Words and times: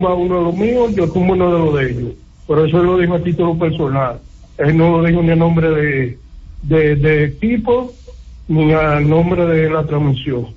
tumba 0.00 0.14
uno 0.14 0.38
de 0.38 0.44
los 0.44 0.56
míos, 0.56 0.92
yo 0.96 1.10
tumbo 1.10 1.34
uno 1.34 1.52
de 1.52 1.58
los 1.58 1.74
de 1.74 1.90
ellos. 1.90 2.14
Por 2.46 2.66
eso 2.66 2.82
lo 2.82 2.96
dijo 2.98 3.14
a 3.14 3.22
título 3.22 3.58
personal. 3.58 4.20
Él 4.56 4.76
no 4.76 4.96
lo 4.98 5.04
dijo 5.04 5.22
ni 5.22 5.30
a 5.30 5.36
nombre 5.36 5.70
de, 5.70 6.18
de, 6.62 6.96
de 6.96 7.24
equipo 7.24 7.94
ni 8.48 8.72
a 8.72 8.98
nombre 9.00 9.44
de 9.46 9.68
la 9.70 9.84
transmisión. 9.86 10.54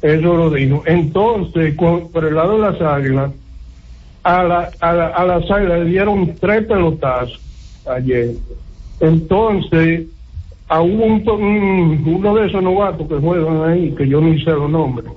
Eso 0.00 0.34
lo 0.36 0.50
dijo. 0.50 0.82
Entonces, 0.86 1.74
con- 1.76 2.10
por 2.10 2.24
el 2.24 2.34
lado 2.34 2.54
de 2.54 2.58
las 2.70 2.80
águilas, 2.80 3.32
a, 4.22 4.42
la, 4.44 4.70
a, 4.80 4.92
la- 4.94 5.08
a 5.08 5.24
las 5.26 5.50
águilas 5.50 5.80
le 5.80 5.84
dieron 5.90 6.36
tres 6.40 6.64
pelotazos 6.66 7.40
ayer. 7.84 8.34
Entonces, 9.00 10.06
a 10.68 10.80
un, 10.80 11.22
un- 11.28 12.02
uno 12.06 12.34
de 12.34 12.46
esos 12.46 12.62
novatos 12.62 13.06
que 13.08 13.14
juegan 13.16 13.62
ahí, 13.70 13.94
que 13.94 14.08
yo 14.08 14.20
ni 14.22 14.40
sé 14.42 14.50
los 14.50 14.70
nombres, 14.70 15.12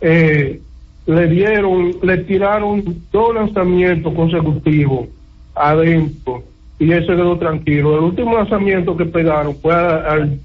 eh, 0.00 0.60
le 1.06 1.26
dieron, 1.28 1.92
le 2.02 2.18
tiraron 2.18 2.82
dos 3.12 3.34
lanzamientos 3.34 4.12
consecutivos 4.14 5.08
adentro 5.54 6.42
y 6.78 6.92
ese 6.92 7.06
quedó 7.08 7.36
tranquilo. 7.38 7.98
El 7.98 8.04
último 8.04 8.34
lanzamiento 8.36 8.96
que 8.96 9.04
pegaron 9.06 9.54
fue 9.56 9.74
a, 9.74 9.96
al- 10.12 10.38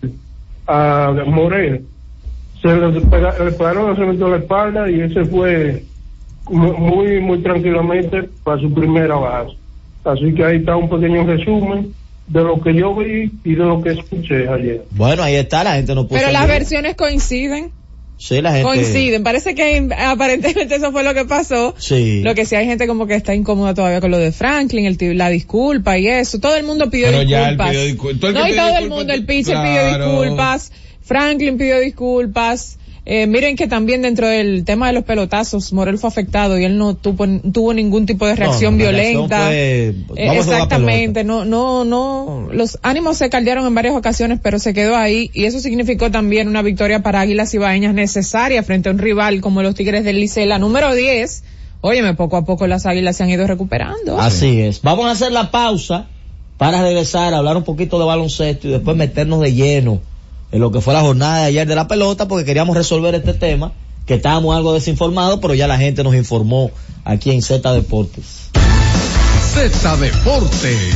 a 0.68 1.14
Morel. 1.28 1.86
Se 2.62 2.68
le, 2.70 3.02
pega- 3.02 3.38
le 3.44 3.52
pegaron 3.52 3.82
el 3.84 3.88
lanzamiento 3.90 4.26
a 4.26 4.30
la 4.30 4.38
espalda 4.38 4.90
y 4.90 5.02
ese 5.02 5.24
fue 5.26 5.84
mu- 6.50 6.74
muy, 6.78 7.20
muy 7.22 7.38
tranquilamente 7.44 8.24
para 8.44 8.60
su 8.60 8.74
primera 8.74 9.16
base. 9.16 9.54
Así 10.04 10.34
que 10.34 10.44
ahí 10.44 10.58
está 10.58 10.76
un 10.76 10.90
pequeño 10.90 11.26
resumen 11.26 11.94
de 12.28 12.44
lo 12.44 12.60
que 12.60 12.74
yo 12.74 12.96
vi 12.96 13.32
y 13.44 13.52
de 13.56 13.64
lo 13.64 13.82
que 13.82 13.92
escuché 13.92 14.50
ayer. 14.50 14.84
Bueno, 14.92 15.22
ahí 15.24 15.36
está, 15.36 15.64
la 15.64 15.76
gente 15.76 15.94
no 15.96 16.08
puso. 16.08 16.20
Pero 16.20 16.32
las 16.32 16.48
versiones 16.48 16.96
coinciden. 16.96 17.72
Sí, 18.18 18.42
la 18.42 18.52
gente. 18.52 18.64
Coinciden. 18.64 19.24
Parece 19.24 19.56
que 19.56 19.90
aparentemente 19.98 20.76
eso 20.76 20.92
fue 20.92 21.04
lo 21.04 21.14
que 21.14 21.26
pasó. 21.26 21.76
Sí. 21.78 22.22
Lo 22.24 22.34
que 22.34 22.46
sí 22.46 22.56
hay 22.56 22.66
gente 22.66 22.88
como 22.88 23.08
que 23.08 23.16
está 23.16 23.36
incómoda 23.36 23.74
todavía 23.74 24.00
con 24.02 24.12
lo 24.12 24.18
de 24.18 24.32
Franklin, 24.32 24.86
el, 24.86 25.18
la 25.18 25.30
disculpa 25.30 25.98
y 25.98 26.08
eso. 26.08 26.40
Todo 26.40 26.56
el 26.56 26.64
mundo 26.64 26.90
pidió 26.90 27.08
Pero 27.08 27.24
ya 27.24 27.50
él 27.50 27.58
disculpas. 27.58 27.70
pidió 27.72 27.86
discul- 27.96 28.20
todo 28.20 28.30
el 28.30 28.36
que 28.36 28.40
no, 28.42 28.48
y 28.48 28.56
todo 28.56 28.78
el 28.78 28.90
mundo, 28.90 29.14
el 29.14 29.26
pitcher 29.26 29.54
claro. 29.56 29.68
pidió 29.70 30.22
disculpas, 30.22 30.72
Franklin 31.02 31.58
pidió 31.58 31.80
disculpas. 31.80 32.78
Eh, 33.08 33.28
miren 33.28 33.56
que 33.56 33.68
también 33.68 34.02
dentro 34.02 34.28
del 34.28 34.66
tema 34.66 34.88
de 34.88 34.94
los 34.94 35.04
pelotazos, 35.04 35.72
Morel 35.74 36.00
fue 36.00 36.08
afectado 36.08 36.58
y 36.58 36.64
él 36.66 36.80
no 36.80 36.96
tuvo, 36.96 37.28
tuvo 37.52 37.72
ningún 37.76 38.08
tipo 38.08 38.26
de 38.26 38.36
reacción 38.36 38.80
No, 38.80 38.84
reacción 38.84 39.18
violenta. 39.18 39.46
fue, 39.46 39.96
Eh, 40.16 40.30
a 40.30 40.34
exactamente, 40.36 41.24
no, 41.24 41.46
no, 41.46 41.86
no, 41.86 42.48
los 42.52 42.80
ánimos 42.82 43.18
se 43.18 43.30
caldearon 43.30 43.68
en 43.68 43.76
varias 43.76 43.96
ocasiones, 43.96 44.40
pero 44.42 44.58
se 44.58 44.74
quedó 44.74 44.96
ahí 44.96 45.30
y 45.36 45.46
eso 45.46 45.60
significó 45.60 46.10
también 46.10 46.48
una 46.48 46.64
victoria 46.64 47.04
para 47.04 47.22
Águilas 47.22 47.54
Ibaeñas 47.54 47.94
necesaria 47.94 48.64
frente 48.64 48.90
a 48.90 48.92
un 48.92 48.98
rival 48.98 49.40
como 49.40 49.62
los 49.62 49.76
Tigres 49.76 50.04
del 50.04 50.16
Licey, 50.20 50.48
la 50.48 50.58
número 50.58 50.96
10. 50.96 51.44
Óyeme, 51.82 52.16
poco 52.16 52.38
a 52.38 52.46
poco 52.46 52.66
las 52.66 52.88
Águilas 52.88 53.18
se 53.18 53.24
han 53.24 53.30
ido 53.30 53.46
recuperando. 53.46 54.20
Así 54.20 54.62
es. 54.62 54.82
Vamos 54.82 55.06
a 55.06 55.12
hacer 55.12 55.32
la 55.32 55.52
pausa 55.52 56.08
para 56.58 56.82
regresar, 56.82 57.36
hablar 57.36 57.56
un 57.56 57.64
poquito 57.64 58.00
de 58.00 58.06
baloncesto 58.06 58.68
y 58.68 58.72
después 58.72 58.98
meternos 58.98 59.42
de 59.42 59.54
lleno 59.54 60.02
en 60.56 60.62
lo 60.62 60.72
que 60.72 60.80
fue 60.80 60.94
la 60.94 61.02
jornada 61.02 61.40
de 61.40 61.46
ayer 61.48 61.68
de 61.68 61.76
la 61.76 61.86
pelota 61.86 62.30
porque 62.30 62.46
queríamos 62.46 62.78
resolver 62.78 63.14
este 63.14 63.34
tema, 63.34 63.74
que 64.06 64.14
estábamos 64.14 64.56
algo 64.56 64.74
desinformados, 64.74 65.40
pero 65.42 65.54
ya 65.54 65.68
la 65.68 65.78
gente 65.78 66.02
nos 66.02 66.16
informó 66.16 66.72
aquí 67.04 67.32
en 67.32 67.42
Z 67.42 67.74
Deportes. 67.74 68.52
Z 69.54 69.98
Deportes. 69.98 70.96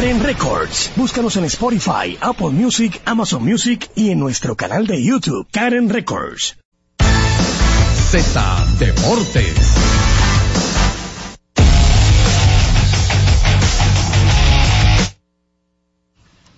Karen 0.00 0.22
Records. 0.22 0.92
Búscanos 0.96 1.36
en 1.36 1.44
Spotify, 1.44 2.16
Apple 2.22 2.52
Music, 2.52 3.02
Amazon 3.04 3.44
Music 3.44 3.90
y 3.94 4.08
en 4.08 4.18
nuestro 4.18 4.56
canal 4.56 4.86
de 4.86 5.04
YouTube, 5.04 5.46
Karen 5.52 5.90
Records. 5.90 6.56
Z 8.10 8.66
Deportes. 8.78 9.74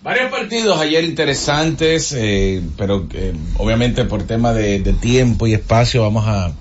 Varios 0.04 0.30
partidos 0.30 0.78
ayer 0.78 1.02
interesantes, 1.02 2.14
eh, 2.16 2.62
pero 2.78 3.08
eh, 3.12 3.34
obviamente 3.58 4.04
por 4.04 4.22
tema 4.22 4.52
de, 4.52 4.78
de, 4.78 4.92
tiempo 4.92 5.48
y 5.48 5.54
espacio 5.54 6.02
vamos 6.02 6.28
a, 6.28 6.52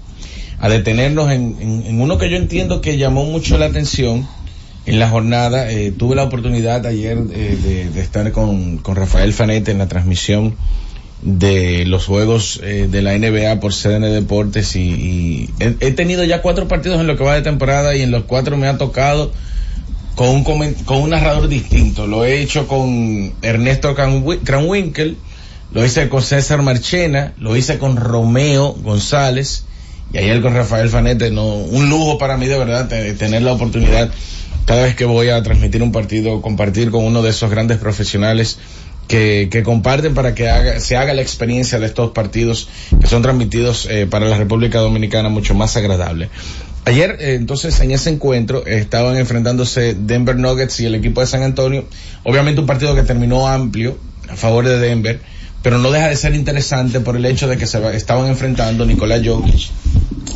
a 0.60 0.70
detenernos 0.70 1.30
en, 1.30 1.58
en, 1.62 1.86
en, 1.86 2.02
uno 2.02 2.18
que 2.18 2.32
yo 2.32 2.38
entiendo 2.38 2.82
que 2.82 2.98
llamó 2.98 3.26
mucho 3.26 3.60
la 3.60 3.68
atención 3.68 4.28
en 4.92 5.00
la 5.00 5.10
jornada. 5.10 5.72
Eh, 5.72 5.94
tuve 5.98 6.18
la 6.18 6.24
oportunidad 6.24 6.86
ayer 6.86 7.18
eh, 7.32 7.90
de, 7.94 8.02
estar 8.02 8.30
con, 8.34 8.78
con, 8.78 8.98
Rafael 8.98 9.32
Fanete 9.32 9.72
en 9.72 9.78
la 9.78 9.88
transmisión 9.88 10.56
de 11.22 11.86
los 11.86 12.06
juegos 12.06 12.60
eh, 12.62 12.90
de 12.92 13.02
la 13.02 13.18
NBA 13.18 13.62
por 13.62 13.74
CDN 13.74 14.12
Deportes 14.12 14.76
y, 14.76 15.50
he, 15.60 15.92
tenido 15.92 16.26
ya 16.26 16.42
cuatro 16.42 16.68
partidos 16.68 17.00
en 17.00 17.08
lo 17.08 17.16
que 17.16 17.24
va 17.24 17.36
de 17.36 17.42
temporada 17.42 17.96
y 17.96 18.02
en 18.02 18.12
los 18.12 18.24
cuatro 18.24 18.58
me 18.58 18.68
ha 18.68 18.78
tocado 18.78 19.32
con 20.16 20.28
un, 20.28 20.44
con 20.44 20.98
un 20.98 21.10
narrador 21.12 21.48
distinto. 21.48 22.06
Lo 22.06 22.26
he 22.26 22.42
hecho 22.42 22.68
con 22.68 23.32
Ernesto 23.42 23.96
Kranwinkel, 23.96 25.16
lo 25.72 25.86
hice 25.86 26.10
con 26.10 26.22
César 26.22 26.64
Marchena, 26.64 27.34
lo 27.38 27.56
hice 27.56 27.78
con 27.78 27.96
Romeo 27.96 28.74
González 28.74 29.64
y 30.12 30.18
ayer 30.18 30.42
con 30.42 30.54
Rafael 30.54 30.90
Fanete. 30.90 31.32
No, 31.32 31.46
un 31.46 31.90
lujo 31.90 32.18
para 32.18 32.36
mí 32.36 32.48
de 32.48 32.58
verdad 32.58 32.90
tener 33.18 33.42
la 33.42 33.54
oportunidad 33.54 34.12
cada 34.66 34.84
vez 34.84 34.96
que 34.96 35.06
voy 35.06 35.30
a 35.30 35.42
transmitir 35.44 35.84
un 35.84 35.92
partido, 35.92 36.42
compartir 36.42 36.92
con 36.92 37.04
uno 37.04 37.22
de 37.22 37.30
esos 37.30 37.50
grandes 37.50 37.78
profesionales 37.78 38.60
que, 39.08 39.50
que 39.52 39.64
comparten 39.64 40.14
para 40.14 40.34
que 40.36 40.50
haga, 40.50 40.80
se 40.80 40.96
haga 40.96 41.14
la 41.14 41.22
experiencia 41.22 41.80
de 41.80 41.86
estos 41.86 42.12
partidos 42.12 42.70
que 43.00 43.08
son 43.08 43.22
transmitidos 43.22 43.88
eh, 43.90 44.08
para 44.10 44.28
la 44.28 44.38
República 44.38 44.80
Dominicana 44.80 45.30
mucho 45.30 45.54
más 45.54 45.76
agradable. 45.76 46.30
Ayer, 46.86 47.18
eh, 47.20 47.36
entonces, 47.36 47.80
en 47.80 47.92
ese 47.92 48.10
encuentro 48.10 48.66
estaban 48.66 49.18
enfrentándose 49.18 49.94
Denver 49.94 50.36
Nuggets 50.36 50.80
y 50.80 50.86
el 50.86 50.96
equipo 50.96 51.22
de 51.22 51.28
San 51.28 51.44
Antonio. 51.44 51.86
Obviamente 52.24 52.62
un 52.62 52.68
partido 52.68 52.96
que 52.96 53.04
terminó 53.04 53.48
amplio 53.48 53.98
a 54.30 54.36
favor 54.36 54.68
de 54.68 54.80
Denver, 54.80 55.20
pero 55.62 55.78
no 55.78 55.92
deja 55.92 56.08
de 56.08 56.16
ser 56.16 56.34
interesante 56.34 57.00
por 57.00 57.16
el 57.16 57.26
hecho 57.26 57.48
de 57.48 57.58
que 57.58 57.68
se 57.68 57.96
estaban 57.96 58.28
enfrentando 58.30 58.86
Nicolás 58.86 59.22
Jokic 59.24 59.70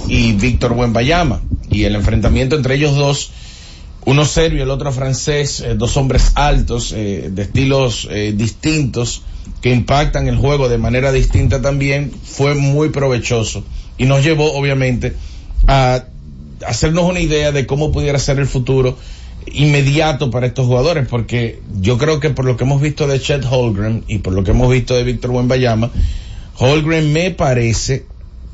y 0.07 0.33
Víctor 0.33 0.73
Wembayama. 0.73 1.41
Y 1.71 1.85
el 1.85 1.95
enfrentamiento 1.95 2.55
entre 2.55 2.75
ellos 2.75 2.95
dos, 2.95 3.31
uno 4.05 4.23
serbio 4.23 4.63
el 4.63 4.69
otro 4.69 4.91
francés, 4.91 5.61
eh, 5.61 5.75
dos 5.75 5.97
hombres 5.97 6.31
altos, 6.35 6.93
eh, 6.95 7.29
de 7.31 7.41
estilos 7.41 8.07
eh, 8.11 8.33
distintos, 8.35 9.23
que 9.61 9.71
impactan 9.71 10.27
el 10.27 10.37
juego 10.37 10.69
de 10.69 10.77
manera 10.77 11.11
distinta 11.11 11.61
también, 11.61 12.11
fue 12.23 12.53
muy 12.53 12.89
provechoso. 12.89 13.63
Y 13.97 14.05
nos 14.05 14.23
llevó, 14.23 14.53
obviamente, 14.53 15.15
a 15.67 16.05
hacernos 16.65 17.05
una 17.05 17.19
idea 17.19 17.51
de 17.51 17.65
cómo 17.65 17.91
pudiera 17.91 18.19
ser 18.19 18.39
el 18.39 18.47
futuro 18.47 18.97
inmediato 19.47 20.31
para 20.31 20.47
estos 20.47 20.67
jugadores, 20.67 21.07
porque 21.07 21.61
yo 21.79 21.97
creo 21.97 22.19
que 22.19 22.29
por 22.29 22.45
lo 22.45 22.57
que 22.57 22.63
hemos 22.63 22.81
visto 22.81 23.07
de 23.07 23.19
Chet 23.19 23.43
Holgren 23.49 24.03
y 24.07 24.19
por 24.19 24.33
lo 24.33 24.43
que 24.43 24.51
hemos 24.51 24.69
visto 24.71 24.95
de 24.95 25.03
Víctor 25.03 25.31
Wembayama, 25.31 25.91
Holgren 26.57 27.11
me 27.11 27.31
parece 27.31 28.05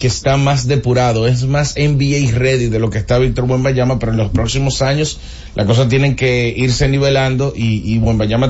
que 0.01 0.07
está 0.07 0.35
más 0.35 0.67
depurado, 0.67 1.27
es 1.27 1.43
más 1.43 1.75
NBA 1.77 2.35
ready 2.35 2.69
de 2.69 2.79
lo 2.79 2.89
que 2.89 2.97
está 2.97 3.19
Víctor 3.19 3.45
Wembayama, 3.45 3.99
pero 3.99 4.13
en 4.13 4.17
los 4.17 4.31
próximos 4.31 4.81
años 4.81 5.19
la 5.53 5.67
cosa 5.67 5.87
tienen 5.87 6.15
que 6.15 6.51
irse 6.57 6.87
nivelando 6.87 7.53
y, 7.55 7.83
y 7.85 8.01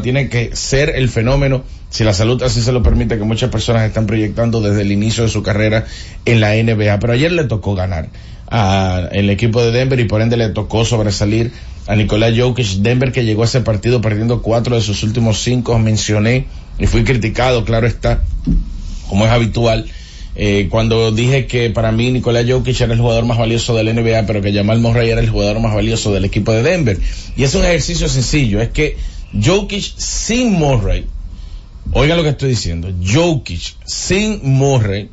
tiene 0.02 0.30
que 0.30 0.56
ser 0.56 0.94
el 0.96 1.10
fenómeno, 1.10 1.66
si 1.90 2.06
la 2.06 2.14
salud 2.14 2.42
así 2.42 2.62
se 2.62 2.72
lo 2.72 2.82
permite, 2.82 3.18
que 3.18 3.26
muchas 3.26 3.50
personas 3.50 3.86
están 3.86 4.06
proyectando 4.06 4.62
desde 4.62 4.84
el 4.84 4.94
inicio 4.94 5.26
de 5.26 5.30
su 5.30 5.44
carrera 5.44 5.86
en 6.24 6.40
la 6.40 6.54
NBA, 6.56 7.00
pero 7.02 7.12
ayer 7.12 7.34
le 7.34 7.44
tocó 7.44 7.76
ganar 7.76 8.08
al 8.48 9.30
equipo 9.30 9.62
de 9.62 9.72
Denver 9.72 10.00
y 10.00 10.06
por 10.06 10.22
ende 10.22 10.38
le 10.38 10.48
tocó 10.50 10.86
sobresalir 10.86 11.52
a 11.86 11.98
Nicolás 11.98 12.34
Jokic. 12.34 12.78
Denver 12.78 13.12
que 13.12 13.26
llegó 13.26 13.42
a 13.42 13.46
ese 13.46 13.60
partido 13.60 14.00
perdiendo 14.00 14.42
cuatro 14.42 14.78
de 14.78 14.82
sus 14.82 15.04
últimos 15.04 15.42
cinco, 15.42 15.78
mencioné 15.80 16.46
y 16.80 16.88
fui 16.88 17.04
criticado, 17.04 17.66
claro 17.66 17.88
está, 17.88 18.24
como 19.10 19.26
es 19.26 19.32
habitual. 19.32 19.92
Eh, 20.36 20.68
cuando 20.70 21.12
dije 21.12 21.46
que 21.46 21.70
para 21.70 21.92
mí 21.92 22.12
Nicolás 22.12 22.46
Jokic 22.48 22.80
era 22.80 22.94
el 22.94 23.00
jugador 23.00 23.26
más 23.26 23.38
valioso 23.38 23.76
del 23.76 23.94
NBA, 23.94 24.26
pero 24.26 24.42
que 24.42 24.54
Jamal 24.54 24.80
Murray 24.80 25.10
era 25.10 25.20
el 25.20 25.30
jugador 25.30 25.60
más 25.60 25.74
valioso 25.74 26.14
del 26.14 26.26
equipo 26.26 26.54
de 26.54 26.64
Denver. 26.64 26.98
Y 27.36 27.44
es 27.44 27.54
un 27.56 27.66
ejercicio 27.66 28.08
sencillo, 28.08 28.62
es 28.62 28.70
que 28.70 28.98
Jokic 29.34 29.84
sin 29.98 30.54
Murray, 30.54 31.06
oigan 31.94 32.18
lo 32.18 32.24
que 32.24 32.30
estoy 32.30 32.50
diciendo, 32.50 32.90
Jokic 33.04 33.76
sin 33.86 34.40
Murray, 34.44 35.10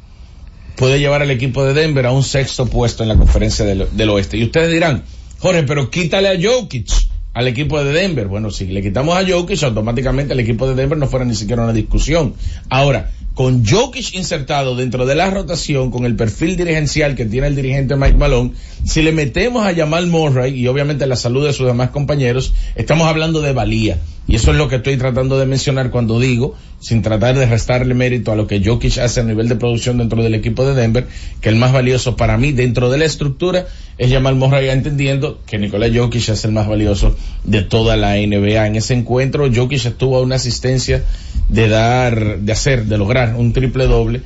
puede 0.76 1.00
llevar 1.00 1.23
al 1.23 1.31
equipo 1.32 1.64
de 1.64 1.75
Denver 1.75 2.06
a 2.06 2.12
un 2.12 2.23
sexto 2.23 2.67
puesto 2.67 3.03
en 3.03 3.09
la 3.09 3.17
conferencia 3.17 3.64
del, 3.64 3.88
del, 3.91 4.11
oeste. 4.11 4.37
Y 4.37 4.44
ustedes 4.44 4.71
dirán, 4.71 5.03
Jorge, 5.41 5.64
pero 5.64 5.91
quítale 5.91 6.29
a 6.29 6.38
Jokic 6.41 7.08
al 7.38 7.46
equipo 7.46 7.82
de 7.85 7.93
Denver. 7.93 8.26
Bueno, 8.26 8.50
si 8.50 8.67
le 8.67 8.82
quitamos 8.82 9.17
a 9.17 9.25
Jokic, 9.25 9.62
automáticamente 9.62 10.32
el 10.32 10.40
equipo 10.40 10.67
de 10.67 10.75
Denver 10.75 10.99
no 10.99 11.06
fuera 11.06 11.25
ni 11.25 11.37
siquiera 11.37 11.62
una 11.62 11.73
discusión. 11.73 12.35
Ahora, 12.69 13.12
con 13.35 13.64
Jokic 13.64 14.12
insertado 14.14 14.75
dentro 14.75 15.06
de 15.06 15.14
la 15.14 15.31
rotación, 15.31 15.93
con 15.93 16.05
el 16.05 16.17
perfil 16.17 16.56
dirigencial 16.56 17.14
que 17.14 17.26
tiene 17.26 17.46
el 17.46 17.55
dirigente 17.55 17.94
Mike 17.94 18.19
Malone, 18.19 18.55
si 18.85 19.02
le 19.02 19.12
metemos 19.12 19.64
a 19.64 19.73
Jamal 19.73 20.08
Murray 20.08 20.52
y 20.52 20.67
obviamente 20.67 21.06
la 21.06 21.14
salud 21.14 21.46
de 21.46 21.52
sus 21.52 21.69
demás 21.69 21.90
compañeros, 21.90 22.55
estamos 22.75 23.06
hablando 23.06 23.40
de 23.40 23.52
valía. 23.52 23.99
Y 24.29 24.37
eso 24.37 24.51
es 24.51 24.59
lo 24.59 24.69
que 24.69 24.77
estoy 24.77 24.99
tratando 24.99 25.39
de 25.39 25.47
mencionar 25.47 25.91
cuando 25.91 26.21
digo, 26.21 26.55
sin 26.81 27.01
tratar 27.01 27.35
de 27.35 27.47
restarle 27.47 27.95
mérito 27.95 28.31
a 28.31 28.37
lo 28.37 28.47
que 28.47 28.63
Jokic 28.63 28.99
hace 28.99 29.21
a 29.21 29.25
nivel 29.25 29.49
de 29.49 29.57
producción 29.57 29.97
dentro 29.97 30.23
del 30.23 30.35
equipo 30.35 30.67
de 30.67 30.75
Denver, 30.75 31.09
que 31.41 31.49
el 31.49 31.57
más 31.57 31.73
valioso 31.73 32.15
para 32.15 32.37
mí 32.37 32.53
dentro 32.53 32.91
de 32.91 32.99
la 32.99 33.07
estructura 33.07 33.67
es 33.97 34.13
Jamal 34.13 34.35
Murray, 34.35 34.69
entendiendo 34.69 35.41
que 35.47 35.59
Nicolás 35.59 35.93
Jokic 35.95 36.29
es 36.29 36.45
el 36.45 36.53
más 36.53 36.69
valioso 36.69 37.17
de 37.45 37.63
toda 37.63 37.97
la 37.97 38.17
NBA. 38.17 38.67
En 38.67 38.77
ese 38.77 38.93
encuentro, 38.93 39.49
Jokic 39.53 39.87
estuvo 39.87 40.19
a 40.19 40.21
una 40.21 40.37
asistencia 40.37 41.05
de 41.49 41.69
dar, 41.71 42.41
de 42.41 42.53
hacer, 42.53 42.85
de 42.85 42.99
lograr 42.99 43.35
un 43.35 43.55
triple 43.55 43.87
doble. 43.87 44.21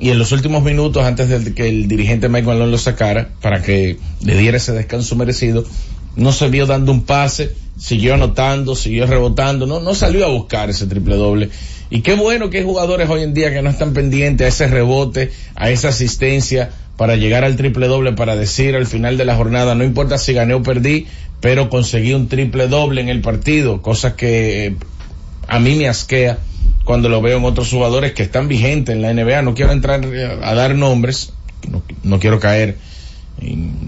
Y 0.00 0.10
en 0.10 0.18
los 0.18 0.32
últimos 0.32 0.64
minutos, 0.64 1.04
antes 1.04 1.28
de 1.28 1.54
que 1.54 1.68
el 1.68 1.86
dirigente 1.86 2.28
Mike 2.28 2.46
Malone 2.46 2.72
lo 2.72 2.78
sacara, 2.78 3.30
para 3.40 3.62
que 3.62 3.98
le 4.24 4.36
diera 4.36 4.56
ese 4.56 4.72
descanso 4.72 5.14
merecido, 5.14 5.64
no 6.16 6.32
se 6.32 6.48
vio 6.48 6.66
dando 6.66 6.92
un 6.92 7.02
pase, 7.02 7.54
siguió 7.78 8.14
anotando, 8.14 8.74
siguió 8.74 9.06
rebotando, 9.06 9.66
no, 9.66 9.80
no 9.80 9.94
salió 9.94 10.24
a 10.24 10.28
buscar 10.28 10.70
ese 10.70 10.86
triple 10.86 11.16
doble. 11.16 11.50
Y 11.90 12.00
qué 12.00 12.14
bueno 12.14 12.50
que 12.50 12.58
hay 12.58 12.64
jugadores 12.64 13.08
hoy 13.08 13.22
en 13.22 13.34
día 13.34 13.52
que 13.52 13.62
no 13.62 13.70
están 13.70 13.92
pendientes 13.92 14.44
a 14.44 14.48
ese 14.48 14.66
rebote, 14.68 15.30
a 15.54 15.70
esa 15.70 15.88
asistencia 15.88 16.70
para 16.96 17.16
llegar 17.16 17.44
al 17.44 17.56
triple 17.56 17.88
doble, 17.88 18.12
para 18.12 18.36
decir 18.36 18.76
al 18.76 18.86
final 18.86 19.16
de 19.16 19.24
la 19.24 19.36
jornada, 19.36 19.74
no 19.74 19.84
importa 19.84 20.18
si 20.18 20.32
gané 20.32 20.54
o 20.54 20.62
perdí, 20.62 21.06
pero 21.40 21.68
conseguí 21.68 22.14
un 22.14 22.28
triple 22.28 22.68
doble 22.68 23.00
en 23.00 23.08
el 23.08 23.20
partido, 23.20 23.82
cosa 23.82 24.16
que 24.16 24.66
eh, 24.66 24.76
a 25.48 25.58
mí 25.58 25.74
me 25.74 25.88
asquea 25.88 26.38
cuando 26.84 27.08
lo 27.08 27.20
veo 27.20 27.38
en 27.38 27.44
otros 27.44 27.70
jugadores 27.70 28.12
que 28.12 28.22
están 28.22 28.48
vigentes 28.48 28.94
en 28.94 29.02
la 29.02 29.12
NBA. 29.12 29.42
No 29.42 29.54
quiero 29.54 29.72
entrar 29.72 30.04
a 30.42 30.54
dar 30.54 30.74
nombres, 30.74 31.32
no, 31.68 31.82
no 32.02 32.20
quiero 32.20 32.38
caer 32.40 32.76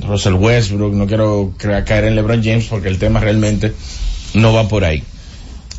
Russell 0.06 0.34
Westbrook, 0.34 0.94
no 0.94 1.06
quiero 1.06 1.54
caer 1.58 2.04
en 2.04 2.16
LeBron 2.16 2.42
James 2.42 2.66
porque 2.66 2.88
el 2.88 2.98
tema 2.98 3.20
realmente 3.20 3.72
no 4.34 4.52
va 4.52 4.68
por 4.68 4.84
ahí. 4.84 5.02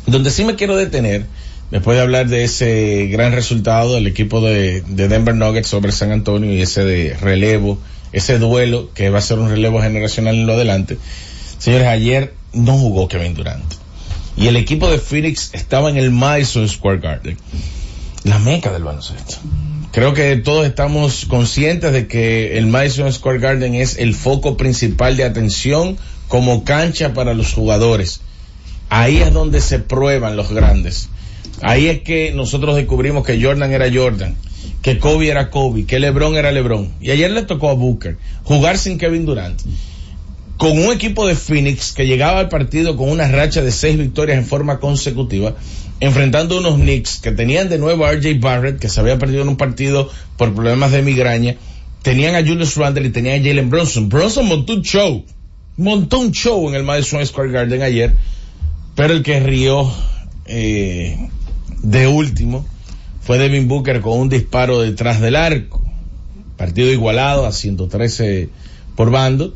Donde 0.06 0.30
sí 0.30 0.44
me 0.44 0.56
quiero 0.56 0.76
detener, 0.76 1.26
después 1.70 1.96
de 1.96 2.02
hablar 2.02 2.28
de 2.28 2.44
ese 2.44 3.08
gran 3.10 3.32
resultado 3.32 3.94
del 3.94 4.06
equipo 4.06 4.40
de, 4.40 4.82
de 4.82 5.08
Denver 5.08 5.34
Nuggets 5.34 5.68
sobre 5.68 5.92
San 5.92 6.12
Antonio 6.12 6.52
y 6.52 6.62
ese 6.62 6.84
de 6.84 7.14
relevo, 7.14 7.78
ese 8.12 8.38
duelo 8.38 8.90
que 8.94 9.10
va 9.10 9.18
a 9.18 9.22
ser 9.22 9.38
un 9.38 9.50
relevo 9.50 9.80
generacional 9.80 10.34
en 10.34 10.46
lo 10.46 10.54
adelante. 10.54 10.98
Señores, 11.58 11.88
ayer 11.88 12.34
no 12.52 12.76
jugó 12.78 13.08
Kevin 13.08 13.34
Durant. 13.34 13.74
Y 14.36 14.46
el 14.46 14.56
equipo 14.56 14.88
de 14.88 14.98
Phoenix 14.98 15.50
estaba 15.52 15.90
en 15.90 15.96
el 15.96 16.10
Madison 16.10 16.68
Square 16.68 17.00
Garden. 17.00 17.36
La 18.24 18.38
meca 18.38 18.72
del 18.72 18.84
baloncesto. 18.84 19.36
Creo 19.98 20.14
que 20.14 20.36
todos 20.36 20.64
estamos 20.64 21.24
conscientes 21.24 21.92
de 21.92 22.06
que 22.06 22.56
el 22.56 22.68
Madison 22.68 23.12
Square 23.12 23.40
Garden 23.40 23.74
es 23.74 23.98
el 23.98 24.14
foco 24.14 24.56
principal 24.56 25.16
de 25.16 25.24
atención 25.24 25.98
como 26.28 26.62
cancha 26.62 27.14
para 27.14 27.34
los 27.34 27.52
jugadores. 27.52 28.20
Ahí 28.90 29.16
es 29.16 29.32
donde 29.32 29.60
se 29.60 29.80
prueban 29.80 30.36
los 30.36 30.52
grandes. 30.52 31.08
Ahí 31.62 31.88
es 31.88 32.02
que 32.02 32.30
nosotros 32.32 32.76
descubrimos 32.76 33.26
que 33.26 33.42
Jordan 33.42 33.72
era 33.72 33.92
Jordan, 33.92 34.36
que 34.82 35.00
Kobe 35.00 35.30
era 35.30 35.50
Kobe, 35.50 35.84
que 35.84 35.98
LeBron 35.98 36.36
era 36.36 36.52
LeBron. 36.52 36.92
Y 37.00 37.10
ayer 37.10 37.32
le 37.32 37.42
tocó 37.42 37.68
a 37.68 37.74
Booker 37.74 38.18
jugar 38.44 38.78
sin 38.78 38.98
Kevin 38.98 39.26
Durant. 39.26 39.60
Con 40.58 40.78
un 40.78 40.92
equipo 40.92 41.26
de 41.26 41.34
Phoenix 41.34 41.90
que 41.90 42.06
llegaba 42.06 42.38
al 42.38 42.48
partido 42.48 42.96
con 42.96 43.08
una 43.08 43.26
racha 43.26 43.62
de 43.62 43.72
seis 43.72 43.98
victorias 43.98 44.38
en 44.38 44.46
forma 44.46 44.78
consecutiva, 44.78 45.56
enfrentando 46.00 46.58
unos 46.58 46.74
Knicks 46.74 47.18
que 47.18 47.32
tenían 47.32 47.68
de 47.68 47.78
nuevo 47.78 48.04
a 48.04 48.12
RJ 48.12 48.38
Barrett, 48.40 48.78
que 48.78 48.88
se 48.88 49.00
había 49.00 49.18
perdido 49.18 49.42
en 49.42 49.48
un 49.48 49.56
partido 49.56 50.10
por 50.36 50.54
problemas 50.54 50.92
de 50.92 51.02
migraña, 51.02 51.56
tenían 52.02 52.34
a 52.34 52.46
Julius 52.46 52.76
Randle 52.76 53.08
y 53.08 53.10
tenían 53.10 53.40
a 53.40 53.44
Jalen 53.44 53.70
Bronson. 53.70 54.08
Bronson 54.08 54.46
montó 54.46 54.74
un 54.74 54.82
show, 54.82 55.24
montó 55.76 56.20
un 56.20 56.32
show 56.32 56.68
en 56.68 56.74
el 56.74 56.84
Madison 56.84 57.24
Square 57.26 57.50
Garden 57.50 57.82
ayer, 57.82 58.14
pero 58.94 59.12
el 59.14 59.22
que 59.22 59.40
rió 59.40 59.90
eh, 60.46 61.28
de 61.82 62.06
último 62.06 62.66
fue 63.20 63.38
Devin 63.38 63.68
Booker 63.68 64.00
con 64.00 64.18
un 64.18 64.28
disparo 64.28 64.80
detrás 64.80 65.20
del 65.20 65.36
arco. 65.36 65.82
Partido 66.56 66.90
igualado 66.90 67.46
a 67.46 67.52
113 67.52 68.48
por 68.96 69.10
bando. 69.10 69.54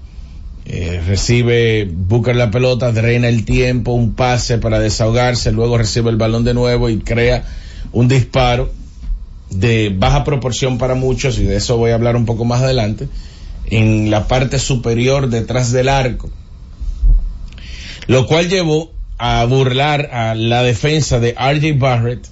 Eh, 0.75 1.02
recibe 1.07 1.87
Booker 1.87 2.35
la 2.35 2.50
pelota, 2.50 2.93
drena 2.93 3.29
el 3.29 3.45
tiempo, 3.45 3.93
un 3.93 4.14
pase 4.14 4.57
para 4.57 4.79
desahogarse, 4.79 5.52
luego 5.52 5.76
recibe 5.76 6.09
el 6.09 6.17
balón 6.17 6.45
de 6.45 6.55
nuevo 6.55 6.88
y 6.88 7.00
crea 7.00 7.45
un 7.93 8.09
disparo 8.09 8.73
de 9.50 9.95
baja 9.95 10.25
proporción 10.25 10.79
para 10.79 10.95
muchos, 10.95 11.38
y 11.38 11.45
de 11.45 11.57
eso 11.57 11.76
voy 11.76 11.91
a 11.91 11.95
hablar 11.95 12.17
un 12.17 12.25
poco 12.25 12.47
más 12.47 12.62
adelante, 12.62 13.07
en 13.67 14.11
la 14.11 14.29
parte 14.29 14.59
superior 14.59 15.29
detrás 15.29 15.73
del 15.73 15.91
arco. 15.91 16.31
Lo 18.07 18.26
cual 18.26 18.49
llevó 18.49 18.93
a 19.19 19.45
burlar 19.45 20.09
a 20.11 20.35
la 20.35 20.62
defensa 20.62 21.21
de 21.21 21.33
RJ 21.33 21.79
Barrett 21.79 22.26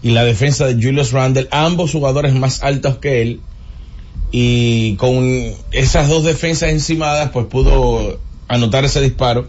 y 0.00 0.10
la 0.10 0.22
defensa 0.22 0.66
de 0.66 0.74
Julius 0.74 1.10
Randle, 1.10 1.48
ambos 1.50 1.90
jugadores 1.90 2.34
más 2.34 2.62
altos 2.62 2.98
que 2.98 3.20
él, 3.20 3.40
y 4.30 4.94
con 4.96 5.52
esas 5.72 6.08
dos 6.08 6.24
defensas 6.24 6.70
encimadas 6.70 7.30
pues 7.32 7.46
pudo 7.46 8.20
anotar 8.48 8.84
ese 8.84 9.00
disparo 9.00 9.48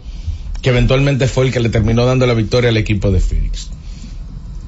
que 0.61 0.69
eventualmente 0.69 1.27
fue 1.27 1.45
el 1.45 1.51
que 1.51 1.59
le 1.59 1.69
terminó 1.69 2.05
dando 2.05 2.25
la 2.27 2.33
victoria 2.33 2.69
al 2.69 2.77
equipo 2.77 3.11
de 3.11 3.19
Phoenix. 3.19 3.69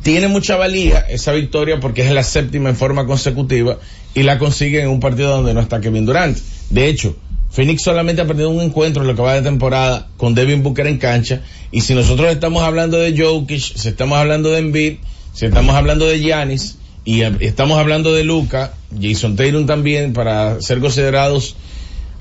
Tiene 0.01 0.27
mucha 0.27 0.57
valía 0.57 0.99
esa 0.99 1.31
victoria 1.31 1.79
porque 1.79 2.05
es 2.05 2.11
la 2.11 2.23
séptima 2.23 2.69
en 2.69 2.75
forma 2.75 3.05
consecutiva 3.05 3.77
y 4.13 4.23
la 4.23 4.37
consigue 4.37 4.81
en 4.81 4.89
un 4.89 4.99
partido 4.99 5.29
donde 5.31 5.53
no 5.53 5.61
está 5.61 5.79
Kevin 5.79 6.05
Durant. 6.05 6.37
De 6.69 6.87
hecho, 6.87 7.15
Phoenix 7.51 7.83
solamente 7.83 8.21
ha 8.21 8.27
perdido 8.27 8.49
un 8.49 8.61
encuentro 8.61 9.03
en 9.03 9.07
lo 9.07 9.15
que 9.15 9.21
va 9.21 9.35
de 9.35 9.43
temporada 9.43 10.09
con 10.17 10.33
Devin 10.33 10.63
Booker 10.63 10.87
en 10.87 10.97
cancha 10.97 11.41
y 11.71 11.81
si 11.81 11.93
nosotros 11.93 12.31
estamos 12.31 12.63
hablando 12.63 12.97
de 12.97 13.15
Jokic, 13.17 13.77
si 13.77 13.87
estamos 13.87 14.17
hablando 14.17 14.49
de 14.49 14.59
Embiid, 14.59 14.95
si 15.33 15.45
estamos 15.45 15.75
hablando 15.75 16.05
de 16.05 16.19
Giannis, 16.19 16.77
y 17.05 17.21
estamos 17.21 17.79
hablando 17.79 18.13
de 18.13 18.23
Luca, 18.23 18.73
Jason 18.99 19.35
Taylor 19.35 19.65
también, 19.65 20.13
para 20.13 20.61
ser 20.61 20.79
considerados 20.79 21.55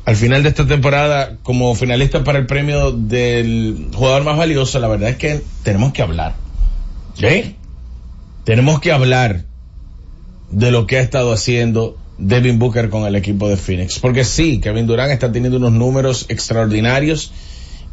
al 0.05 0.17
final 0.17 0.43
de 0.43 0.49
esta 0.49 0.67
temporada 0.67 1.39
como 1.45 1.75
finalistas 1.75 2.23
para 2.23 2.39
el 2.39 2.47
premio 2.47 2.91
del 2.91 3.89
jugador 3.95 4.25
más 4.25 4.37
valioso. 4.37 4.81
La 4.81 4.89
verdad 4.89 5.11
es 5.11 5.17
que 5.17 5.41
tenemos 5.63 5.93
que 5.93 6.03
hablar. 6.03 6.35
¿Sí? 7.15 7.57
Tenemos 8.45 8.81
que 8.81 8.91
hablar 8.91 9.45
de 10.51 10.71
lo 10.73 10.87
que 10.87 10.97
ha 10.97 11.01
estado 11.01 11.33
haciendo 11.33 11.97
Devin 12.19 12.59
Booker 12.59 12.91
con 12.91 13.05
el 13.05 13.15
equipo 13.15 13.49
de 13.49 13.57
Phoenix. 13.57 14.01
Porque 14.01 14.25
sí, 14.25 14.61
Kevin 14.61 14.87
Durant 14.87 15.13
está 15.13 15.31
teniendo 15.31 15.59
unos 15.59 15.73
números 15.73 16.27
extraordinarios 16.29 17.33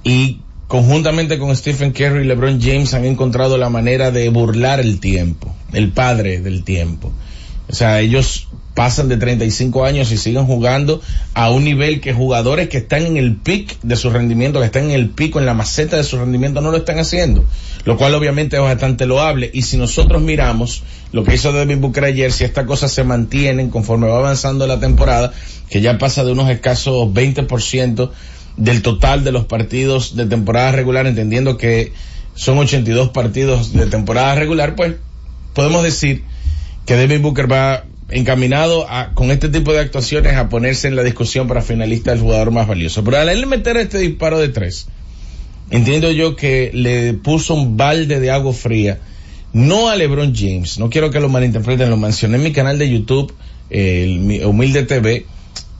y 0.04 0.40
conjuntamente 0.70 1.40
con 1.40 1.54
Stephen 1.56 1.94
Curry 1.94 2.22
y 2.22 2.28
LeBron 2.28 2.62
James 2.62 2.94
han 2.94 3.04
encontrado 3.04 3.58
la 3.58 3.70
manera 3.70 4.12
de 4.12 4.30
burlar 4.30 4.80
el 4.80 5.00
tiempo, 5.00 5.52
el 5.74 5.92
padre 5.92 6.42
del 6.42 6.64
tiempo. 6.64 7.12
O 7.68 7.74
sea, 7.74 8.00
ellos 8.02 8.48
pasan 8.76 9.10
de 9.10 9.18
35 9.18 9.84
años 9.84 10.12
y 10.12 10.18
siguen 10.18 10.46
jugando 10.46 11.02
a 11.34 11.50
un 11.50 11.64
nivel 11.64 12.02
que 12.02 12.14
jugadores 12.14 12.70
que 12.70 12.78
están 12.78 13.08
en 13.08 13.18
el 13.18 13.36
pic 13.36 13.82
de 13.82 13.96
su 13.96 14.12
rendimiento, 14.12 14.60
que 14.60 14.68
están 14.68 14.86
en 14.86 14.92
el 14.92 15.10
pico, 15.10 15.40
en 15.40 15.48
la 15.48 15.56
maceta 15.56 15.98
de 15.98 16.04
su 16.04 16.18
rendimiento, 16.20 16.62
no 16.62 16.70
lo 16.70 16.78
están 16.78 17.00
haciendo. 17.00 17.44
Lo 17.86 17.98
cual 17.98 18.14
obviamente 18.14 18.56
es 18.56 18.62
bastante 18.62 19.08
loable. 19.08 19.50
Y 19.52 19.64
si 19.64 19.78
nosotros 19.78 20.22
miramos 20.22 20.84
lo 21.12 21.24
que 21.24 21.34
hizo 21.34 21.52
Devin 21.52 21.82
Booker 21.82 22.04
ayer, 22.04 22.32
si 22.32 22.44
estas 22.44 22.66
cosas 22.66 22.92
se 22.92 23.04
mantienen 23.04 23.72
conforme 23.72 24.08
va 24.08 24.20
avanzando 24.20 24.68
la 24.68 24.80
temporada, 24.80 25.34
que 25.68 25.82
ya 25.82 25.98
pasa 25.98 26.24
de 26.24 26.32
unos 26.32 26.48
escasos 26.50 27.08
20% 27.08 28.12
del 28.58 28.82
total 28.82 29.24
de 29.24 29.32
los 29.32 29.46
partidos 29.46 30.16
de 30.16 30.26
temporada 30.26 30.72
regular, 30.72 31.08
entendiendo 31.08 31.58
que 31.58 31.92
son 32.36 32.58
82 32.58 33.10
partidos 33.10 33.74
de 33.74 33.86
temporada 33.88 34.36
regular, 34.36 34.76
pues 34.76 34.96
podemos 35.54 35.84
decir 35.84 36.24
que 36.86 36.96
Devin 36.96 37.22
Booker 37.22 37.52
va 37.52 37.84
encaminado 38.12 38.90
a, 38.90 39.14
con 39.14 39.32
este 39.32 39.50
tipo 39.50 39.74
de 39.74 39.80
actuaciones 39.80 40.36
a 40.36 40.50
ponerse 40.50 40.88
en 40.88 40.96
la 40.96 41.04
discusión 41.04 41.48
para 41.48 41.62
finalista 41.62 42.12
del 42.12 42.22
jugador 42.22 42.52
más 42.52 42.68
valioso. 42.68 43.04
Pero 43.04 43.18
al 43.18 43.30
él 43.30 43.46
meter 43.46 43.78
este 43.78 44.00
disparo 44.00 44.40
de 44.40 44.50
tres, 44.50 44.88
entiendo 45.70 46.12
yo 46.12 46.36
que 46.36 46.72
le 46.74 47.14
puso 47.14 47.54
un 47.54 47.78
balde 47.78 48.20
de 48.20 48.32
agua 48.32 48.54
fría, 48.54 49.00
no 49.54 49.90
a 49.90 49.96
LeBron 49.96 50.34
James, 50.36 50.80
no 50.80 50.90
quiero 50.90 51.12
que 51.12 51.20
lo 51.20 51.30
malinterpreten, 51.30 51.90
lo 51.90 51.98
mencioné 51.98 52.38
en 52.38 52.44
mi 52.44 52.52
canal 52.52 52.78
de 52.78 52.90
YouTube, 52.90 53.34
el 53.70 54.42
Humilde 54.46 54.84
TV, 54.84 55.26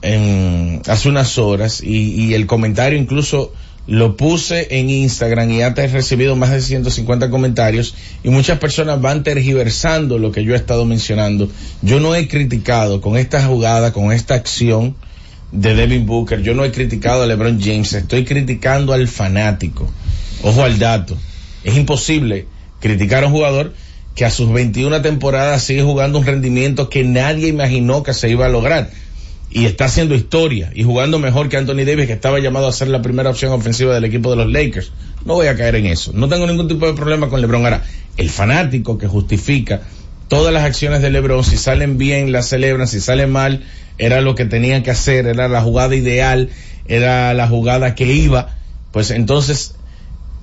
en, 0.02 0.82
hace 0.86 1.08
unas 1.08 1.38
horas 1.38 1.82
y, 1.82 2.34
el 2.34 2.46
comentario 2.46 2.98
incluso 2.98 3.52
lo 3.86 4.16
puse 4.16 4.78
en 4.78 4.88
Instagram 4.88 5.50
y 5.50 5.58
ya 5.58 5.74
te 5.74 5.82
he 5.82 5.88
recibido 5.88 6.36
más 6.36 6.50
de 6.50 6.60
150 6.60 7.30
comentarios 7.30 7.94
y 8.22 8.28
muchas 8.28 8.58
personas 8.58 9.00
van 9.00 9.24
tergiversando 9.24 10.18
lo 10.18 10.32
que 10.32 10.44
yo 10.44 10.54
he 10.54 10.56
estado 10.56 10.84
mencionando. 10.84 11.50
Yo 11.82 11.98
no 11.98 12.14
he 12.14 12.28
criticado 12.28 13.00
con 13.00 13.16
esta 13.16 13.44
jugada, 13.44 13.92
con 13.92 14.12
esta 14.12 14.34
acción 14.34 14.94
de 15.50 15.74
Devin 15.74 16.06
Booker, 16.06 16.42
yo 16.42 16.54
no 16.54 16.64
he 16.64 16.70
criticado 16.70 17.24
a 17.24 17.26
LeBron 17.26 17.60
James, 17.60 17.92
estoy 17.92 18.24
criticando 18.24 18.92
al 18.92 19.08
fanático. 19.08 19.90
Ojo 20.42 20.62
al 20.62 20.78
dato. 20.78 21.16
Es 21.64 21.76
imposible 21.76 22.46
criticar 22.80 23.24
a 23.24 23.26
un 23.26 23.32
jugador 23.32 23.74
que 24.14 24.24
a 24.24 24.30
sus 24.30 24.52
21 24.52 25.02
temporadas 25.02 25.64
sigue 25.64 25.82
jugando 25.82 26.18
un 26.18 26.26
rendimiento 26.26 26.88
que 26.88 27.02
nadie 27.02 27.48
imaginó 27.48 28.02
que 28.02 28.14
se 28.14 28.30
iba 28.30 28.46
a 28.46 28.48
lograr 28.48 28.90
y 29.50 29.66
está 29.66 29.86
haciendo 29.86 30.14
historia 30.14 30.70
y 30.74 30.84
jugando 30.84 31.18
mejor 31.18 31.48
que 31.48 31.56
Anthony 31.56 31.84
Davis, 31.84 32.06
que 32.06 32.12
estaba 32.12 32.38
llamado 32.38 32.68
a 32.68 32.72
ser 32.72 32.88
la 32.88 33.02
primera 33.02 33.30
opción 33.30 33.52
ofensiva 33.52 33.92
del 33.92 34.04
equipo 34.04 34.30
de 34.30 34.36
los 34.36 34.50
Lakers. 34.50 34.92
No 35.24 35.34
voy 35.34 35.48
a 35.48 35.56
caer 35.56 35.74
en 35.74 35.86
eso. 35.86 36.12
No 36.14 36.28
tengo 36.28 36.46
ningún 36.46 36.68
tipo 36.68 36.86
de 36.86 36.94
problema 36.94 37.28
con 37.28 37.40
LeBron. 37.40 37.64
Ahora, 37.64 37.82
el 38.16 38.30
fanático 38.30 38.96
que 38.96 39.08
justifica 39.08 39.82
todas 40.28 40.54
las 40.54 40.64
acciones 40.64 41.02
de 41.02 41.10
LeBron, 41.10 41.42
si 41.42 41.56
salen 41.56 41.98
bien, 41.98 42.30
las 42.30 42.48
celebran, 42.48 42.86
si 42.86 43.00
salen 43.00 43.32
mal, 43.32 43.64
era 43.98 44.20
lo 44.20 44.36
que 44.36 44.44
tenían 44.44 44.84
que 44.84 44.92
hacer, 44.92 45.26
era 45.26 45.48
la 45.48 45.60
jugada 45.62 45.96
ideal, 45.96 46.50
era 46.86 47.34
la 47.34 47.48
jugada 47.48 47.96
que 47.96 48.06
iba. 48.12 48.56
Pues 48.92 49.10
entonces, 49.10 49.74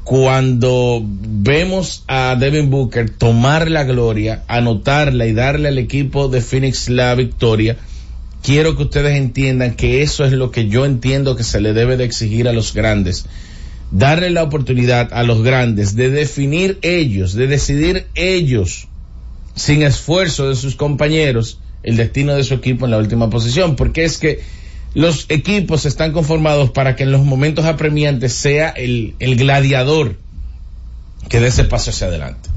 cuando 0.03 1.01
vemos 1.03 2.03
a 2.07 2.35
Devin 2.37 2.69
Booker 2.69 3.09
tomar 3.09 3.71
la 3.71 3.85
gloria, 3.85 4.43
anotarla 4.49 5.25
y 5.25 5.33
darle 5.33 5.69
al 5.69 5.77
equipo 5.77 6.27
de 6.27 6.41
Phoenix 6.41 6.89
la 6.89 7.15
victoria, 7.15 7.77
quiero 8.47 8.77
que 8.77 8.83
ustedes 8.83 9.17
entiendan 9.17 9.75
que 9.75 10.01
eso 10.03 10.23
es 10.23 10.31
lo 10.31 10.51
que 10.51 10.69
yo 10.69 10.85
entiendo 10.85 11.35
que 11.35 11.43
se 11.43 11.59
le 11.59 11.73
debe 11.73 11.97
de 11.97 12.05
exigir 12.05 12.47
a 12.47 12.53
los 12.53 12.73
grandes. 12.73 13.25
Darle 13.91 14.29
la 14.29 14.43
oportunidad 14.43 15.11
a 15.11 15.23
los 15.23 15.43
grandes 15.43 15.97
de 15.97 16.09
definir 16.09 16.79
ellos, 16.81 17.33
de 17.33 17.47
decidir 17.47 18.07
ellos, 18.15 18.87
sin 19.53 19.81
esfuerzo 19.81 20.47
de 20.47 20.55
sus 20.55 20.77
compañeros, 20.77 21.59
el 21.83 21.97
destino 21.97 22.35
de 22.35 22.45
su 22.45 22.53
equipo 22.53 22.85
en 22.85 22.91
la 22.91 22.99
última 22.99 23.29
posición. 23.29 23.75
Porque 23.75 24.05
es 24.05 24.17
que 24.17 24.39
los 24.93 25.25
equipos 25.27 25.85
están 25.85 26.13
conformados 26.13 26.71
para 26.71 26.95
que 26.95 27.03
en 27.03 27.11
los 27.11 27.25
momentos 27.25 27.65
apremiantes 27.65 28.31
sea 28.31 28.69
el, 28.69 29.13
gladiador 29.19 30.15
que 31.27 31.41
dé 31.41 31.47
ese 31.47 31.65
paso 31.65 31.89
hacia 31.89 32.07
adelante. 32.07 32.47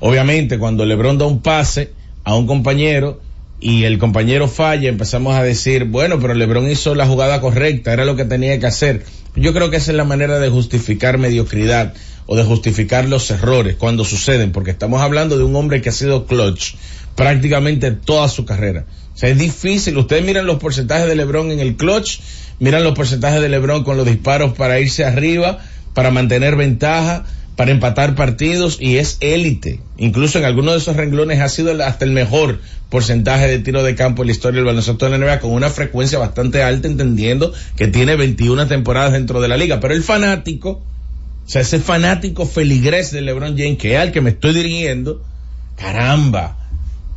Obviamente, 0.00 0.58
cuando 0.58 0.84
LeBron 0.84 1.18
da 1.18 1.26
un 1.26 1.40
pase 1.40 1.92
a 2.24 2.34
un 2.34 2.48
compañero, 2.48 3.20
y 3.60 3.84
el 3.84 3.98
compañero 3.98 4.48
falla, 4.48 4.88
empezamos 4.88 5.34
a 5.36 5.42
decir, 5.42 5.84
bueno, 5.84 6.20
pero 6.20 6.34
Lebron 6.34 6.70
hizo 6.70 6.94
la 6.94 7.06
jugada 7.06 7.40
correcta, 7.40 7.92
era 7.92 8.04
lo 8.04 8.16
que 8.16 8.24
tenía 8.24 8.58
que 8.60 8.66
hacer. 8.66 9.04
Yo 9.34 9.52
creo 9.52 9.70
que 9.70 9.76
esa 9.76 9.90
es 9.92 9.96
la 9.96 10.04
manera 10.04 10.38
de 10.38 10.48
justificar 10.48 11.18
mediocridad 11.18 11.94
o 12.26 12.36
de 12.36 12.44
justificar 12.44 13.08
los 13.08 13.30
errores 13.30 13.76
cuando 13.76 14.04
suceden, 14.04 14.52
porque 14.52 14.72
estamos 14.72 15.00
hablando 15.00 15.38
de 15.38 15.44
un 15.44 15.56
hombre 15.56 15.80
que 15.80 15.88
ha 15.88 15.92
sido 15.92 16.26
clutch 16.26 16.74
prácticamente 17.14 17.92
toda 17.92 18.28
su 18.28 18.44
carrera. 18.44 18.84
O 19.14 19.16
sea, 19.16 19.30
es 19.30 19.38
difícil. 19.38 19.96
Ustedes 19.96 20.22
miran 20.24 20.46
los 20.46 20.58
porcentajes 20.58 21.08
de 21.08 21.16
LeBron 21.16 21.50
en 21.50 21.60
el 21.60 21.76
clutch, 21.76 22.20
miran 22.58 22.84
los 22.84 22.94
porcentajes 22.94 23.40
de 23.40 23.48
LeBron 23.48 23.84
con 23.84 23.96
los 23.96 24.06
disparos 24.06 24.52
para 24.52 24.78
irse 24.78 25.04
arriba, 25.04 25.58
para 25.94 26.10
mantener 26.10 26.56
ventaja, 26.56 27.24
para 27.56 27.70
empatar 27.70 28.14
partidos 28.14 28.76
y 28.80 28.98
es 28.98 29.16
élite. 29.20 29.80
Incluso 29.96 30.38
en 30.38 30.44
algunos 30.44 30.74
de 30.74 30.80
esos 30.80 30.96
renglones 30.96 31.40
ha 31.40 31.48
sido 31.48 31.72
hasta 31.82 32.04
el 32.04 32.12
mejor 32.12 32.60
porcentaje 32.90 33.48
de 33.48 33.58
tiro 33.58 33.82
de 33.82 33.94
campo 33.94 34.22
en 34.22 34.28
la 34.28 34.32
historia 34.32 34.58
del 34.58 34.66
baloncesto 34.66 35.06
de 35.06 35.18
la 35.18 35.18
NBA 35.18 35.40
con 35.40 35.52
una 35.52 35.70
frecuencia 35.70 36.18
bastante 36.18 36.62
alta 36.62 36.86
entendiendo 36.86 37.52
que 37.76 37.88
tiene 37.88 38.14
21 38.16 38.68
temporadas 38.68 39.12
dentro 39.12 39.40
de 39.40 39.48
la 39.48 39.56
liga. 39.56 39.80
Pero 39.80 39.94
el 39.94 40.02
fanático, 40.02 40.70
o 40.70 41.48
sea, 41.48 41.62
ese 41.62 41.80
fanático 41.80 42.44
feligrés 42.44 43.10
de 43.10 43.22
LeBron 43.22 43.56
James 43.56 43.78
que 43.78 43.94
es 43.94 44.00
al 44.00 44.12
que 44.12 44.20
me 44.20 44.30
estoy 44.30 44.52
dirigiendo, 44.52 45.24
caramba, 45.76 46.58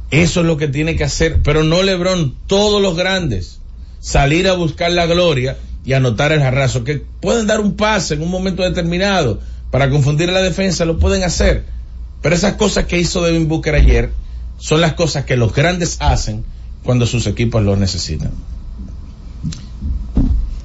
eso 0.10 0.40
es 0.40 0.46
lo 0.46 0.56
que 0.56 0.70
tiene 0.70 0.96
que 0.96 1.04
hacer, 1.04 1.40
pero 1.44 1.64
no 1.64 1.84
LeBron, 1.84 2.36
todos 2.48 2.82
los 2.82 2.96
grandes, 2.96 3.60
salir 4.00 4.48
a 4.48 4.54
buscar 4.54 4.92
la 4.92 5.06
gloria 5.06 5.58
y 5.90 5.94
anotar 5.94 6.32
el 6.32 6.44
arraso, 6.44 6.84
que 6.84 7.02
pueden 7.20 7.48
dar 7.48 7.60
un 7.60 7.76
pase 7.76 8.14
en 8.14 8.22
un 8.22 8.30
momento 8.30 8.62
determinado, 8.62 9.40
para 9.72 9.90
confundir 9.90 10.30
la 10.30 10.40
defensa, 10.40 10.86
lo 10.86 11.00
pueden 11.00 11.24
hacer. 11.24 11.66
Pero 12.22 12.36
esas 12.36 12.54
cosas 12.54 12.86
que 12.86 13.00
hizo 13.00 13.24
Devin 13.24 13.48
Booker 13.48 13.74
ayer 13.74 14.12
son 14.60 14.82
las 14.82 14.94
cosas 14.94 15.26
que 15.26 15.36
los 15.36 15.52
grandes 15.52 15.98
hacen 16.00 16.46
cuando 16.84 17.08
sus 17.08 17.26
equipos 17.26 17.64
los 17.64 17.80
necesitan. 17.80 18.30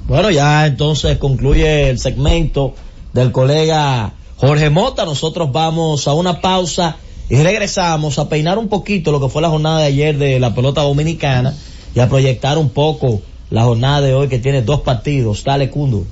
Bueno, 0.07 0.31
ya 0.31 0.67
entonces 0.67 1.17
concluye 1.17 1.89
el 1.89 1.99
segmento 1.99 2.75
del 3.15 3.33
colega 3.33 4.13
Jorge 4.37 4.69
Mota. 4.69 5.07
Nosotros 5.07 5.51
vamos 5.53 6.07
a 6.07 6.13
una 6.13 6.43
pausa 6.43 6.97
y 7.31 7.37
regresamos 7.37 8.19
a 8.19 8.29
peinar 8.29 8.59
un 8.59 8.69
poquito 8.69 9.11
lo 9.11 9.23
que 9.23 9.31
fue 9.31 9.41
la 9.41 9.49
jornada 9.49 9.79
de 9.79 9.87
ayer 9.87 10.19
de 10.19 10.39
la 10.39 10.55
pelota 10.55 10.83
dominicana 10.83 11.55
y 11.95 12.01
a 12.01 12.11
proyectar 12.11 12.59
un 12.59 12.69
poco 12.69 13.23
la 13.51 13.65
jornada 13.65 14.01
de 14.01 14.15
hoy 14.15 14.29
que 14.29 14.39
tiene 14.39 14.63
dos 14.63 14.81
partidos. 14.81 15.45
Dale, 15.45 15.71
Cundo. 15.71 16.05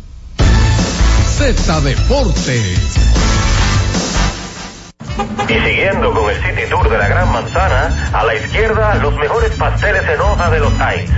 Z 1.39 1.81
Deportes. 1.81 2.99
Y 5.49 5.53
siguiendo 5.53 6.13
con 6.13 6.31
el 6.31 6.37
City 6.37 6.63
Tour 6.71 6.89
de 6.89 6.97
la 6.97 7.09
Gran 7.09 7.33
Manzana, 7.33 8.11
a 8.13 8.25
la 8.25 8.35
izquierda 8.35 8.95
los 8.97 9.15
mejores 9.17 9.55
pasteles 9.57 10.03
en 10.09 10.21
hoja 10.21 10.51
de 10.51 10.61
los 10.61 10.73
Heights. 10.81 11.13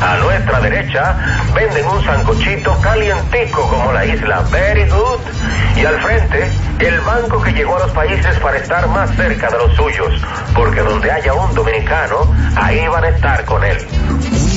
A 0.00 0.16
nuestra 0.16 0.60
derecha 0.60 1.16
venden 1.54 1.86
un 1.86 2.04
sancochito 2.04 2.76
calientico 2.80 3.68
como 3.68 3.92
la 3.92 4.06
isla 4.06 4.40
Very 4.50 4.88
Good. 4.88 5.20
Y 5.76 5.84
al 5.84 6.00
frente, 6.00 6.50
el 6.78 7.00
banco 7.00 7.40
que 7.42 7.52
llegó 7.52 7.76
a 7.76 7.80
los 7.80 7.90
países 7.92 8.38
para 8.38 8.58
estar 8.58 8.88
más 8.88 9.10
cerca 9.16 9.48
de 9.50 9.58
los 9.58 9.74
suyos. 9.76 10.20
Porque 10.54 10.80
donde 10.80 11.10
haya 11.10 11.34
un 11.34 11.54
dominicano, 11.54 12.34
ahí 12.56 12.86
van 12.88 13.04
a 13.04 13.08
estar 13.08 13.44
con 13.44 13.62
él. 13.64 13.76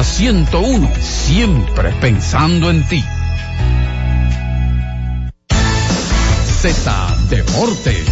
Z101, 0.00 1.00
siempre 1.00 1.92
pensando 2.00 2.70
en 2.70 2.82
ti. 2.88 3.04
Z 6.60 7.16
Deportes. 7.28 8.08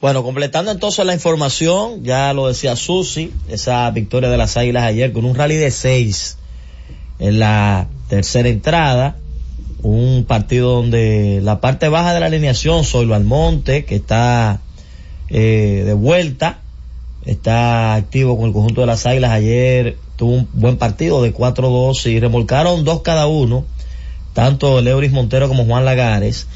Bueno, 0.00 0.22
completando 0.22 0.70
entonces 0.70 1.04
la 1.06 1.14
información, 1.14 2.04
ya 2.04 2.32
lo 2.32 2.48
decía 2.48 2.76
Susi, 2.76 3.32
esa 3.48 3.90
victoria 3.90 4.28
de 4.28 4.36
las 4.36 4.56
Águilas 4.56 4.84
ayer 4.84 5.12
con 5.12 5.24
un 5.24 5.34
rally 5.34 5.56
de 5.56 5.70
seis 5.70 6.36
en 7.18 7.38
la 7.38 7.86
tercera 8.08 8.48
entrada, 8.48 9.16
un 9.82 10.24
partido 10.26 10.74
donde 10.76 11.40
la 11.42 11.60
parte 11.60 11.88
baja 11.88 12.12
de 12.12 12.20
la 12.20 12.26
alineación, 12.26 12.84
Soylo 12.84 13.14
Almonte, 13.14 13.84
que 13.84 13.96
está 13.96 14.60
eh, 15.28 15.82
de 15.86 15.94
vuelta, 15.94 16.58
está 17.24 17.94
activo 17.94 18.36
con 18.36 18.46
el 18.46 18.52
conjunto 18.52 18.80
de 18.80 18.86
las 18.86 19.06
Águilas 19.06 19.32
ayer, 19.32 19.96
tuvo 20.16 20.34
un 20.34 20.48
buen 20.52 20.76
partido 20.76 21.22
de 21.22 21.34
4-2 21.34 22.06
y 22.06 22.20
remolcaron 22.20 22.84
dos 22.84 23.02
cada 23.02 23.26
uno, 23.26 23.64
tanto 24.32 24.80
Leuris 24.80 25.12
Montero 25.12 25.48
como 25.48 25.64
Juan 25.64 25.84
Lagares, 25.84 26.46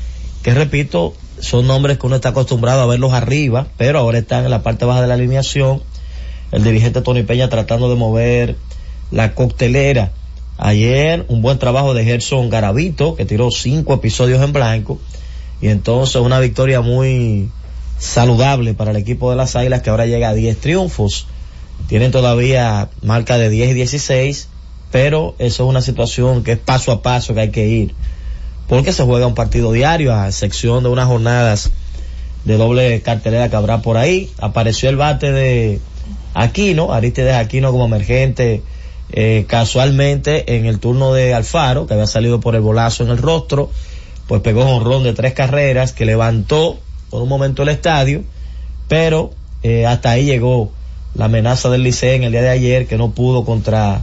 que 0.43 0.55
repito, 0.55 1.15
son 1.41 1.67
nombres 1.67 1.99
que 1.99 2.07
uno 2.07 2.17
está 2.17 2.31
acostumbrado 2.31 2.83
a 2.83 2.87
verlos 2.87 3.13
arriba, 3.13 3.67
pero 3.77 3.99
ahora 3.99 4.19
están 4.19 4.45
en 4.45 4.51
la 4.51 4.63
parte 4.63 4.85
baja 4.85 5.03
de 5.03 5.09
la 5.09 5.15
alineación. 5.15 5.83
El 6.53 6.63
dirigente 6.63 7.01
Tony 7.01 7.23
Peña 7.23 7.49
tratando 7.49 7.89
de 7.89 7.97
mover 7.97 8.57
la 9.11 9.35
coctelera. 9.35 10.13
Ayer 10.57 11.25
un 11.29 11.43
buen 11.43 11.59
trabajo 11.59 11.95
de 11.95 12.05
Gerson 12.05 12.49
Garavito, 12.49 13.17
que 13.17 13.25
tiró 13.25 13.51
cinco 13.51 13.95
episodios 13.95 14.43
en 14.43 14.53
blanco. 14.53 14.99
Y 15.61 15.69
entonces 15.69 16.17
una 16.17 16.39
victoria 16.39 16.81
muy 16.81 17.49
saludable 17.99 18.75
para 18.75 18.91
el 18.91 18.97
equipo 18.97 19.31
de 19.31 19.37
las 19.37 19.57
Águilas 19.57 19.83
que 19.83 19.91
ahora 19.91 20.07
llega 20.07 20.29
a 20.29 20.35
10 20.35 20.61
triunfos. 20.61 21.27
Tienen 21.89 22.13
todavía 22.13 22.89
marca 23.03 23.39
de 23.39 23.51
10 23.51 23.71
y 23.71 23.75
16, 23.75 24.49
pero 24.91 25.35
eso 25.39 25.65
es 25.65 25.69
una 25.69 25.81
situación 25.81 26.45
que 26.45 26.53
es 26.53 26.59
paso 26.59 26.93
a 26.93 27.03
paso 27.03 27.35
que 27.35 27.41
hay 27.41 27.51
que 27.51 27.67
ir 27.67 27.95
porque 28.69 28.93
se 28.93 29.05
juega 29.05 29.27
un 29.27 29.35
partido 29.35 29.73
diario 29.73 30.15
a 30.15 30.29
excepción 30.29 30.83
de 30.83 30.89
unas 30.89 31.07
jornadas 31.07 31.71
de 32.45 32.57
doble 32.57 33.01
cartelera 33.03 33.49
que 33.49 33.57
habrá 33.57 33.83
por 33.83 33.97
ahí. 33.97 34.31
Apareció 34.39 34.89
el 34.89 34.97
bate 34.97 35.33
de 35.33 35.81
Aquino, 36.35 36.93
Aristides 36.93 37.35
Aquino 37.35 37.73
como 37.73 37.87
emergente 37.87 38.63
eh, 39.13 39.45
casualmente 39.47 40.57
en 40.57 40.67
el 40.67 40.79
turno 40.79 41.13
de 41.13 41.35
Alfaro, 41.35 41.87
que 41.87 41.95
había 41.95 42.07
salido 42.07 42.41
por 42.41 42.55
el 42.55 42.63
bolazo 42.63 43.05
en 43.05 43.11
el 43.11 43.19
rostro, 43.19 43.71
pues 44.27 44.41
pegó 44.41 44.65
un 44.77 44.85
ron 44.85 45.05
de 45.05 45.13
tres 45.13 45.35
carreras 45.35 45.93
que 45.93 46.07
levantó 46.07 46.79
por 47.15 47.23
un 47.23 47.29
momento 47.29 47.63
el 47.63 47.69
estadio, 47.69 48.25
pero 48.89 49.31
eh, 49.63 49.87
hasta 49.87 50.11
ahí 50.11 50.25
llegó 50.25 50.73
la 51.15 51.27
amenaza 51.27 51.71
del 51.71 51.85
Liceo 51.85 52.13
en 52.15 52.25
el 52.25 52.33
día 52.33 52.43
de 52.43 52.49
ayer 52.49 52.89
que 52.89 52.99
no 52.99 53.13
pudo 53.13 53.45
contra 53.45 54.03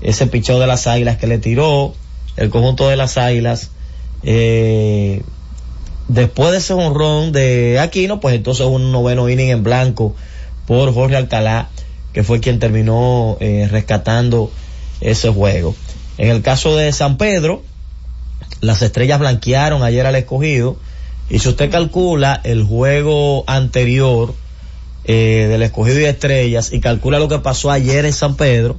ese 0.00 0.28
pichón 0.28 0.60
de 0.60 0.68
las 0.68 0.86
águilas 0.86 1.16
que 1.16 1.26
le 1.26 1.38
tiró 1.38 1.94
el 2.36 2.50
conjunto 2.50 2.88
de 2.88 2.94
las 2.94 3.18
águilas 3.18 3.72
eh, 4.22 5.22
después 6.06 6.52
de 6.52 6.58
ese 6.58 6.74
honrón 6.74 7.32
de 7.32 7.80
Aquino, 7.80 8.20
pues 8.20 8.36
entonces 8.36 8.66
un 8.66 8.92
noveno 8.92 9.28
inning 9.28 9.50
en 9.50 9.64
blanco 9.64 10.14
por 10.68 10.94
Jorge 10.94 11.16
Alcalá, 11.16 11.70
que 12.12 12.22
fue 12.22 12.38
quien 12.38 12.60
terminó 12.60 13.36
eh, 13.40 13.66
rescatando 13.68 14.52
ese 15.00 15.28
juego. 15.28 15.74
En 16.18 16.30
el 16.30 16.40
caso 16.40 16.76
de 16.76 16.92
San 16.92 17.16
Pedro, 17.18 17.64
las 18.60 18.80
estrellas 18.80 19.18
blanquearon 19.18 19.82
ayer 19.82 20.06
al 20.06 20.14
escogido, 20.14 20.76
y 21.34 21.40
si 21.40 21.48
usted 21.48 21.68
calcula 21.68 22.40
el 22.44 22.62
juego 22.62 23.42
anterior 23.48 24.34
eh, 25.04 25.48
del 25.50 25.62
escogido 25.62 25.98
y 25.98 26.04
estrellas, 26.04 26.72
y 26.72 26.78
calcula 26.78 27.18
lo 27.18 27.28
que 27.28 27.40
pasó 27.40 27.72
ayer 27.72 28.04
en 28.04 28.12
San 28.12 28.36
Pedro, 28.36 28.78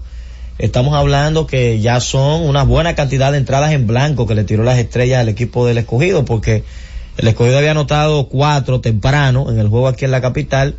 Estamos 0.58 0.96
hablando 0.96 1.48
que 1.48 1.82
ya 1.82 2.00
son 2.00 2.44
una 2.44 2.64
buena 2.64 2.96
cantidad 2.96 3.34
de 3.34 3.40
entradas 3.40 3.74
en 3.74 3.88
blanco 3.88 4.26
que 4.26 4.36
le 4.36 4.46
tiró 4.46 4.64
las 4.64 4.80
estrellas 4.80 5.20
al 5.20 5.28
equipo 5.28 5.68
del 5.68 5.80
escogido, 5.80 6.24
porque 6.24 6.64
el 7.18 7.28
escogido 7.28 7.58
había 7.58 7.72
anotado 7.72 8.30
cuatro 8.30 8.80
temprano 8.80 9.52
en 9.52 9.60
el 9.60 9.68
juego 9.68 9.90
aquí 9.90 10.06
en 10.06 10.12
la 10.12 10.22
capital, 10.22 10.76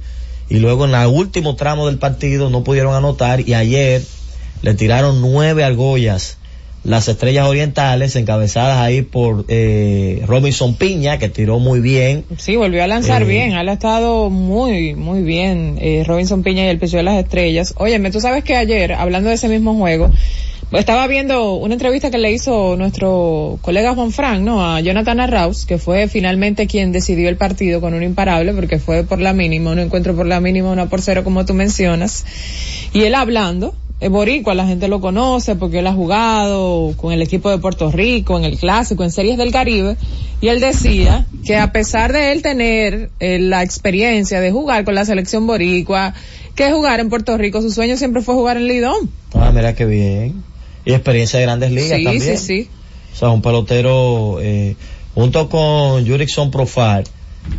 y 0.49 0.61
luego 0.61 0.87
en 0.87 0.95
el 0.95 1.07
último 1.07 1.57
tramo 1.57 1.89
del 1.89 1.99
partido 1.99 2.49
no 2.49 2.65
pudieron 2.65 2.95
anotar, 2.95 3.47
y 3.47 3.53
ayer 3.53 4.03
le 4.63 4.73
tiraron 4.73 5.21
nueve 5.21 5.63
argollas 5.63 6.36
las 6.87 7.09
estrellas 7.09 7.47
orientales 7.47 8.15
encabezadas 8.15 8.79
ahí 8.79 9.03
por 9.03 9.45
eh, 9.49 10.23
Robinson 10.27 10.75
Piña 10.75 11.19
que 11.19 11.29
tiró 11.29 11.59
muy 11.59 11.81
bien 11.81 12.25
sí 12.39 12.57
volvió 12.57 12.85
a 12.85 12.87
lanzar 12.87 13.23
Eh, 13.23 13.27
bien 13.27 13.55
ha 13.55 13.73
estado 13.73 14.31
muy 14.31 14.95
muy 14.95 15.23
bien 15.23 15.79
eh, 15.81 16.05
Robinson 16.07 16.43
Piña 16.43 16.65
y 16.65 16.69
el 16.69 16.79
pecho 16.79 16.97
de 16.97 17.03
las 17.03 17.17
estrellas 17.17 17.75
óyeme 17.77 18.11
tú 18.11 18.21
sabes 18.21 18.45
que 18.45 18.57
ayer 18.57 18.93
hablando 18.93 19.29
de 19.29 19.35
ese 19.35 19.49
mismo 19.49 19.75
juego 19.75 20.11
estaba 20.73 21.07
viendo 21.07 21.55
una 21.55 21.75
entrevista 21.75 22.11
que 22.11 22.19
le 22.19 22.33
hizo 22.33 22.77
nuestro 22.77 23.59
colega 23.63 23.95
Juan 23.95 24.11
Frank, 24.11 24.41
¿no? 24.41 24.67
A 24.67 24.81
Jonathan 24.81 25.21
Arraus, 25.21 25.65
que 25.65 25.79
fue 25.79 26.09
finalmente 26.09 26.67
quien 26.67 26.91
decidió 26.91 27.29
el 27.29 27.37
partido 27.37 27.81
con 27.81 27.95
un 27.95 28.03
imparable, 28.03 28.53
porque 28.53 28.81
fue 28.81 29.05
por 29.05 29.21
la 29.21 29.33
mínima, 29.33 29.71
un 29.71 29.79
encuentro 29.79 30.17
por 30.17 30.27
la 30.27 30.41
mínima, 30.41 30.73
una 30.73 30.89
por 30.89 31.03
cero, 31.03 31.23
como 31.23 31.45
tú 31.45 31.55
mencionas. 31.55 32.25
Y 32.93 33.05
él 33.05 33.15
hablando, 33.15 33.75
es 33.99 34.11
boricua, 34.11 34.55
la 34.55 34.67
gente 34.67 34.89
lo 34.89 35.01
conoce 35.01 35.57
porque 35.57 35.79
él 35.79 35.87
ha 35.87 35.93
jugado 35.93 36.93
con 36.97 37.13
el 37.13 37.23
equipo 37.23 37.51
de 37.51 37.59
Puerto 37.59 37.91
Rico, 37.91 38.37
en 38.37 38.45
el 38.45 38.59
Clásico, 38.59 39.05
en 39.05 39.11
Series 39.11 39.39
del 39.39 39.53
Caribe, 39.53 39.97
y 40.41 40.49
él 40.49 40.61
decía 40.61 41.27
que 41.45 41.57
a 41.57 41.73
pesar 41.73 42.13
de 42.13 42.33
él 42.33 42.43
tener 42.43 43.11
eh, 43.21 43.39
la 43.39 43.63
experiencia 43.63 44.41
de 44.41 44.51
jugar 44.53 44.85
con 44.85 44.95
la 44.95 45.05
selección 45.07 45.47
boricua, 45.47 46.13
que 46.55 46.71
jugar 46.73 47.01
en 47.01 47.09
Puerto 47.09 47.37
Rico, 47.39 47.63
su 47.63 47.71
sueño 47.71 47.97
siempre 47.97 48.23
fue 48.23 48.35
jugar 48.35 48.57
en 48.59 48.67
Lidón. 48.67 49.11
Ah, 49.35 49.51
mira 49.55 49.75
qué 49.75 49.87
bien. 49.87 50.43
Y 50.85 50.93
experiencia 50.93 51.39
de 51.39 51.47
grandes 51.47 51.71
ligas 51.73 51.99
Sí, 51.99 52.05
también. 52.05 52.39
sí, 52.39 52.45
sí. 52.65 52.69
O 53.15 53.17
sea, 53.19 53.31
un 53.31 53.41
pelotero, 53.43 54.39
eh, 54.43 54.77
junto 55.15 55.49
con 55.49 56.07
Jurickson 56.07 56.51
Profar, 56.51 57.05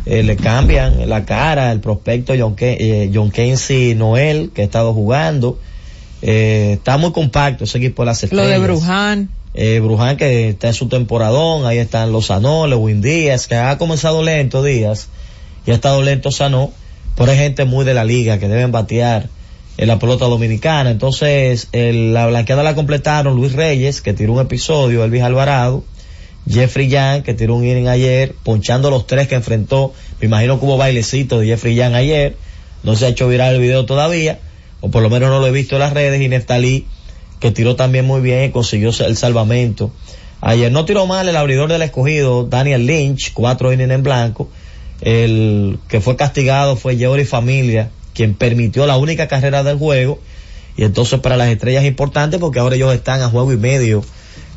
eh, 0.06 0.22
le 0.22 0.36
cambian 0.36 1.08
la 1.08 1.24
cara, 1.24 1.72
el 1.72 1.80
prospecto 1.80 2.32
John, 2.38 2.54
eh, 2.60 3.10
John 3.12 3.30
Kenzie 3.30 3.94
Noel, 3.96 4.50
que 4.54 4.62
ha 4.62 4.64
estado 4.64 4.94
jugando. 4.94 5.58
Eh, 6.22 6.72
está 6.74 6.96
muy 6.96 7.12
compacto 7.12 7.64
ese 7.64 7.78
equipo 7.78 8.02
de 8.02 8.06
las 8.06 8.22
Lo 8.22 8.26
estrellas. 8.26 8.50
de 8.50 8.58
Bruján. 8.66 9.28
Eh, 9.54 9.80
Bruján 9.80 10.16
que 10.16 10.50
está 10.50 10.68
en 10.68 10.74
su 10.74 10.88
temporadón, 10.88 11.66
ahí 11.66 11.78
están 11.78 12.12
los 12.12 12.26
Sanoles, 12.26 12.78
Win 12.78 13.00
Díaz, 13.00 13.46
que 13.46 13.54
ha 13.56 13.76
comenzado 13.78 14.22
lento 14.22 14.62
Díaz, 14.62 15.08
y 15.66 15.70
ha 15.70 15.74
estado 15.74 16.02
lento 16.02 16.30
Sanó, 16.30 16.70
pero 17.16 17.32
hay 17.32 17.38
gente 17.38 17.64
muy 17.64 17.84
de 17.84 17.94
la 17.94 18.04
liga 18.04 18.38
que 18.38 18.48
deben 18.48 18.70
batear 18.72 19.28
en 19.76 19.88
la 19.88 19.98
pelota 19.98 20.26
dominicana. 20.26 20.90
Entonces, 20.90 21.68
el- 21.72 22.12
la 22.14 22.26
blanqueada 22.26 22.62
la 22.62 22.74
completaron 22.74 23.34
Luis 23.36 23.52
Reyes, 23.52 24.00
que 24.00 24.12
tiró 24.12 24.32
un 24.34 24.40
episodio, 24.40 25.04
Elvis 25.04 25.22
Alvarado, 25.22 25.84
Jeffrey 26.48 26.88
Young, 26.88 27.22
que 27.22 27.34
tiró 27.34 27.54
un 27.56 27.64
inning 27.64 27.88
ayer, 27.88 28.34
ponchando 28.42 28.90
los 28.90 29.06
tres 29.06 29.28
que 29.28 29.34
enfrentó. 29.34 29.92
Me 30.20 30.26
imagino 30.26 30.58
que 30.58 30.66
hubo 30.66 30.76
bailecito 30.76 31.38
de 31.40 31.46
Jeffrey 31.46 31.74
Young 31.74 31.94
ayer. 31.94 32.36
No 32.82 32.96
se 32.96 33.06
ha 33.06 33.08
hecho 33.08 33.28
viral 33.28 33.54
el 33.56 33.60
video 33.60 33.84
todavía, 33.86 34.38
o 34.80 34.90
por 34.90 35.02
lo 35.02 35.10
menos 35.10 35.30
no 35.30 35.40
lo 35.40 35.46
he 35.46 35.52
visto 35.52 35.76
en 35.76 35.80
las 35.80 35.92
redes. 35.92 36.20
Y 36.20 36.28
Neftalí, 36.28 36.86
que 37.40 37.50
tiró 37.50 37.76
también 37.76 38.06
muy 38.06 38.20
bien 38.20 38.44
y 38.44 38.50
consiguió 38.50 38.90
el 38.90 39.16
salvamento. 39.16 39.90
Ayer 40.40 40.70
no 40.70 40.84
tiró 40.84 41.06
mal 41.06 41.28
el 41.28 41.36
abridor 41.36 41.68
del 41.68 41.82
escogido, 41.82 42.44
Daniel 42.44 42.86
Lynch, 42.86 43.32
cuatro 43.32 43.72
innings 43.72 43.90
en 43.90 44.02
blanco. 44.02 44.48
El 45.00 45.78
que 45.88 46.00
fue 46.00 46.16
castigado 46.16 46.76
fue 46.76 46.96
Yeori 46.96 47.24
Familia, 47.24 47.90
quien 48.14 48.34
permitió 48.34 48.86
la 48.86 48.96
única 48.96 49.28
carrera 49.28 49.62
del 49.62 49.78
juego. 49.78 50.20
Y 50.76 50.84
entonces 50.84 51.18
para 51.20 51.36
las 51.36 51.48
estrellas 51.48 51.82
es 51.82 51.88
importante 51.88 52.38
porque 52.38 52.60
ahora 52.60 52.76
ellos 52.76 52.94
están 52.94 53.20
a 53.20 53.28
juego 53.28 53.52
y 53.52 53.56
medio 53.56 54.04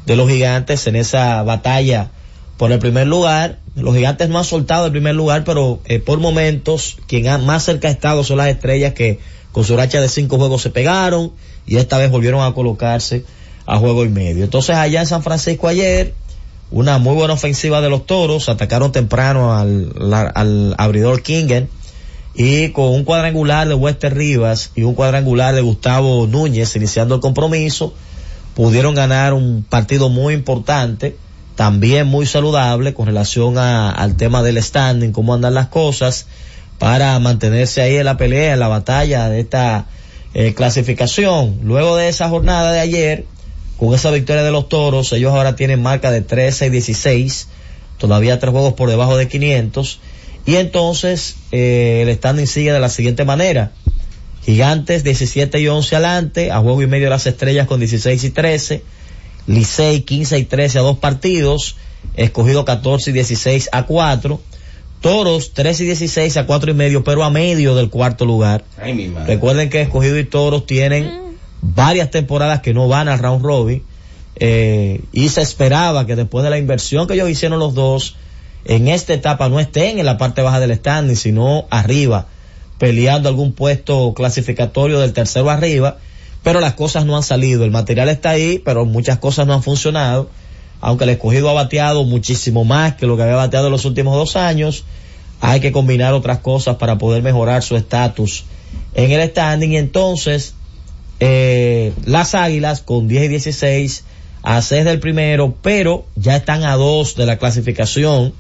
de 0.05 0.15
los 0.15 0.29
gigantes 0.29 0.85
en 0.87 0.95
esa 0.95 1.41
batalla 1.43 2.11
por 2.57 2.71
el 2.71 2.77
primer 2.77 3.07
lugar. 3.07 3.57
Los 3.75 3.95
gigantes 3.95 4.29
no 4.29 4.37
han 4.37 4.45
soltado 4.45 4.85
el 4.85 4.91
primer 4.91 5.15
lugar, 5.15 5.43
pero 5.43 5.79
eh, 5.85 5.99
por 5.99 6.19
momentos 6.19 6.97
quien 7.07 7.27
ha 7.27 7.39
más 7.39 7.63
cerca 7.63 7.87
ha 7.87 7.91
estado 7.91 8.23
son 8.23 8.37
las 8.37 8.49
estrellas 8.49 8.93
que 8.93 9.19
con 9.51 9.63
su 9.63 9.75
racha 9.75 9.99
de 10.01 10.09
cinco 10.09 10.37
juegos 10.37 10.61
se 10.61 10.69
pegaron 10.69 11.31
y 11.67 11.77
esta 11.77 11.97
vez 11.97 12.09
volvieron 12.11 12.41
a 12.43 12.53
colocarse 12.53 13.23
a 13.65 13.77
juego 13.77 14.03
y 14.05 14.09
medio. 14.09 14.43
Entonces 14.43 14.75
allá 14.75 15.01
en 15.01 15.07
San 15.07 15.23
Francisco 15.23 15.67
ayer, 15.67 16.13
una 16.71 16.97
muy 16.99 17.15
buena 17.15 17.33
ofensiva 17.33 17.81
de 17.81 17.89
los 17.89 18.05
toros, 18.05 18.47
atacaron 18.49 18.91
temprano 18.91 19.53
al, 19.57 19.91
al 20.35 20.75
abridor 20.77 21.21
Kingen 21.21 21.69
y 22.33 22.69
con 22.69 22.85
un 22.89 23.03
cuadrangular 23.03 23.67
de 23.67 23.73
Wester 23.73 24.15
Rivas 24.15 24.71
y 24.75 24.83
un 24.83 24.95
cuadrangular 24.95 25.53
de 25.53 25.61
Gustavo 25.61 26.27
Núñez 26.27 26.75
iniciando 26.77 27.15
el 27.15 27.21
compromiso, 27.21 27.93
pudieron 28.55 28.95
ganar 28.95 29.33
un 29.33 29.65
partido 29.69 30.07
muy 30.09 30.33
importante, 30.33 31.17
también 31.55 32.07
muy 32.07 32.25
saludable 32.25 32.93
con 32.93 33.05
relación 33.05 33.57
a- 33.57 33.91
al 33.91 34.15
tema 34.15 34.41
del 34.43 34.61
standing, 34.63 35.11
cómo 35.11 35.33
andan 35.33 35.53
las 35.53 35.67
cosas, 35.67 36.25
para 36.81 37.19
mantenerse 37.19 37.79
ahí 37.83 37.97
en 37.97 38.05
la 38.05 38.17
pelea, 38.17 38.53
en 38.53 38.59
la 38.59 38.67
batalla 38.67 39.29
de 39.29 39.41
esta 39.41 39.85
eh, 40.33 40.55
clasificación. 40.55 41.59
Luego 41.61 41.95
de 41.95 42.09
esa 42.09 42.27
jornada 42.27 42.71
de 42.71 42.79
ayer, 42.79 43.25
con 43.77 43.93
esa 43.93 44.09
victoria 44.09 44.41
de 44.41 44.49
los 44.49 44.67
toros, 44.67 45.13
ellos 45.13 45.31
ahora 45.31 45.55
tienen 45.55 45.79
marca 45.79 46.09
de 46.09 46.21
13 46.21 46.65
y 46.65 46.69
16, 46.71 47.49
todavía 47.99 48.39
tres 48.39 48.51
juegos 48.51 48.73
por 48.73 48.89
debajo 48.89 49.15
de 49.15 49.27
500, 49.27 49.99
y 50.47 50.55
entonces 50.55 51.35
eh, 51.51 52.01
el 52.01 52.15
standing 52.15 52.47
sigue 52.47 52.73
de 52.73 52.79
la 52.79 52.89
siguiente 52.89 53.25
manera. 53.25 53.73
Gigantes 54.43 55.03
17 55.03 55.59
y 55.59 55.67
11 55.67 55.95
adelante, 55.97 56.51
a 56.51 56.61
juego 56.61 56.81
y 56.81 56.87
medio 56.87 57.05
de 57.05 57.11
las 57.11 57.27
estrellas 57.27 57.67
con 57.67 57.79
16 57.79 58.23
y 58.23 58.29
13, 58.31 58.83
Licey 59.45 60.01
15 60.01 60.39
y 60.39 60.45
13 60.45 60.79
a 60.79 60.81
dos 60.81 60.97
partidos, 60.97 61.75
escogido 62.15 62.65
14 62.65 63.11
y 63.11 63.13
16 63.13 63.69
a 63.71 63.83
4, 63.83 64.41
Toros 65.01 65.53
13 65.53 65.83
y 65.83 65.85
16 65.87 66.37
a 66.37 66.45
4 66.45 66.71
y 66.71 66.73
medio, 66.73 67.03
pero 67.03 67.23
a 67.23 67.29
medio 67.29 67.75
del 67.75 67.89
cuarto 67.89 68.25
lugar. 68.25 68.63
Ay, 68.81 68.93
mi 68.93 69.07
madre. 69.07 69.33
Recuerden 69.33 69.69
que 69.69 69.81
escogido 69.81 70.17
y 70.17 70.25
Toros 70.25 70.65
tienen 70.65 71.11
varias 71.61 72.11
temporadas 72.11 72.61
que 72.61 72.73
no 72.73 72.87
van 72.87 73.07
al 73.07 73.19
round 73.19 73.43
robin, 73.43 73.83
eh, 74.35 75.01
y 75.11 75.29
se 75.29 75.41
esperaba 75.41 76.05
que 76.05 76.15
después 76.15 76.43
de 76.43 76.49
la 76.49 76.57
inversión 76.57 77.07
que 77.07 77.13
ellos 77.13 77.29
hicieron 77.29 77.59
los 77.59 77.73
dos, 77.73 78.15
en 78.65 78.87
esta 78.87 79.13
etapa 79.13 79.49
no 79.49 79.59
estén 79.59 79.99
en 79.99 80.05
la 80.05 80.17
parte 80.17 80.41
baja 80.41 80.59
del 80.59 80.75
standing, 80.75 81.15
sino 81.15 81.65
arriba, 81.69 82.27
peleando 82.77 83.29
algún 83.29 83.53
puesto 83.53 84.13
clasificatorio 84.13 84.99
del 84.99 85.13
tercero 85.13 85.49
arriba, 85.49 85.97
pero 86.43 86.59
las 86.59 86.73
cosas 86.73 87.05
no 87.05 87.15
han 87.15 87.23
salido. 87.23 87.65
El 87.65 87.71
material 87.71 88.09
está 88.09 88.31
ahí, 88.31 88.59
pero 88.63 88.85
muchas 88.85 89.19
cosas 89.19 89.45
no 89.45 89.53
han 89.53 89.63
funcionado. 89.63 90.29
Aunque 90.81 91.03
el 91.05 91.11
escogido 91.11 91.49
ha 91.49 91.53
bateado 91.53 92.03
muchísimo 92.03 92.65
más 92.65 92.95
que 92.95 93.05
lo 93.05 93.15
que 93.15 93.23
había 93.23 93.35
bateado 93.35 93.67
en 93.67 93.71
los 93.71 93.85
últimos 93.85 94.15
dos 94.15 94.35
años, 94.35 94.83
hay 95.39 95.59
que 95.59 95.71
combinar 95.71 96.13
otras 96.13 96.39
cosas 96.39 96.77
para 96.77 96.97
poder 96.97 97.23
mejorar 97.23 97.63
su 97.63 97.75
estatus 97.75 98.45
en 98.95 99.11
el 99.11 99.29
standing. 99.29 99.71
Y 99.71 99.77
entonces, 99.77 100.55
eh, 101.19 101.93
las 102.05 102.35
águilas 102.35 102.81
con 102.81 103.07
10 103.07 103.25
y 103.25 103.27
16 103.27 104.03
a 104.43 104.61
6 104.61 104.85
del 104.85 104.99
primero, 104.99 105.55
pero 105.61 106.05
ya 106.15 106.35
están 106.35 106.63
a 106.63 106.75
2 106.75 107.15
de 107.15 107.25
la 107.25 107.37
clasificación, 107.37 108.33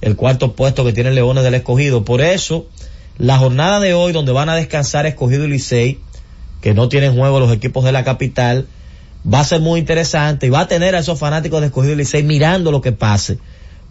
el 0.00 0.16
cuarto 0.16 0.54
puesto 0.54 0.84
que 0.84 0.92
tienen 0.92 1.14
Leones 1.14 1.44
del 1.44 1.54
escogido. 1.54 2.04
Por 2.04 2.22
eso, 2.22 2.66
la 3.18 3.38
jornada 3.38 3.80
de 3.80 3.94
hoy, 3.94 4.12
donde 4.12 4.32
van 4.32 4.48
a 4.48 4.56
descansar 4.56 5.06
escogido 5.06 5.44
y 5.44 5.48
Licey, 5.48 5.98
que 6.62 6.74
no 6.74 6.88
tienen 6.88 7.14
juego 7.16 7.40
los 7.40 7.52
equipos 7.52 7.84
de 7.84 7.92
la 7.92 8.04
capital, 8.04 8.66
va 9.30 9.40
a 9.40 9.44
ser 9.44 9.60
muy 9.60 9.80
interesante 9.80 10.46
y 10.46 10.50
va 10.50 10.60
a 10.60 10.68
tener 10.68 10.94
a 10.94 11.00
esos 11.00 11.18
fanáticos 11.18 11.60
de 11.60 11.68
escogido 11.68 11.94
Licey 11.94 12.22
mirando 12.22 12.70
lo 12.70 12.80
que 12.80 12.92
pase. 12.92 13.38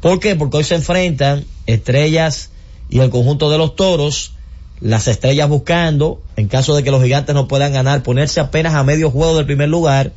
¿Por 0.01 0.19
qué? 0.19 0.35
Porque 0.35 0.57
hoy 0.57 0.63
se 0.63 0.75
enfrentan 0.75 1.45
estrellas 1.67 2.49
y 2.89 2.99
el 2.99 3.09
conjunto 3.09 3.49
de 3.49 3.57
los 3.57 3.75
toros, 3.75 4.33
las 4.79 5.07
estrellas 5.07 5.47
buscando, 5.47 6.21
en 6.35 6.47
caso 6.47 6.75
de 6.75 6.83
que 6.83 6.91
los 6.91 7.03
gigantes 7.03 7.35
no 7.35 7.47
puedan 7.47 7.71
ganar, 7.71 8.03
ponerse 8.03 8.39
apenas 8.39 8.73
a 8.73 8.83
medio 8.83 9.11
juego 9.11 9.37
del 9.37 9.45
primer 9.45 9.69
lugar, 9.69 10.11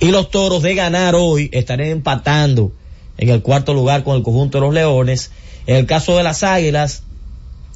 y 0.00 0.10
los 0.10 0.30
toros 0.30 0.62
de 0.62 0.74
ganar 0.74 1.14
hoy 1.14 1.50
estarán 1.52 1.88
empatando 1.88 2.72
en 3.18 3.28
el 3.28 3.42
cuarto 3.42 3.74
lugar 3.74 4.02
con 4.02 4.16
el 4.16 4.22
conjunto 4.22 4.58
de 4.58 4.62
los 4.62 4.74
leones. 4.74 5.30
En 5.66 5.76
el 5.76 5.86
caso 5.86 6.16
de 6.16 6.22
las 6.22 6.42
águilas, 6.42 7.02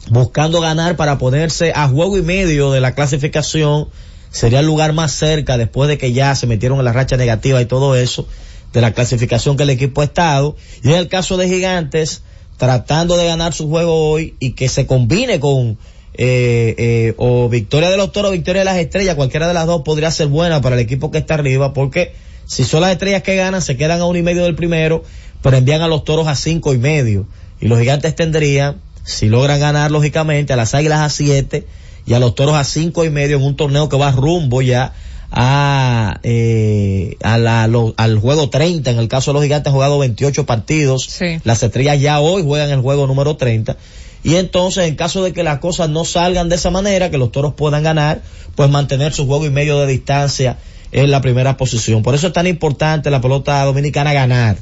buscando 0.09 0.61
ganar 0.63 0.97
para 0.97 1.19
ponerse 1.19 1.73
a 1.75 1.87
juego 1.89 2.17
y 2.17 2.23
medio 2.23 2.73
de 2.73 2.81
la 2.81 2.95
clasificación, 2.95 3.89
sería 4.35 4.59
el 4.59 4.67
lugar 4.67 4.93
más 4.93 5.13
cerca 5.13 5.57
después 5.57 5.89
de 5.89 5.97
que 5.97 6.13
ya 6.13 6.35
se 6.35 6.49
metieron 6.49 6.81
en 6.81 6.85
la 6.85 6.93
racha 6.93 7.17
negativa 7.17 7.63
y 7.63 7.67
todo 7.67 7.95
eso, 7.95 8.27
de 8.73 8.81
la 8.81 8.93
clasificación 8.93 9.57
que 9.57 9.63
el 9.63 9.71
equipo 9.71 10.01
ha 10.01 10.05
estado. 10.05 10.57
Y 10.83 10.89
en 10.89 10.97
el 10.97 11.07
caso 11.07 11.37
de 11.37 11.49
Gigantes, 11.49 12.23
tratando 12.57 13.17
de 13.17 13.27
ganar 13.27 13.55
su 13.55 13.69
juego 13.69 14.11
hoy 14.11 14.35
y 14.41 14.51
que 14.51 14.69
se 14.69 14.87
combine 14.87 15.39
con 15.39 15.79
eh, 16.15 16.75
eh, 16.77 17.15
o 17.17 17.49
victoria 17.49 17.89
de 17.91 17.97
los 17.97 18.11
toros, 18.11 18.33
victoria 18.33 18.63
de 18.63 18.65
las 18.65 18.77
estrellas, 18.79 19.15
cualquiera 19.15 19.47
de 19.47 19.55
las 19.55 19.67
dos 19.67 19.83
podría 19.83 20.11
ser 20.11 20.27
buena 20.27 20.61
para 20.61 20.75
el 20.75 20.81
equipo 20.81 21.13
que 21.13 21.19
está 21.19 21.35
arriba, 21.35 21.73
porque 21.73 22.13
si 22.45 22.65
son 22.65 22.81
las 22.81 22.91
estrellas 22.91 23.23
que 23.23 23.37
ganan, 23.37 23.63
se 23.63 23.77
quedan 23.77 24.01
a 24.01 24.07
uno 24.07 24.19
y 24.19 24.23
medio 24.25 24.43
del 24.43 24.57
primero, 24.57 25.05
pero 25.43 25.57
envían 25.57 25.81
a 25.81 25.87
los 25.87 26.03
toros 26.03 26.27
a 26.27 26.35
cinco 26.35 26.75
y 26.75 26.79
medio. 26.79 27.29
Y 27.61 27.69
los 27.69 27.79
gigantes 27.79 28.17
tendrían, 28.17 28.81
si 29.05 29.29
logran 29.29 29.61
ganar 29.61 29.93
lógicamente, 29.93 30.53
a 30.53 30.57
las 30.57 30.75
águilas 30.75 31.03
a 31.03 31.09
siete 31.09 31.69
y 32.07 32.13
a 32.15 32.19
los 32.19 32.35
toros 32.35 32.55
a 32.55 32.65
cinco 32.65 33.05
y 33.05 33.11
medio 33.11 33.37
en 33.37 33.43
un 33.43 33.57
torneo 33.57 33.89
que 33.89 33.97
va 33.97 34.11
rumbo 34.13 34.61
ya 34.63 34.93
a, 35.37 36.21
eh, 36.23 37.17
a 37.23 37.39
la, 37.39 37.67
lo- 37.67 37.95
al 37.97 38.19
juego 38.19 38.51
30. 38.51 38.91
En 38.91 38.99
el 38.99 39.09
caso 39.09 39.31
de 39.31 39.35
los 39.35 39.43
gigantes 39.43 39.69
han 39.69 39.75
jugado 39.75 39.99
28 39.99 40.47
partidos. 40.47 41.05
Sí. 41.09 41.39
Las 41.45 41.63
estrellas 41.63 42.01
ya 42.01 42.21
hoy 42.21 42.43
juegan 42.45 42.71
el 42.71 42.81
juego 42.81 43.07
número 43.07 43.37
30. 43.37 43.77
Y 44.23 44.37
entonces, 44.37 44.87
en 44.89 44.97
caso 44.97 45.23
de 45.23 45.33
que 45.33 45.43
las 45.43 45.59
cosas 45.59 45.91
no 45.91 46.05
salgan 46.05 46.49
de 46.49 46.57
esa 46.57 46.71
manera, 46.71 47.11
que 47.11 47.19
los 47.19 47.31
toros 47.33 47.55
puedan 47.55 47.83
ganar, 47.83 48.23
pues 48.55 48.71
mantener 48.71 49.13
su 49.13 49.27
juego 49.27 49.45
y 49.45 49.51
medio 49.51 49.79
de 49.81 49.87
distancia 49.87 50.57
en 50.93 51.11
la 51.11 51.21
primera 51.21 51.57
posición. 51.57 52.03
Por 52.03 52.15
eso 52.15 52.29
es 52.29 52.33
tan 52.33 52.47
importante 52.47 53.11
la 53.11 53.21
pelota 53.21 53.63
dominicana 53.65 54.13
ganar. 54.13 54.57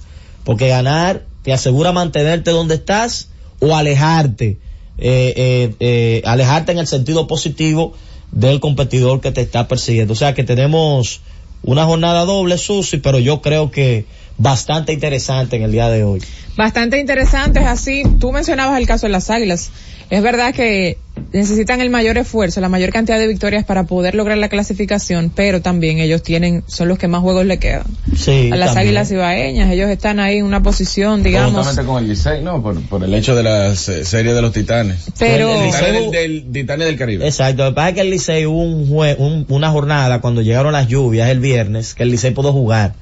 Porque 0.44 0.66
ganar 0.68 1.22
te 1.42 1.52
asegura 1.52 1.92
mantenerte 1.92 2.50
donde 2.50 2.74
estás 2.76 3.28
o 3.60 3.76
alejarte. 3.76 4.58
Eh, 4.98 5.32
eh, 5.36 5.74
eh, 5.80 6.22
alejarte 6.24 6.72
en 6.72 6.78
el 6.78 6.86
sentido 6.86 7.26
positivo 7.26 7.94
del 8.30 8.60
competidor 8.60 9.20
que 9.20 9.32
te 9.32 9.40
está 9.40 9.68
persiguiendo. 9.68 10.12
O 10.12 10.16
sea 10.16 10.34
que 10.34 10.44
tenemos 10.44 11.20
una 11.62 11.84
jornada 11.84 12.24
doble, 12.24 12.58
Susi, 12.58 12.98
pero 12.98 13.18
yo 13.18 13.40
creo 13.40 13.70
que 13.70 14.06
bastante 14.38 14.92
interesante 14.92 15.56
en 15.56 15.62
el 15.62 15.72
día 15.72 15.88
de 15.88 16.04
hoy. 16.04 16.22
Bastante 16.56 16.98
interesante, 16.98 17.60
es 17.60 17.66
así. 17.66 18.02
Tú 18.20 18.32
mencionabas 18.32 18.78
el 18.78 18.86
caso 18.86 19.06
de 19.06 19.12
las 19.12 19.30
águilas. 19.30 19.70
Es 20.10 20.22
verdad 20.22 20.52
que 20.54 20.98
necesitan 21.32 21.80
el 21.80 21.88
mayor 21.88 22.18
esfuerzo, 22.18 22.60
la 22.60 22.68
mayor 22.68 22.90
cantidad 22.90 23.18
de 23.18 23.26
victorias 23.26 23.64
para 23.64 23.84
poder 23.84 24.14
lograr 24.14 24.36
la 24.38 24.48
clasificación, 24.48 25.32
pero 25.34 25.62
también 25.62 25.98
ellos 25.98 26.22
tienen, 26.22 26.62
son 26.66 26.88
los 26.88 26.98
que 26.98 27.08
más 27.08 27.22
juegos 27.22 27.46
le 27.46 27.58
quedan. 27.58 27.84
Sí, 28.16 28.50
a 28.52 28.56
las 28.56 28.68
también. 28.74 28.88
Águilas 28.88 29.10
Ibaeñas, 29.10 29.70
ellos 29.72 29.88
están 29.88 30.20
ahí 30.20 30.38
en 30.38 30.44
una 30.44 30.62
posición, 30.62 31.22
digamos, 31.22 31.54
Juntamente 31.66 31.84
con 31.90 32.02
el 32.02 32.10
Licey, 32.10 32.42
no, 32.42 32.62
por, 32.62 32.80
por 32.88 33.02
el 33.04 33.14
hecho 33.14 33.34
de 33.34 33.42
la 33.42 33.74
se- 33.74 34.04
serie 34.04 34.34
de 34.34 34.42
los 34.42 34.52
Titanes. 34.52 35.06
pero 35.18 35.50
El 35.62 35.70
Titanes 35.70 36.02
Licey- 36.02 36.10
del, 36.10 36.42
del 36.42 36.52
Titanes 36.52 36.86
del 36.86 36.96
Caribe. 36.98 37.26
Exacto, 37.26 37.64
lo 37.64 37.70
que 37.70 37.74
pasa 37.76 37.88
es 37.90 37.94
que 37.94 38.00
el 38.02 38.10
Licey 38.10 38.46
hubo 38.46 38.62
un 38.62 38.88
jue- 38.90 39.16
un- 39.18 39.46
una 39.48 39.70
jornada 39.70 40.20
cuando 40.20 40.42
llegaron 40.42 40.72
las 40.72 40.88
lluvias 40.88 41.30
el 41.30 41.40
viernes 41.40 41.94
que 41.94 42.02
el 42.02 42.10
Licey 42.10 42.32
pudo 42.32 42.52
jugar. 42.52 42.94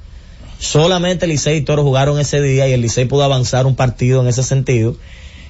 Solamente 0.59 1.25
el 1.25 1.31
Licey 1.31 1.57
y 1.57 1.61
Toro 1.61 1.83
jugaron 1.83 2.19
ese 2.19 2.39
día 2.41 2.67
y 2.67 2.73
el 2.73 2.81
Licey 2.81 3.05
pudo 3.05 3.23
avanzar 3.23 3.65
un 3.65 3.75
partido 3.75 4.21
en 4.21 4.27
ese 4.27 4.43
sentido. 4.43 4.95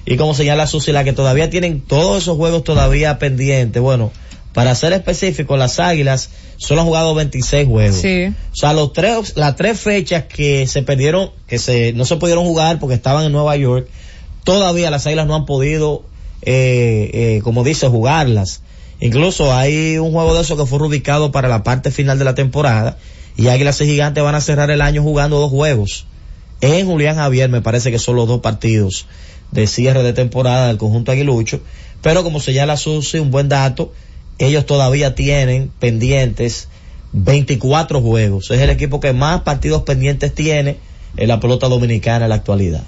Y 0.06 0.18
como 0.18 0.34
señala 0.34 0.68
Susila 0.68 1.04
que 1.04 1.14
todavía 1.14 1.50
tienen 1.50 1.82
todos 1.82 2.24
esos 2.24 2.38
juegos 2.38 2.64
todavía 2.64 3.20
pendientes. 3.20 3.82
Bueno, 3.82 4.12
para 4.54 4.76
ser 4.76 4.94
específico, 4.94 5.56
las 5.58 5.80
Águilas 5.80 6.30
solo 6.58 6.82
han 6.82 6.88
jugado 6.88 7.16
26 7.16 7.68
juegos. 7.68 8.02
sí. 8.02 8.26
O 8.26 8.56
sea, 8.56 8.74
los 8.74 8.94
tres, 8.94 9.34
las 9.36 9.56
tres 9.56 9.80
fechas 9.80 10.26
que 10.26 10.68
se 10.68 10.82
perdieron, 10.82 11.32
que 11.48 11.58
se, 11.58 11.94
no 11.94 12.06
se 12.06 12.18
pudieron 12.18 12.44
jugar 12.46 12.80
porque 12.80 12.96
estaban 12.96 13.26
en 13.26 13.32
Nueva 13.32 13.56
York, 13.56 13.88
todavía 14.44 14.92
las 14.92 15.06
águilas 15.08 15.28
no 15.28 15.36
han 15.36 15.46
podido, 15.46 16.04
eh, 16.42 17.10
eh, 17.14 17.42
como 17.44 17.64
dice, 17.64 17.88
jugarlas. 17.88 18.62
Incluso 19.00 19.54
hay 19.54 19.98
un 19.98 20.12
juego 20.12 20.36
de 20.36 20.42
eso 20.42 20.58
que 20.58 20.66
fue 20.66 20.80
ubicado 20.80 21.32
para 21.32 21.48
la 21.48 21.64
parte 21.64 21.90
final 21.90 22.20
de 22.20 22.26
la 22.26 22.36
temporada 22.36 22.98
y 23.36 23.48
Águilas 23.48 23.82
y 23.82 23.86
Gigantes 23.86 24.24
van 24.24 24.36
a 24.36 24.42
cerrar 24.42 24.70
el 24.70 24.82
año 24.82 25.02
jugando 25.02 25.40
dos 25.40 25.50
juegos. 25.50 26.06
En 26.60 26.86
Julián 26.86 27.16
Javier 27.16 27.50
me 27.50 27.62
parece 27.62 27.90
que 27.90 27.98
son 27.98 28.16
los 28.16 28.28
dos 28.28 28.42
partidos 28.42 29.08
de 29.52 29.68
cierre 29.68 30.04
de 30.04 30.14
temporada 30.14 30.68
del 30.68 30.78
conjunto 30.78 31.12
aguilucho, 31.12 31.62
pero 32.02 32.24
como 32.24 32.40
señala 32.40 32.78
Susi, 32.78 33.20
un 33.20 33.32
buen 33.32 33.50
dato, 33.50 33.94
ellos 34.40 34.66
todavía 34.66 35.14
tienen 35.14 35.72
pendientes 35.80 36.68
24 37.14 38.02
juegos. 38.02 38.50
Es 38.52 38.60
el 38.60 38.70
equipo 38.70 39.00
que 39.00 39.14
más 39.14 39.42
partidos 39.42 39.84
pendientes 39.84 40.34
tiene 40.34 40.78
en 41.18 41.28
la 41.28 41.40
pelota 41.40 41.68
dominicana 41.68 42.26
en 42.26 42.30
la 42.30 42.36
actualidad. 42.36 42.84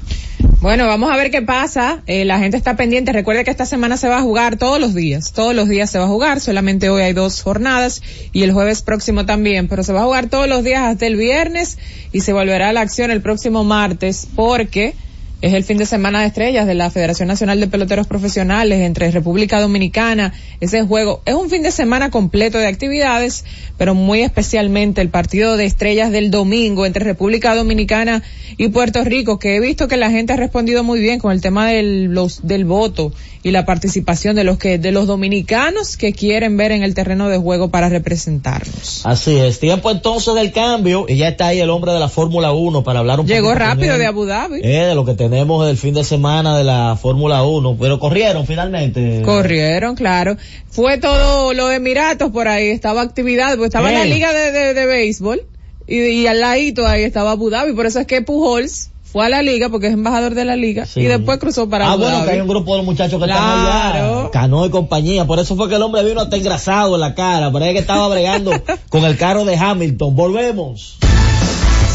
Bueno, 0.62 0.88
vamos 0.88 1.12
a 1.12 1.17
ver 1.17 1.30
qué 1.30 1.41
pasa. 1.41 2.04
Eh, 2.08 2.23
la 2.23 2.39
gente 2.39 2.56
está 2.56 2.78
pendiente. 2.78 3.12
Recuerde 3.12 3.43
que 3.43 3.52
esta 3.52 3.65
semana 3.65 3.97
se 3.97 4.08
va 4.08 4.19
a 4.19 4.21
jugar 4.21 4.58
todos 4.58 4.80
los 4.80 4.93
días. 4.93 5.34
Todos 5.34 5.54
los 5.54 5.67
días 5.67 5.89
se 5.89 5.99
va 5.99 6.06
a 6.06 6.08
jugar. 6.08 6.39
Solamente 6.39 6.89
hoy 6.89 7.02
hay 7.02 7.12
dos 7.12 7.41
jornadas 7.41 8.02
y 8.32 8.43
el 8.43 8.54
jueves 8.54 8.82
próximo 8.82 9.26
también. 9.26 9.67
Pero 9.67 9.84
se 9.84 9.91
va 9.91 10.02
a 10.02 10.06
jugar 10.06 10.30
todos 10.30 10.47
los 10.47 10.63
días 10.63 10.84
hasta 10.84 11.06
el 11.06 11.17
viernes 11.17 11.78
y 12.13 12.21
se 12.21 12.32
volverá 12.32 12.69
a 12.69 12.73
la 12.73 12.80
acción 12.80 13.12
el 13.12 13.21
próximo 13.21 13.65
martes 13.65 14.26
porque 14.36 14.95
es 15.44 15.54
el 15.54 15.66
fin 15.66 15.78
de 15.78 15.86
semana 15.86 16.22
de 16.22 16.28
estrellas 16.28 16.66
de 16.66 16.74
la 16.74 16.90
Federación 16.90 17.28
Nacional 17.28 17.60
de 17.60 17.68
Peloteros 17.68 18.08
Profesionales 18.08 18.80
entre 18.80 19.12
República 19.12 19.60
Dominicana. 19.60 20.34
Ese 20.62 20.84
juego 20.84 21.22
es 21.26 21.36
un 21.36 21.50
fin 21.50 21.64
de 21.64 21.72
semana 21.72 22.12
completo 22.12 22.60
de 22.60 22.68
actividades, 22.68 23.44
pero 23.78 23.94
muy 23.94 24.22
especialmente 24.22 25.02
el 25.02 25.10
partido 25.10 25.58
de 25.58 25.66
estrellas 25.66 26.14
del 26.14 26.32
domingo 26.32 26.86
entre 26.86 27.04
República 27.04 27.56
Dominicana 27.56 28.24
y 28.56 28.70
Puerto 28.70 29.04
Rico, 29.04 29.38
que 29.38 29.58
he 29.58 29.60
visto 29.60 29.90
que 29.90 29.98
la 29.98 30.12
gente 30.12 30.32
ha 30.32 30.38
respondido 30.38 30.82
muy 30.86 31.02
bien 31.02 31.20
con 31.20 31.34
el 31.34 31.42
tema 31.42 31.68
del, 31.68 32.06
los, 32.06 32.48
del 32.48 32.64
voto 32.64 33.12
y 33.46 33.52
la 33.52 33.66
participación 33.66 34.38
de 34.38 34.46
los 34.46 34.58
que, 34.58 34.78
de 34.78 34.94
los 34.94 35.08
dominicanos 35.08 35.98
que 35.98 36.14
quieren 36.14 36.56
ver 36.56 36.72
en 36.72 36.84
el 36.84 36.94
terreno 36.94 37.28
de 37.28 37.38
juego 37.38 37.70
para 37.70 37.90
representarnos. 37.90 39.06
Así 39.06 39.36
es, 39.36 39.60
tiempo 39.60 39.92
entonces 39.92 40.34
del 40.36 40.54
cambio 40.54 41.06
y 41.10 41.18
ya 41.18 41.28
está 41.28 41.48
ahí 41.48 41.60
el 41.60 41.70
hombre 41.70 41.92
de 41.92 42.00
la 42.00 42.08
Fórmula 42.08 42.54
1 42.54 42.82
para 42.86 43.00
hablar 43.00 43.20
un 43.20 43.28
Llegó 43.28 43.50
poquito 43.50 43.66
con 43.66 43.76
rápido 43.76 43.98
de 43.98 44.06
Abu 44.06 44.24
Dhabi. 44.24 44.62
Eh, 44.64 44.86
de 44.86 44.96
lo 44.96 45.04
que 45.04 45.16
tenemos 45.16 45.33
del 45.38 45.78
fin 45.78 45.93
de 45.96 46.04
semana 46.04 46.56
de 46.58 46.63
la 46.63 46.96
Fórmula 47.02 47.43
1, 47.43 47.78
pero 47.80 48.00
corrieron 48.00 48.46
finalmente. 48.46 49.22
Corrieron, 49.24 49.96
claro. 49.96 50.38
Fue 50.69 50.98
todo 51.00 51.54
los 51.54 51.72
Emiratos 51.72 52.32
por 52.32 52.48
ahí, 52.48 52.67
estaba 52.67 53.02
actividad, 53.02 53.56
pues 53.58 53.67
estaba 53.67 53.91
Eh. 53.91 53.96
la 53.98 54.06
liga 54.06 54.32
de, 54.32 54.52
de, 54.52 54.74
de 54.74 54.86
béisbol 54.86 55.41
y, 55.88 55.98
y 55.98 56.28
al 56.28 56.39
ladito 56.39 56.86
ahí 56.86 57.04
estaba 57.04 57.32
Abu 57.32 57.50
Dhabi, 57.50 57.74
por 57.74 57.86
eso 57.88 58.00
es 58.00 58.06
que 58.08 58.22
Pujols 58.22 58.91
fue 59.04 59.26
a 59.26 59.30
la 59.30 59.41
liga 59.41 59.69
porque 59.69 59.88
es 59.88 59.93
embajador 59.93 60.34
de 60.36 60.46
la 60.46 60.56
liga 60.56 60.86
Sí. 60.86 61.02
y 61.02 61.04
después 61.06 61.38
cruzó 61.39 61.69
para 61.69 61.88
Ah, 61.88 61.91
Abu 61.93 62.04
bueno, 62.04 62.17
Dhabi. 62.17 62.28
que 62.28 62.34
hay 62.36 62.41
un 62.41 62.48
grupo 62.48 62.76
de 62.78 62.84
muchachos 62.84 63.19
que 63.19 63.26
Claro. 63.26 63.41
están 63.41 64.15
allá. 64.22 64.30
Cano 64.32 64.65
y 64.65 64.69
compañía. 64.69 65.26
Por 65.26 65.39
eso 65.39 65.56
fue 65.56 65.67
que 65.69 65.76
el 65.76 65.82
hombre 65.82 66.04
vino 66.04 66.22
hasta 66.22 66.36
engrasado 66.36 66.96
en 66.96 67.02
la 67.02 67.13
cara. 67.15 67.52
Por 67.52 67.62
ahí 67.62 67.74
que 67.74 67.80
estaba 67.80 68.08
bregando 68.08 68.52
con 68.89 69.04
el 69.04 69.17
carro 69.17 69.46
de 69.46 69.56
Hamilton. 69.56 70.15
Volvemos. 70.15 70.98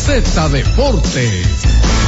Z 0.06 0.48
Deportes. 0.48 2.07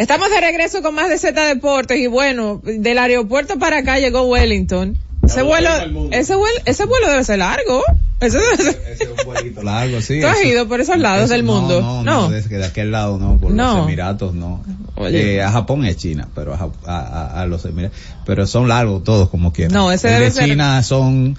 Estamos 0.00 0.30
de 0.30 0.40
regreso 0.40 0.80
con 0.82 0.94
más 0.94 1.10
de 1.10 1.18
Z 1.18 1.44
Deportes 1.44 1.98
y 1.98 2.06
bueno, 2.06 2.62
del 2.64 2.96
aeropuerto 2.98 3.58
para 3.58 3.78
acá 3.78 3.98
llegó 3.98 4.22
Wellington. 4.22 4.96
Ese 5.22 5.42
vuelo, 5.42 5.68
ese 6.10 6.34
vuelo, 6.34 6.58
ese 6.64 6.86
vuelo 6.86 7.08
debe 7.10 7.22
ser 7.22 7.38
largo. 7.40 7.82
Ese 8.18 8.38
es 8.38 9.08
un 9.08 9.26
vuelito 9.26 9.62
largo, 9.62 10.00
sí. 10.00 10.18
¿Tú 10.22 10.26
has 10.26 10.42
ido 10.42 10.66
por 10.68 10.80
esos 10.80 10.96
lados 10.98 11.24
eso- 11.24 11.34
del 11.34 11.42
mundo? 11.42 11.80
No, 11.82 12.02
no, 12.02 12.30
de 12.30 12.64
aquel 12.64 12.90
lado 12.90 13.18
no, 13.18 13.36
por 13.38 13.50
No. 13.52 13.76
los 13.76 13.84
Emiratos 13.88 14.32
no. 14.34 14.62
Oye. 14.96 15.34
Eh, 15.36 15.42
a 15.42 15.50
Japón 15.52 15.84
es 15.84 15.98
China, 15.98 16.28
pero 16.34 16.54
a- 16.54 16.70
a- 16.90 17.42
a 17.42 17.46
los 17.46 17.62
Emiratos, 17.66 17.98
pero 18.24 18.46
son 18.46 18.68
largos 18.68 19.04
todos 19.04 19.28
como 19.28 19.52
quieran. 19.52 19.74
No, 19.74 19.92
ese 19.92 20.08
El 20.08 20.14
debe 20.14 20.24
de 20.26 20.30
ser- 20.32 20.48
China 20.48 20.82
son 20.82 21.36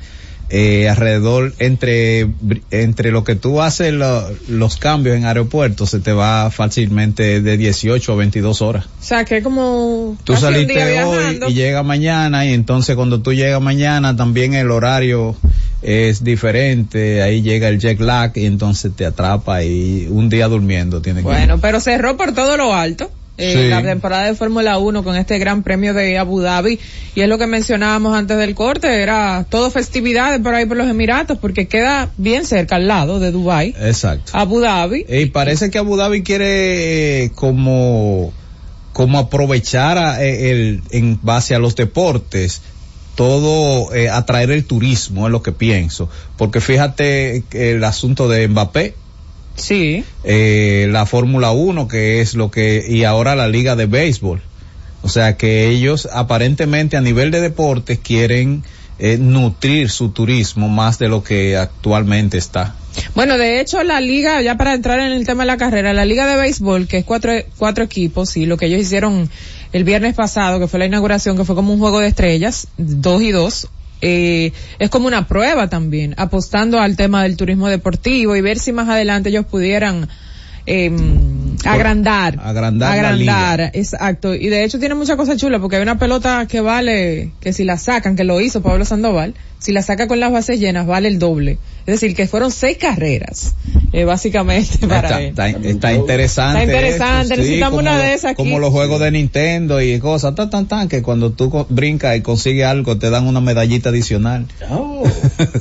eh, 0.54 0.90
alrededor 0.90 1.54
entre 1.60 2.28
entre 2.72 3.12
lo 3.12 3.24
que 3.24 3.36
tú 3.36 3.62
haces 3.62 3.94
lo- 3.94 4.30
los 4.50 4.76
cambios 4.76 5.16
en 5.16 5.26
aeropuertos 5.26 5.90
se 5.92 6.00
te 6.00 6.12
va 6.12 6.52
fácilmente 6.52 7.40
de 7.42 7.58
18 7.58 8.12
a 8.12 8.16
22 8.18 8.62
horas. 8.62 8.86
O 8.86 9.04
sea, 9.04 9.24
que 9.24 9.42
como 9.42 10.18
Tú 10.26 10.36
saliste 10.36 10.78
hoy 10.84 10.92
viajando. 10.92 11.50
y 11.50 11.54
llega 11.54 11.84
mañana 11.84 12.46
y 12.46 12.54
entonces 12.54 12.96
cuando 12.98 13.22
tú 13.22 13.32
llegas 13.34 13.62
mañana 13.62 14.16
también 14.16 14.54
el 14.54 14.72
horario 14.72 15.36
es 15.82 16.24
diferente, 16.24 17.22
ahí 17.22 17.42
llega 17.42 17.68
el 17.70 17.80
jet 17.80 18.00
lag 18.02 18.34
y 18.36 18.46
entonces 18.46 18.92
te 18.96 19.06
atrapa 19.06 19.64
y 19.64 20.08
un 20.10 20.30
día 20.30 20.48
durmiendo 20.48 21.02
tiene 21.02 21.22
que 21.22 21.26
Bueno, 21.28 21.60
pero 21.60 21.80
cerró 21.80 22.18
por 22.18 22.34
todo 22.34 22.58
lo 22.58 22.74
alto. 22.76 23.10
Eh, 23.42 23.54
Sí. 23.54 23.68
la 23.70 23.82
temporada 23.82 24.26
de 24.26 24.36
Fórmula 24.36 24.78
1 24.78 25.04
con 25.04 25.16
este 25.16 25.40
gran 25.40 25.64
premio 25.64 25.94
de 25.94 26.18
Abu 26.18 26.40
Dhabi 26.42 26.80
y 27.16 27.22
es 27.22 27.28
lo 27.28 27.38
que 27.38 27.48
mencionábamos 27.48 28.16
antes 28.16 28.38
del 28.38 28.56
corte, 28.56 29.02
era 29.02 29.46
todo 29.50 29.70
festividades 29.72 30.40
por 30.42 30.54
ahí 30.56 30.66
por 30.66 30.78
los 30.78 30.88
Emiratos 30.88 31.38
porque 31.40 31.68
queda 31.68 32.10
bien 32.18 32.46
cerca 32.46 32.76
al 32.78 32.88
lado 32.88 33.20
de 33.20 33.32
Dubai, 33.32 33.76
Exacto. 33.82 34.32
Abu 34.36 34.60
Dhabi. 34.60 35.06
Y 35.10 35.26
parece 35.28 35.70
que 35.72 35.78
Abu 35.78 35.98
Dhabi 35.98 36.24
quiere 36.24 37.24
eh, 37.26 37.32
como 37.36 38.32
como 38.94 39.20
aprovechar 39.20 39.98
a- 39.98 40.24
eh, 40.24 40.52
el 40.52 40.82
en 40.92 41.18
base 41.22 41.56
a 41.56 41.60
los 41.60 41.76
deportes 41.76 42.62
todo 43.16 43.94
eh, 43.94 44.10
atraer 44.10 44.52
el 44.52 44.64
turismo 44.66 45.28
es 45.28 45.32
lo 45.32 45.42
que 45.44 45.52
pienso 45.52 46.10
porque 46.38 46.62
fíjate 46.62 47.44
el 47.52 47.84
asunto 47.84 48.28
de 48.30 48.48
Mbappé 48.48 48.96
Sí. 49.56 50.04
eh, 50.24 50.88
la 50.92 51.06
Fórmula 51.06 51.52
1 51.52 51.88
que 51.88 52.22
es 52.22 52.36
lo 52.36 52.52
que 52.52 52.86
y 52.88 53.04
ahora 53.04 53.36
la 53.36 53.48
liga 53.48 53.76
de 53.76 53.86
béisbol 53.86 54.42
o 55.02 55.10
sea 55.10 55.38
que 55.38 55.70
ellos 55.70 56.08
aparentemente 56.12 56.98
a 56.98 57.02
nivel 57.02 57.32
de 57.32 57.42
deportes 57.42 58.00
quieren 58.00 58.64
eh, 59.00 59.18
nutrir 59.18 59.90
su 59.90 60.10
turismo 60.10 60.70
más 60.70 61.00
de 61.00 61.10
lo 61.10 61.24
que 61.24 61.58
actualmente 61.58 62.38
está 62.38 62.76
Bueno, 63.16 63.38
de 63.38 63.60
hecho 63.60 63.84
la 63.84 64.00
liga, 64.00 64.42
ya 64.42 64.58
para 64.58 64.74
entrar 64.74 65.00
en 65.00 65.12
el 65.12 65.26
tema 65.26 65.44
de 65.44 65.48
la 65.48 65.58
carrera, 65.58 65.94
la 65.94 66.06
liga 66.06 66.28
de 66.28 66.36
béisbol, 66.40 66.88
que 66.88 66.98
es 66.98 67.06
cuatro, 67.06 67.32
cuatro 67.58 67.84
equipos, 67.84 68.38
y 68.38 68.46
lo 68.46 68.58
que 68.58 68.68
ellos 68.68 68.82
hicieron 68.82 69.30
el 69.74 69.84
viernes 69.84 70.14
pasado, 70.14 70.60
que 70.60 70.68
fue 70.68 70.80
la 70.80 70.86
inauguración, 70.86 71.38
que 71.38 71.46
fue 71.46 71.56
como 71.56 71.74
un 71.74 71.80
juego 71.80 72.00
de 72.00 72.08
estrellas, 72.08 72.68
dos 72.78 73.22
y 73.22 73.32
dos, 73.32 73.70
eh, 74.02 74.52
es 74.80 74.90
como 74.90 75.08
una 75.08 75.28
prueba 75.28 75.70
también, 75.70 76.14
apostando 76.18 76.80
al 76.80 76.96
tema 76.96 77.24
del 77.24 77.38
turismo 77.38 77.68
deportivo 77.68 78.36
y 78.36 78.42
ver 78.42 78.60
si 78.60 78.72
más 78.72 78.90
adelante 78.90 79.30
ellos 79.30 79.46
pudieran 79.46 80.10
eh, 80.66 80.92
agrandar, 81.66 82.40
agrandar 82.42 82.90
la 82.90 82.94
agrandar, 82.94 83.72
exacto. 83.74 84.36
Y 84.36 84.48
de 84.50 84.64
hecho 84.64 84.80
tiene 84.80 84.96
muchas 84.96 85.16
cosas 85.16 85.38
chulas 85.38 85.62
porque 85.62 85.78
hay 85.78 85.82
una 85.82 85.98
pelota 85.98 86.46
que 86.48 86.62
vale, 86.62 87.32
que 87.40 87.54
si 87.54 87.64
la 87.64 87.78
sacan, 87.78 88.16
que 88.16 88.24
lo 88.24 88.40
hizo 88.42 88.62
Pablo 88.62 88.86
Sandoval, 88.86 89.36
si 89.60 89.72
la 89.72 89.82
saca 89.82 90.08
con 90.08 90.20
las 90.20 90.32
bases 90.32 90.60
llenas 90.60 90.88
vale 90.88 91.08
el 91.08 91.20
doble. 91.20 91.58
Es 91.86 92.00
decir, 92.00 92.16
que 92.16 92.28
fueron 92.28 92.52
seis 92.52 92.78
carreras, 92.78 93.56
eh, 93.92 94.06
básicamente 94.06 94.88
para 94.88 95.20
está, 95.22 95.50
él. 95.50 95.56
está, 95.56 95.70
está 95.70 95.94
interesante. 95.94 96.64
Está 96.64 96.74
interesante, 96.78 97.38
necesitamos 97.38 97.80
una 97.80 97.98
de 98.00 98.14
esas 98.14 98.32
aquí. 98.32 98.36
Como 98.38 98.60
los 98.60 98.70
juegos 98.72 99.00
de 99.02 99.12
Nintendo 99.12 99.82
y 99.82 99.98
cosas, 100.00 100.36
tan, 100.36 100.50
tan, 100.50 100.68
tan, 100.68 100.88
que 100.88 101.02
cuando 101.02 101.32
tú 101.32 101.50
co- 101.50 101.66
brincas 101.70 102.16
y 102.18 102.22
consigues 102.22 102.66
algo 102.66 102.98
te 102.98 103.10
dan 103.10 103.26
una 103.28 103.42
medallita 103.42 103.90
adicional. 103.90 104.46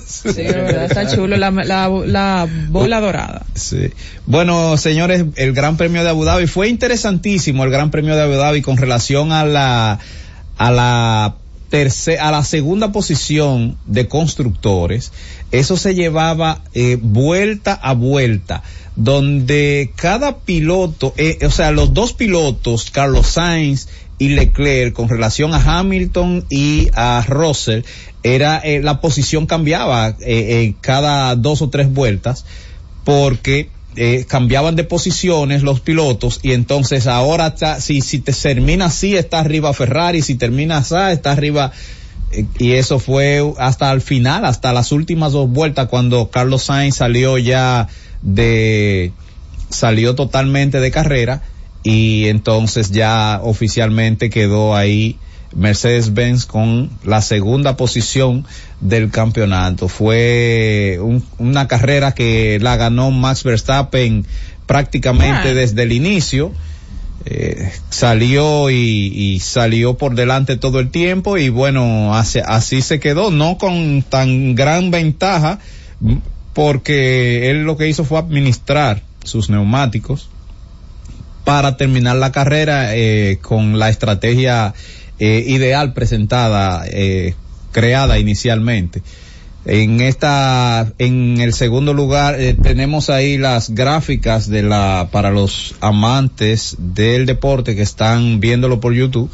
Sí, 0.07 0.29
de 0.33 0.53
verdad, 0.53 0.85
está 0.85 1.07
chulo 1.09 1.37
la, 1.37 1.51
la, 1.51 1.89
la 1.89 2.49
bola 2.69 3.01
dorada. 3.01 3.47
Sí. 3.55 3.91
Bueno, 4.27 4.77
señores, 4.77 5.25
el 5.37 5.53
Gran 5.55 5.77
Premio 5.77 6.03
de 6.03 6.11
Abu 6.11 6.25
Dhabi 6.25 6.47
fue 6.47 6.69
interesantísimo 6.69 7.65
el 7.65 7.71
Gran 7.71 7.91
Premio 7.91 8.15
de 8.17 8.23
Abu 8.23 8.35
Dhabi 8.35 8.61
con 8.61 8.77
relación 8.77 9.33
a 9.33 9.45
la 9.47 9.99
a 10.59 10.71
la 10.71 11.35
tercera 11.71 12.29
a 12.29 12.31
la 12.31 12.45
segunda 12.45 12.93
posición 12.93 13.79
de 13.87 14.09
constructores. 14.09 15.13
Eso 15.51 15.77
se 15.77 15.95
llevaba 15.95 16.63
eh, 16.75 16.99
vuelta 17.01 17.73
a 17.73 17.95
vuelta 17.95 18.63
donde 18.97 19.93
cada 19.97 20.41
piloto, 20.41 21.15
eh, 21.17 21.39
o 21.47 21.51
sea, 21.51 21.71
los 21.71 21.95
dos 21.95 22.13
pilotos, 22.13 22.91
Carlos 22.91 23.29
Sainz 23.29 23.89
y 24.19 24.29
Leclerc, 24.29 24.93
con 24.93 25.09
relación 25.09 25.55
a 25.55 25.79
Hamilton 25.79 26.45
y 26.51 26.91
a 26.95 27.25
Russell, 27.27 27.83
era 28.23 28.59
eh, 28.59 28.83
la 28.83 29.01
posición 29.01 29.47
cambiaba 29.47 30.09
eh, 30.09 30.15
eh, 30.21 30.75
cada 30.81 31.35
dos 31.37 31.63
o 31.63 31.71
tres 31.71 31.91
vueltas 31.93 32.45
porque 33.05 33.71
eh, 33.97 34.25
cambiaban 34.29 34.77
de 34.77 34.85
posiciones 34.85 35.63
los 35.63 35.81
pilotos 35.81 36.41
y 36.43 36.53
entonces 36.53 37.09
ahora 37.09 37.49
está, 37.49 37.81
si, 37.81 38.01
si 38.01 38.21
te 38.21 38.33
termina 38.33 38.87
así 38.87 39.17
está 39.17 39.41
arriba 39.41 39.73
Ferrari, 39.73 40.23
si 40.23 40.37
termina 40.37 40.79
así 40.79 40.95
está 41.11 41.33
arriba 41.33 41.73
eh, 42.31 42.47
y 42.59 42.73
eso 42.73 43.01
fue 43.01 43.43
hasta 43.59 43.91
el 43.91 44.01
final, 44.01 44.45
hasta 44.45 44.73
las 44.73 44.93
últimas 44.93 45.33
dos 45.33 45.51
vueltas 45.51 45.89
cuando 45.89 46.31
Carlos 46.31 46.65
Sainz 46.65 46.97
salió 46.97 47.37
ya 47.37 47.89
de, 48.23 49.13
salió 49.71 50.15
totalmente 50.15 50.79
de 50.79 50.91
carrera 50.93 51.43
y 51.83 52.29
entonces 52.29 52.93
ya 52.93 53.41
oficialmente 53.43 54.31
quedó 54.31 54.77
ahí 54.77 55.19
Mercedes-Benz 55.55 56.47
con 56.47 56.91
la 57.05 57.21
segunda 57.23 57.77
posición 57.77 58.47
del 58.81 59.11
campeonato. 59.11 59.89
Fue 59.89 60.99
un- 61.01 61.25
una 61.39 61.67
carrera 61.69 62.13
que 62.13 62.59
la 62.61 62.77
ganó 62.77 63.11
Max 63.11 63.43
Verstappen 63.45 64.25
prácticamente 64.67 65.55
desde 65.55 65.83
el 65.83 65.93
inicio. 65.93 66.53
Eh, 67.27 67.71
salió 67.91 68.71
y, 68.71 68.77
y 69.15 69.41
salió 69.41 69.99
por 69.99 70.15
delante 70.15 70.57
todo 70.57 70.81
el 70.81 70.89
tiempo 70.91 71.37
y 71.37 71.51
bueno, 71.51 72.15
así, 72.15 72.39
así 72.43 72.81
se 72.81 72.99
quedó, 72.99 73.31
no 73.31 73.59
con 73.59 74.03
tan 74.03 74.55
gran 74.55 74.91
ventaja, 74.91 75.59
porque 76.55 77.51
él 77.51 77.65
lo 77.65 77.77
que 77.77 77.89
hizo 77.89 78.05
fue 78.05 78.19
administrar 78.19 79.03
sus 79.25 79.51
neumáticos 79.51 80.31
para 81.45 81.77
terminar 81.77 82.17
la 82.17 82.33
carrera 82.33 82.95
eh, 82.97 83.39
con 83.43 83.79
la 83.79 83.89
estrategia 83.91 84.73
eh, 85.21 85.45
ideal 85.47 85.93
presentada, 85.93 86.85
eh, 86.89 87.35
creada 87.71 88.19
inicialmente. 88.19 89.03
En 89.67 90.01
esta, 90.01 90.91
en 90.99 91.41
el 91.41 91.53
segundo 91.53 91.93
lugar, 91.93 92.41
eh, 92.41 92.55
tenemos 92.55 93.11
ahí 93.11 93.37
las 93.37 93.71
gráficas 93.71 94.49
de 94.49 94.63
la, 94.63 95.11
para 95.13 95.31
los 95.31 95.77
amantes 95.81 96.77
del 96.79 97.27
deporte 97.27 97.77
que 97.77 97.83
están 97.83 98.41
viéndolo 98.41 98.81
por 98.81 98.95
YouTube. 98.95 99.31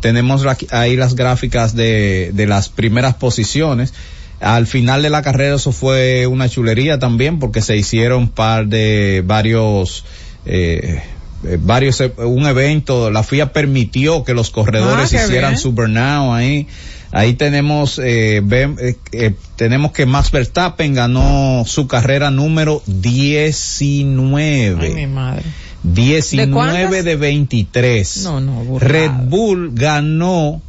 Tenemos 0.00 0.44
ahí 0.70 0.96
las 0.96 1.14
gráficas 1.14 1.74
de, 1.74 2.32
de 2.34 2.46
las 2.46 2.68
primeras 2.68 3.14
posiciones. 3.14 3.94
Al 4.40 4.66
final 4.66 5.02
de 5.02 5.10
la 5.10 5.22
carrera 5.22 5.54
eso 5.54 5.72
fue 5.72 6.26
una 6.26 6.48
chulería 6.48 6.98
también 6.98 7.38
porque 7.38 7.62
se 7.62 7.76
hicieron 7.76 8.28
par 8.28 8.66
de 8.66 9.22
varios, 9.24 10.04
eh, 10.44 11.00
eh, 11.46 11.58
varios, 11.60 12.00
eh, 12.00 12.12
un 12.18 12.46
evento, 12.46 13.10
la 13.10 13.22
FIA 13.22 13.52
permitió 13.52 14.24
que 14.24 14.34
los 14.34 14.50
corredores 14.50 15.12
Ah, 15.14 15.24
hicieran 15.24 15.52
bien. 15.52 15.60
su 15.60 15.72
burnout 15.72 16.34
ahí. 16.34 16.66
Ahí 17.12 17.34
tenemos, 17.34 18.00
eh, 18.02 18.40
ven- 18.42 18.76
eh, 18.80 18.96
eh, 19.12 19.34
tenemos 19.56 19.92
que 19.92 20.04
Max 20.04 20.32
Verstappen 20.32 20.94
ganó 20.94 21.62
su 21.66 21.86
carrera 21.86 22.30
número 22.32 22.82
19. 22.86 24.86
Ay, 24.86 24.94
mi 24.94 25.06
madre. 25.06 25.42
19 25.82 26.96
¿De 26.96 27.02
de 27.02 27.16
23. 27.16 28.22
No, 28.24 28.40
no, 28.40 28.52
burrada. 28.64 28.88
Red 28.92 29.10
Bull 29.28 29.70
ganó 29.74 30.60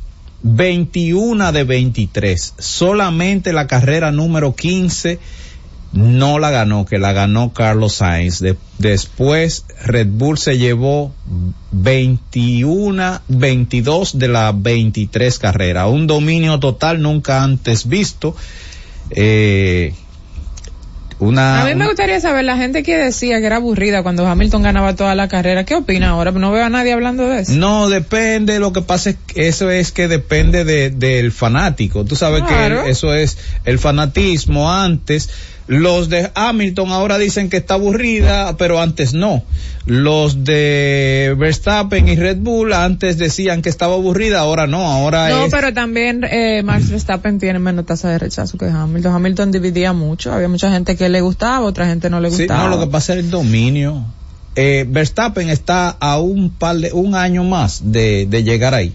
21 0.43 1.51
de 1.51 1.63
23. 1.63 2.53
Solamente 2.59 3.53
la 3.53 3.67
carrera 3.67 4.11
número 4.11 4.55
15 4.55 5.19
no 5.95 6.37
la 6.39 6.51
ganó, 6.51 6.85
que 6.85 6.99
la 6.99 7.11
ganó 7.13 7.51
Carlos 7.53 7.95
Sainz. 7.95 8.39
De- 8.39 8.55
después 8.77 9.65
Red 9.85 10.07
Bull 10.11 10.37
se 10.37 10.57
llevó 10.59 11.13
21, 11.71 13.21
22 13.27 14.19
de 14.19 14.27
las 14.27 14.61
23 14.61 15.39
carreras. 15.39 15.87
Un 15.87 16.05
dominio 16.05 16.59
total 16.59 17.01
nunca 17.01 17.41
antes 17.43 17.87
visto. 17.87 18.35
Eh, 19.09 19.93
una, 21.17 21.61
A 21.61 21.65
mí 21.65 21.75
me 21.75 21.85
gustaría 21.87 22.19
saber, 22.19 22.43
la 22.43 22.57
gente 22.57 22.83
que 22.83 22.97
decía 22.97 23.39
que 23.39 23.45
era 23.45 23.55
aburrida 23.55 24.03
cuando 24.03 24.27
Hamilton 24.27 24.63
ganaba 24.63 24.97
toda 24.97 25.15
la 25.15 25.29
carrera, 25.29 25.63
¿qué 25.63 25.75
opina 25.75 26.09
ahora? 26.09 26.31
No 26.31 26.51
veo 26.51 26.65
a 26.65 26.69
nadie 26.69 26.91
hablando 26.91 27.25
de 27.29 27.39
eso. 27.39 27.53
No, 27.53 27.87
depende, 27.87 28.59
lo 28.59 28.73
que 28.73 28.81
pasa 28.81 29.11
es 29.11 29.15
que 29.27 29.47
eso 29.47 29.69
es 29.71 29.93
que 29.93 30.09
depende 30.09 30.65
de, 30.65 30.89
del 30.89 31.31
fanático. 31.31 32.03
Tú 32.03 32.17
sabes 32.17 32.43
Claro. 32.43 32.83
que 32.83 32.89
eso 32.89 33.13
es 33.13 33.37
el 33.63 33.79
fanatismo 33.79 34.69
antes. 34.69 35.29
Los 35.67 36.09
de 36.09 36.29
Hamilton 36.35 36.91
ahora 36.91 37.17
dicen 37.17 37.49
que 37.49 37.57
está 37.57 37.73
aburrida, 37.73 38.55
pero 38.57 38.79
antes 38.79 39.13
no. 39.13 39.43
Los 39.87 40.43
de 40.43 41.35
Verstappen 41.39 42.07
y 42.07 42.15
Red 42.15 42.37
Bull 42.37 42.71
antes 42.73 43.17
decían 43.17 43.61
que 43.63 43.69
estaba 43.69 43.95
aburrida, 43.95 44.39
ahora 44.39 44.67
no, 44.67 44.85
ahora 44.85 45.29
No, 45.29 45.45
es... 45.45 45.51
pero 45.51 45.73
también 45.73 46.23
eh, 46.23 46.61
Max 46.63 46.89
Verstappen 46.91 47.39
tiene 47.39 47.57
menos 47.59 47.85
tasa 47.85 48.09
de 48.09 48.19
rechazo 48.19 48.57
que 48.59 48.65
Hamilton. 48.65 49.13
Hamilton 49.15 49.51
dividía 49.51 49.91
mucho. 49.93 50.31
Había 50.33 50.47
mucha 50.49 50.71
gente 50.71 50.95
que 50.95 51.09
le 51.09 51.21
gustaba, 51.21 51.65
otra 51.65 51.87
gente 51.87 52.09
no 52.11 52.19
le 52.19 52.29
Sí, 52.29 52.43
gustaba. 52.43 52.63
no, 52.69 52.75
lo 52.77 52.79
que 52.85 52.91
pasa 52.91 53.13
es 53.13 53.19
el 53.19 53.31
dominio. 53.31 54.05
eh, 54.55 54.85
Verstappen 54.87 55.49
está 55.49 55.89
a 55.99 56.19
un 56.19 56.51
par 56.51 56.77
de, 56.77 56.93
un 56.93 57.15
año 57.15 57.43
más 57.43 57.91
de, 57.91 58.27
de 58.29 58.43
llegar 58.43 58.73
ahí. 58.75 58.93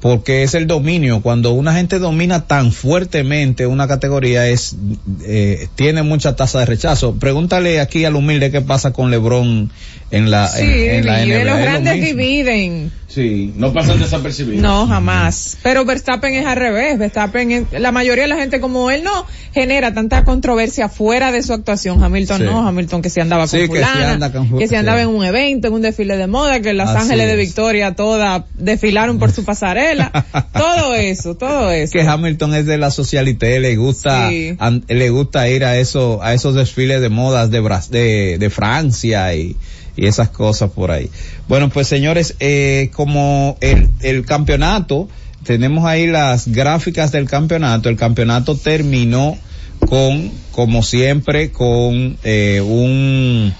Porque 0.00 0.42
es 0.42 0.54
el 0.54 0.66
dominio. 0.66 1.22
Cuando 1.22 1.52
una 1.52 1.74
gente 1.74 1.98
domina 1.98 2.46
tan 2.46 2.70
fuertemente 2.70 3.66
una 3.66 3.88
categoría 3.88 4.46
es, 4.46 4.76
eh, 5.24 5.68
tiene 5.74 6.02
mucha 6.02 6.36
tasa 6.36 6.60
de 6.60 6.66
rechazo. 6.66 7.14
Pregúntale 7.16 7.80
aquí 7.80 8.04
al 8.04 8.14
humilde 8.14 8.50
qué 8.50 8.60
pasa 8.60 8.92
con 8.92 9.10
LeBron 9.10 9.70
en 10.10 10.30
la, 10.30 10.48
Sí, 10.48 10.62
en, 10.62 10.96
en 10.96 11.06
la 11.06 11.24
NBA. 11.24 11.24
los 11.24 11.38
Es 11.38 11.44
lo 11.46 11.56
grandes 11.62 12.00
dividen. 12.02 12.92
Sí, 13.16 13.50
no 13.56 13.72
pasan 13.72 13.98
desapercibidos. 13.98 14.60
No, 14.60 14.86
jamás. 14.86 15.56
Pero 15.62 15.86
Verstappen 15.86 16.34
es 16.34 16.44
al 16.44 16.56
revés. 16.56 16.98
Verstappen, 16.98 17.50
es- 17.50 17.80
la 17.80 17.90
mayoría 17.90 18.24
de 18.24 18.28
la 18.28 18.36
gente 18.36 18.60
como 18.60 18.90
él 18.90 19.02
no 19.04 19.24
genera 19.54 19.94
tanta 19.94 20.22
controversia 20.22 20.90
fuera 20.90 21.32
de 21.32 21.42
su 21.42 21.54
actuación. 21.54 22.04
Hamilton 22.04 22.36
Sí. 22.40 22.44
no, 22.44 22.68
Hamilton 22.68 23.00
que 23.00 23.08
se 23.08 23.22
andaba 23.22 23.46
Sí, 23.46 23.56
con 23.66 23.68
que 23.68 23.82
fulana, 23.82 24.12
anda 24.12 24.30
con- 24.32 24.58
que 24.58 24.68
se 24.68 24.76
andaba 24.76 25.00
en 25.00 25.08
un 25.08 25.24
evento, 25.24 25.68
en 25.68 25.72
un 25.72 25.80
desfile 25.80 26.18
de 26.18 26.26
moda, 26.26 26.60
que 26.60 26.74
Los 26.74 26.90
Así 26.90 27.04
Ángeles 27.04 27.26
de. 27.28 27.36
Victoria 27.36 27.94
todas 27.94 28.42
desfilaron 28.58 29.18
por 29.18 29.32
su 29.32 29.44
pasarela. 29.46 30.12
todo 30.52 30.94
eso, 30.94 31.36
todo 31.36 31.70
eso. 31.70 31.92
que 31.94 32.02
Hamilton 32.02 32.54
es 32.54 32.66
de 32.66 32.76
la 32.76 32.90
socialité, 32.90 33.58
le 33.60 33.76
gusta, 33.76 34.28
Sí. 34.28 34.54
an- 34.58 34.84
le 34.88 35.08
gusta 35.08 35.48
ir 35.48 35.64
a 35.64 35.78
eso, 35.78 36.22
a 36.22 36.34
esos 36.34 36.54
desfiles 36.54 37.00
de 37.00 37.08
modas 37.08 37.50
de, 37.50 38.36
de 38.38 38.50
Francia 38.50 39.34
y, 39.34 39.56
y 39.96 40.06
esas 40.06 40.28
cosas 40.28 40.70
por 40.70 40.90
ahí. 40.90 41.10
Bueno, 41.48 41.68
pues 41.70 41.88
señores, 41.88 42.34
eh, 42.40 42.90
como 42.94 43.56
el, 43.60 43.88
el 44.00 44.24
campeonato, 44.26 45.08
tenemos 45.44 45.84
ahí 45.84 46.06
las 46.06 46.48
gráficas 46.48 47.12
del 47.12 47.28
campeonato, 47.28 47.88
el 47.88 47.96
campeonato 47.96 48.56
terminó 48.56 49.38
con, 49.80 50.30
como 50.52 50.82
siempre, 50.82 51.50
con 51.52 52.18
eh, 52.24 52.60
un, 52.64 53.54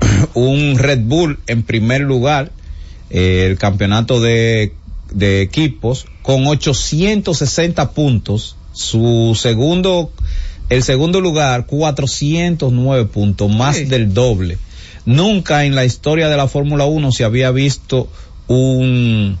un 0.34 0.78
Red 0.78 1.00
Bull 1.04 1.38
en 1.46 1.62
primer 1.62 2.00
lugar, 2.02 2.52
eh, 3.10 3.46
el 3.50 3.58
campeonato 3.58 4.20
de, 4.20 4.72
de 5.12 5.42
equipos 5.42 6.06
con 6.22 6.46
860 6.46 7.92
puntos, 7.92 8.56
su 8.72 9.36
segundo, 9.40 10.12
el 10.68 10.82
segundo 10.82 11.20
lugar 11.20 11.66
409 11.66 13.06
puntos, 13.06 13.50
más 13.50 13.76
Sí. 13.76 13.84
del 13.86 14.12
doble. 14.12 14.58
Nunca 15.04 15.64
en 15.64 15.74
la 15.74 15.84
historia 15.84 16.28
de 16.28 16.36
la 16.36 16.48
Fórmula 16.48 16.84
1 16.84 17.12
se 17.12 17.24
había 17.24 17.50
visto 17.50 18.08
un, 18.46 19.38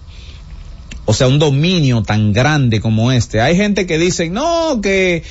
o 1.04 1.14
sea, 1.14 1.28
un 1.28 1.38
dominio 1.38 2.02
tan 2.02 2.32
grande 2.32 2.80
como 2.80 3.12
este. 3.12 3.40
Hay 3.40 3.56
gente 3.56 3.86
que 3.86 3.98
dice, 3.98 4.30
no, 4.30 4.80
que, 4.82 5.22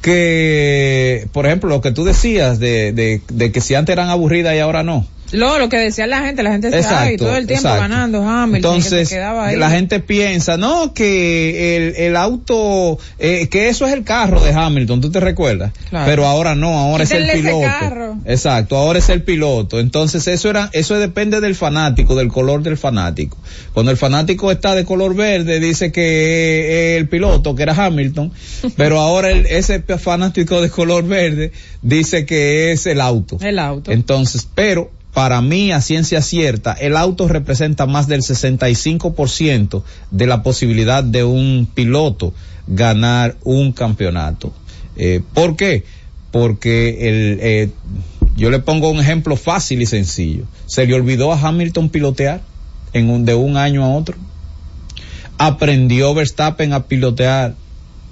que, 0.00 1.28
por 1.32 1.46
ejemplo, 1.46 1.68
lo 1.68 1.80
que 1.80 1.92
tú 1.92 2.04
decías 2.04 2.58
de, 2.58 2.92
de, 2.92 3.20
de 3.28 3.52
que 3.52 3.60
si 3.60 3.74
antes 3.74 3.92
eran 3.92 4.10
aburridas 4.10 4.54
y 4.54 4.58
ahora 4.58 4.82
no. 4.82 5.06
Lo, 5.32 5.58
lo 5.58 5.68
que 5.68 5.78
decía 5.78 6.06
la 6.06 6.22
gente, 6.24 6.42
la 6.42 6.52
gente 6.52 6.70
decía, 6.70 7.00
ay, 7.00 7.16
todo 7.16 7.36
el 7.36 7.46
tiempo 7.46 7.68
exacto. 7.68 7.80
ganando 7.88 8.22
Hamilton, 8.28 8.76
Entonces, 8.76 9.08
que 9.08 9.18
ahí. 9.20 9.56
la 9.56 9.70
gente 9.70 10.00
piensa, 10.00 10.56
no, 10.56 10.92
que 10.94 11.76
el, 11.76 11.96
el 11.96 12.16
auto, 12.16 12.98
eh, 13.18 13.48
que 13.48 13.68
eso 13.68 13.86
es 13.86 13.92
el 13.94 14.04
carro 14.04 14.40
de 14.40 14.52
Hamilton, 14.52 15.00
¿tú 15.00 15.10
te 15.10 15.20
recuerdas? 15.20 15.72
Claro. 15.90 16.06
Pero 16.06 16.26
ahora 16.26 16.54
no, 16.54 16.78
ahora 16.78 17.04
es 17.04 17.10
el 17.10 17.22
Quítenle 17.24 17.40
ese 17.40 17.48
piloto. 17.48 17.66
carro. 17.80 18.16
Exacto, 18.26 18.76
ahora 18.76 18.98
es 18.98 19.08
el 19.08 19.22
piloto. 19.22 19.80
Entonces, 19.80 20.26
eso 20.28 20.50
era, 20.50 20.70
eso 20.72 20.98
depende 20.98 21.40
del 21.40 21.54
fanático, 21.54 22.14
del 22.14 22.28
color 22.28 22.62
del 22.62 22.76
fanático. 22.76 23.36
Cuando 23.72 23.90
el 23.90 23.96
fanático 23.96 24.50
está 24.52 24.74
de 24.74 24.84
color 24.84 25.14
verde, 25.14 25.60
dice 25.60 25.92
que 25.92 26.96
el 26.98 27.08
piloto, 27.08 27.54
que 27.54 27.62
era 27.62 27.74
Hamilton, 27.74 28.32
pero 28.76 29.00
ahora 29.00 29.30
el- 29.30 29.46
ese 29.46 29.80
fanático 29.98 30.60
de 30.60 30.70
color 30.70 31.06
verde 31.06 31.52
dice 31.82 32.26
que 32.26 32.72
es 32.72 32.86
el 32.86 33.00
auto. 33.00 33.38
El 33.40 33.58
auto. 33.58 33.90
Entonces, 33.92 34.48
pero 34.54 34.90
para 35.12 35.42
mí, 35.42 35.72
a 35.72 35.80
ciencia 35.80 36.22
cierta, 36.22 36.72
el 36.72 36.96
auto 36.96 37.28
representa 37.28 37.86
más 37.86 38.08
del 38.08 38.22
65% 38.22 39.82
de 40.10 40.26
la 40.26 40.42
posibilidad 40.42 41.04
de 41.04 41.24
un 41.24 41.68
piloto 41.72 42.32
ganar 42.66 43.36
un 43.44 43.72
campeonato. 43.72 44.52
Eh, 44.96 45.20
¿Por 45.34 45.56
qué? 45.56 45.84
Porque 46.30 47.08
el, 47.08 47.38
eh, 47.42 47.70
yo 48.36 48.50
le 48.50 48.60
pongo 48.60 48.90
un 48.90 49.00
ejemplo 49.00 49.36
fácil 49.36 49.82
y 49.82 49.86
sencillo. 49.86 50.44
Se 50.66 50.86
le 50.86 50.94
olvidó 50.94 51.32
a 51.32 51.40
Hamilton 51.40 51.90
pilotear 51.90 52.40
en 52.94 53.10
un, 53.10 53.26
de 53.26 53.34
un 53.34 53.58
año 53.58 53.84
a 53.84 53.94
otro. 53.94 54.16
Aprendió 55.36 56.14
Verstappen 56.14 56.72
a 56.72 56.84
pilotear 56.84 57.54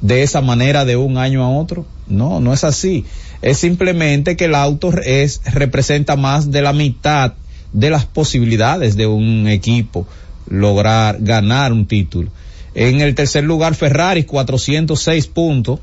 de 0.02 0.22
esa 0.22 0.42
manera 0.42 0.84
de 0.84 0.96
un 0.96 1.16
año 1.16 1.44
a 1.44 1.50
otro. 1.50 1.86
No, 2.06 2.40
no 2.40 2.52
es 2.52 2.64
así. 2.64 3.06
Es 3.42 3.58
simplemente 3.58 4.36
que 4.36 4.46
el 4.46 4.54
auto 4.54 4.92
es, 5.02 5.40
representa 5.44 6.16
más 6.16 6.50
de 6.50 6.62
la 6.62 6.72
mitad 6.72 7.34
de 7.72 7.90
las 7.90 8.04
posibilidades 8.04 8.96
de 8.96 9.06
un 9.06 9.48
equipo 9.48 10.06
lograr 10.48 11.18
ganar 11.20 11.72
un 11.72 11.86
título. 11.86 12.30
En 12.74 13.00
el 13.00 13.14
tercer 13.14 13.44
lugar 13.44 13.74
Ferrari 13.74 14.24
406 14.24 15.26
puntos 15.28 15.80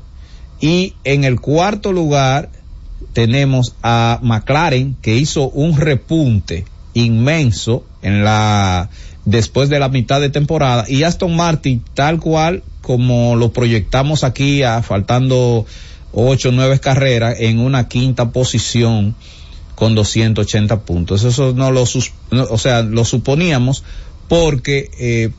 y 0.60 0.94
en 1.04 1.24
el 1.24 1.40
cuarto 1.40 1.92
lugar 1.92 2.50
tenemos 3.12 3.74
a 3.82 4.20
McLaren 4.22 4.96
que 5.02 5.16
hizo 5.16 5.48
un 5.50 5.76
repunte 5.76 6.64
inmenso 6.94 7.84
en 8.02 8.24
la 8.24 8.88
después 9.24 9.68
de 9.68 9.78
la 9.78 9.88
mitad 9.88 10.20
de 10.20 10.30
temporada 10.30 10.84
y 10.88 11.02
Aston 11.02 11.36
Martin 11.36 11.82
tal 11.94 12.18
cual 12.18 12.62
como 12.80 13.36
lo 13.36 13.52
proyectamos 13.52 14.24
aquí 14.24 14.62
a 14.62 14.82
faltando 14.82 15.66
ocho 16.12 16.52
nueve 16.52 16.80
carreras 16.80 17.36
en 17.38 17.58
una 17.60 17.88
quinta 17.88 18.30
posición 18.30 19.14
con 19.74 19.94
280 19.94 20.80
puntos 20.80 21.24
eso 21.24 21.52
no 21.54 21.70
lo 21.70 21.82
o 21.82 22.58
sea 22.58 22.82
lo 22.82 23.04
suponíamos 23.04 23.84
porque 24.28 24.90
eh, 24.98 25.30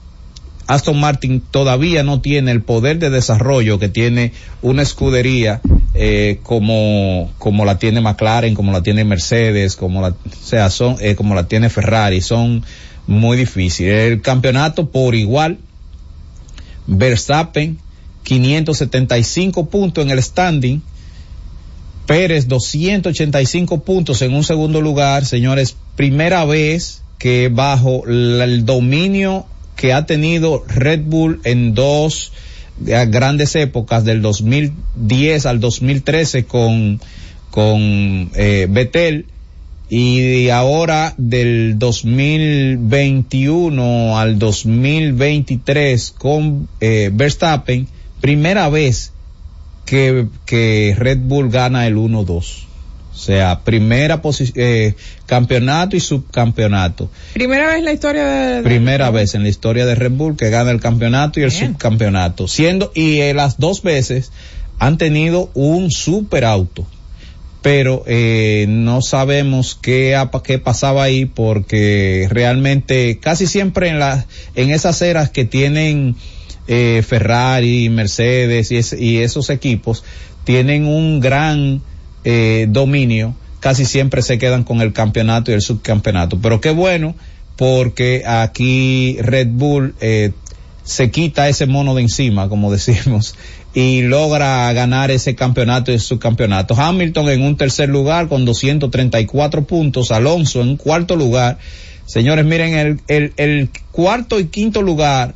Aston 0.70 1.00
Martin 1.00 1.42
todavía 1.42 2.04
no 2.04 2.22
tiene 2.22 2.52
el 2.52 2.62
poder 2.62 3.00
de 3.00 3.10
desarrollo 3.10 3.80
que 3.80 3.90
tiene 3.90 4.34
una 4.62 4.84
escudería 4.84 5.62
eh, 5.96 6.40
como 6.44 7.32
como 7.40 7.66
la 7.66 7.80
tiene 7.80 8.02
McLaren, 8.02 8.54
como 8.54 8.72
la 8.72 8.84
tiene 8.84 9.04
Mercedes, 9.04 9.76
como 9.76 10.02
la 10.02 10.14
sea 10.42 10.70
son 10.70 10.98
eh, 11.02 11.16
como 11.16 11.34
la 11.34 11.48
tiene 11.48 11.72
Ferrari, 11.72 12.22
son 12.22 12.64
muy 13.08 13.36
difíciles. 13.36 14.12
El 14.12 14.22
campeonato 14.22 14.92
por 14.92 15.16
igual 15.16 15.58
Verstappen 16.86 17.80
575 18.24 19.70
puntos 19.70 20.04
en 20.04 20.12
el 20.12 20.22
standing, 20.22 20.82
Pérez 22.06 22.48
285 22.48 23.84
puntos 23.84 24.22
en 24.22 24.34
un 24.34 24.44
segundo 24.44 24.82
lugar, 24.82 25.26
señores, 25.26 25.76
primera 25.96 26.46
vez 26.46 27.04
que 27.20 27.50
bajo 27.50 28.08
el 28.08 28.66
dominio 28.66 29.46
que 29.76 29.94
ha 29.94 30.06
tenido 30.06 30.64
Red 30.68 31.02
Bull 31.06 31.42
en 31.44 31.74
dos 31.74 32.32
eh, 32.86 33.06
grandes 33.10 33.56
épocas 33.56 34.06
del 34.06 34.22
2010 34.22 35.46
al 35.46 35.60
2013 35.60 36.46
con 36.46 37.02
con 37.52 38.32
eh, 38.36 38.68
Vettel. 38.70 39.26
Y 39.92 40.50
ahora 40.50 41.16
del 41.18 41.80
2021 41.80 44.20
al 44.20 44.38
2023 44.38 46.14
con 46.16 46.70
eh, 46.80 47.10
Verstappen, 47.12 47.88
primera 48.22 48.70
vez 48.70 49.12
que, 49.86 50.28
que 50.46 50.96
Red 50.98 51.20
Bull 51.20 51.50
gana 51.50 51.88
el 51.88 51.96
1-2. 51.98 52.66
O 53.12 53.22
sea, 53.22 53.62
primera 53.66 54.22
posición, 54.22 54.54
eh, 54.66 54.96
campeonato 55.26 55.96
y 55.98 56.00
subcampeonato. 56.00 57.10
Primera 57.34 57.68
vez 57.68 57.80
en 57.80 57.86
la 57.86 57.92
historia 57.94 58.24
de... 58.26 58.56
de- 58.58 58.62
Primera 58.64 59.10
vez 59.12 59.36
en 59.36 59.44
la 59.44 59.50
historia 59.50 59.86
de 59.86 59.96
Red 59.96 60.12
Bull 60.12 60.38
que 60.38 60.50
gana 60.50 60.72
el 60.72 60.80
campeonato 60.80 61.40
y 61.40 61.44
el 61.44 61.52
subcampeonato. 61.52 62.48
Siendo, 62.48 62.92
y 62.96 63.20
eh, 63.20 63.34
las 63.34 63.58
dos 63.58 63.82
veces 63.84 64.32
han 64.78 64.98
tenido 64.98 65.50
un 65.54 65.92
super 65.92 66.46
auto. 66.46 66.88
Pero 67.62 68.04
eh, 68.08 68.68
no 68.70 69.02
sabemos 69.02 69.78
qué, 69.82 70.16
ha- 70.16 70.32
qué 70.42 70.60
pasaba 70.60 71.04
ahí 71.04 71.26
porque 71.26 72.28
realmente 72.32 73.20
casi 73.20 73.48
siempre 73.48 73.90
en, 73.90 74.00
la, 74.00 74.26
en 74.56 74.72
esas 74.72 75.02
eras 75.02 75.30
que 75.30 75.44
tienen 75.44 76.16
eh, 76.70 77.04
Ferrari, 77.06 77.90
Mercedes 77.90 78.72
y, 78.72 78.78
es- 78.78 78.94
y 78.94 79.18
esos 79.18 79.50
equipos 79.50 80.04
tienen 80.44 80.86
un 80.86 81.20
gran 81.20 81.82
eh, 82.24 82.68
dominio, 82.70 83.34
casi 83.60 83.86
siempre 83.86 84.22
se 84.22 84.38
quedan 84.38 84.64
con 84.64 84.80
el 84.82 84.94
campeonato 84.94 85.52
y 85.52 85.56
el 85.56 85.62
subcampeonato. 85.62 86.40
Pero 86.42 86.62
qué 86.62 86.70
bueno 86.70 87.16
porque 87.58 88.24
aquí 88.26 89.18
Red 89.20 89.48
Bull 89.52 89.96
eh, 90.00 90.32
se 90.84 91.12
quita 91.12 91.50
ese 91.50 91.66
mono 91.66 91.96
de 91.96 92.04
encima, 92.04 92.48
como 92.50 92.72
decimos, 92.78 93.36
y 93.74 94.04
logra 94.04 94.72
ganar 94.74 95.12
ese 95.12 95.36
campeonato 95.36 95.92
y 95.92 95.98
subcampeonato. 96.00 96.76
Hamilton 96.76 97.30
en 97.30 97.42
un 97.42 97.58
tercer 97.58 97.90
lugar 97.90 98.28
con 98.28 98.46
234 98.46 99.64
puntos, 99.66 100.12
Alonso 100.12 100.62
en 100.62 100.70
un 100.70 100.78
cuarto 100.78 101.16
lugar. 101.16 101.58
Señores, 102.06 102.46
miren, 102.46 102.74
el, 102.76 103.00
el, 103.08 103.34
el 103.38 103.70
cuarto 103.92 104.40
y 104.40 104.46
quinto 104.46 104.82
lugar 104.82 105.36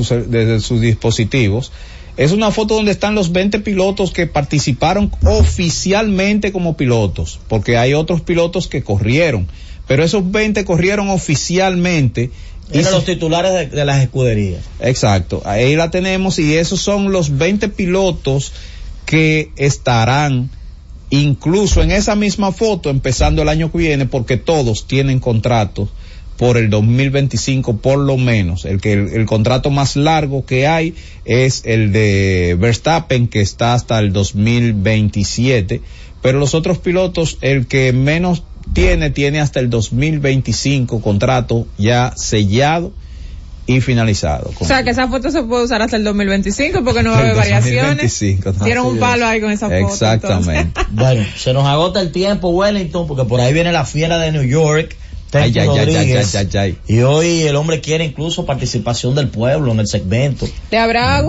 sus 0.60 0.82
dispositivos. 0.82 1.72
Es 2.18 2.32
una 2.32 2.52
foto 2.52 2.76
donde 2.76 2.92
están 2.92 3.14
los 3.14 3.34
20 3.34 3.60
pilotos 3.60 4.12
que 4.12 4.26
participaron 4.26 5.12
oficialmente 5.26 6.54
como 6.54 6.78
pilotos, 6.78 7.40
porque 7.50 7.78
hay 7.78 7.94
otros 7.94 8.22
pilotos 8.22 8.68
que 8.68 8.84
corrieron, 8.84 9.48
pero 9.86 10.04
esos 10.04 10.32
20 10.32 10.64
corrieron 10.64 11.10
oficialmente. 11.10 12.32
Y 12.72 12.80
Eran 12.80 12.94
los 12.94 13.06
titulares 13.06 13.54
de, 13.54 13.68
de 13.68 13.86
las 13.86 14.02
escuderías. 14.02 14.64
Exacto, 14.80 15.42
ahí 15.46 15.76
la 15.76 15.92
tenemos 15.92 16.40
y 16.40 16.56
esos 16.56 16.82
son 16.82 17.12
los 17.12 17.38
20 17.38 17.70
pilotos 17.70 18.54
que 19.06 19.52
estarán 19.56 20.50
incluso 21.10 21.84
en 21.84 21.92
esa 21.92 22.16
misma 22.16 22.52
foto 22.52 22.90
empezando 22.90 23.42
el 23.42 23.50
año 23.50 23.72
que 23.72 23.78
viene 23.78 24.06
porque 24.08 24.38
todos 24.38 24.88
tienen 24.88 25.20
contratos 25.20 25.90
por 26.38 26.58
el 26.58 26.70
2025 26.70 27.78
por 27.78 28.00
lo 28.00 28.18
menos. 28.18 28.66
El 28.66 28.82
que 28.82 28.94
el, 28.94 29.10
el 29.10 29.26
contrato 29.26 29.70
más 29.70 29.96
largo 29.96 30.46
que 30.46 30.68
hay 30.68 30.96
es 31.24 31.62
el 31.66 31.92
de 31.92 32.58
Verstappen 32.60 33.28
que 33.28 33.42
está 33.42 33.74
hasta 33.74 34.00
el 34.00 34.12
2027, 34.12 35.82
pero 36.22 36.40
los 36.40 36.54
otros 36.54 36.80
pilotos 36.80 37.38
el 37.42 37.68
que 37.68 37.94
menos 37.94 38.44
tiene 38.74 39.10
tiene 39.10 39.40
hasta 39.40 39.60
el 39.60 39.70
2025 39.70 41.02
contrato 41.02 41.68
ya 41.78 42.14
sellado 42.16 42.92
y 43.68 43.82
finalizado. 43.82 44.52
O 44.60 44.66
sea, 44.66 44.84
que 44.84 44.92
esa 44.92 45.08
foto 45.08 45.32
se 45.32 45.42
puede 45.44 45.66
usar 45.66 45.82
hasta 45.82 45.98
el 45.98 46.04
2025 46.04 46.84
porque 46.84 47.02
no 47.02 47.12
va 47.12 47.18
a 47.18 47.20
haber 47.22 47.36
variaciones. 47.36 47.98
2025, 47.98 48.54
¿no? 48.60 48.66
Dieron 48.66 48.86
un 48.86 49.00
palo 49.00 49.26
ahí 49.26 49.42
con 49.42 49.52
esa 49.52 49.68
foto. 49.68 49.92
Exactamente. 49.92 50.82
Bueno, 50.92 51.26
se 51.36 51.54
nos 51.54 51.66
agota 51.66 52.00
el 52.00 52.12
tiempo, 52.12 52.50
Wellington, 52.50 53.08
porque 53.08 53.26
por 53.26 53.42
ahí 53.42 53.54
viene 53.54 53.72
la 53.72 53.86
fiera 53.86 54.20
de 54.20 54.32
New 54.32 54.44
York. 54.44 54.96
Ay, 55.36 55.52
Tenchi 55.52 55.60
ay, 55.60 55.68
ay, 55.70 55.78
ay, 55.80 55.86
Rodríguez. 55.86 56.36
ay, 56.36 56.48
ay, 56.54 56.58
ay. 56.60 56.78
Y 56.96 57.02
hoy 57.02 57.42
el 57.44 57.56
hombre 57.56 57.82
quiere 57.82 58.04
incluso 58.06 58.46
participación 58.46 59.16
del 59.16 59.28
pueblo 59.30 59.72
en 59.72 59.80
el 59.80 59.88
segmento. 59.88 60.48
Le 60.72 60.78
habrá, 60.78 61.24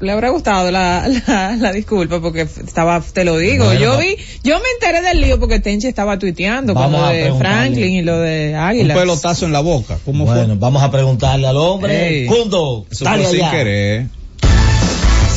le 0.00 0.12
habrá 0.12 0.28
gustado 0.30 0.70
la, 0.70 1.08
la, 1.26 1.56
la 1.56 1.72
disculpa 1.72 2.20
porque 2.20 2.42
estaba, 2.42 3.00
te 3.00 3.24
lo 3.24 3.36
digo, 3.38 3.64
Bueno, 3.64 3.80
yo 3.80 3.98
vi, 3.98 4.16
yo 4.44 4.56
me 4.58 4.64
enteré 4.74 5.02
del 5.06 5.20
lío 5.20 5.38
porque 5.40 5.60
Tenchi 5.60 5.86
estaba 5.86 6.18
tuiteando 6.18 6.74
con 6.74 6.92
lo 6.92 7.06
de. 7.08 7.32
Franklin 7.38 7.94
y 7.94 8.02
lo 8.02 8.18
de 8.18 8.50
Un 8.54 8.56
Águila. 8.60 8.94
pelotazo 8.94 9.46
en 9.46 9.52
la 9.52 9.60
boca. 9.60 9.98
¿Cómo 10.04 10.24
Bueno, 10.26 10.56
vamos 10.56 10.82
a 10.82 10.90
preguntarle 10.90 11.46
al 11.46 11.56
hombre. 11.56 12.20
Ey. 12.20 12.26
Cundo? 12.26 12.86
Eso 12.90 13.04
dale 13.04 13.26
sin 13.26 13.40
allá. 13.42 13.50
querer. 13.50 14.06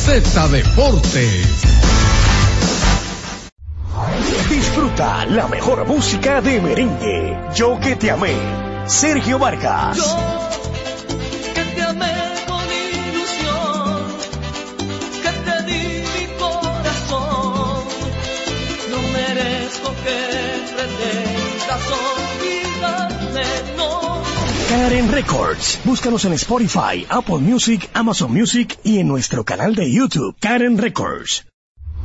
Z 0.04 0.48
Deportes. 0.48 1.73
Disfruta 4.48 5.26
la 5.26 5.48
mejor 5.48 5.86
música 5.86 6.40
de 6.40 6.60
merengue. 6.60 7.36
Yo 7.54 7.78
que 7.80 7.96
te 7.96 8.10
amé. 8.10 8.34
Sergio 8.86 9.38
Vargas. 9.38 9.98
que 11.54 11.64
te 11.74 11.82
amé 11.82 12.14
con 12.46 12.64
ilusión, 12.64 14.06
que 15.22 15.32
te 15.46 15.62
di 15.64 16.02
mi 16.14 16.26
corazón. 16.38 17.84
No 18.90 18.98
merezco 19.12 19.88
que 20.04 20.18
pretendas 20.74 21.84
olvidarme, 22.04 23.44
no. 23.76 24.22
Karen 24.68 25.10
Records. 25.10 25.80
Búscanos 25.84 26.24
en 26.24 26.34
Spotify, 26.34 27.06
Apple 27.08 27.38
Music, 27.38 27.88
Amazon 27.94 28.32
Music 28.32 28.78
y 28.84 28.98
en 28.98 29.08
nuestro 29.08 29.44
canal 29.44 29.74
de 29.74 29.90
YouTube, 29.90 30.36
Karen 30.40 30.78
Records. 30.78 31.44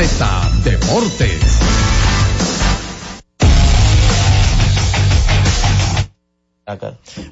Deportes. 0.00 1.42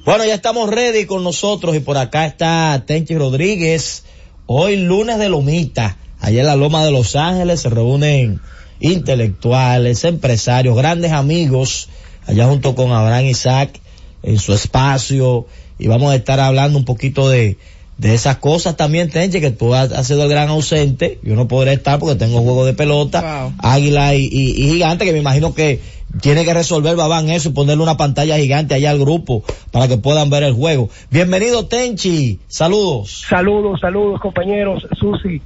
Bueno, 0.05 0.23
ya 0.23 0.35
estamos 0.35 0.69
ready 0.69 1.07
con 1.07 1.23
nosotros 1.23 1.75
y 1.75 1.79
por 1.79 1.97
acá 1.97 2.27
está 2.27 2.83
Tenchi 2.85 3.17
Rodríguez. 3.17 4.03
Hoy 4.45 4.75
lunes 4.75 5.17
de 5.17 5.29
Lomita. 5.29 5.97
Allá 6.19 6.41
en 6.41 6.45
la 6.45 6.55
Loma 6.55 6.85
de 6.85 6.91
Los 6.91 7.15
Ángeles 7.15 7.61
se 7.61 7.69
reúnen 7.71 8.39
intelectuales, 8.79 10.03
empresarios, 10.03 10.77
grandes 10.77 11.11
amigos, 11.11 11.89
allá 12.27 12.45
junto 12.45 12.75
con 12.75 12.91
Abraham 12.91 13.25
Isaac 13.25 13.79
en 14.21 14.37
su 14.37 14.53
espacio 14.53 15.47
y 15.79 15.87
vamos 15.87 16.11
a 16.11 16.15
estar 16.15 16.39
hablando 16.39 16.77
un 16.77 16.85
poquito 16.85 17.29
de, 17.29 17.57
de 17.99 18.13
esas 18.13 18.37
cosas 18.37 18.77
también, 18.77 19.09
Tenche, 19.09 19.41
que 19.41 19.51
tú 19.51 19.73
has, 19.75 19.91
has 19.91 20.07
sido 20.07 20.23
el 20.23 20.29
gran 20.29 20.47
ausente, 20.47 21.19
yo 21.21 21.35
no 21.35 21.47
podré 21.49 21.73
estar 21.73 21.99
porque 21.99 22.15
tengo 22.15 22.41
juego 22.41 22.65
de 22.65 22.73
pelota, 22.73 23.43
Wow. 23.43 23.53
águila 23.61 24.15
y, 24.15 24.23
y- 24.31 24.51
y 24.63 24.71
gigante, 24.71 25.03
que 25.03 25.11
me 25.11 25.19
imagino 25.19 25.53
que 25.53 25.81
tiene 26.21 26.45
que 26.45 26.53
resolver 26.53 26.95
Babán 26.95 27.29
eso 27.29 27.49
y 27.49 27.51
ponerle 27.51 27.83
una 27.83 27.97
pantalla 27.97 28.37
gigante 28.37 28.73
allá 28.73 28.89
al 28.91 28.99
grupo 28.99 29.43
para 29.71 29.87
que 29.89 29.97
puedan 29.97 30.29
ver 30.29 30.43
el 30.43 30.53
juego. 30.53 30.89
Bienvenido 31.11 31.67
Tenchi, 31.67 32.39
saludos. 32.47 33.25
Saludos, 33.29 33.81
saludos 33.81 34.19
compañeros, 34.21 34.87
Susi, 34.97 35.41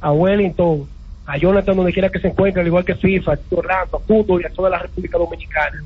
a 0.00 0.12
Wellington, 0.12 0.88
a 1.26 1.38
Jonathan 1.38 1.76
donde 1.76 1.92
quiera 1.92 2.08
que 2.08 2.20
se 2.20 2.28
encuentre, 2.28 2.60
al 2.60 2.68
igual 2.68 2.84
que 2.84 2.94
FIFA, 2.94 3.32
a 3.32 3.38
Orlando, 3.50 3.96
a 3.96 4.00
Fútbol 4.06 4.42
y 4.42 4.46
a 4.46 4.50
toda 4.54 4.70
la 4.70 4.78
República 4.78 5.18
Dominicana. 5.18 5.82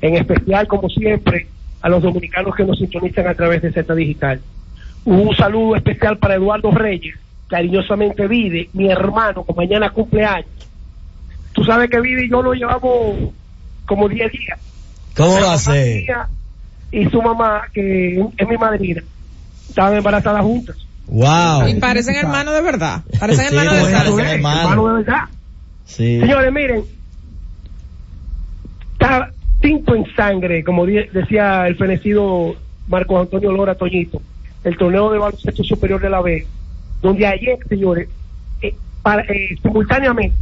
En 0.00 0.16
especial, 0.16 0.66
como 0.66 0.88
siempre, 0.88 1.46
a 1.80 1.88
los 1.88 2.02
dominicanos 2.02 2.56
que 2.56 2.64
nos 2.64 2.76
sintonizan 2.76 3.28
a 3.28 3.34
través 3.34 3.62
de 3.62 3.72
Z 3.72 3.94
Digital. 3.94 4.40
Un 5.04 5.34
saludo 5.34 5.76
especial 5.76 6.18
para 6.18 6.34
Eduardo 6.34 6.70
Reyes, 6.70 7.16
cariñosamente 7.48 8.26
Vide, 8.28 8.68
mi 8.72 8.90
hermano, 8.90 9.44
que 9.44 9.52
mañana 9.54 9.90
cumple 9.90 10.24
años. 10.24 10.48
Tú 11.52 11.64
sabes 11.64 11.90
que 11.90 12.00
Vide 12.00 12.26
y 12.26 12.30
yo 12.30 12.42
lo 12.42 12.52
llevamos 12.52 13.16
como 13.86 14.08
10 14.08 14.32
días. 14.32 14.58
¿Cómo 15.16 15.32
va 15.40 15.54
a 15.54 15.58
ser? 15.58 16.04
Y 16.92 17.06
su 17.08 17.22
mamá, 17.22 17.62
que 17.72 18.20
es 18.36 18.48
mi 18.48 18.56
madrina, 18.56 19.02
estaban 19.68 19.94
embarazadas 19.96 20.42
juntas. 20.42 20.76
Wow. 21.06 21.66
Y 21.68 21.74
parecen 21.74 22.14
hermanos 22.14 22.54
de 22.54 22.62
verdad. 22.62 23.02
Parecen 23.18 23.48
Sí, 23.48 23.56
hermanos 23.56 23.74
de 23.74 23.92
parecen 23.92 24.20
hermanos. 24.20 24.86
de 24.86 24.92
verdad. 25.02 25.24
Sí. 25.86 26.20
Señores, 26.20 26.52
miren, 26.52 26.84
está 28.92 29.30
tinto 29.60 29.94
en 29.94 30.04
sangre, 30.14 30.62
como 30.62 30.86
decía 30.86 31.66
el 31.66 31.76
fenecido 31.76 32.54
Marcos 32.86 33.20
Antonio 33.22 33.50
Lora 33.52 33.74
Toñito, 33.74 34.22
el 34.64 34.76
torneo 34.76 35.10
de 35.10 35.18
baloncesto 35.18 35.64
superior 35.64 36.00
de 36.00 36.10
la 36.10 36.20
B, 36.20 36.46
donde 37.00 37.26
ayer, 37.26 37.58
señores, 37.68 38.08
eh, 38.62 38.74
eh, 39.28 39.56
simultáneamente, 39.62 40.36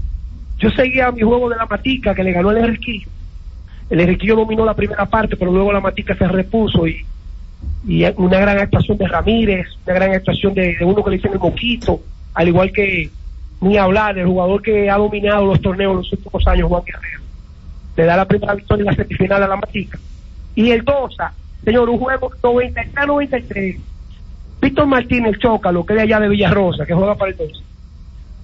yo 0.59 0.71
seguía 0.71 1.13
mi 1.13 1.23
juego 1.23 1.49
de 1.49 1.57
la 1.57 1.67
Matica 1.67 2.15
que 2.15 2.25
le 2.25 2.33
ganó 2.33 2.51
el 2.51 2.59
Enriquillo. 2.59 3.09
El 3.91 4.01
Enriquillo 4.01 4.37
dominó 4.37 4.65
la 4.65 4.75
primera 4.75 5.07
parte, 5.07 5.37
pero 5.37 5.53
luego 5.53 5.73
la 5.73 5.81
Matica 5.81 6.17
se 6.17 6.27
repuso 6.27 6.87
y, 6.87 7.05
una 8.17 8.39
gran 8.39 8.59
actuación 8.59 8.99
de 8.99 9.09
Ramírez, 9.09 9.67
una 9.87 9.95
gran 9.95 10.13
actuación 10.13 10.55
de, 10.55 10.77
uno 10.83 11.03
que 11.03 11.11
le 11.11 11.17
dicen 11.17 11.33
el 11.33 11.39
Moquito, 11.39 12.01
al 12.35 12.49
igual 12.49 12.73
que 12.73 13.11
ni 13.61 13.77
hablar 13.77 14.15
del 14.15 14.27
jugador 14.27 14.63
que 14.63 14.91
ha 14.91 14.97
dominado 14.97 15.47
los 15.47 15.61
torneos 15.61 15.97
los 15.97 16.13
últimos 16.13 16.47
años, 16.47 16.69
Juan 16.69 16.83
Guerrero. 16.85 17.23
Le 17.97 18.05
da 18.05 18.17
la 18.17 18.25
primera 18.27 18.55
victoria 18.55 18.83
en 18.83 18.87
la 18.87 18.95
semifinal 18.95 19.43
a 19.43 19.49
la 19.49 19.57
Matica. 19.57 19.99
Y 20.55 20.71
el 20.71 20.85
Dosa, 20.85 21.33
señor, 21.65 21.89
un 21.89 21.99
juego 21.99 22.31
93-93. 22.43 23.79
Víctor 24.61 24.87
Martínez, 24.87 25.39
Chócalo, 25.39 25.85
que 25.85 25.93
es 25.95 25.97
de 25.99 26.03
allá 26.03 26.21
de 26.21 26.29
Villarrosa, 26.29 26.85
que 26.85 26.95
juega 26.95 27.15
para 27.15 27.31
el 27.31 27.37
Dosa, 27.37 27.63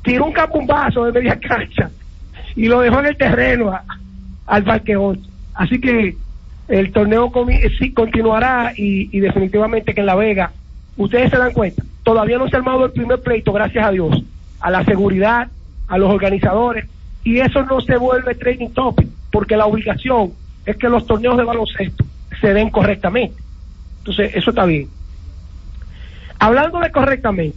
tiró 0.02 0.26
un 0.26 0.32
capumbazo 0.32 1.04
de 1.04 1.12
media 1.12 1.38
cancha 1.38 1.90
y 2.54 2.66
lo 2.66 2.80
dejó 2.80 3.00
en 3.00 3.06
el 3.06 3.16
terreno 3.16 3.72
al 4.46 4.64
Parque 4.64 4.96
8. 4.96 5.20
Así 5.54 5.80
que 5.80 6.16
el 6.68 6.92
torneo 6.92 7.32
sí 7.78 7.92
continuará 7.92 8.72
y, 8.76 9.16
y 9.16 9.20
definitivamente 9.20 9.94
que 9.94 10.00
en 10.00 10.06
La 10.06 10.14
Vega, 10.14 10.52
ustedes 10.96 11.30
se 11.30 11.38
dan 11.38 11.52
cuenta, 11.52 11.82
todavía 12.02 12.38
no 12.38 12.48
se 12.48 12.56
ha 12.56 12.58
armado 12.60 12.84
el 12.86 12.92
primer 12.92 13.20
pleito, 13.20 13.52
gracias 13.52 13.84
a 13.84 13.90
Dios, 13.90 14.22
a 14.60 14.70
la 14.70 14.84
seguridad, 14.84 15.48
a 15.88 15.98
los 15.98 16.10
organizadores, 16.10 16.86
y 17.24 17.40
eso 17.40 17.64
no 17.64 17.80
se 17.80 17.96
vuelve 17.96 18.34
training 18.34 18.70
topic, 18.70 19.08
porque 19.32 19.56
la 19.56 19.66
obligación 19.66 20.32
es 20.64 20.76
que 20.76 20.88
los 20.88 21.06
torneos 21.06 21.36
de 21.36 21.44
baloncesto 21.44 22.04
se 22.40 22.52
den 22.52 22.70
correctamente. 22.70 23.36
Entonces, 23.98 24.32
eso 24.34 24.50
está 24.50 24.64
bien. 24.66 24.88
Hablando 26.44 26.78
de 26.78 26.92
correctamente, 26.92 27.56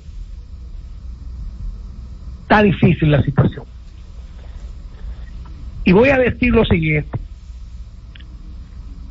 está 2.44 2.64
difícil 2.64 3.12
la 3.12 3.22
situación. 3.22 3.66
Y 5.84 5.92
voy 5.92 6.08
a 6.08 6.18
decir 6.18 6.54
lo 6.54 6.64
siguiente. 6.64 7.20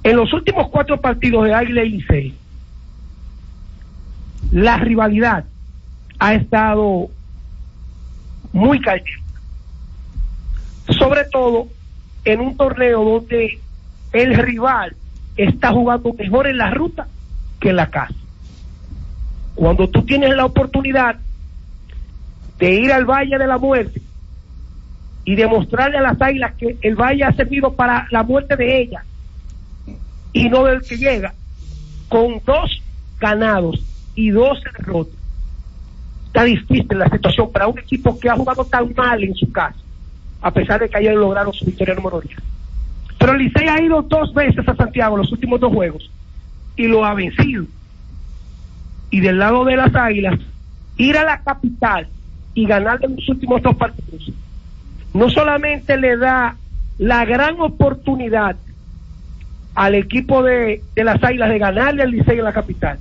En 0.02 0.16
los 0.16 0.32
últimos 0.32 0.70
cuatro 0.70 0.98
partidos 0.98 1.44
de 1.44 1.52
Águila 1.52 1.84
y 1.84 1.90
Licey, 1.90 2.34
la 4.50 4.78
rivalidad 4.78 5.44
ha 6.20 6.32
estado 6.32 7.10
muy 8.54 8.80
caliente. 8.80 9.12
Sobre 10.88 11.24
todo 11.24 11.68
en 12.24 12.40
un 12.40 12.56
torneo 12.56 13.04
donde 13.04 13.60
el 14.14 14.36
rival 14.36 14.96
está 15.36 15.70
jugando 15.70 16.14
mejor 16.14 16.46
en 16.46 16.56
la 16.56 16.70
ruta 16.70 17.08
que 17.60 17.68
en 17.68 17.76
la 17.76 17.90
casa. 17.90 18.14
Cuando 19.57 19.88
tú 19.88 20.02
tienes 20.02 20.36
la 20.36 20.44
oportunidad 20.44 21.16
de 22.59 22.74
ir 22.74 22.92
al 22.92 23.07
Valle 23.07 23.38
de 23.38 23.46
la 23.46 23.59
Muerte 23.59 24.00
y 25.24 25.34
demostrarle 25.34 25.98
a 25.98 26.02
las 26.02 26.20
águilas 26.22 26.54
que 26.54 26.76
el 26.82 26.94
Valle 26.94 27.24
ha 27.24 27.32
servido 27.32 27.74
para 27.74 28.07
la 28.11 28.22
muerte 28.22 28.54
de 28.54 28.82
ellas 28.82 29.04
y 30.32 30.48
no 30.50 30.64
del 30.64 30.82
que 30.82 30.98
llega, 30.98 31.32
con 32.09 32.40
dos 32.44 32.82
ganados 33.18 33.82
y 34.14 34.30
12 34.30 34.61
derrotas. 34.76 35.14
Está 36.26 36.44
difícil 36.44 36.98
la 36.98 37.09
situación 37.09 37.50
para 37.50 37.66
un 37.66 37.78
equipo 37.78 38.18
que 38.18 38.28
ha 38.28 38.36
jugado 38.36 38.64
tan 38.66 38.92
mal 38.94 39.24
en 39.24 39.34
su 39.34 39.50
casa, 39.50 39.78
a 40.42 40.50
pesar 40.50 40.80
de 40.80 40.90
que 40.90 40.98
ayer 40.98 41.14
lograron 41.14 41.54
su 41.54 41.64
victoria 41.64 41.94
número 41.94 42.20
10. 42.20 42.36
Pero 43.18 43.34
Licey 43.34 43.68
ha 43.68 43.80
ido 43.80 44.02
dos 44.02 44.34
veces 44.34 44.68
a 44.68 44.76
Santiago 44.76 45.16
en 45.16 45.22
los 45.22 45.32
últimos 45.32 45.59
dos 45.59 45.72
juegos 45.72 46.11
y 46.76 46.86
lo 46.86 47.04
ha 47.04 47.14
vencido. 47.14 47.64
Y 49.16 49.20
del 49.20 49.38
lado 49.38 49.64
de 49.64 49.76
las 49.76 49.94
águilas, 49.94 50.38
ir 50.98 51.16
a 51.16 51.24
la 51.24 51.40
capital 51.40 52.06
y 52.52 52.66
ganar 52.66 53.02
en 53.02 53.16
los 53.16 53.26
últimos 53.30 53.62
dos 53.62 53.74
partidos, 53.74 54.30
no 55.14 55.30
solamente 55.30 55.96
le 55.96 56.18
da 56.18 56.54
la 56.98 57.24
gran 57.24 57.58
oportunidad 57.58 58.56
al 59.74 59.94
equipo 59.94 60.42
de, 60.42 60.82
de 60.94 61.02
las 61.02 61.24
águilas 61.24 61.48
de 61.48 61.58
ganarle 61.58 62.02
al 62.02 62.10
Licey 62.10 62.36
en 62.36 62.44
la 62.44 62.52
capital, 62.52 62.98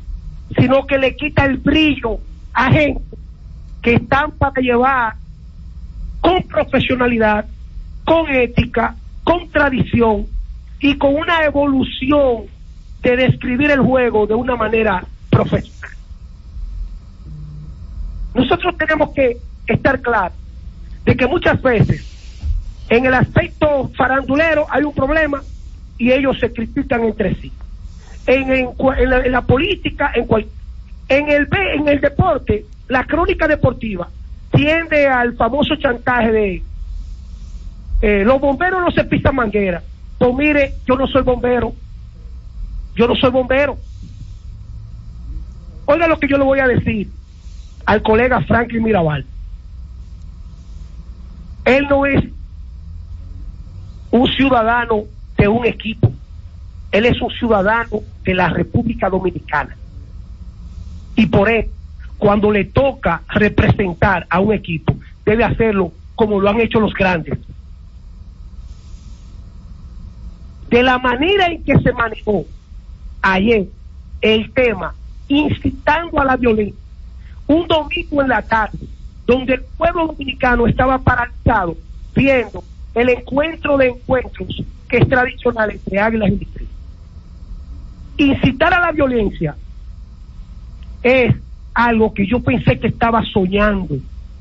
sino 0.58 0.88
que 0.88 0.98
le 0.98 1.18
quita 1.18 1.44
el 1.44 1.58
brillo 1.58 2.20
a 2.54 2.72
gente 2.72 3.04
que 3.82 3.96
están 3.96 4.32
para 4.38 4.62
llevar 4.62 5.16
con 6.22 6.44
profesionalidad, 6.44 7.46
con 8.06 8.30
ética, 8.30 8.96
con 9.26 9.50
tradición 9.50 10.28
y 10.80 10.98
con 10.98 11.14
una 11.14 11.44
evolución 11.44 12.44
de 13.04 13.18
describir 13.18 13.72
el 13.72 13.82
juego 13.82 14.26
de 14.26 14.36
una 14.36 14.56
manera 14.56 15.04
profesional. 15.30 15.95
Nosotros 18.36 18.78
tenemos 18.78 19.14
que 19.14 19.38
estar 19.66 20.02
claros 20.02 20.38
de 21.06 21.16
que 21.16 21.26
muchas 21.26 21.62
veces 21.62 22.06
en 22.90 23.06
el 23.06 23.14
aspecto 23.14 23.90
farandulero 23.96 24.68
hay 24.70 24.84
un 24.84 24.94
problema 24.94 25.42
y 25.98 26.12
ellos 26.12 26.38
se 26.40 26.52
critican 26.52 27.06
entre 27.06 27.36
sí. 27.36 27.52
En, 28.28 28.68
la, 29.10 29.20
en 29.20 29.32
la 29.32 29.42
política, 29.42 30.12
en, 30.14 30.26
cual, 30.26 30.46
en, 31.08 31.30
el, 31.30 31.48
en 31.76 31.88
el 31.88 32.02
deporte, 32.02 32.66
la 32.90 33.06
crónica 33.06 33.48
deportiva 33.48 34.10
tiende 34.52 35.08
al 35.08 35.36
famoso 35.36 35.76
chantaje 35.78 36.32
de 36.32 36.64
eh, 38.02 38.24
los 38.26 38.42
bomberos 38.42 38.82
no 38.82 38.92
se 38.92 39.06
pisan 39.06 39.36
manguera. 39.36 39.82
Pues 40.18 40.34
mire, 40.36 40.74
yo 40.86 40.98
no 40.98 41.08
soy 41.08 41.22
bombero. 41.22 41.74
Yo 42.96 43.08
no 43.08 43.16
soy 43.16 43.32
bombero. 43.32 43.78
Oiga 45.86 46.08
lo 46.08 46.20
que 46.20 46.28
yo 46.28 46.38
le 46.38 46.44
voy 46.44 46.60
a 46.60 46.68
decir 46.68 47.10
al 47.86 48.02
colega 48.02 48.42
Franklin 48.42 48.84
Mirabal. 48.84 49.26
Él 51.66 51.88
no 51.90 52.06
es 52.06 52.24
un 54.12 54.28
ciudadano 54.30 55.04
de 55.38 55.48
un 55.48 55.66
equipo. 55.66 56.12
Él 56.92 57.06
es 57.06 57.22
un 57.22 57.30
ciudadano 57.32 58.02
de 58.24 58.34
la 58.34 58.50
República 58.50 59.10
Dominicana. 59.10 59.76
Y 61.16 61.26
por 61.28 61.50
él, 61.50 61.70
cuando 62.18 62.52
le 62.52 62.66
toca 62.66 63.24
representar 63.30 64.26
a 64.30 64.40
un 64.40 64.54
equipo, 64.54 64.96
debe 65.26 65.44
hacerlo 65.44 65.92
como 66.16 66.40
lo 66.40 66.50
han 66.50 66.62
hecho 66.62 66.80
los 66.80 66.94
grandes. 66.94 67.38
De 70.70 70.82
la 70.82 70.98
manera 70.98 71.48
en 71.48 71.64
que 71.64 71.78
se 71.80 71.92
manejó 71.94 72.46
ayer 73.22 73.68
el 74.22 74.52
tema, 74.54 74.94
incitando 75.28 76.20
a 76.20 76.26
la 76.26 76.38
violencia, 76.38 76.85
un 77.48 77.68
domingo 77.68 78.22
en 78.22 78.30
la 78.30 78.42
tarde, 78.42 78.80
donde 79.26 79.56
el 79.56 79.64
pueblo 79.78 80.08
dominicano 80.08 80.68
estaba 80.68 80.98
paralizado 81.00 81.78
viendo 82.16 82.64
el 82.94 83.10
encuentro 83.10 83.78
de 83.78 83.90
encuentros 83.90 84.64
que 84.88 84.98
es 84.98 85.08
tradicional 85.08 85.72
entre 85.72 86.00
águilas 86.00 86.30
y 86.30 86.38
Licey. 86.38 86.68
Incitar 88.18 88.74
a 88.74 88.80
la 88.80 88.92
violencia 88.92 89.56
es 91.04 91.36
algo 91.74 92.14
que 92.14 92.26
yo 92.26 92.42
pensé 92.42 92.80
que 92.80 92.88
estaba 92.88 93.22
soñando 93.26 93.98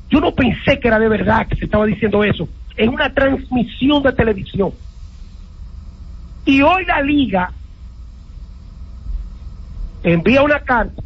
Yo 0.09 0.21
no 0.21 0.33
pensé 0.33 0.79
que 0.79 0.87
era 0.87 0.97
de 0.97 1.09
verdad 1.09 1.47
que 1.47 1.57
se 1.57 1.65
estaba 1.65 1.85
diciendo 1.85 2.23
eso 2.23 2.47
en 2.77 2.89
una 2.89 3.13
transmisión 3.13 4.03
de 4.03 4.11
televisión. 4.11 4.71
Y 6.45 6.61
hoy 6.61 6.85
la 6.85 7.01
liga 7.01 7.51
envía 10.03 10.43
una 10.43 10.59
carta 10.59 11.01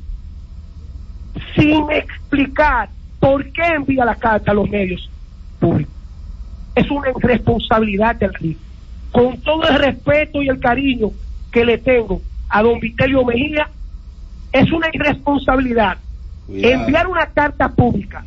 sin 1.56 1.90
explicar 1.92 2.90
por 3.20 3.44
qué 3.52 3.66
envía 3.66 4.06
la 4.06 4.16
carta 4.16 4.52
a 4.52 4.54
los 4.54 4.70
medios 4.70 5.10
públicos. 5.60 5.94
Es 6.76 6.90
una 6.90 7.10
irresponsabilidad 7.10 8.16
de 8.16 8.28
la 8.28 8.40
liga. 8.40 8.60
Con 9.12 9.42
todo 9.42 9.64
el 9.68 9.76
respeto 9.76 10.42
y 10.42 10.50
el 10.50 10.60
cariño 10.60 11.12
que 11.52 11.66
le 11.66 11.78
tengo 11.78 12.22
a 12.48 12.64
don 12.64 12.80
Vitelio 12.80 13.26
Mejía, 13.26 13.70
es 14.52 14.72
una 14.72 14.88
irresponsabilidad 14.92 15.98
Cuidado. 16.46 16.74
enviar 16.74 17.08
una 17.08 17.28
carta 17.28 17.70
pública 17.70 18.24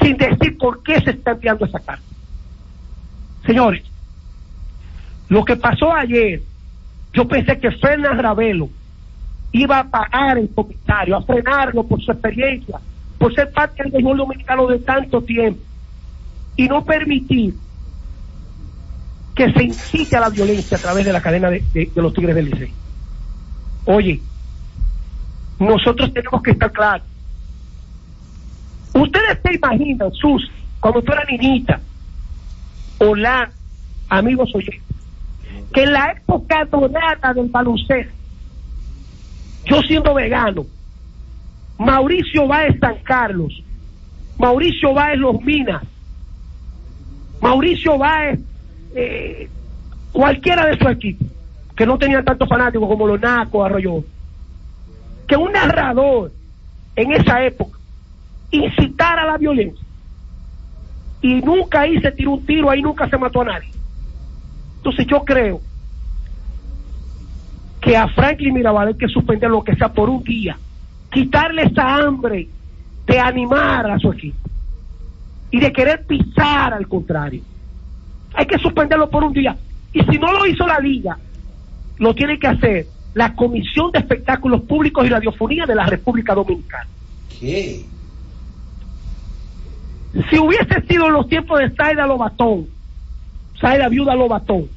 sin 0.00 0.16
decir 0.16 0.56
por 0.58 0.82
qué 0.82 1.00
se 1.00 1.10
está 1.10 1.32
enviando 1.32 1.66
esa 1.66 1.80
carta. 1.80 2.04
Señores, 3.44 3.82
lo 5.28 5.44
que 5.44 5.56
pasó 5.56 5.92
ayer, 5.92 6.42
yo 7.12 7.26
pensé 7.26 7.58
que 7.58 7.70
Fernan 7.72 8.18
Ravelo 8.18 8.68
iba 9.52 9.80
a 9.80 9.84
parar 9.84 10.38
el 10.38 10.48
comentario, 10.50 11.16
a 11.16 11.22
frenarlo 11.22 11.84
por 11.84 12.00
su 12.02 12.12
experiencia, 12.12 12.78
por 13.18 13.34
ser 13.34 13.50
parte 13.52 13.82
del 13.82 13.92
béisbol 13.92 14.18
dominicano 14.18 14.66
de 14.66 14.78
tanto 14.78 15.22
tiempo 15.22 15.60
y 16.56 16.68
no 16.68 16.84
permitir 16.84 17.54
que 19.34 19.52
se 19.52 19.64
incite 19.64 20.16
a 20.16 20.20
la 20.20 20.28
violencia 20.28 20.76
a 20.76 20.80
través 20.80 21.04
de 21.04 21.12
la 21.12 21.20
cadena 21.20 21.50
de, 21.50 21.90
los 21.94 22.12
Tigres 22.12 22.34
del 22.34 22.50
Licey. 22.50 22.72
Oye, 23.86 24.20
nosotros 25.58 26.12
tenemos 26.12 26.42
que 26.42 26.50
estar 26.50 26.70
claros. 26.70 27.06
Ustedes 28.92 29.38
se 29.42 29.54
imaginan, 29.54 30.12
Sus, 30.12 30.50
cuando 30.80 31.02
tú 31.02 31.12
eras 31.12 31.24
niñita, 31.30 31.80
hola, 32.98 33.50
amigos 34.08 34.50
oyentes, 34.54 34.82
que 35.72 35.84
en 35.84 35.92
la 35.92 36.12
época 36.12 36.64
dorada 36.66 37.32
del 37.32 37.48
baloncesto, 37.48 38.19
yo 39.70 39.80
siendo 39.82 40.12
vegano, 40.14 40.66
Mauricio 41.78 42.46
Báez 42.48 42.76
San 42.80 42.96
Carlos, 43.04 43.62
Mauricio 44.36 44.92
Báez 44.92 45.18
Los 45.18 45.40
Minas, 45.42 45.82
Mauricio 47.40 47.96
Báez, 47.96 48.40
eh, 48.96 49.48
cualquiera 50.12 50.66
de 50.66 50.76
su 50.76 50.88
equipo, 50.88 51.24
que 51.76 51.86
no 51.86 51.96
tenían 51.98 52.24
tantos 52.24 52.48
fanáticos 52.48 52.88
como 52.88 53.06
los 53.06 53.20
Nacos, 53.20 53.64
Arroyo, 53.64 54.02
que 55.28 55.36
un 55.36 55.52
narrador 55.52 56.32
en 56.96 57.12
esa 57.12 57.44
época 57.44 57.78
incitara 58.50 59.22
a 59.22 59.26
la 59.26 59.38
violencia 59.38 59.86
y 61.22 61.34
nunca 61.42 61.82
ahí 61.82 62.00
se 62.00 62.10
tiró 62.10 62.32
un 62.32 62.44
tiro, 62.44 62.70
ahí 62.70 62.82
nunca 62.82 63.08
se 63.08 63.16
mató 63.16 63.42
a 63.42 63.44
nadie. 63.44 63.70
Entonces 64.78 65.06
yo 65.06 65.22
creo 65.24 65.60
que 67.80 67.96
a 67.96 68.08
Franklin 68.08 68.54
Mirabal 68.54 68.88
hay 68.88 68.94
que 68.94 69.08
suspender 69.08 69.50
lo 69.50 69.64
que 69.64 69.74
sea 69.74 69.92
por 69.92 70.10
un 70.10 70.22
día, 70.22 70.58
quitarle 71.10 71.62
esa 71.62 71.96
hambre 71.96 72.48
de 73.06 73.18
animar 73.18 73.90
a 73.90 73.98
su 73.98 74.12
equipo 74.12 74.48
y 75.50 75.60
de 75.60 75.72
querer 75.72 76.04
pisar 76.06 76.74
al 76.74 76.86
contrario. 76.86 77.42
Hay 78.34 78.46
que 78.46 78.58
suspenderlo 78.58 79.10
por 79.10 79.24
un 79.24 79.32
día. 79.32 79.56
Y 79.92 80.00
si 80.02 80.18
no 80.18 80.32
lo 80.32 80.46
hizo 80.46 80.66
la 80.66 80.78
liga, 80.78 81.18
lo 81.98 82.14
tiene 82.14 82.38
que 82.38 82.46
hacer 82.46 82.86
la 83.14 83.34
Comisión 83.34 83.90
de 83.90 83.98
Espectáculos 83.98 84.62
Públicos 84.62 85.04
y 85.04 85.08
Radiofonía 85.08 85.66
de 85.66 85.74
la 85.74 85.86
República 85.86 86.34
Dominicana. 86.34 86.86
¿Qué? 87.40 87.84
Si 90.28 90.38
hubiese 90.38 90.80
sido 90.88 91.06
en 91.06 91.12
los 91.12 91.28
tiempos 91.28 91.58
de 91.58 91.74
Saida 91.74 92.06
Lobatón, 92.06 92.66
Saida 93.60 93.88
Viuda 93.88 94.14
Lobatón, 94.14 94.68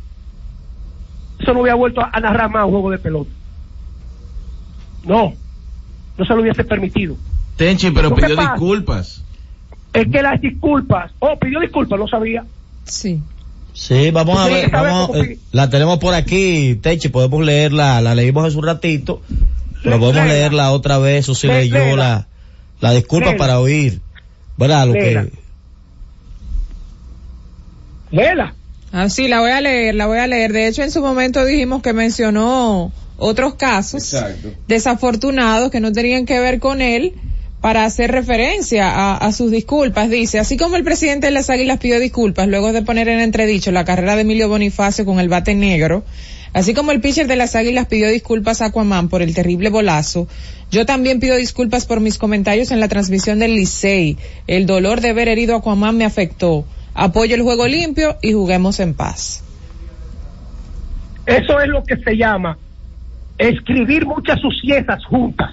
eso 1.44 1.54
no 1.54 1.62
hubiera 1.62 1.76
vuelto 1.76 2.02
a, 2.02 2.20
narrar 2.20 2.50
más 2.50 2.66
un 2.66 2.72
juego 2.72 2.90
de 2.92 2.98
pelota. 2.98 3.30
No, 5.06 5.34
no 6.18 6.26
se 6.26 6.34
lo 6.34 6.42
hubiese 6.42 6.64
permitido. 6.64 7.16
Tenchi, 7.58 7.92
pero 7.92 8.14
pidió 8.16 8.36
pasa- 8.36 8.52
disculpas. 8.54 9.24
Es 9.94 10.08
que 10.08 10.22
las 10.24 10.42
disculpas, 10.42 11.12
oh, 11.20 11.38
pidió 11.40 11.60
disculpas, 11.60 12.00
no 12.00 12.08
sabía. 12.08 12.44
Sí. 12.86 13.22
Sí, 13.74 14.12
vamos 14.12 14.38
a 14.40 14.46
ver, 14.48 14.70
vamos, 14.70 15.16
eh, 15.18 15.40
la 15.52 15.70
tenemos 15.70 15.98
por 16.00 16.14
aquí, 16.14 16.76
Techi, 16.82 17.10
podemos 17.10 17.44
leerla, 17.44 18.02
la 18.02 18.14
leímos 18.16 18.46
hace 18.46 18.58
un 18.58 18.66
ratito, 18.66 19.22
pero 19.84 20.00
podemos 20.00 20.28
leerla 20.28 20.72
otra 20.72 21.00
vez, 21.00 21.28
o 21.30 21.34
si 21.36 21.48
Le- 21.48 21.66
leyó 21.66 21.96
la, 21.96 22.28
la 22.82 22.92
disculpa 22.92 23.36
para 23.36 23.60
oír, 23.60 24.00
¿verdad? 24.58 24.88
Lo 24.88 24.94
que, 24.94 25.32
Léela. 28.12 28.54
Ah, 28.96 29.10
sí, 29.10 29.28
la 29.28 29.40
voy 29.40 29.50
a 29.50 29.60
leer, 29.60 29.96
la 29.96 30.06
voy 30.06 30.20
a 30.20 30.28
leer. 30.28 30.54
De 30.54 30.68
hecho, 30.68 30.84
en 30.84 30.92
su 30.92 31.02
momento 31.02 31.44
dijimos 31.44 31.82
que 31.82 31.94
mencionó 31.94 32.92
otros 33.18 33.56
casos 33.56 34.14
Exacto. 34.14 34.54
desafortunados 34.68 35.72
que 35.72 35.80
no 35.80 35.92
tenían 35.92 36.28
que 36.28 36.40
ver 36.40 36.60
con 36.60 36.80
él 36.80 37.14
para 37.60 37.86
hacer 37.86 38.12
referencia 38.12 38.92
a, 38.92 39.18
a 39.18 39.32
sus 39.32 39.50
disculpas. 39.50 40.12
Dice, 40.12 40.38
así 40.38 40.58
como 40.58 40.76
el 40.76 40.84
presidente 40.84 41.26
de 41.26 41.32
las 41.32 41.50
Águilas 41.50 41.80
pidió 41.80 42.00
disculpas 42.00 42.48
luego 42.48 42.72
de 42.72 42.84
poner 42.84 43.08
en 43.10 43.20
entredicho 43.20 43.72
la 43.72 43.84
carrera 43.84 44.16
de 44.16 44.22
Emilio 44.22 44.48
Bonifacio 44.48 45.06
con 45.06 45.20
el 45.20 45.28
bate 45.28 45.56
negro, 45.56 46.04
así 46.54 46.76
como 46.76 46.92
el 46.92 47.02
pitcher 47.02 47.26
de 47.26 47.36
las 47.36 47.56
Águilas 47.56 47.88
pidió 47.88 48.10
disculpas 48.10 48.62
a 48.62 48.66
Aquaman 48.66 49.10
por 49.10 49.24
el 49.24 49.34
terrible 49.34 49.72
bolazo, 49.72 50.28
yo 50.70 50.86
también 50.86 51.20
pido 51.20 51.36
disculpas 51.36 51.88
por 51.88 52.00
mis 52.00 52.20
comentarios 52.20 52.70
en 52.70 52.80
la 52.80 52.90
transmisión 52.90 53.40
del 53.40 53.56
Licey. 53.56 54.18
El 54.46 54.68
dolor 54.68 55.02
de 55.02 55.14
ver 55.14 55.30
herido 55.30 55.56
a 55.56 55.60
Aquaman 55.60 55.98
me 55.98 56.06
afectó. 56.06 56.66
Apoyo 56.96 57.36
el 57.36 57.42
juego 57.42 57.68
limpio 57.68 58.18
y 58.22 58.34
juguemos 58.34 58.80
en 58.80 58.94
paz. 58.94 59.44
Eso 61.26 61.60
es 61.60 61.68
lo 61.68 61.84
que 61.84 61.98
se 61.98 62.18
llama 62.18 62.58
escribir 63.38 64.06
muchas 64.06 64.40
suciezas 64.40 65.04
juntas. 65.06 65.52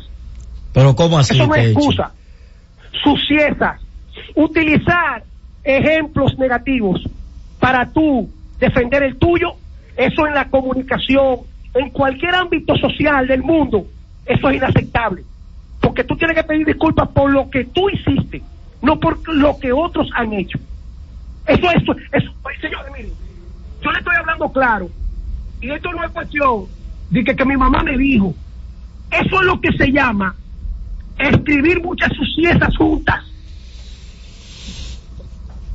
pero 0.73 0.95
¿cómo 0.95 1.19
así, 1.19 1.35
Eso 1.35 1.47
no 1.47 1.55
es 1.55 1.67
excusa. 1.69 2.13
Suciezas. 3.03 3.81
Utilizar 4.35 5.25
ejemplos 5.65 6.39
negativos 6.39 7.03
para 7.59 7.89
tú 7.91 8.29
defender 8.59 9.03
el 9.03 9.17
tuyo, 9.17 9.55
eso 9.97 10.27
en 10.27 10.35
la 10.35 10.49
comunicación, 10.49 11.41
en 11.75 11.91
cualquier 11.91 12.35
ámbito 12.35 12.77
social 12.77 13.27
del 13.27 13.43
mundo, 13.43 13.87
eso 14.27 14.51
es 14.51 14.57
inaceptable. 14.57 15.25
Porque 15.81 16.05
tú 16.05 16.17
tienes 16.17 16.37
que 16.37 16.45
pedir 16.45 16.67
disculpas 16.67 17.09
por 17.09 17.31
lo 17.31 17.49
que 17.49 17.65
tú 17.65 17.89
hiciste, 17.89 18.43
no 18.83 19.01
por 19.01 19.27
lo 19.35 19.59
que 19.59 19.73
otros 19.73 20.09
han 20.15 20.33
hecho. 20.33 20.59
Eso, 21.51 21.69
eso, 21.69 21.97
eso, 22.13 22.31
oye, 22.45 22.61
señores, 22.61 22.93
miren, 22.97 23.13
yo 23.83 23.91
le 23.91 23.99
estoy 23.99 24.15
hablando 24.17 24.53
claro, 24.53 24.89
y 25.61 25.71
esto 25.71 25.91
no 25.93 26.05
es 26.05 26.11
cuestión 26.13 26.67
de 27.11 27.25
que, 27.25 27.35
que 27.35 27.45
mi 27.45 27.57
mamá 27.57 27.83
me 27.83 27.99
dijo, 27.99 28.33
eso 29.11 29.41
es 29.41 29.47
lo 29.47 29.61
que 29.61 29.73
se 29.73 29.91
llama 29.91 30.37
escribir 31.19 31.83
muchas 31.83 32.13
suciezas 32.13 32.77
juntas. 32.77 33.25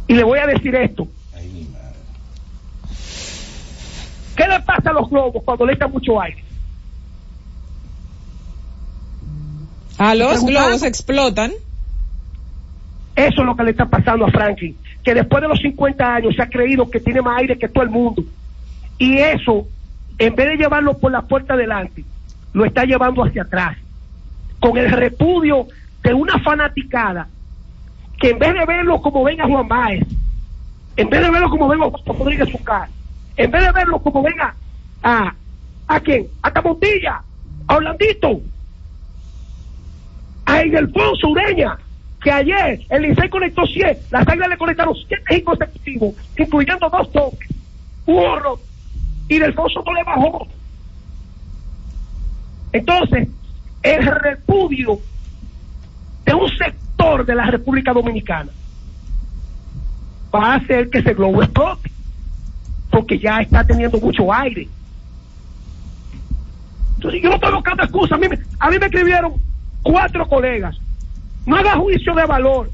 Y 0.08 0.14
le 0.14 0.24
voy 0.24 0.40
a 0.40 0.48
decir 0.48 0.74
esto. 0.76 1.08
¿Qué 4.38 4.48
le 4.48 4.60
pasa 4.62 4.92
a 4.92 4.94
los 4.94 5.10
globos 5.10 5.44
cuando 5.44 5.66
le 5.66 5.74
echan 5.74 5.92
mucho 5.92 6.22
aire? 6.22 6.44
A 9.98 10.16
los 10.16 10.46
globos 10.46 10.84
explotan. 10.84 11.52
Eso 13.16 13.42
es 13.42 13.46
lo 13.46 13.56
que 13.56 13.64
le 13.64 13.72
está 13.72 13.86
pasando 13.86 14.26
a 14.26 14.32
Franklin, 14.32 14.78
que 15.06 15.14
después 15.14 15.42
de 15.44 15.48
los 15.48 15.60
50 15.60 16.16
años 16.16 16.36
se 16.36 16.42
ha 16.42 16.50
creído 16.50 16.90
que 16.90 17.00
tiene 17.00 17.22
más 17.22 17.38
aire 17.38 17.60
que 17.60 17.70
todo 17.70 17.84
el 17.84 17.92
mundo. 17.92 18.24
Y 18.98 19.20
eso, 19.20 19.68
en 20.18 20.36
vez 20.36 20.48
de 20.50 20.58
llevarlo 20.58 20.98
por 20.98 21.12
la 21.12 21.22
puerta 21.22 21.56
delante, 21.56 22.04
lo 22.54 22.66
está 22.66 22.86
llevando 22.86 23.24
hacia 23.24 23.44
atrás, 23.44 23.78
con 24.60 24.78
el 24.78 24.90
repudio 24.90 25.68
de 26.02 26.14
una 26.14 26.40
fanaticada 26.40 27.28
que 28.20 28.30
en 28.32 28.40
vez 28.40 28.54
de 28.54 28.66
verlo 28.66 29.00
como 29.00 29.24
venga 29.24 29.46
Juan 29.46 29.68
Baez, 29.68 30.08
en 30.98 31.10
vez 31.10 31.22
de 31.22 31.30
verlo 31.30 31.50
como 31.52 31.68
venga 31.68 31.86
Juan 31.86 32.18
Rodríguez 32.18 32.50
Zucar, 32.50 32.90
en 33.38 33.52
vez 33.52 33.64
de 33.64 33.72
verlo 33.74 34.00
como 34.00 34.24
venga 34.24 34.56
a, 35.04 35.36
¿a 35.88 36.00
quién? 36.00 36.26
A 36.42 36.52
Tamontilla, 36.52 37.22
a 37.68 37.76
Orlandito, 37.76 38.42
a 40.46 40.64
Ildefonso 40.64 41.28
Ureña, 41.28 41.78
que 42.26 42.32
ayer 42.32 42.82
el 42.90 43.04
Licey 43.04 43.30
conectó 43.30 43.68
100, 43.68 43.98
las 44.10 44.28
águilas 44.28 44.50
le 44.50 44.58
conectaron 44.58 44.96
7 44.96 45.24
hits 45.30 45.46
consecutivos, 45.46 46.16
incluyendo 46.36 46.90
dos 46.90 47.12
toques, 47.12 47.50
horror, 48.08 48.60
y 49.30 49.38
Delfonso 49.38 49.84
no 49.86 49.94
le 49.94 50.04
bajó. 50.04 50.48
Entonces, 52.74 53.28
el 53.84 54.06
repudio 54.08 55.00
de 56.26 56.34
un 56.34 56.50
sector 56.58 57.28
de 57.28 57.36
la 57.36 57.46
República 57.46 57.94
Dominicana 57.94 58.52
va 60.34 60.54
a 60.54 60.56
hacer 60.56 60.90
que 60.90 60.98
ese 60.98 61.14
globo 61.14 61.44
explote, 61.44 61.92
porque 62.90 63.20
ya 63.20 63.38
está 63.38 63.64
teniendo 63.64 64.00
mucho 64.00 64.34
aire. 64.34 64.68
Entonces, 66.96 67.22
yo 67.22 67.30
no 67.30 67.36
estoy 67.36 67.54
buscando 67.54 67.84
excusas. 67.84 68.14
A 68.14 68.18
mí, 68.18 68.28
a 68.58 68.72
mí 68.72 68.80
me 68.80 68.86
escribieron 68.88 69.34
cuatro 69.84 70.28
colegas. 70.28 70.76
No 71.46 71.56
haga 71.58 71.76
juicio 71.76 72.14
de 72.14 72.26
valor. 72.26 72.70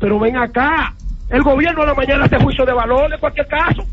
Pero 0.00 0.18
ven 0.18 0.36
acá, 0.36 0.92
el 1.30 1.42
gobierno 1.42 1.82
a 1.82 1.86
la 1.86 1.94
mañana 1.94 2.24
hace 2.24 2.38
juicio 2.38 2.66
de 2.66 2.72
valor 2.72 3.12
en 3.12 3.20
cualquier 3.20 3.46
caso. 3.46 3.84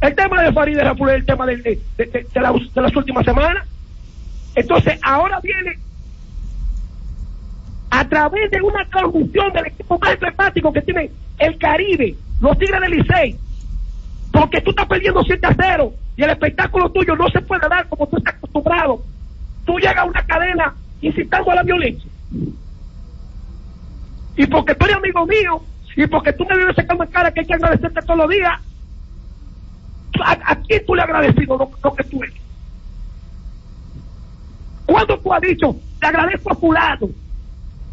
El 0.00 0.14
tema 0.14 0.42
de 0.42 0.52
Farideh 0.52 0.84
Raful 0.84 1.08
es 1.10 1.14
el 1.16 1.26
tema 1.26 1.46
de, 1.46 1.80
la- 2.34 2.54
las 2.74 2.96
últimas 2.96 3.24
semanas. 3.24 3.66
Entonces, 4.54 4.98
ahora 5.02 5.40
viene 5.42 5.78
a 7.90 8.06
través 8.08 8.50
de 8.50 8.60
una 8.60 8.84
transmisión 8.88 9.52
del 9.52 9.66
equipo 9.66 9.98
más 9.98 10.12
emblemático 10.12 10.72
que 10.72 10.82
tiene 10.82 11.10
el 11.38 11.58
Caribe, 11.58 12.14
los 12.40 12.58
Tigres 12.58 12.80
del 12.80 12.90
Licey, 12.90 13.36
porque 14.32 14.60
tú 14.60 14.70
estás 14.70 14.86
perdiendo 14.86 15.22
7 15.22 15.46
a 15.46 15.54
0 15.58 15.92
y 16.16 16.22
el 16.22 16.30
espectáculo 16.30 16.90
tuyo 16.90 17.14
no 17.16 17.28
se 17.30 17.40
puede 17.40 17.68
dar 17.68 17.88
como 17.88 18.06
tú 18.06 18.16
estás 18.18 18.34
acostumbrado. 18.34 19.02
Tú 19.66 19.78
llegas 19.78 19.98
a 19.98 20.04
una 20.04 20.24
cadena 20.24 20.74
incitando 21.02 21.50
a 21.50 21.56
la 21.56 21.62
violencia. 21.62 22.10
Y 24.36 24.46
porque 24.46 24.74
tú 24.74 24.84
eres 24.84 24.96
amigo 24.96 25.26
mío 25.26 25.62
y 25.96 26.06
porque 26.06 26.32
tú 26.32 26.44
me 26.44 26.56
vives 26.56 26.76
sacando 26.76 27.04
en 27.04 27.10
cara 27.10 27.30
que 27.30 27.40
hay 27.40 27.46
que 27.46 27.54
agradecerte 27.54 28.02
todos 28.02 28.18
los 28.18 28.28
días, 28.28 28.52
¿a, 30.22 30.52
a 30.52 30.56
quién 30.56 30.84
tú 30.86 30.94
le 30.94 31.02
has 31.02 31.08
agradecido 31.08 31.56
lo, 31.56 31.94
que 31.94 32.04
tú 32.04 32.22
eres? 32.22 32.34
¿Cuándo 34.84 35.18
tú 35.18 35.32
has 35.32 35.40
dicho, 35.40 35.76
le 36.00 36.06
agradezco 36.06 36.52
a 36.52 36.54
fulano 36.54 37.08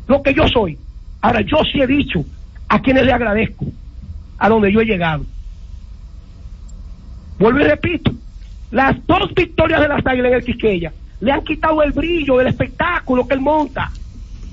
lo 0.08 0.22
que 0.22 0.34
yo 0.34 0.48
soy? 0.48 0.78
Ahora, 1.22 1.42
yo 1.42 1.58
sí 1.72 1.82
he 1.82 1.88
dicho 1.88 2.24
a 2.68 2.82
quienes 2.82 3.06
le 3.06 3.14
agradezco, 3.14 3.66
a 4.38 4.50
donde 4.50 4.72
yo 4.72 4.82
he 4.82 4.86
llegado. 4.86 5.26
Vuelvo 7.40 7.62
y 7.62 7.64
repito, 7.64 8.12
las 8.70 8.96
dos 9.08 9.34
victorias 9.34 9.80
de 9.82 9.88
las 9.88 10.06
águilas 10.06 10.32
en 10.32 10.38
el 10.38 10.44
Quisqueya 10.44 10.94
le 11.24 11.32
han 11.32 11.42
quitado 11.46 11.82
el 11.82 11.94
brillo 11.94 12.38
del 12.38 12.48
espectáculo 12.48 13.26
que 13.26 13.34
él 13.36 13.40
monta. 13.40 13.90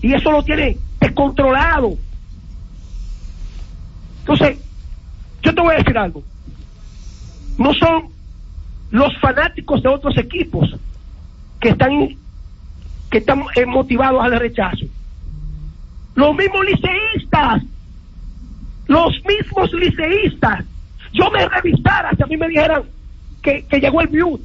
Y 0.00 0.14
eso 0.14 0.30
lo 0.30 0.40
tiene 0.44 0.78
descontrolado. 1.00 1.96
Entonces, 4.20 4.56
yo 5.42 5.52
te 5.52 5.60
voy 5.60 5.74
a 5.74 5.78
decir 5.78 5.98
algo. 5.98 6.22
No 7.58 7.74
son 7.74 8.04
los 8.92 9.18
fanáticos 9.18 9.82
de 9.82 9.88
otros 9.88 10.16
equipos 10.16 10.76
que 11.58 11.70
están 11.70 12.16
que 13.10 13.18
están 13.18 13.42
eh, 13.56 13.66
motivados 13.66 14.22
al 14.22 14.38
rechazo. 14.38 14.86
Los 16.14 16.36
mismos 16.36 16.64
liceístas, 16.66 17.64
los 18.86 19.12
mismos 19.24 19.72
liceístas. 19.72 20.64
Yo 21.12 21.28
me 21.32 21.48
revisara 21.48 22.10
si 22.16 22.22
a 22.22 22.26
mí 22.26 22.36
me 22.36 22.46
dijeran 22.46 22.84
que, 23.42 23.64
que 23.64 23.80
llegó 23.80 24.00
el 24.02 24.06
View. 24.06 24.40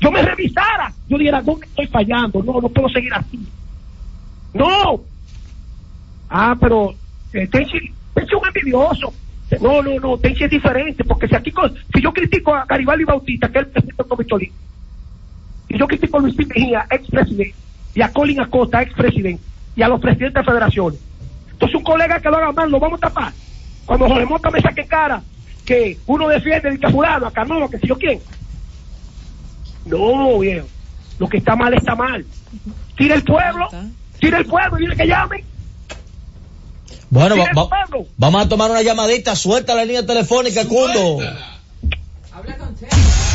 Yo 0.00 0.10
me 0.10 0.22
revisara, 0.22 0.92
yo 1.08 1.18
dijera, 1.18 1.42
no 1.42 1.58
estoy 1.62 1.86
fallando, 1.88 2.42
no, 2.42 2.60
no 2.60 2.68
puedo 2.68 2.88
seguir 2.88 3.12
así. 3.12 3.38
No. 4.54 5.00
Ah, 6.28 6.56
pero 6.58 6.94
eh, 7.32 7.46
Tenchi, 7.46 7.78
Tenchi 8.14 8.34
es 8.34 8.40
un 8.40 8.48
envidioso. 8.48 9.12
No, 9.60 9.82
no, 9.82 9.98
no, 10.00 10.16
Tenchi 10.16 10.44
es 10.44 10.50
diferente, 10.50 11.04
porque 11.04 11.28
si 11.28 11.34
aquí, 11.34 11.52
si 11.92 12.00
yo 12.00 12.12
critico 12.12 12.54
a 12.54 12.64
Garibaldi 12.64 13.04
Bautista, 13.04 13.48
que 13.48 13.58
es 13.58 13.64
el 13.66 13.70
presidente 13.70 14.04
Olímpico, 14.08 14.54
y 15.68 15.78
yo 15.78 15.86
critico 15.86 16.18
a 16.18 16.20
Luis. 16.20 16.36
Mejía, 16.36 16.86
expresidente, 16.90 17.54
y 17.94 18.02
a 18.02 18.12
Colin 18.12 18.40
Acosta, 18.40 18.82
expresidente, 18.82 19.42
y 19.76 19.82
a 19.82 19.88
los 19.88 20.00
presidentes 20.00 20.44
de 20.44 20.50
federaciones. 20.50 21.00
Entonces 21.52 21.76
un 21.76 21.84
colega 21.84 22.20
que 22.20 22.28
lo 22.28 22.36
haga 22.36 22.52
mal, 22.52 22.70
lo 22.70 22.80
vamos 22.80 22.98
a 23.02 23.08
tapar. 23.08 23.32
Cuando 23.84 24.08
Jorge 24.08 24.26
Mota 24.26 24.50
me 24.50 24.60
saque 24.60 24.86
cara 24.86 25.22
que 25.64 25.98
uno 26.06 26.28
defiende 26.28 26.78
a 26.82 26.90
fulano, 26.90 27.26
a 27.26 27.32
Carmelo, 27.32 27.68
que 27.68 27.78
si 27.78 27.86
yo 27.86 27.96
quién. 27.96 28.20
No, 29.90 30.38
viejo. 30.38 30.66
Lo 31.18 31.28
que 31.28 31.36
está 31.38 31.54
mal 31.56 31.74
está 31.74 31.94
mal. 31.94 32.24
Tira 32.96 33.14
el 33.16 33.24
pueblo, 33.24 33.68
tira 34.18 34.38
el 34.38 34.46
pueblo 34.46 34.78
y 34.78 34.82
dile 34.82 34.96
que 34.96 35.06
llame. 35.06 35.44
Bueno, 37.10 37.36
va- 37.36 37.44
va- 37.64 37.68
vamos 38.16 38.44
a 38.44 38.48
tomar 38.48 38.70
una 38.70 38.80
llamadita, 38.82 39.34
suelta 39.36 39.74
la 39.74 39.84
línea 39.84 40.06
telefónica, 40.06 40.64
Cundo. 40.66 41.18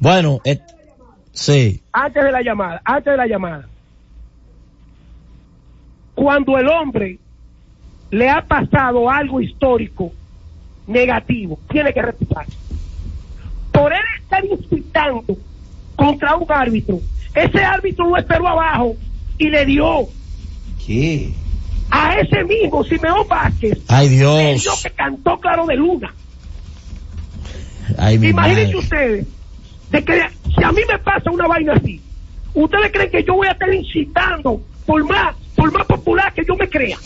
Bueno, 0.00 0.40
eh, 0.44 0.60
sí. 1.32 1.82
antes 1.92 2.22
de 2.22 2.32
la 2.32 2.42
llamada, 2.42 2.82
antes 2.84 3.12
de 3.12 3.16
la 3.16 3.26
llamada. 3.26 3.66
Cuando 6.14 6.58
el 6.58 6.68
hombre 6.68 7.18
le 8.10 8.28
ha 8.28 8.42
pasado 8.42 9.08
algo 9.10 9.40
histórico 9.40 10.12
negativo, 10.86 11.58
tiene 11.68 11.92
que 11.92 12.02
reputarse. 12.02 12.56
Por 13.72 13.92
él 13.92 14.00
estar 14.22 14.44
incitando 14.44 15.24
contra 15.94 16.36
un 16.36 16.50
árbitro, 16.50 17.00
ese 17.34 17.64
árbitro 17.64 18.08
lo 18.08 18.16
esperó 18.16 18.48
abajo 18.48 18.96
y 19.38 19.48
le 19.50 19.64
dio 19.66 20.08
¿Qué? 20.84 21.32
a 21.90 22.18
ese 22.20 22.44
mismo 22.44 22.84
Simeón 22.84 23.26
Vázquez, 23.28 23.78
Ay, 23.88 24.08
le 24.10 24.16
Dios. 24.16 24.62
dio 24.62 24.72
que 24.82 24.90
cantó 24.90 25.38
claro 25.38 25.66
de 25.66 25.76
luna. 25.76 26.12
Ay, 27.96 28.18
mi 28.18 28.28
Imagínense 28.28 28.74
madre. 28.74 28.78
ustedes, 28.78 29.26
de 29.90 30.04
que 30.04 30.20
si 30.54 30.62
a 30.62 30.72
mí 30.72 30.82
me 30.90 30.98
pasa 30.98 31.30
una 31.30 31.46
vaina 31.46 31.72
así, 31.74 32.00
¿ustedes 32.54 32.92
creen 32.92 33.10
que 33.10 33.24
yo 33.24 33.34
voy 33.34 33.48
a 33.48 33.52
estar 33.52 33.72
incitando 33.72 34.60
por 34.84 35.04
más, 35.08 35.34
por 35.56 35.72
más 35.72 35.86
popular 35.86 36.32
que 36.34 36.44
yo 36.46 36.54
me 36.56 36.68
crea? 36.68 36.98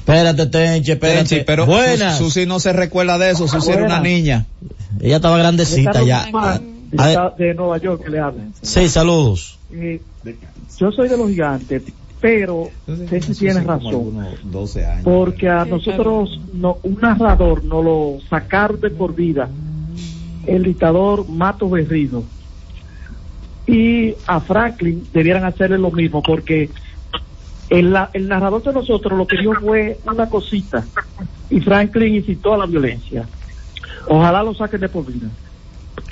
Espérate, 0.00 0.46
Tenche, 0.46 0.92
espérate. 0.92 1.18
Tenchi, 1.28 1.44
pero 1.44 1.66
Buenas. 1.66 2.18
Susi 2.18 2.46
no 2.46 2.58
se 2.60 2.72
recuerda 2.72 3.18
de 3.18 3.30
eso, 3.30 3.46
Susi 3.48 3.70
era 3.70 3.84
una 3.84 4.00
niña. 4.00 4.46
Ella 5.00 5.16
estaba 5.16 5.38
grandecita 5.38 6.02
ya. 6.02 6.28
A 6.98 7.06
ver, 7.06 7.32
de 7.38 7.54
Nueva 7.54 7.78
York 7.78 8.02
que 8.04 8.10
le 8.10 8.18
hablan. 8.20 8.52
sí, 8.62 8.88
saludos. 8.88 9.58
Eh, 9.72 10.02
yo 10.78 10.90
soy 10.92 11.08
de 11.08 11.16
los 11.16 11.28
gigantes, 11.28 11.82
pero 12.20 12.68
Ceci 13.08 13.34
tiene 13.34 13.60
razón. 13.62 14.12
12 14.44 14.86
años. 14.86 15.04
Porque 15.04 15.48
a 15.48 15.64
nosotros, 15.64 16.40
no, 16.52 16.78
un 16.82 16.98
narrador 17.00 17.64
nos 17.64 17.84
lo 17.84 18.18
sacaron 18.28 18.80
de 18.80 18.90
por 18.90 19.14
vida, 19.14 19.48
el 20.46 20.62
dictador 20.64 21.28
Mato 21.28 21.68
Berrido. 21.70 22.24
Y 23.66 24.14
a 24.26 24.40
Franklin 24.40 25.06
debieran 25.12 25.44
hacerle 25.44 25.78
lo 25.78 25.90
mismo, 25.92 26.22
porque 26.22 26.70
el, 27.68 27.92
la- 27.92 28.10
el 28.12 28.26
narrador 28.26 28.62
de 28.64 28.72
nosotros 28.72 29.16
lo 29.16 29.26
que 29.26 29.36
dio 29.38 29.52
fue 29.54 29.98
una 30.04 30.28
cosita, 30.28 30.84
y 31.50 31.60
Franklin 31.60 32.16
incitó 32.16 32.54
a 32.54 32.58
la 32.58 32.66
violencia. 32.66 33.28
Ojalá 34.08 34.42
lo 34.42 34.54
saquen 34.54 34.80
de 34.80 34.88
por 34.88 35.06
vida. 35.06 35.28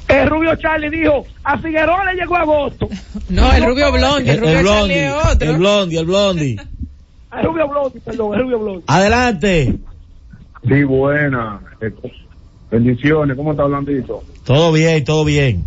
El 0.08 0.28
Rubio 0.30 0.56
Charlie 0.56 0.90
dijo, 0.90 1.24
a 1.44 1.58
Figueroa 1.58 2.04
le 2.12 2.20
llegó 2.20 2.36
agosto. 2.36 2.88
No, 3.28 3.52
el 3.52 3.64
Rubio 3.64 3.92
Blondi, 3.92 4.30
el 4.30 4.36
El, 4.36 4.40
Rubio 4.40 4.58
el 4.58 4.64
Charlie 4.66 4.78
Blondi, 4.78 4.94
es 4.94 5.12
otro. 5.34 5.50
el 5.50 5.56
Blondi, 5.58 5.96
el 5.98 6.06
Blondi. 6.06 6.56
El 7.36 7.44
Rubio 7.44 7.68
Blondi, 7.68 8.00
perdón, 8.00 8.34
el 8.34 8.40
Rubio 8.40 8.58
Blondi. 8.58 8.84
Adelante. 8.86 9.74
Sí, 10.66 10.84
buena. 10.84 11.60
Eh, 11.80 11.90
Bendiciones, 12.70 13.36
¿cómo 13.36 13.52
está 13.52 13.64
Blandito? 13.64 14.22
Todo 14.44 14.72
bien, 14.72 15.02
todo 15.04 15.24
bien. 15.24 15.64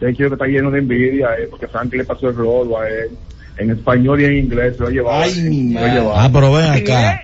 De 0.00 0.10
hecho, 0.10 0.28
que 0.28 0.34
está 0.34 0.46
lleno 0.46 0.70
de 0.70 0.78
envidia, 0.80 1.28
eh, 1.38 1.46
porque 1.50 1.66
Frank 1.68 1.92
le 1.94 2.04
pasó 2.04 2.28
el 2.28 2.36
robo 2.36 2.78
a 2.78 2.88
él. 2.88 3.10
En 3.58 3.70
español 3.70 4.20
y 4.20 4.24
en 4.24 4.36
inglés 4.38 4.76
se 4.76 4.82
lo 4.82 4.88
ha 4.88 4.90
llevado. 4.90 5.22
Ay, 5.24 5.34
mi 5.42 5.72
lo 5.72 5.78
ha 5.80 5.82
madre. 5.82 6.00
llevado. 6.00 6.16
Ah, 6.20 6.30
pero 6.32 6.52
ven 6.52 6.70
acá. 6.70 7.22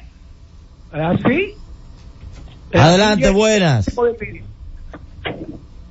¿Así? 0.93 1.55
Adelante, 2.72 3.30
buenas. 3.30 3.87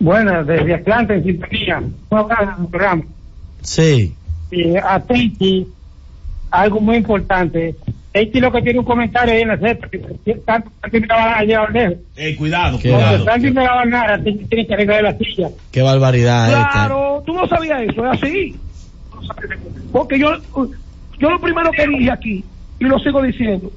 Buenas, 0.03 0.45
desde 0.45 0.73
Atlanta, 0.73 1.13
en 1.13 1.23
sintonía. 1.23 1.81
Un 2.09 2.69
programa. 2.69 3.03
Sí. 3.61 4.13
Y 4.51 4.75
a 4.75 4.99
Tenchi, 4.99 5.65
algo 6.51 6.81
muy 6.81 6.97
importante. 6.97 7.73
Tenchi 8.11 8.41
lo 8.41 8.51
que 8.51 8.61
tiene 8.61 8.79
un 8.79 8.85
comentario 8.85 9.33
ahí 9.33 9.43
en 9.43 9.47
la 9.47 9.57
Z, 9.57 9.87
que 9.87 10.01
que 10.25 10.33
tanto 10.45 10.69
me 10.91 11.07
va 11.07 11.37
a 11.39 11.43
llevar 11.45 11.71
lejos. 11.71 11.95
Ey, 12.17 12.35
cuidado, 12.35 12.77
Cuando 12.81 12.97
cuidado. 12.97 13.23
Franklin 13.23 13.53
me 13.53 13.61
va 13.65 13.73
a 13.73 13.85
ganar, 13.85 14.23
Tenchi 14.23 14.45
tiene 14.45 14.67
que 14.67 14.73
arreglar 14.73 15.03
la 15.03 15.17
silla. 15.17 15.49
Qué 15.71 15.81
barbaridad 15.81 16.47
esta. 16.49 16.69
Claro, 16.69 17.23
tú 17.25 17.33
no 17.33 17.47
sabías 17.47 17.81
eso, 17.83 18.05
es 18.11 18.21
así. 18.21 18.55
Porque 19.93 20.19
yo, 20.19 20.33
yo 21.17 21.29
lo 21.29 21.39
primero 21.39 21.71
que 21.71 21.87
dije 21.87 22.11
aquí, 22.11 22.43
y 22.77 22.83
lo 22.83 22.99
sigo 22.99 23.21
diciendo, 23.21 23.71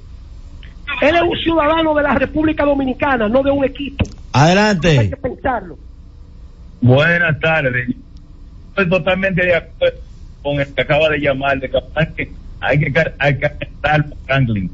él 1.02 1.14
es 1.14 1.22
un 1.22 1.38
ciudadano 1.38 1.94
de 1.94 2.02
la 2.02 2.14
República 2.14 2.64
Dominicana, 2.64 3.28
no 3.28 3.44
de 3.44 3.52
un 3.52 3.64
equipo. 3.64 4.04
Hay 4.32 4.46
Adelante. 4.46 5.10
que 5.10 5.16
pensarlo. 5.16 5.78
Buenas 6.80 7.40
tardes. 7.40 7.88
Estoy 8.70 8.88
totalmente 8.88 9.44
de 9.44 9.54
acuerdo 9.54 9.98
con 10.42 10.60
el 10.60 10.74
que 10.74 10.82
acaba 10.82 11.08
de 11.08 11.18
llamar, 11.18 11.58
de 11.58 11.70
que 11.70 11.78
hay 11.94 12.06
que, 12.14 12.32
hay 12.60 12.78
que, 12.78 13.12
hay 13.18 13.38
que 13.38 13.46
a 13.46 14.04
Franklin. 14.26 14.70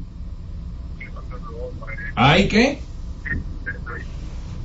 ¿Hay 2.15 2.47
qué? 2.47 2.77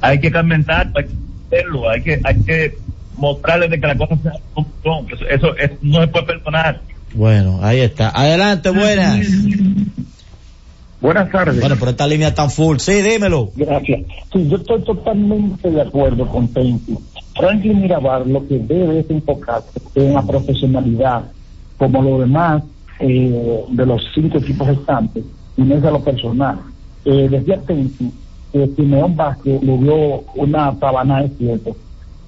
Hay 0.01 0.21
que 0.21 0.31
carmentar, 0.31 0.93
pues, 0.93 1.07
hacerlo, 1.47 1.89
hay 1.89 2.03
que, 2.03 2.21
hay 2.23 2.43
que 2.43 2.79
mostrarles 3.17 3.71
de 3.71 3.81
que 3.81 3.87
las 3.87 3.97
cosas 3.97 4.19
son. 4.83 5.07
Eso, 5.11 5.27
eso, 5.29 5.57
eso 5.57 5.75
no 5.83 6.01
se 6.01 6.09
puede 6.09 6.27
perdonar. 6.27 6.81
Bueno, 7.15 7.61
ahí 7.63 7.81
está. 7.81 8.11
Adelante, 8.11 8.71
buenas. 8.71 9.27
Buenas 11.01 11.31
tardes. 11.31 11.61
Bueno, 11.61 11.77
pero 11.79 11.93
esta 11.93 12.07
línea 12.07 12.35
tan 12.35 12.51
full. 12.51 12.79
Sí, 12.79 13.03
dímelo. 13.03 13.51
Gracias. 13.55 14.01
Sí, 14.33 14.49
yo 14.49 14.57
estoy 14.57 14.83
totalmente 14.83 15.71
de 15.71 15.81
acuerdo 15.81 16.27
con 16.27 16.49
Penty. 16.49 16.99
Franklin 17.39 17.81
Mirabal 17.81 18.33
lo 18.33 18.47
que 18.49 18.59
debe 18.59 18.99
es 18.99 19.11
enfocarse 19.11 19.81
en 19.95 20.13
la 20.13 20.23
profesionalidad, 20.23 21.23
como 21.79 22.03
lo 22.03 22.19
demás 22.19 22.65
eh, 22.99 23.65
de 23.69 23.87
los 23.87 24.03
cinco 24.13 24.39
equipos 24.39 24.67
restantes, 24.67 25.25
y 25.57 25.63
no 25.63 25.77
es 25.77 25.85
a 25.85 25.93
lo 25.93 26.01
personal. 26.01 26.59
Eh, 27.05 27.29
decía 27.31 27.61
Penty 27.61 28.13
que 28.53 28.67
Simeón 28.75 29.15
Vázquez 29.15 29.63
le 29.63 29.79
dio 29.79 30.25
una 30.35 30.75
tabana 30.81 31.23
de 31.23 31.29
cierto, 31.37 31.77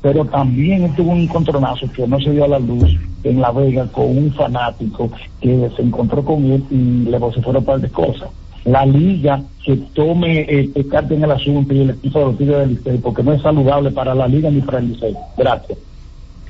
pero 0.01 0.25
también 0.27 0.95
tuvo 0.95 1.11
un 1.11 1.21
encontronazo 1.21 1.91
que 1.93 2.07
no 2.07 2.21
se 2.21 2.31
dio 2.31 2.45
a 2.45 2.49
la 2.49 2.59
luz 2.61 2.97
en 3.25 3.41
La 3.41 3.51
Vega 3.51 3.87
con 3.91 4.17
un 4.17 4.33
fanático 4.33 5.11
que 5.41 5.71
se 5.75 5.83
encontró 5.83 6.25
con 6.25 6.45
él 6.45 6.65
y 6.71 7.11
le 7.11 7.19
vociferó 7.19 7.59
un 7.59 7.65
par 7.65 7.81
de 7.81 7.91
cosas 7.91 8.29
la 8.65 8.85
liga 8.87 9.41
que 9.65 9.77
tome 9.95 10.41
eh, 10.41 10.69
el 10.75 10.89
carta 10.89 11.15
en 11.15 11.25
el 11.25 11.31
asunto 11.31 11.73
y 11.75 11.83
el 11.83 11.91
equipo 11.91 12.19
de 12.21 12.25
los 12.27 12.39
Tigres 12.39 12.59
del 12.59 12.69
Licey, 12.71 12.99
porque 12.99 13.23
no 13.23 13.33
es 13.33 13.43
saludable 13.43 13.91
para 13.91 14.15
la 14.15 14.29
liga 14.29 14.51
ni 14.51 14.61
para 14.61 14.79
el 14.79 14.89
Licey. 14.93 15.15
Gracias. 15.37 15.79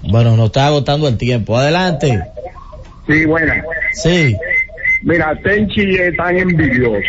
Bueno, 0.02 0.36
nos 0.36 0.46
está 0.46 0.66
agotando 0.68 1.08
el 1.08 1.16
tiempo. 1.18 1.56
Adelante. 1.56 2.20
Sí, 3.06 3.24
bueno. 3.26 3.52
Sí. 3.92 4.36
Mira, 5.02 5.34
Tenchi 5.42 5.94
es 5.96 6.16
tan 6.16 6.36
envidioso 6.36 7.00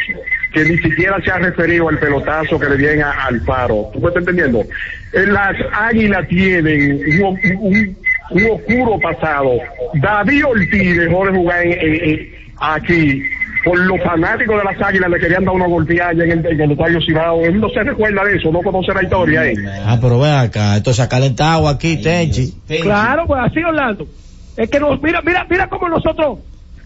que 0.54 0.66
ni 0.66 0.78
siquiera 0.80 1.18
se 1.24 1.32
ha 1.32 1.38
referido 1.38 1.88
al 1.90 1.98
pelotazo 2.00 2.60
que 2.60 2.70
le 2.70 2.76
viene 2.78 3.02
a- 3.04 3.26
al 3.28 3.42
paro. 3.42 3.90
¿Tú 3.94 4.00
me 4.02 4.08
estás 4.10 4.22
entendiendo? 4.22 4.60
Eh, 5.14 5.26
Las 5.28 5.56
águilas 5.74 6.28
tienen 6.28 7.00
un, 7.24 7.40
un- 7.62 7.98
un 8.32 8.46
oscuro 8.52 9.00
pasado. 9.00 9.52
David 9.96 10.46
Ortiz 10.46 10.98
dejó 10.98 11.26
de 11.26 11.32
jugar 11.38 11.66
en- 11.66 11.72
en- 11.80 12.10
en- 12.10 12.30
aquí. 12.60 13.24
Por 13.64 13.78
los 13.80 14.02
fanáticos 14.04 14.58
de 14.58 14.64
las 14.64 14.82
águilas 14.82 15.10
le 15.12 15.20
querían 15.20 15.46
dar 15.46 15.54
una 15.54 15.68
golpeada 15.68 16.12
en 16.12 16.32
el, 16.32 16.46
en 16.46 16.62
el 16.62 16.72
estadio 16.72 17.00
Cibao. 17.06 17.42
Él 17.46 17.60
no 17.60 17.70
se 17.70 17.84
recuerda 17.84 18.24
de 18.24 18.38
eso, 18.38 18.52
no 18.52 18.62
conoce 18.62 18.92
la 18.94 19.04
historia. 19.04 19.46
¿eh? 19.46 19.54
Ah, 19.86 20.00
pero 20.02 20.20
ven 20.20 20.34
acá, 20.34 20.78
esto 20.78 20.94
se 20.94 21.02
ha 21.04 21.10
calentado 21.10 21.68
aquí, 21.68 21.98
Tenchi. 21.98 22.54
Claro, 22.82 23.26
pues 23.28 23.40
así 23.44 23.60
Orlando. 23.64 24.08
Es 24.58 24.70
que 24.70 24.80
nos, 24.80 25.02
mira, 25.02 25.22
mira, 25.22 25.46
mira 25.50 25.70
cómo 25.70 25.90
nosotros 25.90 26.40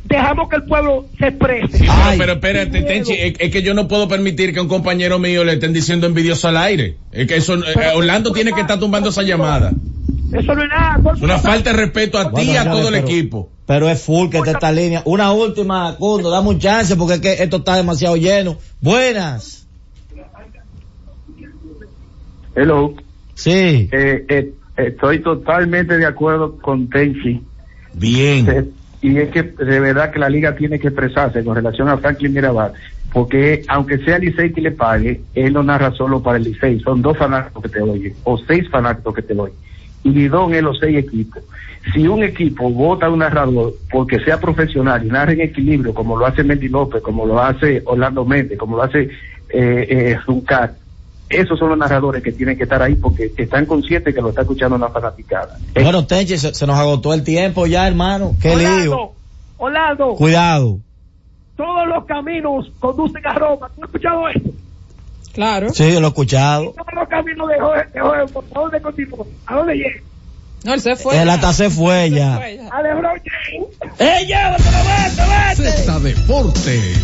dejamos 0.04 0.50
que 0.50 0.58
el 0.58 0.64
pueblo 0.64 1.06
se 1.18 1.28
exprese. 1.28 1.80
Pero, 1.80 2.18
pero 2.18 2.34
espérate, 2.34 2.82
Tenchi, 2.84 3.14
es, 3.14 3.34
es 3.40 3.52
que 3.52 3.62
yo 3.62 3.74
no 3.74 3.88
puedo 3.88 4.08
permitir 4.08 4.52
que 4.54 4.60
a 4.60 4.62
un 4.62 4.68
compañero 4.68 5.18
mío 5.18 5.44
le 5.44 5.54
estén 5.54 5.72
diciendo 5.74 6.08
envidioso 6.08 6.48
al 6.50 6.58
aire. 6.58 6.98
Es 7.12 7.26
que 7.28 7.38
eso, 7.38 7.56
eh, 7.56 7.92
Orlando 7.96 8.32
tiene 8.34 8.52
que 8.52 8.62
estar 8.62 8.80
tumbando 8.80 9.10
esa 9.10 9.24
llamada. 9.24 9.72
Eso 10.34 10.54
no 10.54 10.62
es 10.62 10.70
nada. 10.70 11.14
Es 11.16 11.22
una 11.22 11.40
falta 11.40 11.72
de 11.72 11.78
respeto 11.78 12.18
a 12.20 12.34
ti 12.34 12.52
y 12.52 12.56
a 12.58 12.70
todo 12.70 12.90
el 12.90 12.96
pero- 12.96 13.08
equipo. 13.08 13.50
Pero 13.66 13.90
es 13.90 14.02
full 14.02 14.30
que 14.30 14.38
está 14.38 14.52
esta 14.52 14.72
línea. 14.72 15.02
Una 15.06 15.32
última, 15.32 15.96
Cundo, 15.98 16.30
dame 16.30 16.50
un 16.50 16.60
chance 16.60 16.96
porque 16.96 17.16
es 17.16 17.20
que 17.20 17.44
esto 17.44 17.58
está 17.58 17.76
demasiado 17.76 18.16
lleno. 18.16 18.58
Buenas. 18.80 19.66
Hello. 22.56 22.94
Sí. 23.34 23.90
Eh, 23.92 24.26
eh, 24.30 24.54
estoy 24.78 25.20
totalmente 25.20 25.98
de 25.98 26.06
acuerdo 26.06 26.58
con 26.58 26.90
Tenchi. 26.90 27.42
Bien. 27.94 28.72
y 29.02 29.18
es 29.18 29.30
que 29.30 29.44
de 29.44 29.80
verdad 29.80 30.12
que 30.12 30.20
la 30.20 30.30
liga 30.30 30.56
tiene 30.56 30.80
que 30.80 30.88
expresarse 30.88 31.44
con 31.44 31.56
relación 31.56 31.88
a 31.88 31.98
Franklin 31.98 32.34
Mirabal, 32.34 32.74
porque 33.14 33.64
aunque 33.68 34.00
sea 34.00 34.20
Licey 34.20 34.52
que 34.52 34.62
le 34.62 34.72
pague, 34.72 35.22
él 35.34 35.54
no 35.54 35.64
narra 35.64 35.92
solo 35.94 36.22
para 36.22 36.38
el 36.38 36.44
Licey, 36.44 36.80
son 36.82 37.02
dos 37.02 37.18
fanáticos 37.18 37.64
que 37.64 37.70
te 37.70 37.82
oyen, 37.82 38.14
o 38.24 38.38
seis 38.38 38.70
fanáticos 38.70 39.16
que 39.16 39.22
te 39.22 39.34
oyen. 39.34 39.56
Y 40.04 40.10
Lidón 40.10 40.54
es 40.54 40.62
los 40.62 40.78
seis 40.80 40.98
equipos. 40.98 41.42
Si 41.94 42.08
un 42.08 42.24
equipo 42.24 42.70
vota 42.70 43.06
a 43.06 43.10
un 43.10 43.20
narrador 43.20 43.74
porque 43.92 44.20
sea 44.20 44.40
profesional 44.40 45.06
y 45.06 45.10
narra 45.10 45.34
en 45.34 45.42
equilibrio, 45.42 45.94
como 45.94 46.18
lo 46.18 46.26
hace 46.26 46.44
Mendy 46.44 46.68
López, 46.68 47.02
como 47.02 47.26
lo 47.26 47.40
hace 47.40 47.82
Orlando 47.86 48.26
Méndez, 48.26 48.58
como 48.58 48.78
lo 48.78 48.84
hace 48.84 49.04
eh, 49.50 49.88
eh, 49.90 50.18
Zuncar, 50.26 50.74
esos 51.30 51.58
son 51.58 51.70
los 51.70 51.78
narradores 51.78 52.24
que 52.24 52.32
tienen 52.32 52.58
que 52.58 52.64
estar 52.64 52.82
ahí 52.82 52.96
porque 52.96 53.32
están 53.38 53.66
conscientes 53.66 54.14
que 54.14 54.22
lo 54.22 54.30
está 54.30 54.42
escuchando 54.42 54.76
una 54.76 54.90
fanaticada. 54.90 55.58
Bueno, 55.74 56.06
Tenchi, 56.06 56.38
se, 56.38 56.54
se 56.54 56.68
nos 56.68 56.78
agotó 56.78 57.14
el 57.14 57.24
tiempo 57.24 57.66
ya, 57.68 57.88
hermano. 57.88 58.36
Qué 58.42 58.56
lío. 58.56 58.66
Orlando, 58.68 59.14
Orlando, 59.58 60.16
Cuidado. 60.16 60.80
todos 61.56 61.88
los 61.88 62.06
caminos 62.06 62.72
conducen 62.80 63.26
a 63.26 63.34
Roma. 63.34 63.70
¿Tú 63.76 63.84
has 63.84 63.90
escuchado 63.90 64.28
esto? 64.30 64.50
Claro. 65.34 65.70
Sí, 65.74 65.92
yo 65.92 66.00
lo 66.00 66.08
he 66.08 66.10
escuchado. 66.10 66.72
Todos 66.72 66.94
los 66.94 67.08
caminos 67.10 67.50
de 67.50 67.60
Jorge, 67.60 67.90
de 67.94 68.00
Jorge, 68.00 68.22
¿a 68.56 68.60
dónde 68.60 68.82
continuó? 68.82 69.28
¿A 69.48 69.56
dónde 69.56 69.76
llega? 69.76 70.02
No, 70.66 70.74
él 70.74 70.82
se 70.82 70.96
fue. 70.96 71.22
Él 71.22 71.30
hasta 71.30 71.54
se 71.54 71.70
fue 71.70 72.10
ya. 72.14 72.38
A 72.38 72.82
LeBron 72.82 73.22
James. 73.24 74.00
¡Eh, 74.00 74.26
llévatelo, 74.26 74.78
vete, 75.56 75.72
vete! 76.02 76.16
Deportes. 76.16 76.98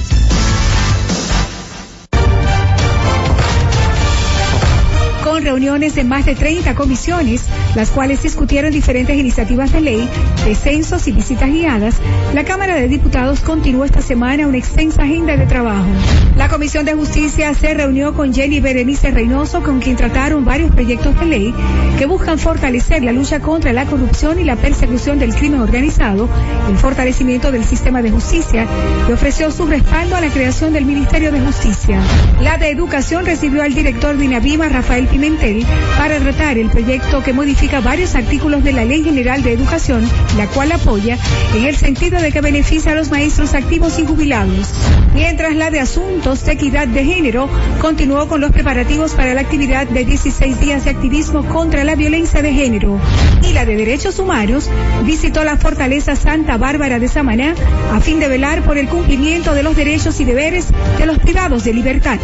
Con 5.32 5.46
reuniones 5.46 5.96
de 5.96 6.04
más 6.04 6.26
de 6.26 6.36
30 6.36 6.76
comisiones, 6.76 7.46
las 7.74 7.90
cuales 7.90 8.22
discutieron 8.22 8.74
diferentes 8.74 9.18
iniciativas 9.18 9.72
de 9.72 9.80
ley, 9.80 10.10
descensos 10.44 11.08
y 11.08 11.14
visitas 11.14 11.50
guiadas, 11.50 11.96
la 12.34 12.44
Cámara 12.44 12.76
de 12.76 12.90
Diputados 12.90 13.40
continuó 13.40 13.86
esta 13.86 14.02
semana 14.02 14.46
una 14.46 14.58
extensa 14.58 15.04
agenda 15.04 15.38
de 15.38 15.46
trabajo. 15.46 15.88
La 16.36 16.50
Comisión 16.50 16.84
de 16.84 16.96
Justicia 16.96 17.54
se 17.54 17.74
reunió 17.74 18.14
con 18.14 18.34
Jenny 18.34 18.60
Berenice 18.60 19.12
Reynoso, 19.12 19.64
con 19.64 19.80
quien 19.80 19.96
trataron 19.96 20.44
varios 20.44 20.72
proyectos 20.72 21.18
de 21.18 21.26
ley 21.26 21.54
que 21.98 22.06
buscan 22.08 22.38
fortalecer 22.38 23.02
la 23.02 23.14
lucha 23.14 23.40
contra 23.40 23.72
la 23.72 23.86
corrupción 23.86 24.38
y 24.38 24.44
la 24.44 24.58
persecución 24.58 25.18
del 25.18 25.34
crimen 25.34 25.62
organizado, 25.62 26.28
el 26.70 26.76
fortalecimiento 26.76 27.54
del 27.54 27.64
sistema 27.64 28.02
de 28.02 28.12
justicia 28.12 28.68
y 29.08 29.12
ofreció 29.14 29.50
su 29.50 29.66
respaldo 29.66 30.18
a 30.18 30.22
la 30.22 30.30
creación 30.30 30.74
del 30.74 30.84
Ministerio 30.84 31.32
de 31.32 31.40
Justicia. 31.40 32.02
La 32.42 32.58
de 32.58 32.70
Educación 32.70 33.26
recibió 33.26 33.64
al 33.64 33.74
director 33.74 34.18
de 34.18 34.26
INAVIMA, 34.26 34.68
Rafael 34.68 35.08
Pimentel, 35.22 35.64
para 36.00 36.18
tratar 36.18 36.58
el 36.58 36.72
proyecto 36.72 37.22
que 37.22 37.32
modifica 37.32 37.80
varios 37.80 38.16
artículos 38.16 38.64
de 38.64 38.72
la 38.72 38.86
Ley 38.86 39.04
General 39.04 39.44
de 39.44 39.54
Educación, 39.54 40.10
la 40.36 40.48
cual 40.48 40.72
apoya 40.72 41.16
en 41.56 41.66
el 41.66 41.76
sentido 41.76 42.20
de 42.20 42.32
que 42.32 42.42
beneficia 42.42 42.94
a 42.94 42.96
los 42.96 43.12
maestros 43.12 43.54
activos 43.54 44.00
y 44.00 44.06
jubilados. 44.06 44.74
Mientras 45.14 45.56
la 45.56 45.70
de 45.70 45.80
Asuntos 45.80 46.44
de 46.44 46.54
Equidad 46.54 46.88
de 46.88 47.06
Género 47.06 47.48
continuó 47.80 48.28
con 48.28 48.42
los 48.42 48.52
preparativos 48.52 49.14
para 49.14 49.36
la 49.36 49.42
actividad 49.42 49.86
de 49.86 50.06
16 50.06 50.60
días 50.60 50.86
de 50.86 50.90
activismo 50.90 51.46
contra 51.46 51.84
la 51.84 51.94
violencia 51.94 52.42
de 52.42 52.54
género. 52.54 53.00
Y 53.48 53.54
la 53.54 53.66
de 53.66 53.76
Derechos 53.76 54.18
Humanos 54.18 54.72
visitó 55.06 55.44
la 55.44 55.58
Fortaleza 55.58 56.16
Santa 56.16 56.58
Bárbara 56.58 56.98
de 56.98 57.08
Samaná 57.08 57.54
a 57.94 58.00
fin 58.00 58.20
de 58.20 58.28
velar 58.28 58.64
por 58.64 58.80
el 58.80 58.88
cumplimiento 58.88 59.54
de 59.54 59.62
los 59.62 59.76
derechos 59.76 60.20
y 60.20 60.24
deberes 60.24 60.70
de 60.98 61.06
los 61.06 61.20
privados 61.20 61.64
de 61.64 61.74
libertad. 61.74 62.18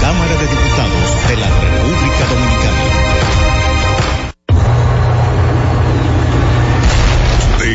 Cámara 0.00 0.32
de 0.32 0.46
Diputados 0.46 1.28
de 1.28 1.36
la 1.36 1.67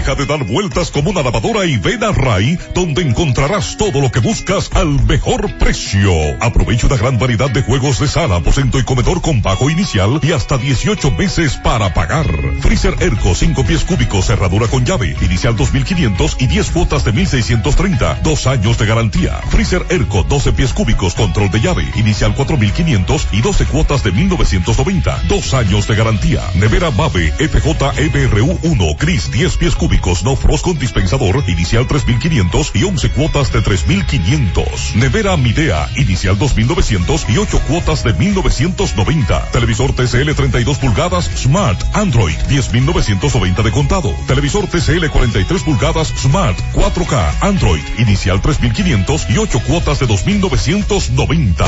Deja 0.04 0.16
de 0.16 0.26
dar 0.26 0.44
vueltas 0.44 0.92
como 0.92 1.12
una 1.12 1.24
lavadora 1.24 1.64
y 1.64 1.78
ven 1.78 2.04
a 2.04 2.12
Ray, 2.12 2.60
donde 2.74 3.04
encontrarás 3.04 3.78
todo 3.78 4.02
lo 4.02 4.12
que 4.12 4.20
buscas 4.20 4.70
al 4.74 5.02
mejor 5.06 5.58
precio. 5.60 6.12
Aprovecha 6.42 6.88
una 6.88 6.98
gran 6.98 7.18
variedad 7.18 7.50
de 7.50 7.62
juegos 7.62 8.00
de 8.00 8.10
sala, 8.10 8.36
aposento 8.36 8.78
y 8.78 8.84
comedor 8.84 9.22
con 9.22 9.42
pago 9.42 9.70
inicial 9.70 10.20
y 10.22 10.34
hasta 10.34 10.58
18 10.58 11.12
meses 11.12 11.56
para 11.56 11.94
pagar. 11.94 12.28
Freezer 12.60 12.98
Erco 13.00 13.34
5 13.34 13.64
pies 13.64 13.86
cúbicos, 13.86 14.26
cerradura 14.26 14.68
con 14.68 14.84
llave, 14.84 15.16
inicial 15.22 15.56
2500 15.56 16.36
y 16.38 16.48
10 16.48 16.72
cuotas 16.72 17.06
de 17.06 17.14
1630, 17.14 18.16
dos 18.24 18.46
años 18.46 18.78
de 18.78 18.86
garantía. 18.86 19.38
Freezer 19.52 19.86
Erco 19.88 20.24
12 20.24 20.52
pies 20.52 20.74
cúbicos, 20.74 21.14
control 21.14 21.50
de 21.50 21.62
llave, 21.62 21.90
inicial 21.96 22.36
4500 22.36 23.28
y 23.32 23.40
12 23.40 23.66
cuotas 23.68 24.04
de 24.04 24.12
1990, 24.12 25.24
dos 25.30 25.54
años 25.54 25.88
de 25.88 25.96
garantía. 25.96 26.42
Nevera 26.56 26.92
Mave 26.92 27.32
FJ 27.32 27.94
EBRU 27.96 28.60
1 28.64 28.86
Cris 28.98 29.32
10 29.32 29.56
pies 29.56 29.76
cúbicos, 29.76 29.93
no 30.24 30.36
frost 30.36 30.64
con 30.64 30.78
dispensador, 30.78 31.44
inicial 31.48 31.88
3500 31.88 32.72
y 32.76 32.84
11 32.84 33.10
cuotas 33.12 33.52
de 33.54 33.62
3500. 33.62 34.96
Nevera 34.96 35.38
Midea, 35.38 35.90
inicial 35.96 36.38
2900 36.38 37.26
y 37.30 37.38
8 37.38 37.62
cuotas 37.68 38.04
de 38.04 38.14
1990. 38.14 39.52
Televisor 39.52 39.94
TCL 39.94 40.32
32 40.36 40.78
pulgadas 40.78 41.30
Smart 41.36 41.80
Android 41.94 42.36
10990 42.50 43.62
de 43.62 43.72
contado. 43.72 44.14
Televisor 44.28 44.68
TCL 44.68 45.08
43 45.10 45.64
pulgadas 45.64 46.14
Smart 46.18 46.58
4K 46.74 47.34
Android, 47.42 47.84
inicial 48.00 48.42
3500 48.42 49.30
y 49.30 49.38
8 49.38 49.62
cuotas 49.68 50.00
de 50.00 50.08
2990. 50.08 51.66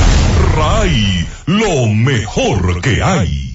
RAI, 0.55 1.27
lo 1.45 1.87
mejor 1.87 2.81
que 2.81 3.03
hay. 3.03 3.54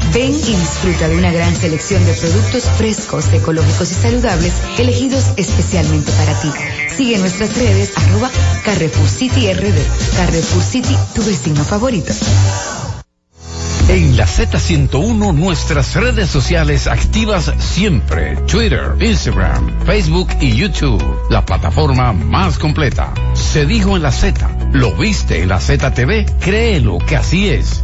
Ven 0.13 0.33
y 0.33 0.55
disfruta 0.55 1.07
de 1.07 1.15
una 1.15 1.31
gran 1.31 1.55
selección 1.55 2.05
de 2.05 2.13
productos 2.13 2.63
frescos, 2.77 3.31
ecológicos 3.31 3.91
y 3.91 3.95
saludables, 3.95 4.53
elegidos 4.77 5.23
especialmente 5.37 6.11
para 6.11 6.37
ti. 6.41 6.49
Sigue 6.97 7.17
nuestras 7.17 7.57
redes 7.57 7.93
arroba 7.95 8.29
Carrefour 8.65 9.07
City 9.07 9.53
RD. 9.53 10.17
Carrefour 10.17 10.63
tu 11.15 11.23
vecino 11.23 11.63
favorito. 11.63 12.13
En 13.87 14.15
la 14.15 14.25
Z101 14.25 15.33
nuestras 15.33 15.95
redes 15.95 16.29
sociales 16.29 16.87
activas 16.87 17.51
siempre. 17.59 18.35
Twitter, 18.47 18.95
Instagram, 18.99 19.85
Facebook 19.85 20.29
y 20.39 20.55
YouTube. 20.55 21.03
La 21.29 21.45
plataforma 21.45 22.13
más 22.13 22.57
completa. 22.57 23.13
Se 23.33 23.65
dijo 23.65 23.95
en 23.95 24.03
la 24.03 24.11
Z. 24.11 24.49
¿Lo 24.73 24.93
viste 24.95 25.41
en 25.41 25.49
la 25.49 25.59
ZTV? 25.59 26.39
Créelo 26.39 26.99
que 26.99 27.15
así 27.17 27.49
es. 27.49 27.83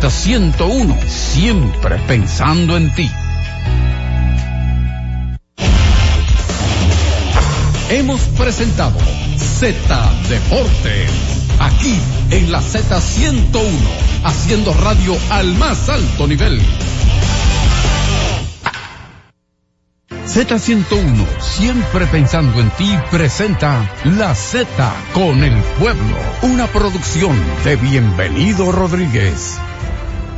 Z101, 0.09 1.07
siempre 1.07 1.99
pensando 2.07 2.75
en 2.75 2.93
ti. 2.95 3.09
Hemos 7.89 8.21
presentado 8.37 8.97
Z 9.37 10.11
Deportes, 10.27 11.11
aquí 11.59 11.99
en 12.31 12.51
la 12.51 12.61
Z101, 12.61 13.63
haciendo 14.23 14.73
radio 14.73 15.15
al 15.29 15.53
más 15.55 15.87
alto 15.87 16.25
nivel. 16.25 16.59
Z101, 20.25 21.25
siempre 21.41 22.07
pensando 22.07 22.59
en 22.59 22.69
ti, 22.71 22.97
presenta 23.11 23.87
La 24.05 24.33
Z 24.33 24.65
con 25.13 25.43
el 25.43 25.55
pueblo, 25.79 26.17
una 26.41 26.67
producción 26.67 27.37
de 27.63 27.75
Bienvenido 27.75 28.71
Rodríguez. 28.71 29.59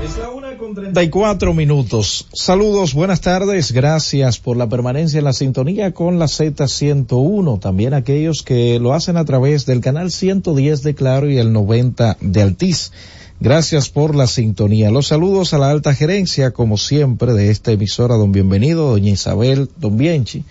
Es 0.03 0.17
la 0.17 0.31
una 0.31 0.57
con 0.57 0.75
34 0.75 1.53
minutos. 1.53 2.27
Saludos, 2.33 2.93
buenas 2.93 3.21
tardes. 3.21 3.71
Gracias 3.71 4.37
por 4.37 4.57
la 4.57 4.67
permanencia 4.67 5.19
en 5.19 5.23
la 5.23 5.31
sintonía 5.31 5.93
con 5.93 6.19
la 6.19 6.25
Z101. 6.25 7.61
También 7.61 7.93
aquellos 7.93 8.43
que 8.43 8.79
lo 8.81 8.93
hacen 8.93 9.15
a 9.15 9.23
través 9.23 9.65
del 9.65 9.79
canal 9.79 10.11
110 10.11 10.83
de 10.83 10.93
Claro 10.93 11.29
y 11.29 11.37
el 11.37 11.53
90 11.53 12.17
de 12.19 12.41
Altiz. 12.41 12.91
Gracias 13.39 13.87
por 13.87 14.13
la 14.13 14.27
sintonía. 14.27 14.91
Los 14.91 15.07
saludos 15.07 15.53
a 15.53 15.57
la 15.57 15.69
alta 15.69 15.95
gerencia, 15.95 16.51
como 16.51 16.77
siempre, 16.77 17.31
de 17.31 17.49
esta 17.49 17.71
emisora, 17.71 18.15
don 18.15 18.33
Bienvenido, 18.33 18.89
doña 18.89 19.11
Isabel, 19.11 19.69
don 19.77 19.95
Bienchi, 19.95 20.43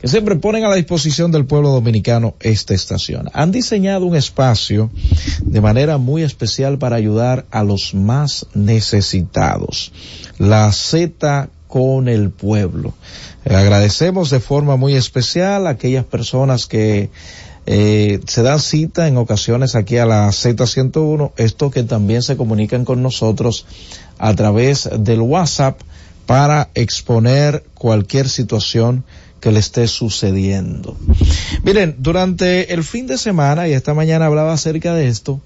que 0.00 0.08
siempre 0.08 0.36
ponen 0.36 0.64
a 0.64 0.68
la 0.68 0.76
disposición 0.76 1.30
del 1.30 1.44
pueblo 1.44 1.70
dominicano 1.70 2.34
esta 2.40 2.74
estación. 2.74 3.28
Han 3.34 3.52
diseñado 3.52 4.06
un 4.06 4.16
espacio 4.16 4.90
de 5.42 5.60
manera 5.60 5.98
muy 5.98 6.22
especial 6.22 6.78
para 6.78 6.96
ayudar 6.96 7.46
a 7.50 7.64
los 7.64 7.94
más 7.94 8.46
necesitados. 8.54 9.92
La 10.38 10.72
Z 10.72 11.50
con 11.68 12.08
el 12.08 12.30
pueblo. 12.30 12.94
Eh, 13.44 13.54
agradecemos 13.54 14.30
de 14.30 14.40
forma 14.40 14.76
muy 14.76 14.94
especial 14.94 15.66
a 15.66 15.70
aquellas 15.70 16.04
personas 16.04 16.66
que 16.66 17.10
eh, 17.66 18.20
se 18.26 18.42
dan 18.42 18.58
cita 18.58 19.06
en 19.06 19.18
ocasiones 19.18 19.74
aquí 19.74 19.98
a 19.98 20.06
la 20.06 20.28
Z101, 20.28 21.32
esto 21.36 21.70
que 21.70 21.84
también 21.84 22.22
se 22.22 22.36
comunican 22.36 22.84
con 22.84 23.02
nosotros 23.02 23.66
a 24.18 24.34
través 24.34 24.88
del 24.98 25.20
WhatsApp 25.20 25.78
para 26.26 26.70
exponer 26.74 27.64
cualquier 27.74 28.28
situación 28.28 29.04
que 29.40 29.52
le 29.52 29.58
esté 29.58 29.88
sucediendo. 29.88 30.96
Miren, 31.62 31.96
durante 31.98 32.72
el 32.72 32.84
fin 32.84 33.06
de 33.06 33.18
semana, 33.18 33.68
y 33.68 33.72
esta 33.72 33.94
mañana 33.94 34.26
hablaba 34.26 34.52
acerca 34.52 34.94
de 34.94 35.08
esto, 35.08 35.40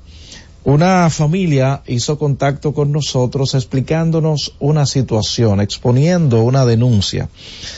una 0.65 1.11
familia 1.11 1.83
hizo 1.87 2.19
contacto 2.19 2.73
con 2.73 2.91
nosotros 2.91 3.55
explicándonos 3.55 4.55
una 4.61 4.87
situación, 4.87 5.61
exponiendo 5.61 6.43
una 6.43 6.65
denuncia. 6.65 7.29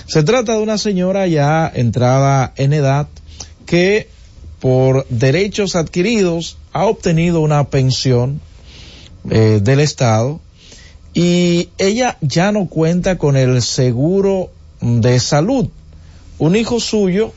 Se 0.07 0.23
trata 0.23 0.53
de 0.53 0.63
una 0.63 0.79
señora 0.79 1.27
ya 1.27 1.71
entrada 1.75 2.53
en 2.57 2.73
edad 2.73 3.09
que 3.67 4.09
por 4.61 5.07
derechos 5.09 5.75
adquiridos 5.75 6.59
ha 6.73 6.87
obtenido 6.87 7.41
una 7.41 7.65
pensión 7.65 8.41
eh, 9.31 9.59
del 9.61 9.81
Estado 9.81 10.41
y 11.13 11.71
ella 11.79 12.19
ya 12.21 12.53
no 12.53 12.69
cuenta 12.69 13.19
con 13.19 13.37
el 13.37 13.63
seguro 13.63 14.51
de 14.81 15.19
salud. 15.19 15.69
Un 16.39 16.57
hijo 16.57 16.81
suyo 16.81 17.33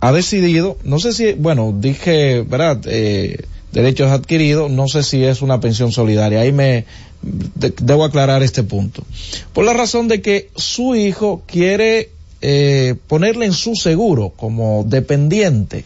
ha 0.00 0.12
decidido, 0.12 0.78
no 0.82 0.98
sé 0.98 1.12
si, 1.12 1.32
bueno, 1.34 1.74
dije, 1.76 2.42
¿verdad? 2.42 2.80
Eh, 2.86 3.44
derechos 3.72 4.10
adquiridos, 4.10 4.70
no 4.70 4.88
sé 4.88 5.02
si 5.02 5.24
es 5.24 5.42
una 5.42 5.60
pensión 5.60 5.92
solidaria. 5.92 6.40
Ahí 6.40 6.52
me 6.52 6.86
de, 7.22 7.74
debo 7.80 8.04
aclarar 8.04 8.42
este 8.42 8.62
punto. 8.62 9.04
Por 9.52 9.64
la 9.64 9.74
razón 9.74 10.08
de 10.08 10.22
que 10.22 10.50
su 10.56 10.94
hijo 10.94 11.42
quiere 11.46 12.10
eh, 12.40 12.94
ponerle 13.06 13.46
en 13.46 13.52
su 13.52 13.74
seguro 13.74 14.32
como 14.36 14.84
dependiente. 14.86 15.84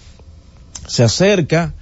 Se 0.87 1.03
acerca 1.03 1.75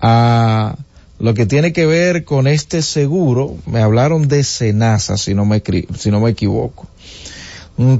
a 0.00 0.76
lo 1.18 1.34
que 1.34 1.46
tiene 1.46 1.72
que 1.72 1.86
ver 1.86 2.24
con 2.24 2.46
este 2.46 2.82
seguro. 2.82 3.56
Me 3.66 3.80
hablaron 3.80 4.28
de 4.28 4.44
Senasa, 4.44 5.16
si 5.16 5.34
no 5.34 5.44
me, 5.44 5.62
si 5.98 6.10
no 6.10 6.20
me 6.20 6.30
equivoco 6.30 6.86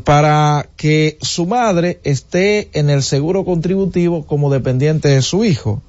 para 0.04 0.68
que 0.76 1.18
su 1.22 1.46
madre 1.46 2.00
esté 2.02 2.68
en 2.72 2.90
el 2.90 3.02
seguro 3.02 3.44
contributivo 3.44 4.26
como 4.26 4.50
dependiente 4.50 5.08
de 5.08 5.22
su 5.22 5.44
hijo. 5.44 5.80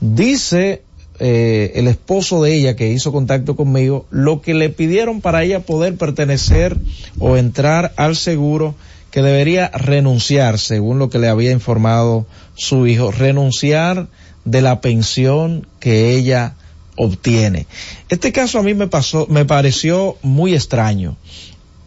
Dice 0.00 0.82
eh, 1.20 1.72
el 1.76 1.86
esposo 1.86 2.42
de 2.42 2.54
ella 2.54 2.74
que 2.74 2.90
hizo 2.90 3.12
contacto 3.12 3.54
conmigo 3.54 4.06
lo 4.10 4.42
que 4.42 4.54
le 4.54 4.70
pidieron 4.70 5.20
para 5.20 5.44
ella 5.44 5.60
poder 5.60 5.96
pertenecer 5.96 6.76
o 7.20 7.36
entrar 7.36 7.92
al 7.96 8.16
seguro 8.16 8.74
que 9.12 9.22
debería 9.22 9.68
renunciar, 9.68 10.58
según 10.58 10.98
lo 10.98 11.08
que 11.08 11.20
le 11.20 11.28
había 11.28 11.52
informado 11.52 12.26
su 12.54 12.88
hijo, 12.88 13.12
renunciar 13.12 14.08
de 14.44 14.62
la 14.62 14.80
pensión 14.80 15.66
que 15.78 16.16
ella 16.16 16.54
obtiene. 16.96 17.66
Este 18.08 18.32
caso 18.32 18.58
a 18.58 18.62
mí 18.62 18.74
me 18.74 18.88
pasó, 18.88 19.26
me 19.30 19.44
pareció 19.44 20.16
muy 20.22 20.54
extraño 20.54 21.16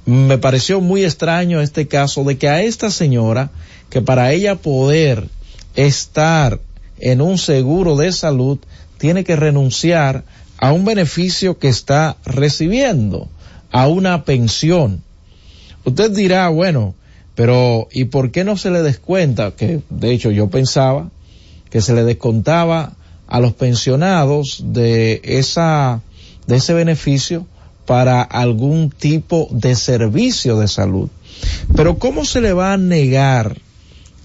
me 0.09 0.39
pareció 0.39 0.81
muy 0.81 1.05
extraño 1.05 1.61
este 1.61 1.87
caso 1.87 2.23
de 2.23 2.37
que 2.37 2.49
a 2.49 2.63
esta 2.63 2.89
señora, 2.89 3.51
que 3.91 4.01
para 4.01 4.31
ella 4.31 4.55
poder 4.55 5.27
estar 5.75 6.59
en 6.97 7.21
un 7.21 7.37
seguro 7.37 7.95
de 7.95 8.11
salud, 8.11 8.57
tiene 8.97 9.23
que 9.23 9.35
renunciar 9.35 10.23
a 10.57 10.71
un 10.71 10.83
beneficio 10.83 11.59
que 11.59 11.67
está 11.67 12.17
recibiendo, 12.25 13.29
a 13.71 13.87
una 13.87 14.25
pensión. 14.25 15.03
Usted 15.85 16.11
dirá, 16.11 16.49
bueno, 16.49 16.95
pero 17.35 17.87
¿y 17.91 18.05
por 18.05 18.31
qué 18.31 18.43
no 18.43 18.57
se 18.57 18.71
le 18.71 18.81
descuenta? 18.81 19.51
Que 19.51 19.81
de 19.91 20.11
hecho 20.11 20.31
yo 20.31 20.49
pensaba 20.49 21.11
que 21.69 21.81
se 21.81 21.93
le 21.93 22.03
descontaba 22.03 22.93
a 23.27 23.39
los 23.39 23.53
pensionados 23.53 24.63
de 24.65 25.21
esa, 25.23 26.01
de 26.47 26.55
ese 26.55 26.73
beneficio 26.73 27.45
para 27.89 28.21
algún 28.21 28.91
tipo 28.91 29.47
de 29.49 29.73
servicio 29.73 30.59
de 30.59 30.67
salud. 30.67 31.09
Pero 31.75 31.97
¿cómo 31.97 32.23
se 32.23 32.39
le 32.39 32.53
va 32.53 32.73
a 32.73 32.77
negar 32.77 33.57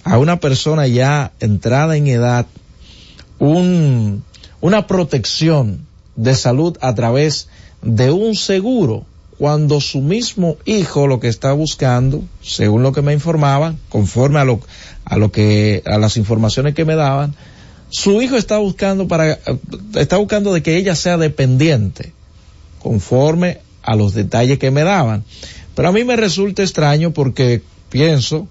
a 0.04 0.18
una 0.18 0.38
persona 0.38 0.86
ya 0.86 1.32
entrada 1.40 1.96
en 1.96 2.06
edad 2.06 2.44
un, 3.38 4.22
una 4.60 4.86
protección 4.86 5.86
de 6.14 6.34
salud 6.34 6.76
a 6.82 6.94
través 6.94 7.48
de 7.80 8.10
un 8.10 8.34
seguro 8.34 9.06
cuando 9.38 9.80
su 9.80 10.02
mismo 10.02 10.58
hijo 10.66 11.06
lo 11.06 11.18
que 11.18 11.28
está 11.28 11.54
buscando, 11.54 12.22
según 12.42 12.82
lo 12.82 12.92
que 12.92 13.00
me 13.00 13.14
informaban, 13.14 13.78
conforme 13.88 14.40
a 14.40 14.44
lo, 14.44 14.60
a 15.06 15.16
lo 15.16 15.32
que, 15.32 15.82
a 15.86 15.96
las 15.96 16.18
informaciones 16.18 16.74
que 16.74 16.84
me 16.84 16.96
daban, 16.96 17.34
su 17.88 18.20
hijo 18.20 18.36
está 18.36 18.58
buscando 18.58 19.08
para, 19.08 19.38
está 19.94 20.18
buscando 20.18 20.52
de 20.52 20.62
que 20.62 20.76
ella 20.76 20.94
sea 20.94 21.16
dependiente, 21.16 22.12
conforme 22.84 23.60
a 23.82 23.96
los 23.96 24.12
detalles 24.12 24.58
que 24.58 24.70
me 24.70 24.84
daban. 24.84 25.24
Pero 25.74 25.88
a 25.88 25.92
mí 25.92 26.04
me 26.04 26.16
resulta 26.16 26.62
extraño 26.62 27.12
porque 27.12 27.62
pienso 27.88 28.46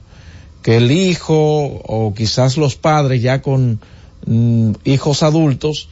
que 0.64 0.78
el 0.78 0.92
hijo 0.92 1.36
o 1.36 2.14
quizás 2.16 2.58
los 2.58 2.76
padres 2.76 3.22
ya 3.22 3.44
con 3.44 3.80
mm, 4.26 4.72
hijos 4.86 5.22
adultos 5.22 5.88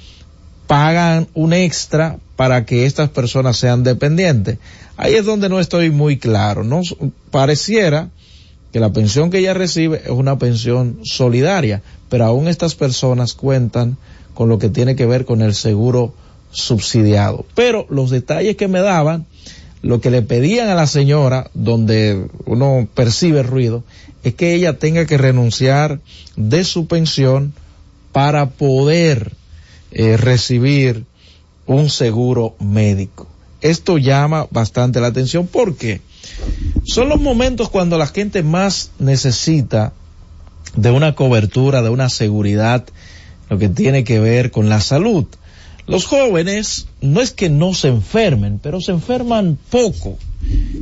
pagan 0.66 1.28
un 1.36 1.54
extra 1.54 2.18
para 2.36 2.66
que 2.66 2.88
estas 2.88 3.10
personas 3.10 3.58
sean 3.58 3.84
dependientes. 3.84 4.58
Ahí 4.98 5.14
es 5.14 5.26
donde 5.26 5.50
no 5.50 5.60
estoy 5.60 5.92
muy 5.92 6.18
claro. 6.18 6.64
No 6.64 6.82
pareciera 7.30 8.10
que 8.74 8.80
la 8.80 8.92
pensión 8.92 9.30
que 9.30 9.38
ella 9.38 9.54
recibe 9.54 10.02
es 10.04 10.10
una 10.10 10.40
pensión 10.40 11.02
solidaria, 11.04 11.84
pero 12.10 12.26
aún 12.26 12.48
estas 12.48 12.74
personas 12.74 13.36
cuentan 13.36 13.98
con 14.34 14.50
lo 14.50 14.58
que 14.58 14.70
tiene 14.70 14.96
que 14.96 15.06
ver 15.06 15.26
con 15.26 15.44
el 15.44 15.54
seguro 15.54 16.16
subsidiado. 16.52 17.46
Pero 17.56 17.86
los 17.90 18.10
detalles 18.10 18.56
que 18.56 18.68
me 18.68 18.82
daban, 18.82 19.26
lo 19.82 20.02
que 20.02 20.12
le 20.12 20.22
pedían 20.22 20.70
a 20.70 20.76
la 20.76 20.88
señora, 20.88 21.50
donde 21.54 22.28
uno 22.46 22.88
percibe 22.94 23.44
ruido, 23.44 23.84
es 24.24 24.36
que 24.36 24.54
ella 24.54 24.78
tenga 24.78 25.06
que 25.06 25.18
renunciar 25.18 26.00
de 26.36 26.64
su 26.64 26.88
pensión 26.88 27.54
para 28.12 28.50
poder 28.50 29.34
eh, 29.92 30.18
recibir 30.18 31.06
un 31.66 31.90
seguro 31.90 32.56
médico. 32.60 33.28
Esto 33.62 33.98
llama 33.98 34.48
bastante 34.52 35.00
la 35.00 35.08
atención 35.08 35.48
porque 35.48 36.02
son 36.84 37.10
los 37.10 37.22
momentos 37.22 37.70
cuando 37.70 37.98
la 37.98 38.08
gente 38.08 38.44
más 38.44 38.92
necesita 39.00 39.94
de 40.76 40.92
una 40.92 41.16
cobertura, 41.16 41.82
de 41.82 41.90
una 41.90 42.10
seguridad, 42.10 42.86
lo 43.50 43.58
que 43.58 43.70
tiene 43.70 44.04
que 44.04 44.20
ver 44.20 44.52
con 44.52 44.70
la 44.70 44.82
salud. 44.82 45.26
Los 45.92 46.06
jóvenes 46.06 46.88
no 47.02 47.20
es 47.20 47.32
que 47.32 47.50
no 47.50 47.74
se 47.74 47.90
enfermen, 47.90 48.60
pero 48.64 48.80
se 48.80 48.94
enferman 48.94 49.58
poco. 49.70 50.18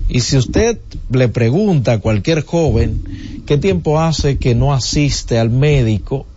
Y 0.07 0.19
si 0.19 0.38
usted 0.38 0.77
le 1.10 1.30
pregunta 1.30 1.94
a 1.94 1.99
cualquier 1.99 2.45
joven 2.45 3.41
qué 3.48 3.57
tiempo 3.57 3.99
hace 3.99 4.38
que 4.38 4.53
no 4.53 4.72
asiste 4.72 5.40
al 5.40 5.49
médico, 5.49 6.27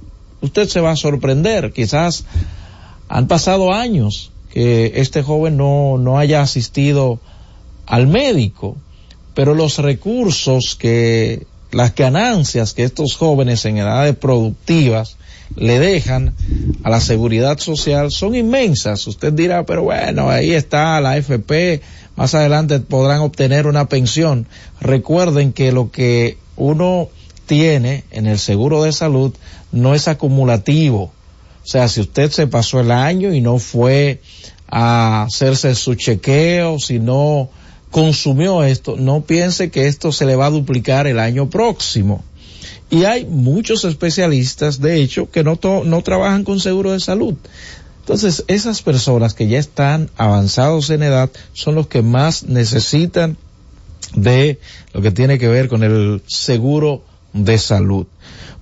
usted 0.41 0.69
se 0.69 0.81
va 0.81 0.93
a 0.93 0.97
sorprender. 0.97 1.75
Quizás 1.75 2.25
han 3.11 3.29
pasado 3.29 3.75
años 3.75 4.31
que 4.51 4.93
este 4.95 5.23
joven 5.23 5.59
no, 5.59 5.99
no 5.99 6.19
haya 6.19 6.41
asistido 6.41 7.21
al 7.85 8.07
médico, 8.07 8.79
pero 9.35 9.53
los 9.53 9.81
recursos 9.81 10.77
que, 10.77 11.47
las 11.73 11.95
ganancias 11.95 12.73
que 12.73 12.85
estos 12.85 13.17
jóvenes 13.17 13.67
en 13.67 13.77
edades 13.77 14.17
productivas 14.17 15.19
le 15.57 15.79
dejan 15.79 16.35
a 16.83 16.91
la 16.91 17.01
seguridad 17.01 17.59
social 17.59 18.11
son 18.11 18.35
inmensas. 18.35 19.07
Usted 19.07 19.33
dirá, 19.33 19.65
pero 19.65 19.83
bueno, 19.85 20.31
ahí 20.31 20.53
está 20.53 21.01
la 21.01 21.13
AFP, 21.13 21.81
más 22.17 22.35
adelante 22.35 22.81
podrán 22.81 23.21
obtener 23.21 23.67
una 23.67 23.89
pensión. 23.89 24.47
Recuerden 24.81 25.53
que 25.53 25.73
lo 25.73 25.91
que 25.91 26.39
uno 26.57 27.09
tiene 27.47 28.05
en 28.11 28.27
el 28.27 28.39
seguro 28.39 28.83
de 28.83 28.93
salud 28.93 29.33
no 29.73 29.95
es 29.95 30.09
acumulativo. 30.09 31.13
O 31.65 31.67
sea, 31.67 31.89
si 31.89 32.01
usted 32.01 32.31
se 32.31 32.47
pasó 32.47 32.81
el 32.81 32.91
año 32.91 33.33
y 33.33 33.41
no 33.41 33.59
fue 33.59 34.21
a 34.69 35.25
hacerse 35.25 35.75
su 35.75 35.95
chequeo, 35.95 36.79
si 36.79 36.99
no 36.99 37.51
consumió 37.91 38.65
esto, 38.65 38.97
no 38.97 39.21
piense 39.21 39.71
que 39.71 39.87
esto 39.87 40.13
se 40.13 40.25
le 40.25 40.35
va 40.35 40.47
a 40.47 40.51
duplicar 40.51 41.07
el 41.07 41.19
año 41.19 41.51
próximo. 41.51 42.25
Y 42.93 43.07
hay 43.07 43.25
muchos 43.25 43.87
especialistas, 43.87 44.79
de 44.79 45.01
hecho, 45.01 45.31
que 45.31 45.43
no, 45.43 45.59
no 45.87 46.03
trabajan 46.03 46.45
con 46.45 46.61
seguro 46.61 46.93
de 46.93 47.01
salud. 47.01 47.37
Entonces, 48.01 48.45
esas 48.49 48.83
personas 48.83 49.33
que 49.33 49.49
ya 49.49 49.59
están 49.59 50.11
avanzados 50.19 50.91
en 50.91 51.03
edad 51.03 51.31
son 51.55 51.75
los 51.75 51.87
que 51.87 52.03
más 52.03 52.43
necesitan 52.43 53.39
de 54.15 54.59
lo 54.93 55.01
que 55.01 55.11
tiene 55.11 55.39
que 55.39 55.49
ver 55.49 55.71
con 55.71 55.85
el 55.85 56.21
seguro 56.27 57.03
de 57.33 57.57
salud. 57.57 58.07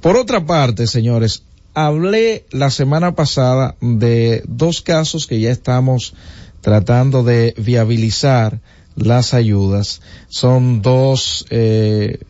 Por 0.00 0.16
otra 0.16 0.46
parte, 0.46 0.86
señores, 0.86 1.42
hablé 1.74 2.44
la 2.52 2.70
semana 2.70 3.16
pasada 3.16 3.74
de 3.80 4.44
dos 4.46 4.80
casos 4.80 5.26
que 5.26 5.40
ya 5.40 5.50
estamos 5.50 6.14
tratando 6.60 7.24
de 7.24 7.52
viabilizar 7.58 8.60
las 8.94 9.34
ayudas. 9.34 10.02
Son 10.28 10.82
dos 10.82 11.46
eh, 11.50 12.20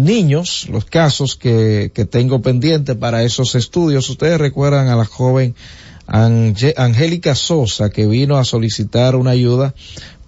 niños, 0.00 0.66
los 0.70 0.84
casos 0.84 1.36
que, 1.36 1.90
que 1.94 2.04
tengo 2.04 2.42
pendiente 2.42 2.94
para 2.94 3.22
esos 3.22 3.54
estudios. 3.54 4.08
Ustedes 4.10 4.38
recuerdan 4.38 4.88
a 4.88 4.96
la 4.96 5.04
joven 5.04 5.54
Angélica 6.06 7.34
Sosa 7.34 7.90
que 7.90 8.06
vino 8.06 8.36
a 8.36 8.44
solicitar 8.44 9.14
una 9.14 9.30
ayuda 9.30 9.74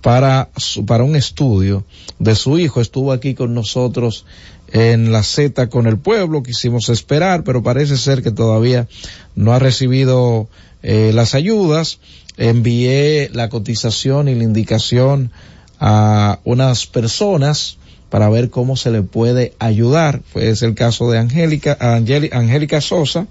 para, 0.01 0.51
para 0.87 1.05
un 1.05 1.17
estudio 1.17 1.85
de 2.19 2.35
su 2.35 2.59
hijo. 2.59 2.81
Estuvo 2.81 3.13
aquí 3.13 3.35
con 3.35 3.55
nosotros 3.55 4.25
en 4.69 5.13
la 5.13 5.23
Z 5.23 5.69
con 5.69 5.87
el 5.87 5.99
pueblo, 5.99 6.43
quisimos 6.43 6.89
esperar, 6.89 7.45
pero 7.45 7.63
parece 7.63 7.97
ser 7.97 8.23
que 8.23 8.31
todavía 8.31 8.89
no 9.35 9.53
ha 9.53 9.59
recibido 9.59 10.49
eh, 10.83 11.13
las 11.15 11.35
ayudas. 11.35 11.99
Envié 12.37 13.29
la 13.33 13.49
cotización 13.49 14.29
y 14.29 14.35
la 14.35 14.45
indicación 14.45 15.31
a 15.79 16.39
unas 16.45 16.87
personas 16.87 17.77
para 18.13 18.29
ver 18.29 18.51
cómo 18.51 18.77
se 18.77 18.91
le 18.91 19.01
puede 19.01 19.55
ayudar. 19.59 20.21
Pues 20.35 20.45
es 20.45 20.63
el 20.63 20.75
caso 20.75 21.11
de 21.11 21.19
Angélica, 21.19 21.79
Angélica 21.81 22.83
Sosa. 22.83 23.27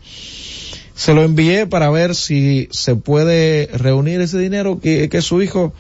Se 0.96 1.14
lo 1.14 1.22
envié 1.22 1.68
para 1.68 1.92
ver 1.92 2.16
si 2.16 2.68
se 2.72 2.96
puede 2.96 3.68
reunir 3.68 4.22
ese 4.22 4.40
dinero 4.40 4.80
que, 4.80 5.08
que 5.08 5.22
su 5.22 5.44
hijo, 5.44 5.72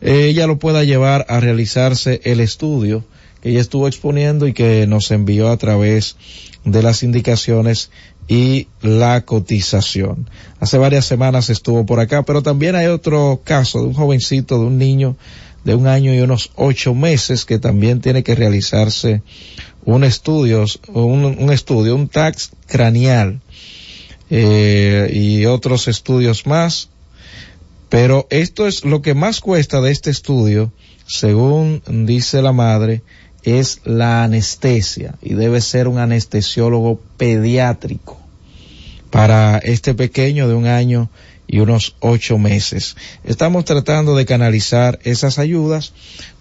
eh, 0.00 0.28
ella 0.30 0.46
lo 0.46 0.58
pueda 0.58 0.82
llevar 0.82 1.26
a 1.28 1.40
realizarse 1.40 2.22
el 2.24 2.40
estudio 2.40 3.04
que 3.42 3.50
ella 3.50 3.60
estuvo 3.60 3.86
exponiendo 3.86 4.46
y 4.48 4.54
que 4.54 4.86
nos 4.86 5.10
envió 5.10 5.50
a 5.50 5.58
través 5.58 6.16
de 6.64 6.82
las 6.82 7.02
indicaciones 7.02 7.90
y 8.28 8.68
la 8.80 9.26
cotización. 9.26 10.30
Hace 10.58 10.78
varias 10.78 11.04
semanas 11.04 11.50
estuvo 11.50 11.84
por 11.84 12.00
acá, 12.00 12.22
pero 12.22 12.42
también 12.42 12.76
hay 12.76 12.86
otro 12.86 13.42
caso 13.44 13.80
de 13.82 13.88
un 13.88 13.94
jovencito, 13.94 14.58
de 14.58 14.64
un 14.64 14.78
niño 14.78 15.16
de 15.64 15.74
un 15.74 15.86
año 15.86 16.14
y 16.14 16.20
unos 16.20 16.50
ocho 16.56 16.94
meses 16.94 17.44
que 17.44 17.58
también 17.58 18.00
tiene 18.00 18.22
que 18.22 18.34
realizarse 18.34 19.22
un 19.84 20.04
estudio, 20.04 20.64
un, 20.88 21.24
un 21.24 21.52
estudio, 21.52 21.94
un 21.94 22.08
tax 22.08 22.50
craneal 22.66 23.40
eh, 24.30 25.10
y 25.12 25.46
otros 25.46 25.88
estudios 25.88 26.46
más. 26.46 26.90
Pero 27.88 28.26
esto 28.30 28.66
es 28.66 28.84
lo 28.84 29.00
que 29.00 29.14
más 29.14 29.40
cuesta 29.40 29.80
de 29.80 29.90
este 29.90 30.10
estudio, 30.10 30.72
según 31.06 31.82
dice 32.06 32.42
la 32.42 32.52
madre, 32.52 33.02
es 33.44 33.80
la 33.84 34.24
anestesia 34.24 35.14
y 35.22 35.34
debe 35.34 35.62
ser 35.62 35.88
un 35.88 35.98
anestesiólogo 35.98 37.00
pediátrico 37.16 38.18
para 39.10 39.56
este 39.58 39.94
pequeño 39.94 40.48
de 40.48 40.54
un 40.54 40.66
año 40.66 41.08
y 41.48 41.58
unos 41.58 41.96
ocho 41.98 42.38
meses. 42.38 42.94
Estamos 43.24 43.64
tratando 43.64 44.14
de 44.14 44.26
canalizar 44.26 45.00
esas 45.02 45.38
ayudas 45.38 45.92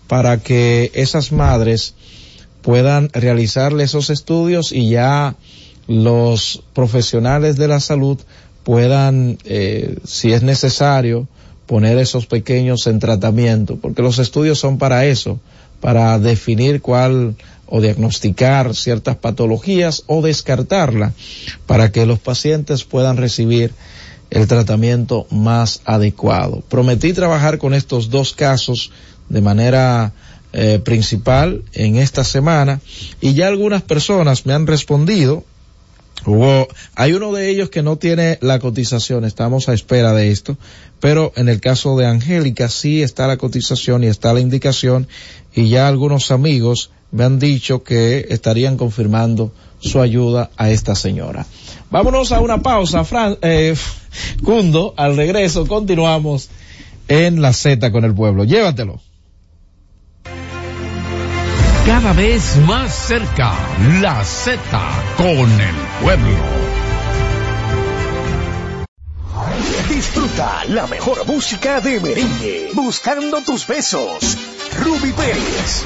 para 0.08 0.38
que 0.38 0.92
esas 0.94 1.32
madres 1.32 1.96
puedan 2.62 3.10
realizarle 3.14 3.86
esos 3.86 4.10
estudios 4.10 4.72
y 4.72 4.90
ya 4.90 5.36
los 5.88 6.62
profesionales 6.74 7.56
de 7.56 7.70
la 7.70 7.80
salud 7.80 8.20
puedan, 8.64 9.38
eh, 9.46 9.96
si 10.04 10.34
es 10.34 10.44
necesario, 10.44 11.28
poner 11.66 11.98
esos 11.98 12.26
pequeños 12.26 12.86
en 12.88 13.00
tratamiento, 13.00 13.78
porque 13.78 14.02
los 14.02 14.20
estudios 14.20 14.60
son 14.60 14.78
para 14.78 15.06
eso, 15.06 15.40
para 15.80 16.20
definir 16.20 16.82
cuál 16.82 17.36
o 17.68 17.82
diagnosticar 17.82 18.76
ciertas 18.76 19.18
patologías 19.18 20.04
o 20.08 20.22
descartarla 20.22 21.14
para 21.66 21.92
que 21.92 22.06
los 22.06 22.20
pacientes 22.20 22.84
puedan 22.84 23.18
recibir 23.18 23.74
el 24.30 24.48
tratamiento 24.48 25.28
más 25.32 25.82
adecuado. 25.86 26.64
Prometí 26.70 27.14
trabajar 27.14 27.58
con 27.58 27.74
estos 27.74 28.10
dos 28.10 28.34
casos 28.34 28.91
de 29.30 29.41
manera 29.41 30.14
eh, 30.54 30.80
principal 30.84 31.64
en 31.74 31.98
esta 31.98 32.24
semana 32.24 32.82
y 33.22 33.34
ya 33.34 33.48
algunas 33.48 33.82
personas 33.82 34.45
me 34.45 34.54
han 34.54 34.68
respondido 34.68 35.44
Hubo, 36.26 36.68
hay 36.95 37.14
uno 37.14 37.32
de 37.32 37.49
ellos 37.49 37.70
que 37.70 37.84
no 37.84 37.98
tiene 37.98 38.38
la 38.41 38.60
cotización, 38.60 39.24
estamos 39.24 39.70
a 39.70 39.74
espera 39.74 40.14
de 40.14 40.32
esto, 40.32 40.58
pero 40.99 41.32
en 41.36 41.48
el 41.48 41.62
caso 41.62 41.95
de 41.95 42.06
Angélica 42.06 42.70
sí 42.70 43.02
está 43.02 43.28
la 43.28 43.38
cotización 43.38 44.04
y 44.04 44.08
está 44.08 44.34
la 44.34 44.40
indicación 44.40 45.08
y 45.54 45.70
ya 45.70 45.88
algunos 45.88 46.32
amigos 46.32 46.91
me 47.12 47.24
han 47.24 47.40
dicho 47.40 47.84
que 47.84 48.28
estarían 48.30 48.78
confirmando 48.78 49.52
su 49.80 50.02
ayuda 50.02 50.50
a 50.58 50.70
esta 50.70 50.96
señora. 50.96 51.46
Vámonos 51.90 52.32
a 52.32 52.42
una 52.42 52.62
pausa, 52.62 53.04
Fran, 53.04 53.38
eh, 53.42 53.76
Cundo, 54.44 54.94
al 54.98 55.16
regreso 55.16 55.68
continuamos 55.68 56.50
en 57.08 57.42
la 57.42 57.54
Z 57.54 57.92
con 57.92 58.04
el 58.04 58.14
pueblo. 58.14 58.44
Llévatelo. 58.44 59.00
Cada 61.86 62.12
vez 62.12 62.58
más 62.68 62.94
cerca, 62.94 63.54
la 64.02 64.24
Z 64.24 64.60
con 65.16 65.50
el 65.50 65.76
pueblo. 66.02 66.38
Disfruta 69.90 70.66
la 70.66 70.86
mejor 70.88 71.26
música 71.26 71.80
de 71.80 72.00
merengue. 72.02 72.70
Buscando 72.74 73.42
tus 73.42 73.66
besos. 73.66 74.38
Ruby 74.84 75.14
Pérez. 75.14 75.86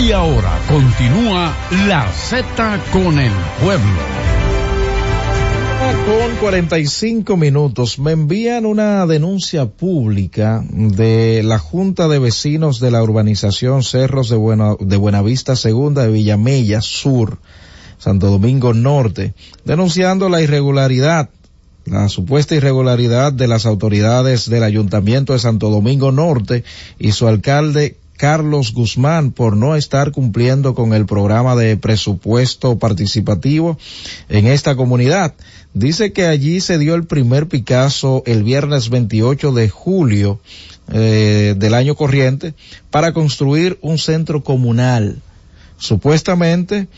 Y 0.00 0.12
ahora 0.12 0.58
continúa 0.66 1.54
la 1.86 2.10
Z 2.10 2.80
con 2.90 3.18
el 3.18 3.32
pueblo. 3.62 4.00
Con 6.06 6.36
45 6.40 7.36
minutos 7.36 7.98
me 7.98 8.12
envían 8.12 8.64
una 8.64 9.04
denuncia 9.06 9.66
pública 9.66 10.64
de 10.70 11.42
la 11.44 11.58
Junta 11.58 12.08
de 12.08 12.18
Vecinos 12.18 12.80
de 12.80 12.90
la 12.90 13.02
urbanización 13.02 13.82
Cerros 13.82 14.30
de, 14.30 14.38
de 14.80 14.96
Buenavista 14.96 15.54
Segunda 15.54 16.04
de 16.04 16.12
Villamella 16.12 16.80
Sur, 16.80 17.38
Santo 17.98 18.28
Domingo 18.30 18.72
Norte, 18.72 19.34
denunciando 19.66 20.30
la 20.30 20.40
irregularidad 20.40 21.28
la 21.84 22.08
supuesta 22.08 22.54
irregularidad 22.54 23.32
de 23.32 23.48
las 23.48 23.66
autoridades 23.66 24.48
del 24.48 24.62
Ayuntamiento 24.62 25.32
de 25.32 25.38
Santo 25.38 25.70
Domingo 25.70 26.12
Norte 26.12 26.62
y 26.98 27.12
su 27.12 27.26
alcalde 27.26 27.96
Carlos 28.20 28.74
Guzmán 28.74 29.30
por 29.30 29.56
no 29.56 29.76
estar 29.76 30.12
cumpliendo 30.12 30.74
con 30.74 30.92
el 30.92 31.06
programa 31.06 31.56
de 31.56 31.78
presupuesto 31.78 32.78
participativo 32.78 33.78
en 34.28 34.46
esta 34.46 34.76
comunidad. 34.76 35.32
Dice 35.72 36.12
que 36.12 36.26
allí 36.26 36.60
se 36.60 36.76
dio 36.76 36.94
el 36.96 37.06
primer 37.06 37.48
Picasso 37.48 38.22
el 38.26 38.42
viernes 38.42 38.90
28 38.90 39.52
de 39.52 39.70
julio 39.70 40.38
eh, 40.92 41.54
del 41.56 41.72
año 41.72 41.94
corriente 41.94 42.52
para 42.90 43.14
construir 43.14 43.78
un 43.80 43.96
centro 43.96 44.44
comunal. 44.44 45.22
Supuestamente, 45.78 46.88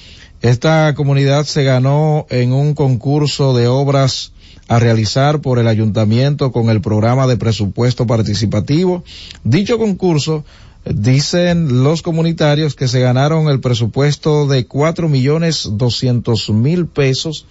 esta 0.40 0.92
comunidad 0.96 1.44
se 1.44 1.62
ganó 1.62 2.26
en 2.30 2.52
un 2.52 2.74
concurso 2.74 3.56
de 3.56 3.68
obras 3.68 4.32
a 4.66 4.80
realizar 4.80 5.40
por 5.40 5.60
el 5.60 5.68
ayuntamiento 5.68 6.50
con 6.50 6.68
el 6.68 6.80
programa 6.80 7.28
de 7.28 7.36
presupuesto 7.36 8.08
participativo. 8.08 9.04
Dicho 9.44 9.78
concurso 9.78 10.44
Dicen 10.84 11.84
los 11.84 12.02
comunitarios 12.02 12.74
que 12.74 12.88
se 12.88 13.00
ganaron 13.00 13.48
el 13.48 13.60
presupuesto 13.60 14.48
de 14.48 14.66
cuatro 14.66 15.08
millones 15.08 15.68
doscientos 15.72 16.50
mil 16.50 16.86
pesos 16.86 17.46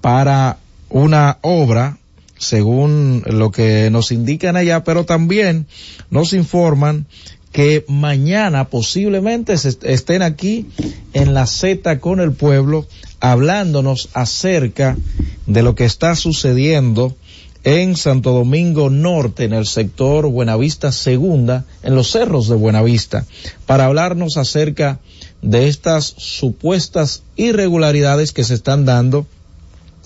para 0.00 0.58
una 0.88 1.38
obra, 1.42 1.98
según 2.38 3.22
lo 3.26 3.50
que 3.50 3.90
nos 3.90 4.12
indican 4.12 4.56
allá, 4.56 4.82
pero 4.82 5.04
también 5.04 5.66
nos 6.10 6.32
informan 6.32 7.06
que 7.52 7.84
mañana 7.86 8.68
posiblemente 8.68 9.52
estén 9.52 10.22
aquí 10.22 10.66
en 11.12 11.34
la 11.34 11.46
Z 11.46 12.00
con 12.00 12.18
el 12.18 12.32
pueblo 12.32 12.86
hablándonos 13.20 14.08
acerca 14.12 14.96
de 15.46 15.62
lo 15.62 15.74
que 15.74 15.84
está 15.84 16.16
sucediendo 16.16 17.14
en 17.64 17.96
Santo 17.96 18.32
Domingo 18.32 18.90
Norte, 18.90 19.44
en 19.44 19.54
el 19.54 19.66
sector 19.66 20.28
Buenavista 20.28 20.92
Segunda, 20.92 21.64
en 21.82 21.94
los 21.94 22.10
cerros 22.10 22.48
de 22.48 22.56
Buenavista, 22.56 23.24
para 23.66 23.86
hablarnos 23.86 24.36
acerca 24.36 25.00
de 25.40 25.68
estas 25.68 26.14
supuestas 26.18 27.22
irregularidades 27.36 28.32
que 28.32 28.44
se 28.44 28.54
están 28.54 28.84
dando 28.84 29.26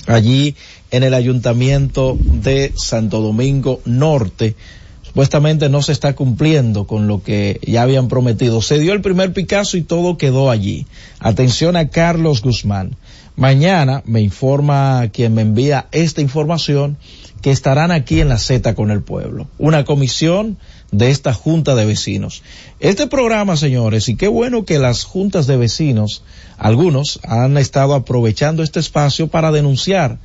allí 0.06 0.54
en 0.90 1.02
el 1.02 1.14
ayuntamiento 1.14 2.16
de 2.20 2.72
Santo 2.76 3.20
Domingo 3.20 3.80
Norte. 3.84 4.54
Supuestamente 5.02 5.68
no 5.68 5.82
se 5.82 5.92
está 5.92 6.14
cumpliendo 6.14 6.86
con 6.86 7.08
lo 7.08 7.22
que 7.22 7.60
ya 7.66 7.82
habían 7.82 8.08
prometido. 8.08 8.62
Se 8.62 8.78
dio 8.78 8.92
el 8.92 9.00
primer 9.00 9.32
Picasso 9.32 9.76
y 9.76 9.82
todo 9.82 10.16
quedó 10.16 10.50
allí. 10.50 10.86
Atención 11.18 11.76
a 11.76 11.88
Carlos 11.88 12.42
Guzmán. 12.42 12.96
Mañana 13.38 14.02
me 14.04 14.20
informa 14.20 15.08
quien 15.12 15.32
me 15.32 15.42
envía 15.42 15.86
esta 15.92 16.20
información 16.20 16.98
que 17.40 17.52
estarán 17.52 17.92
aquí 17.92 18.20
en 18.20 18.28
la 18.28 18.36
Z 18.36 18.74
con 18.74 18.90
el 18.90 19.00
pueblo. 19.00 19.46
Una 19.58 19.84
comisión 19.84 20.58
de 20.90 21.10
esta 21.10 21.32
junta 21.32 21.76
de 21.76 21.86
vecinos. 21.86 22.42
Este 22.80 23.06
programa, 23.06 23.56
señores, 23.56 24.08
y 24.08 24.16
qué 24.16 24.26
bueno 24.26 24.64
que 24.64 24.80
las 24.80 25.04
juntas 25.04 25.46
de 25.46 25.56
vecinos, 25.56 26.24
algunos 26.56 27.20
han 27.22 27.58
estado 27.58 27.94
aprovechando 27.94 28.64
este 28.64 28.80
espacio 28.80 29.28
para 29.28 29.52
denunciar 29.52 30.18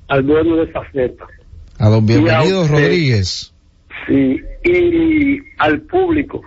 al 0.07 0.25
dueño 0.25 0.55
de 0.55 0.63
esta 0.63 0.81
feta. 0.85 1.25
A 1.79 1.89
don 1.89 2.03
a 2.03 2.07
Bienvenido. 2.07 2.67
Rodríguez. 2.67 3.53
Sí, 4.07 4.41
y 4.63 5.39
al 5.57 5.81
público 5.81 6.41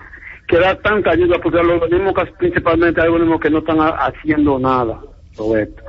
que 0.49 0.59
da 0.59 0.79
tanta 0.83 1.11
ayuda, 1.13 1.37
porque 1.43 1.59
los 1.63 1.83
organismos 1.83 2.13
principalmente 2.39 3.01
hay 3.01 3.09
organismos 3.09 3.41
que 3.41 3.51
no 3.51 3.59
están 3.59 3.81
ha- 3.81 3.97
haciendo 4.07 4.59
nada, 4.59 5.01
Roberto. 5.37 5.83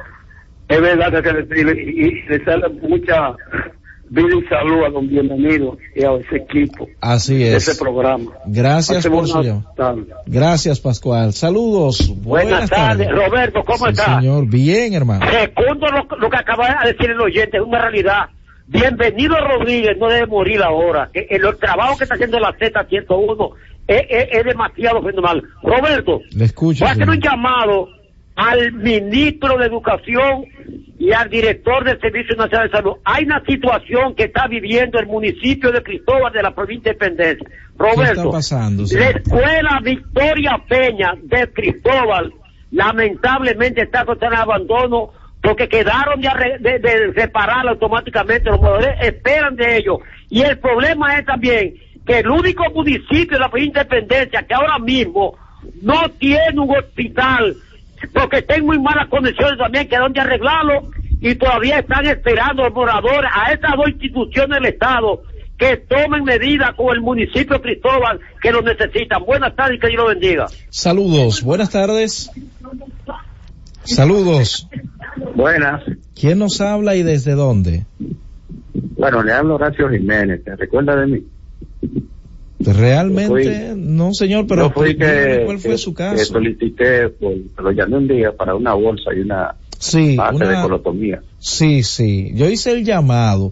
Es 0.69 0.81
verdad 0.81 1.21
que 1.21 1.33
decirle 1.33 1.83
y, 1.83 2.07
y 2.07 2.21
desearle 2.29 2.69
mucha 2.81 3.35
vida 4.09 4.27
y 4.37 4.47
salud 4.47 4.83
a 4.85 4.89
don 4.89 5.07
Bienvenido 5.09 5.77
y 5.95 6.03
a 6.05 6.13
ese 6.13 6.37
equipo, 6.37 6.87
Así 7.01 7.43
es. 7.43 7.67
ese 7.67 7.81
programa. 7.81 8.31
Gracias 8.45 8.99
Hace 8.99 9.09
por 9.09 9.27
su 9.27 9.33
buenas. 9.37 9.65
Gracias, 10.27 10.79
Pascual. 10.79 11.33
Saludos. 11.33 12.13
Buenas 12.23 12.69
tardes, 12.69 13.09
Roberto, 13.11 13.63
¿cómo 13.65 13.85
Sí, 13.87 13.91
está? 13.91 14.19
señor. 14.19 14.45
Bien, 14.47 14.93
hermano. 14.93 15.25
Segundo 15.29 15.87
lo, 15.87 16.17
lo 16.17 16.29
que 16.29 16.37
acaba 16.37 16.67
de 16.83 16.93
decir 16.93 17.09
el 17.09 17.19
oyente, 17.19 17.57
es 17.57 17.63
una 17.63 17.79
realidad. 17.81 18.29
Bienvenido 18.67 19.35
Rodríguez, 19.39 19.97
no 19.99 20.07
debe 20.09 20.25
morir 20.27 20.61
ahora. 20.63 21.09
El, 21.13 21.45
el 21.45 21.57
trabajo 21.57 21.97
que 21.97 22.03
está 22.05 22.15
haciendo 22.15 22.39
la 22.39 22.53
Z101 22.57 23.51
es, 23.87 24.01
es- 24.09 24.27
es 24.31 24.43
demasiado 24.45 25.01
fenomenal. 25.03 25.43
Roberto, 25.61 26.21
Le 26.31 26.45
escucho. 26.45 26.83
voy 26.85 26.89
a 26.89 26.93
hacer 26.93 27.09
un 27.09 27.19
llamado 27.19 27.89
al 28.35 28.71
ministro 28.71 29.57
de 29.57 29.65
Educación 29.67 30.45
y 30.97 31.11
al 31.11 31.29
director 31.29 31.83
del 31.83 31.99
Servicio 31.99 32.35
Nacional 32.35 32.69
de 32.69 32.77
Salud. 32.77 32.93
Hay 33.03 33.25
una 33.25 33.43
situación 33.45 34.15
que 34.15 34.23
está 34.23 34.47
viviendo 34.47 34.97
el 34.99 35.05
municipio 35.07 35.71
de 35.71 35.83
Cristóbal 35.83 36.31
de 36.33 36.41
la 36.41 36.55
provincia 36.55 36.93
de 36.93 36.97
Independencia. 37.07 37.47
¿Qué 37.47 37.53
está 37.89 37.95
Roberto, 37.95 38.31
pasando? 38.31 38.83
la 38.91 39.09
escuela 39.09 39.79
Victoria 39.83 40.61
Peña 40.67 41.13
de 41.21 41.51
Cristóbal 41.51 42.33
lamentablemente 42.71 43.83
está 43.83 44.05
en 44.21 44.33
abandono 44.33 45.09
porque 45.43 45.67
quedaron 45.67 46.21
de, 46.21 46.57
de, 46.59 46.79
de 46.79 47.07
reparar 47.11 47.67
automáticamente 47.67 48.49
los 48.49 48.61
modelos, 48.61 48.95
esperan 49.01 49.57
de 49.57 49.77
ellos. 49.77 49.97
Y 50.29 50.41
el 50.41 50.57
problema 50.57 51.17
es 51.19 51.25
también 51.25 51.75
que 52.07 52.19
el 52.19 52.29
único 52.29 52.63
municipio 52.73 53.37
de 53.37 53.39
la 53.39 53.51
Independencia 53.59 54.43
que 54.43 54.53
ahora 54.53 54.79
mismo 54.79 55.37
no 55.81 56.09
tiene 56.17 56.59
un 56.59 56.75
hospital 56.75 57.55
porque 58.13 58.37
está 58.37 58.55
en 58.55 58.65
muy 58.65 58.79
malas 58.79 59.07
condiciones 59.09 59.57
también, 59.57 59.87
quedaron 59.87 60.13
de 60.13 60.21
arreglarlo 60.21 60.91
y 61.21 61.35
todavía 61.35 61.79
están 61.79 62.05
esperando 62.05 62.63
los 62.63 62.73
moradores 62.73 63.29
a 63.33 63.51
estas 63.51 63.73
dos 63.75 63.89
instituciones 63.89 64.61
del 64.61 64.73
Estado 64.73 65.23
que 65.57 65.77
tomen 65.77 66.23
medidas 66.23 66.73
con 66.75 66.93
el 66.95 67.01
municipio 67.01 67.61
Cristóbal 67.61 68.19
que 68.41 68.51
lo 68.51 68.61
necesitan. 68.61 69.23
Buenas 69.25 69.55
tardes 69.55 69.77
y 69.77 69.79
que 69.79 69.87
Dios 69.87 70.01
lo 70.01 70.07
bendiga. 70.07 70.47
Saludos. 70.69 71.43
Buenas 71.43 71.69
tardes. 71.69 72.31
Saludos. 73.83 74.67
Buenas. 75.35 75.83
¿Quién 76.15 76.39
nos 76.39 76.61
habla 76.61 76.95
y 76.95 77.03
desde 77.03 77.33
dónde? 77.33 77.85
Bueno, 78.97 79.23
le 79.23 79.33
hablo 79.33 79.55
Horacio 79.55 79.89
Jiménez. 79.89 80.43
¿Te 80.43 80.55
recuerda 80.55 80.95
de 80.95 81.07
mí? 81.07 81.23
Realmente, 82.59 83.73
no 83.75 84.13
señor, 84.13 84.47
pero 84.47 84.71
fui 84.71 84.95
que, 84.95 85.41
¿cuál 85.45 85.59
fue 85.59 85.71
que- 85.71 85.77
su 85.77 85.93
que 85.93 85.97
caso? 86.03 86.23
solicité, 86.25 87.09
por, 87.09 87.33
lo 87.61 87.71
llamé 87.71 87.97
un 87.97 88.07
día 88.07 88.31
para 88.31 88.55
una 88.55 88.73
bolsa 88.73 89.11
y 89.15 89.19
una 89.19 89.55
Sí, 89.79 90.15
base 90.15 90.45
de 90.45 90.61
colotomía. 90.61 91.21
sí, 91.39 91.83
sí. 91.83 92.31
Yo 92.35 92.47
hice 92.49 92.71
el 92.71 92.85
llamado 92.85 93.51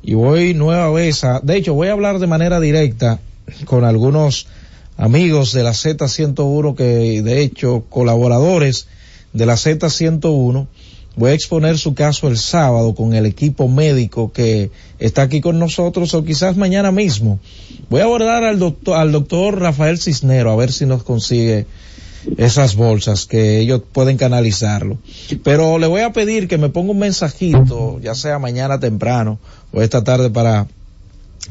y 0.00 0.14
voy 0.14 0.54
nueva 0.54 0.90
vez 0.92 1.24
a, 1.24 1.40
de 1.40 1.56
hecho 1.56 1.74
voy 1.74 1.88
a 1.88 1.92
hablar 1.92 2.20
de 2.20 2.28
manera 2.28 2.60
directa 2.60 3.18
con 3.64 3.84
algunos 3.84 4.46
amigos 4.96 5.52
de 5.52 5.64
la 5.64 5.70
Z101 5.72 6.76
que 6.76 7.22
de 7.22 7.42
hecho 7.42 7.84
colaboradores 7.88 8.86
de 9.32 9.46
la 9.46 9.54
Z101 9.54 10.66
voy 11.16 11.30
a 11.30 11.34
exponer 11.34 11.78
su 11.78 11.94
caso 11.94 12.28
el 12.28 12.38
sábado 12.38 12.94
con 12.94 13.14
el 13.14 13.26
equipo 13.26 13.68
médico 13.68 14.32
que 14.32 14.70
está 14.98 15.22
aquí 15.22 15.40
con 15.40 15.58
nosotros 15.58 16.14
o 16.14 16.24
quizás 16.24 16.56
mañana 16.56 16.90
mismo. 16.90 17.38
Voy 17.90 18.00
a 18.00 18.04
abordar 18.04 18.44
al 18.44 18.58
doctor, 18.58 18.96
al 18.96 19.12
doctor 19.12 19.60
Rafael 19.60 19.98
Cisnero 19.98 20.50
a 20.50 20.56
ver 20.56 20.72
si 20.72 20.86
nos 20.86 21.02
consigue 21.02 21.66
esas 22.36 22.76
bolsas 22.76 23.26
que 23.26 23.58
ellos 23.58 23.82
pueden 23.92 24.16
canalizarlo. 24.16 24.96
Pero 25.42 25.78
le 25.78 25.86
voy 25.86 26.02
a 26.02 26.12
pedir 26.12 26.48
que 26.48 26.58
me 26.58 26.68
ponga 26.68 26.92
un 26.92 26.98
mensajito, 26.98 28.00
ya 28.00 28.14
sea 28.14 28.38
mañana 28.38 28.80
temprano 28.80 29.38
o 29.72 29.82
esta 29.82 30.04
tarde 30.04 30.30
para 30.30 30.66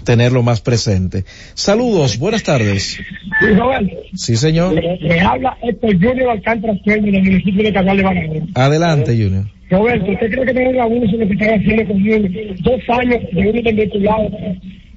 tenerlo 0.03 0.43
más 0.43 0.61
presente. 0.61 1.25
Saludos, 1.53 2.17
buenas 2.17 2.43
tardes. 2.43 2.99
Sí, 3.39 3.45
Roberto. 3.55 3.95
Sí, 4.15 4.35
señor. 4.35 4.73
Le, 4.73 4.97
le 4.97 5.19
habla 5.19 5.57
Héctor 5.61 5.93
Junior 5.93 6.29
Alcántara 6.31 6.73
Sueño 6.83 7.11
del 7.11 7.23
municipio 7.23 7.63
de 7.63 7.73
Canal 7.73 7.97
de 7.97 8.03
Banameros. 8.03 8.49
Adelante, 8.55 9.11
Junior. 9.11 9.45
Roberto, 9.69 10.11
¿usted 10.11 10.31
cree 10.31 10.45
que 10.45 10.53
tengo 10.53 10.69
un 10.69 10.79
abuso 10.79 11.17
que 11.17 11.23
están 11.23 11.59
haciendo 11.59 11.85
conmigo? 11.87 12.27
Dos 12.59 12.81
años 12.89 13.21
de 13.31 13.49
un 13.49 13.63
desvinculado 13.63 14.29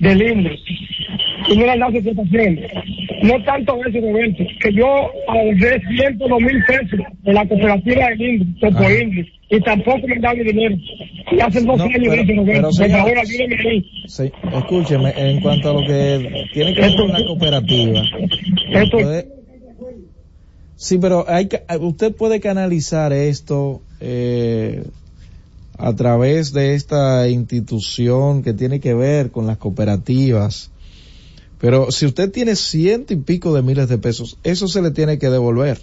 del 0.05 0.23
INDE 0.23 0.59
y 1.49 1.57
no 1.57 1.65
le 1.67 1.71
han 1.73 1.79
dado 1.81 1.99
aceptación. 1.99 2.61
No 3.23 3.43
tanto 3.45 3.79
eso, 3.87 4.01
Roberto, 4.01 4.45
que 4.61 4.73
yo 4.73 4.87
ahorré 5.29 5.81
102 5.97 6.41
mil 6.41 6.65
pesos 6.67 7.01
en 7.25 7.35
la 7.35 7.47
cooperativa 7.47 8.09
del 8.11 8.21
INDE, 8.23 8.47
Topo 8.61 8.83
INDE, 8.91 9.29
y 9.51 9.61
tampoco 9.61 10.07
me 10.07 10.15
han 10.15 10.21
dado 10.21 10.37
mi 10.37 10.45
dinero. 10.45 10.77
Y 11.33 11.41
hace 11.41 11.61
dos 11.63 11.79
No, 11.79 11.85
años 11.85 11.99
pero- 12.03 12.25
de 12.25 12.35
Roberto. 12.35 12.45
pero, 12.53 12.73
señor- 12.73 12.99
favor, 13.01 13.19
ayúdeme 13.19 13.57
ahí. 13.69 13.91
Sí, 14.07 14.33
escúcheme, 14.53 15.13
en 15.17 15.41
cuanto 15.41 15.71
a 15.71 15.73
lo 15.75 15.87
que 15.87 16.45
tiene 16.53 16.75
que 16.75 16.81
ver 16.83 16.97
con 16.97 17.13
la 17.13 17.25
cooperativa. 17.25 18.03
puede- 18.91 19.27
sí, 20.77 20.99
pero 20.99 21.25
hay 21.29 21.49
que, 21.49 21.61
usted 21.81 22.15
puede 22.15 22.41
canalizar 22.41 23.13
esto 23.13 23.81
eh, 24.01 24.83
a 25.79 25.95
través 25.95 26.53
de 26.53 26.75
esta 26.75 27.29
institución 27.29 28.43
que 28.43 28.53
tiene 28.53 28.81
que 28.81 28.95
ver 28.95 29.31
con 29.31 29.47
las 29.47 29.59
cooperativas. 29.59 30.73
Pero 31.59 31.91
si 31.91 32.07
usted 32.07 32.31
tiene 32.31 32.55
ciento 32.57 33.15
y 33.15 33.17
pico 33.17 33.55
de 33.55 33.63
miles 33.63 33.89
de 33.89 33.97
pesos, 33.99 34.39
eso 34.45 34.69
se 34.69 34.83
le 34.83 34.91
tiene 34.91 35.19
que 35.19 35.31
devolver. 35.31 35.81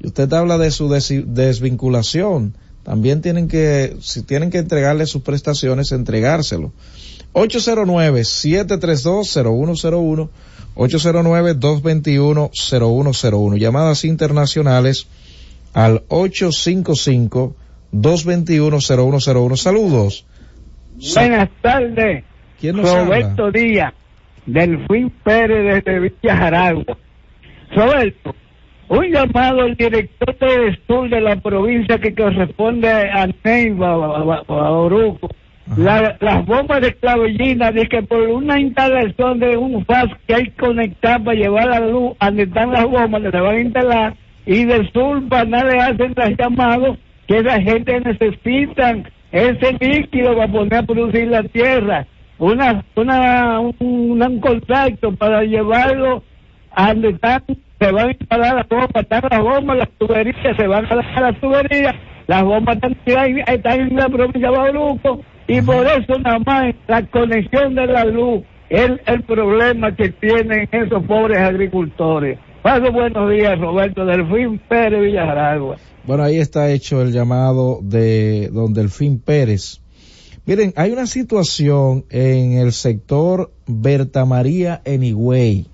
Y 0.00 0.08
usted 0.08 0.30
habla 0.32 0.58
de 0.58 0.70
su 0.70 0.88
desvinculación. 0.88 2.54
También 2.84 3.20
tienen 3.20 3.48
que, 3.48 3.96
si 4.00 4.22
tienen 4.22 4.50
que 4.50 4.58
entregarle 4.58 5.06
sus 5.06 5.22
prestaciones, 5.22 5.90
entregárselo. 5.92 6.72
809-732-0101, 7.34 10.28
809-221-0101. 10.76 13.58
Llamadas 13.58 14.04
internacionales 14.04 15.08
al 15.74 16.04
855-221-0101. 17.92 19.56
Saludos. 19.56 20.26
Buenas 21.14 21.48
tardes. 21.62 22.24
¿Quién 22.60 22.76
nos 22.76 22.92
Roberto 22.92 23.50
Díaz, 23.52 23.92
Delfín 24.46 25.10
Pérez 25.22 25.84
desde 25.84 26.00
Villa 26.00 26.36
Jaragua. 26.36 26.96
Roberto, 27.74 28.34
un 28.88 29.04
llamado 29.12 29.60
al 29.62 29.76
director 29.76 30.36
del 30.38 30.78
sur 30.86 31.08
de 31.08 31.20
la 31.20 31.36
provincia 31.36 31.98
que 31.98 32.14
corresponde 32.14 32.88
a 32.90 33.28
Neiva, 33.44 33.90
a, 33.92 34.70
Oruco. 34.72 35.28
La- 35.76 36.16
las 36.20 36.46
bombas 36.46 36.80
de 36.80 36.94
clavellina, 36.94 37.70
de 37.70 37.86
que 37.86 38.02
por 38.02 38.22
una 38.22 38.58
instalación 38.58 39.38
de 39.38 39.54
un 39.58 39.84
FAS 39.84 40.06
que 40.26 40.34
hay 40.34 40.44
que 40.44 40.54
conectar 40.56 41.22
para 41.22 41.36
llevar 41.38 41.66
la 41.68 41.80
luz, 41.80 42.16
a 42.18 42.26
donde 42.26 42.44
están 42.44 42.72
las 42.72 42.84
bombas, 42.84 43.20
se 43.22 43.28
van 43.38 43.54
a 43.54 43.60
instalar, 43.60 44.14
y 44.46 44.64
del 44.64 44.90
sur 44.92 45.28
para 45.28 45.44
nada 45.44 45.70
le 45.70 45.78
hacen 45.80 46.14
las 46.16 46.30
llamados 46.38 46.96
que 47.28 47.42
la 47.42 47.60
gente 47.60 48.00
necesitan 48.00 49.04
ese 49.30 49.76
líquido 49.78 50.34
para 50.34 50.50
poner 50.50 50.74
a 50.74 50.82
producir 50.82 51.28
la 51.28 51.42
tierra, 51.42 52.06
una, 52.38 52.82
una, 52.96 53.60
un, 53.60 53.76
un 53.80 54.40
contacto 54.40 55.14
para 55.14 55.42
llevarlo 55.42 56.22
a 56.72 56.94
donde 56.94 57.10
están, 57.10 57.42
se 57.78 57.92
van 57.92 58.08
a 58.08 58.10
instalar 58.12 58.54
las 58.56 58.68
bombas, 58.68 59.02
están 59.02 59.22
las 59.30 59.42
bombas, 59.42 59.78
las 59.78 59.90
tuberías, 59.98 60.56
se 60.56 60.66
van 60.66 60.86
a 60.86 60.94
dar 60.96 61.22
las 61.22 61.40
tuberías, 61.40 61.94
las 62.26 62.42
bombas 62.42 62.78
están 62.82 63.80
en 63.80 63.96
la 63.96 64.08
provincia 64.08 64.50
de 64.50 64.56
Bauruco, 64.56 65.20
y 65.46 65.60
por 65.60 65.86
eso 65.86 66.18
nada 66.18 66.38
más 66.38 66.74
la 66.86 67.02
conexión 67.02 67.74
de 67.74 67.86
la 67.86 68.04
luz 68.06 68.42
es 68.70 68.90
el 69.06 69.22
problema 69.22 69.94
que 69.94 70.08
tienen 70.10 70.68
esos 70.72 71.02
pobres 71.04 71.38
agricultores. 71.38 72.38
Paso 72.62 72.90
buenos 72.90 73.30
días, 73.30 73.58
Roberto 73.58 74.04
Delfín 74.04 74.58
Pérez 74.68 75.00
Villaragua. 75.00 75.76
Bueno, 76.08 76.22
ahí 76.22 76.38
está 76.38 76.70
hecho 76.70 77.02
el 77.02 77.12
llamado 77.12 77.80
de 77.82 78.48
don 78.50 78.72
Delfín 78.72 79.18
Pérez. 79.18 79.82
Miren, 80.46 80.72
hay 80.74 80.90
una 80.90 81.06
situación 81.06 82.06
en 82.08 82.54
el 82.54 82.72
sector 82.72 83.52
Berta 83.66 84.24
María 84.24 84.80
en 84.86 85.02
Higüey. 85.02 85.66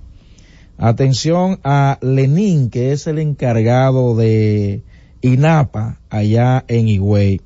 Atención 0.77 1.61
a 1.63 2.01
Lenín, 2.03 2.69
que 2.69 2.91
es 2.91 3.07
el 3.07 3.21
encargado 3.21 4.17
de 4.17 4.83
INAPA 5.23 6.01
allá 6.11 6.65
en 6.67 6.89
Higüey. 6.89 7.41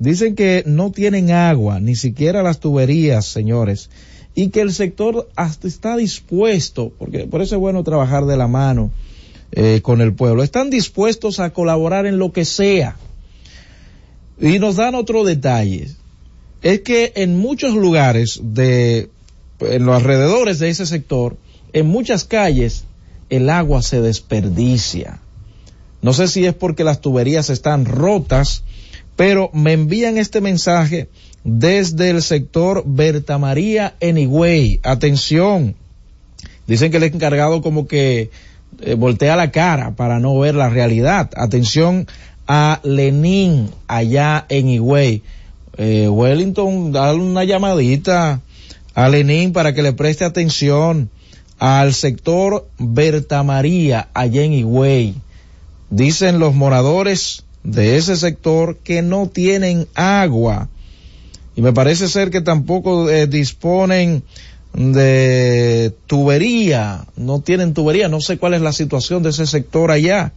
Dicen 0.00 0.34
que 0.34 0.64
no 0.66 0.90
tienen 0.90 1.30
agua, 1.30 1.78
ni 1.78 1.94
siquiera 1.94 2.42
las 2.42 2.58
tuberías, 2.58 3.24
señores. 3.24 3.88
y 4.34 4.48
que 4.48 4.62
el 4.62 4.72
sector 4.72 5.28
hasta 5.36 5.68
está 5.68 5.96
dispuesto, 5.96 6.92
porque 6.98 7.28
por 7.28 7.40
eso 7.40 7.54
es 7.54 7.60
bueno 7.60 7.84
trabajar 7.84 8.26
de 8.26 8.36
la 8.36 8.48
mano 8.48 8.90
eh, 9.52 9.80
con 9.82 10.00
el 10.00 10.14
pueblo, 10.14 10.42
están 10.42 10.70
dispuestos 10.70 11.40
a 11.40 11.52
colaborar 11.52 12.06
en 12.06 12.18
lo 12.18 12.32
que 12.32 12.44
sea. 12.44 12.96
Y 14.40 14.58
nos 14.58 14.76
dan 14.76 14.94
otro 14.94 15.24
detalle, 15.24 15.88
es 16.62 16.80
que 16.80 17.12
en 17.16 17.36
muchos 17.36 17.74
lugares 17.74 18.40
de, 18.42 19.10
en 19.60 19.84
los 19.84 19.96
alrededores 19.96 20.58
de 20.58 20.70
ese 20.70 20.86
sector, 20.86 21.36
en 21.72 21.86
muchas 21.86 22.24
calles, 22.24 22.84
el 23.30 23.50
agua 23.50 23.82
se 23.82 24.00
desperdicia. 24.00 25.20
No 26.02 26.12
sé 26.12 26.28
si 26.28 26.44
es 26.44 26.54
porque 26.54 26.84
las 26.84 27.00
tuberías 27.00 27.48
están 27.50 27.84
rotas, 27.84 28.64
pero 29.16 29.50
me 29.52 29.72
envían 29.72 30.18
este 30.18 30.40
mensaje 30.40 31.08
desde 31.44 32.10
el 32.10 32.22
sector 32.22 32.84
Berta 32.86 33.38
María. 33.38 33.94
Atención. 34.82 35.76
Dicen 36.66 36.90
que 36.90 36.96
el 36.96 37.04
encargado 37.04 37.62
como 37.62 37.86
que 37.86 38.30
eh, 38.80 38.94
voltea 38.94 39.36
la 39.36 39.50
cara 39.50 39.92
para 39.92 40.18
no 40.18 40.38
ver 40.38 40.54
la 40.54 40.68
realidad. 40.68 41.30
Atención 41.36 42.06
a 42.46 42.80
Lenín 42.82 43.70
allá 43.86 44.44
en 44.48 44.68
Higüey. 44.68 45.22
Eh, 45.76 46.08
Wellington, 46.08 46.92
dale 46.92 47.18
una 47.20 47.44
llamadita 47.44 48.40
a 48.94 49.08
Lenín 49.08 49.52
para 49.52 49.72
que 49.74 49.82
le 49.82 49.92
preste 49.92 50.24
atención 50.24 51.10
al 51.58 51.94
sector 51.94 52.68
Berta 52.78 53.42
María 53.42 54.08
allá 54.14 54.42
en 54.42 54.52
Higüey. 54.52 55.14
Dicen 55.90 56.38
los 56.38 56.54
moradores 56.54 57.44
de 57.62 57.96
ese 57.96 58.16
sector 58.16 58.78
que 58.78 59.02
no 59.02 59.28
tienen 59.28 59.86
agua 59.94 60.68
y 61.54 61.62
me 61.62 61.72
parece 61.72 62.08
ser 62.08 62.30
que 62.30 62.40
tampoco 62.40 63.10
eh, 63.10 63.26
disponen 63.26 64.22
de 64.74 65.94
tubería, 66.06 67.06
no 67.16 67.40
tienen 67.40 67.74
tubería, 67.74 68.08
no 68.08 68.20
sé 68.20 68.38
cuál 68.38 68.54
es 68.54 68.62
la 68.62 68.72
situación 68.72 69.22
de 69.22 69.30
ese 69.30 69.46
sector 69.46 69.90
allá, 69.90 70.32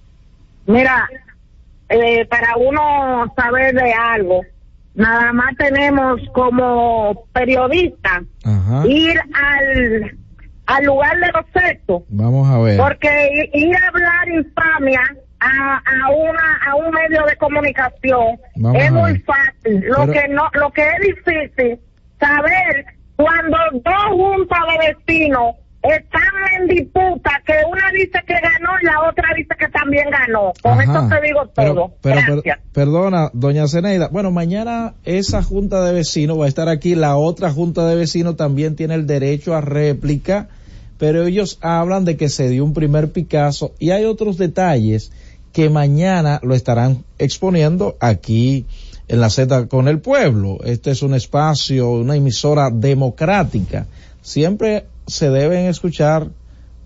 Mira, 0.66 1.06
eh, 1.90 2.24
para 2.26 2.56
uno 2.56 3.30
saber 3.36 3.74
de 3.74 3.92
algo, 3.92 4.42
nada 4.94 5.32
más 5.32 5.56
tenemos 5.56 6.20
como 6.32 7.24
periodista 7.32 8.22
ir 8.86 9.20
al, 9.34 10.16
al 10.68 10.84
lugar 10.84 11.16
de 11.18 11.32
los 11.32 11.64
hechos. 11.64 12.02
Vamos 12.10 12.48
a 12.48 12.58
ver. 12.58 12.76
Porque 12.76 13.50
ir 13.54 13.74
a 13.74 13.88
hablar 13.88 14.28
infamia 14.28 15.00
a, 15.40 15.76
a 15.78 16.10
una 16.10 16.58
a 16.66 16.74
un 16.76 16.90
medio 16.90 17.24
de 17.24 17.36
comunicación 17.36 18.38
es 18.74 18.92
muy 18.92 19.18
fácil. 19.20 19.80
Lo 19.86 20.06
que 20.06 20.28
no 20.28 20.48
lo 20.52 20.70
que 20.70 20.82
es 20.82 21.00
difícil 21.00 21.80
saber 22.20 22.86
cuando 23.16 23.56
dos 23.72 24.06
juntas 24.10 24.58
de 24.70 24.94
vecinos 24.94 25.56
están 25.82 26.60
en 26.60 26.68
disputa 26.68 27.30
que 27.46 27.54
una 27.70 27.90
dice 27.92 28.20
que 28.26 28.34
ganó 28.34 28.70
y 28.82 28.84
la 28.84 29.08
otra 29.08 29.28
dice 29.36 29.54
que 29.58 29.68
también 29.68 30.10
ganó. 30.10 30.52
Con 30.62 30.80
esto 30.80 31.08
te 31.08 31.26
digo 31.26 31.46
todo. 31.54 31.92
Pero, 32.02 32.42
perdona, 32.72 33.30
doña 33.32 33.68
Zeneida. 33.68 34.08
Bueno, 34.08 34.30
mañana 34.30 34.94
esa 35.04 35.42
junta 35.42 35.84
de 35.84 35.92
vecinos 35.92 36.38
va 36.38 36.46
a 36.46 36.48
estar 36.48 36.68
aquí. 36.68 36.94
La 36.94 37.16
otra 37.16 37.50
junta 37.50 37.86
de 37.86 37.94
vecinos 37.94 38.36
también 38.36 38.76
tiene 38.76 38.94
el 38.94 39.06
derecho 39.06 39.54
a 39.54 39.60
réplica, 39.60 40.48
pero 40.98 41.26
ellos 41.26 41.58
hablan 41.60 42.04
de 42.04 42.16
que 42.16 42.28
se 42.28 42.48
dio 42.48 42.64
un 42.64 42.74
primer 42.74 43.12
Picasso 43.12 43.72
y 43.78 43.90
hay 43.90 44.04
otros 44.04 44.36
detalles 44.36 45.12
que 45.52 45.70
mañana 45.70 46.40
lo 46.42 46.54
estarán 46.54 47.04
exponiendo 47.18 47.96
aquí 48.00 48.66
en 49.06 49.20
la 49.20 49.30
Z 49.30 49.68
con 49.68 49.88
el 49.88 50.00
pueblo. 50.00 50.58
Este 50.64 50.90
es 50.90 51.02
un 51.02 51.14
espacio, 51.14 51.90
una 51.90 52.16
emisora 52.16 52.70
democrática. 52.70 53.86
Siempre 54.22 54.84
se 55.06 55.30
deben 55.30 55.66
escuchar 55.66 56.28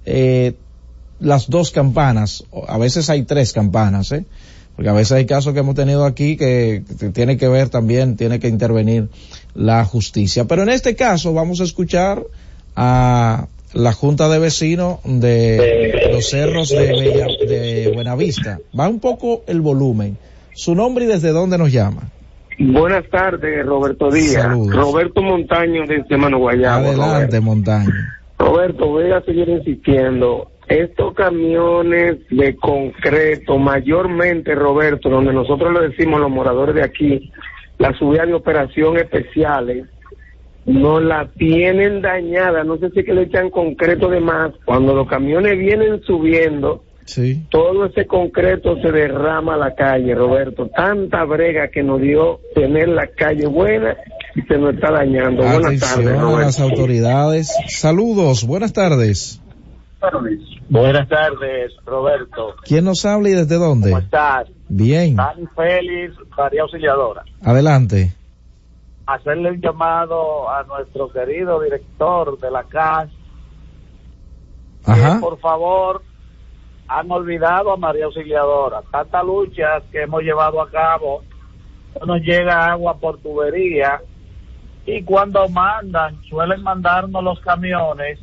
eh, 0.04 0.54
las 1.18 1.48
dos 1.48 1.70
campanas, 1.70 2.44
a 2.68 2.78
veces 2.78 3.08
hay 3.08 3.22
tres 3.22 3.52
campanas, 3.52 4.10
¿eh? 4.12 4.24
porque 4.74 4.88
a 4.88 4.92
veces 4.92 5.12
hay 5.12 5.26
casos 5.26 5.52
que 5.52 5.60
hemos 5.60 5.74
tenido 5.74 6.04
aquí 6.04 6.36
que, 6.36 6.82
tiene 7.12 7.36
que 7.36 7.48
ver 7.48 7.68
también, 7.68 8.16
tiene 8.16 8.40
que 8.40 8.48
intervenir 8.48 9.08
la 9.54 9.84
justicia. 9.84 10.46
Pero 10.46 10.62
en 10.62 10.70
este 10.70 10.96
caso 10.96 11.32
vamos 11.32 11.60
a 11.60 11.64
escuchar 11.64 12.22
a 12.74 13.46
la 13.74 13.92
Junta 13.92 14.28
de 14.28 14.38
Vecinos 14.38 14.98
de 15.04 16.10
los 16.12 16.28
Cerros 16.28 16.70
de, 16.70 16.86
de 17.46 17.90
Buenavista. 17.94 18.58
Va 18.78 18.88
un 18.88 19.00
poco 19.00 19.42
el 19.46 19.60
volumen. 19.60 20.16
Su 20.54 20.74
nombre 20.74 21.04
y 21.04 21.08
desde 21.08 21.30
dónde 21.30 21.58
nos 21.58 21.72
llama. 21.72 22.02
Buenas 22.58 23.08
tardes, 23.08 23.64
Roberto 23.64 24.10
Díaz. 24.10 24.46
Roberto 24.68 25.22
Montaño 25.22 25.84
desde 25.86 26.16
Mano 26.16 26.38
Guayabo. 26.38 26.88
Adelante, 26.88 27.40
Montaño. 27.40 27.90
Roberto, 28.38 28.86
voy 28.86 29.10
a 29.10 29.20
seguir 29.22 29.48
insistiendo. 29.48 30.48
Estos 30.68 31.14
camiones 31.14 32.18
de 32.30 32.56
concreto, 32.56 33.58
mayormente, 33.58 34.54
Roberto, 34.54 35.08
donde 35.08 35.32
nosotros 35.32 35.72
le 35.72 35.88
decimos 35.88 36.20
los 36.20 36.30
moradores 36.30 36.74
de 36.74 36.82
aquí, 36.82 37.32
la 37.78 37.92
subida 37.98 38.26
de 38.26 38.34
operación 38.34 38.96
especiales, 38.96 39.86
no 40.66 41.00
la 41.00 41.28
tienen 41.36 42.02
dañada. 42.02 42.64
No 42.64 42.78
sé 42.78 42.90
si 42.90 43.04
que 43.04 43.14
le 43.14 43.22
echan 43.22 43.50
concreto 43.50 44.08
de 44.08 44.20
más. 44.20 44.52
Cuando 44.64 44.94
los 44.94 45.08
camiones 45.08 45.58
vienen 45.58 46.02
subiendo, 46.02 46.84
Sí. 47.04 47.44
Todo 47.50 47.86
ese 47.86 48.06
concreto 48.06 48.76
se 48.80 48.90
derrama 48.92 49.54
a 49.54 49.56
la 49.56 49.74
calle, 49.74 50.14
Roberto. 50.14 50.68
Tanta 50.68 51.24
brega 51.24 51.68
que 51.68 51.82
nos 51.82 52.00
dio 52.00 52.40
tener 52.54 52.88
la 52.88 53.08
calle 53.08 53.46
buena 53.46 53.96
y 54.34 54.42
se 54.42 54.56
nos 54.56 54.74
está 54.74 54.92
dañando. 54.92 55.42
buenas 55.42 55.80
tardes, 55.80 56.06
a 56.06 56.40
las 56.40 56.60
autoridades. 56.60 57.52
Saludos, 57.68 58.46
buenas 58.46 58.72
tardes. 58.72 59.40
Buenas 60.68 61.08
tardes, 61.08 61.72
Roberto. 61.84 62.54
¿Quién 62.64 62.84
nos 62.84 63.04
habla 63.04 63.28
y 63.28 63.32
desde 63.32 63.56
dónde? 63.56 63.90
¿Cómo 63.90 64.02
estás? 64.02 64.48
Bien. 64.68 65.16
Dani 65.16 65.46
Félix, 65.54 66.14
María 66.36 66.62
Auxiliadora. 66.62 67.22
Adelante. 67.42 68.12
Hacerle 69.12 69.50
un 69.50 69.60
llamado 69.60 70.50
a 70.50 70.62
nuestro 70.62 71.10
querido 71.12 71.60
director 71.60 72.38
de 72.38 72.50
la 72.50 72.64
CAS. 72.64 73.10
Ajá. 74.86 75.14
Que 75.14 75.20
por 75.20 75.38
favor 75.38 76.02
han 76.88 77.10
olvidado 77.10 77.72
a 77.72 77.76
María 77.76 78.06
Auxiliadora. 78.06 78.82
Tantas 78.90 79.24
luchas 79.24 79.82
que 79.90 80.02
hemos 80.02 80.22
llevado 80.22 80.60
a 80.60 80.70
cabo, 80.70 81.22
no 82.00 82.06
nos 82.06 82.22
llega 82.22 82.72
agua 82.72 82.96
por 82.98 83.18
tubería 83.18 84.00
y 84.86 85.02
cuando 85.02 85.48
mandan, 85.48 86.20
suelen 86.24 86.62
mandarnos 86.62 87.22
los 87.22 87.40
camiones, 87.40 88.18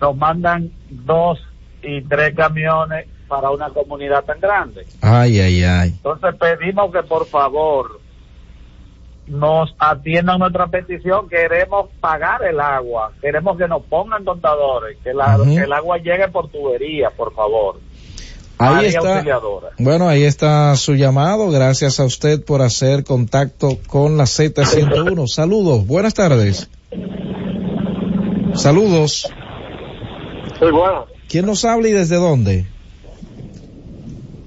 nos 0.00 0.16
mandan 0.16 0.70
dos 0.88 1.38
y 1.82 2.02
tres 2.02 2.34
camiones 2.34 3.06
para 3.28 3.50
una 3.50 3.68
comunidad 3.70 4.24
tan 4.24 4.40
grande. 4.40 4.86
Ay, 5.02 5.40
ay, 5.40 5.64
ay. 5.64 5.88
Entonces 5.90 6.34
pedimos 6.36 6.92
que 6.92 7.02
por 7.02 7.26
favor 7.26 8.00
nos 9.26 9.74
atiendan 9.78 10.38
nuestra 10.38 10.66
petición, 10.66 11.28
queremos 11.28 11.88
pagar 12.00 12.42
el 12.44 12.60
agua, 12.60 13.12
queremos 13.22 13.56
que 13.56 13.66
nos 13.68 13.82
pongan 13.84 14.24
contadores, 14.24 14.98
que, 15.02 15.14
la, 15.14 15.36
Ujú. 15.36 15.54
que 15.54 15.62
el 15.62 15.72
agua 15.72 15.98
llegue 15.98 16.28
por 16.28 16.48
tubería, 16.48 17.10
por 17.10 17.32
favor. 17.34 17.80
Ahí 18.58 18.74
María 18.74 18.88
está. 18.90 19.12
Auxiliadora. 19.14 19.68
Bueno, 19.78 20.08
ahí 20.08 20.22
está 20.24 20.76
su 20.76 20.94
llamado. 20.94 21.50
Gracias 21.50 21.98
a 21.98 22.04
usted 22.04 22.44
por 22.44 22.62
hacer 22.62 23.02
contacto 23.02 23.78
con 23.88 24.16
la 24.16 24.24
Z101. 24.24 25.26
Saludos, 25.34 25.86
buenas 25.86 26.14
tardes. 26.14 26.70
Saludos. 28.54 29.28
Sí, 30.60 30.66
bueno, 30.70 31.06
¿Quién 31.28 31.46
nos 31.46 31.64
habla 31.64 31.88
y 31.88 31.92
desde 31.92 32.16
dónde? 32.16 32.66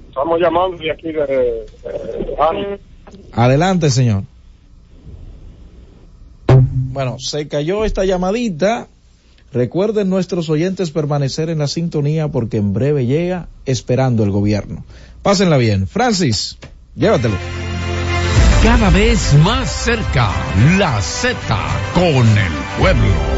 estamos 0.08 0.40
llamando 0.40 0.76
de 0.78 0.90
aquí 0.90 1.12
de, 1.12 1.26
de- 1.26 1.66
de- 1.84 2.80
Adelante, 3.32 3.90
señor. 3.90 4.22
Bueno, 6.90 7.18
se 7.18 7.48
cayó 7.48 7.84
esta 7.84 8.04
llamadita. 8.04 8.88
Recuerden 9.52 10.10
nuestros 10.10 10.50
oyentes 10.50 10.90
permanecer 10.90 11.48
en 11.50 11.58
la 11.58 11.68
sintonía 11.68 12.28
porque 12.28 12.58
en 12.58 12.72
breve 12.72 13.06
llega 13.06 13.48
esperando 13.66 14.24
el 14.24 14.30
gobierno. 14.30 14.84
Pásenla 15.22 15.56
bien. 15.56 15.86
Francis, 15.86 16.58
llévatelo. 16.96 17.36
Cada 18.62 18.90
vez 18.90 19.34
más 19.44 19.70
cerca, 19.70 20.32
la 20.78 21.00
Z 21.00 21.36
con 21.94 22.26
el 22.26 22.52
pueblo. 22.78 23.37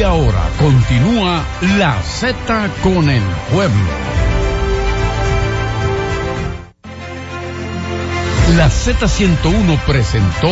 Y 0.00 0.02
ahora 0.02 0.48
continúa 0.58 1.44
la 1.76 2.00
Z 2.02 2.70
con 2.82 3.10
el 3.10 3.22
pueblo. 3.52 3.90
La 8.56 8.70
Z101 8.70 9.78
presentó 9.80 10.48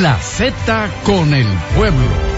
La 0.00 0.16
Z 0.16 0.88
con 1.04 1.34
el 1.34 1.46
pueblo. 1.76 2.37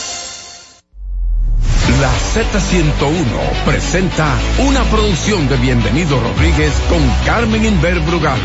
La 2.01 2.11
Z101 2.17 3.63
presenta 3.63 4.35
una 4.67 4.83
producción 4.85 5.47
de 5.47 5.55
Bienvenido 5.57 6.19
Rodríguez 6.19 6.73
con 6.89 6.99
Carmen 7.27 7.63
Inver 7.63 7.99
Brugal. 7.99 8.39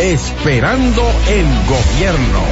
Esperando 0.00 1.00
el 1.28 1.46
gobierno. 1.68 2.42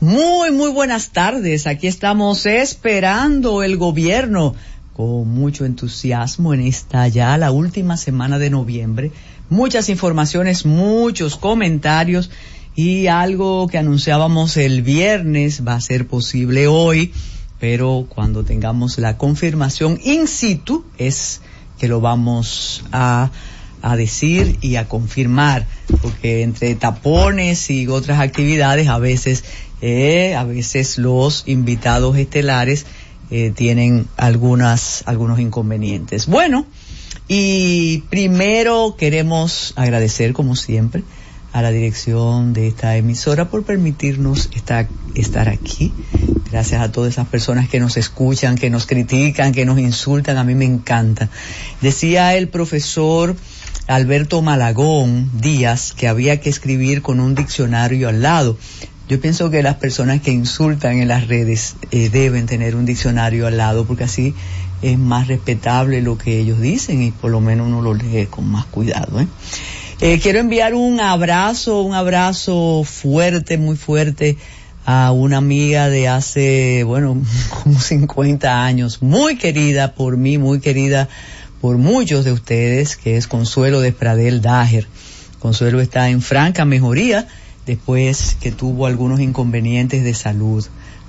Muy, 0.00 0.52
muy 0.52 0.70
buenas 0.70 1.10
tardes. 1.10 1.66
Aquí 1.66 1.86
estamos 1.86 2.46
esperando 2.46 3.62
el 3.62 3.76
gobierno 3.76 4.54
con 4.94 5.28
mucho 5.28 5.66
entusiasmo 5.66 6.54
en 6.54 6.62
esta 6.62 7.06
ya 7.08 7.36
la 7.36 7.50
última 7.50 7.98
semana 7.98 8.38
de 8.38 8.48
noviembre. 8.48 9.12
Muchas 9.50 9.90
informaciones, 9.90 10.64
muchos 10.64 11.36
comentarios 11.36 12.30
y 12.74 13.08
algo 13.08 13.66
que 13.68 13.78
anunciábamos 13.78 14.56
el 14.56 14.82
viernes 14.82 15.66
va 15.66 15.74
a 15.74 15.80
ser 15.80 16.06
posible 16.06 16.66
hoy, 16.66 17.12
pero 17.58 18.06
cuando 18.08 18.44
tengamos 18.44 18.98
la 18.98 19.16
confirmación 19.16 19.98
in 20.02 20.28
situ 20.28 20.84
es 20.96 21.40
que 21.78 21.88
lo 21.88 22.00
vamos 22.00 22.84
a, 22.92 23.30
a 23.82 23.96
decir 23.96 24.58
y 24.60 24.76
a 24.76 24.88
confirmar, 24.88 25.66
porque 26.00 26.42
entre 26.42 26.74
tapones 26.74 27.70
y 27.70 27.86
otras 27.88 28.20
actividades 28.20 28.88
a 28.88 28.98
veces, 28.98 29.44
eh, 29.80 30.34
a 30.34 30.44
veces 30.44 30.96
los 30.98 31.44
invitados 31.46 32.16
estelares 32.16 32.86
eh, 33.30 33.52
tienen 33.54 34.06
algunas, 34.16 35.02
algunos 35.06 35.40
inconvenientes. 35.40 36.26
Bueno, 36.26 36.66
y 37.28 37.98
primero 38.10 38.96
queremos 38.98 39.72
agradecer 39.76 40.32
como 40.32 40.56
siempre 40.56 41.02
a 41.52 41.62
la 41.62 41.70
dirección 41.70 42.52
de 42.52 42.68
esta 42.68 42.96
emisora 42.96 43.48
por 43.48 43.64
permitirnos 43.64 44.50
estar, 44.54 44.88
estar 45.14 45.48
aquí. 45.48 45.92
Gracias 46.50 46.80
a 46.80 46.92
todas 46.92 47.12
esas 47.12 47.26
personas 47.26 47.68
que 47.68 47.80
nos 47.80 47.96
escuchan, 47.96 48.56
que 48.56 48.70
nos 48.70 48.86
critican, 48.86 49.52
que 49.52 49.64
nos 49.64 49.78
insultan, 49.78 50.38
a 50.38 50.44
mí 50.44 50.54
me 50.54 50.64
encanta. 50.64 51.28
Decía 51.80 52.34
el 52.36 52.48
profesor 52.48 53.36
Alberto 53.86 54.42
Malagón 54.42 55.30
Díaz 55.40 55.92
que 55.92 56.06
había 56.06 56.40
que 56.40 56.50
escribir 56.50 57.02
con 57.02 57.20
un 57.20 57.34
diccionario 57.34 58.08
al 58.08 58.22
lado. 58.22 58.56
Yo 59.08 59.20
pienso 59.20 59.50
que 59.50 59.64
las 59.64 59.74
personas 59.74 60.20
que 60.20 60.30
insultan 60.30 60.98
en 60.98 61.08
las 61.08 61.26
redes 61.26 61.74
eh, 61.90 62.10
deben 62.10 62.46
tener 62.46 62.76
un 62.76 62.86
diccionario 62.86 63.48
al 63.48 63.56
lado 63.56 63.84
porque 63.84 64.04
así 64.04 64.34
es 64.82 64.98
más 64.98 65.26
respetable 65.26 66.00
lo 66.00 66.16
que 66.16 66.38
ellos 66.38 66.60
dicen 66.60 67.02
y 67.02 67.10
por 67.10 67.32
lo 67.32 67.40
menos 67.40 67.66
uno 67.66 67.82
lo 67.82 67.94
lee 67.94 68.26
con 68.30 68.48
más 68.48 68.66
cuidado. 68.66 69.20
¿eh? 69.20 69.26
Eh, 70.02 70.18
quiero 70.18 70.38
enviar 70.38 70.72
un 70.72 70.98
abrazo, 70.98 71.82
un 71.82 71.92
abrazo 71.92 72.84
fuerte, 72.84 73.58
muy 73.58 73.76
fuerte 73.76 74.38
a 74.86 75.12
una 75.12 75.36
amiga 75.36 75.90
de 75.90 76.08
hace, 76.08 76.84
bueno, 76.84 77.20
como 77.62 77.78
50 77.78 78.64
años, 78.64 79.02
muy 79.02 79.36
querida 79.36 79.94
por 79.94 80.16
mí, 80.16 80.38
muy 80.38 80.60
querida 80.60 81.10
por 81.60 81.76
muchos 81.76 82.24
de 82.24 82.32
ustedes, 82.32 82.96
que 82.96 83.18
es 83.18 83.26
Consuelo 83.26 83.82
de 83.82 83.92
Pradel 83.92 84.40
Dager. 84.40 84.86
Consuelo 85.38 85.82
está 85.82 86.08
en 86.08 86.22
franca 86.22 86.64
mejoría 86.64 87.28
después 87.66 88.38
que 88.40 88.52
tuvo 88.52 88.86
algunos 88.86 89.20
inconvenientes 89.20 90.02
de 90.02 90.14
salud. 90.14 90.64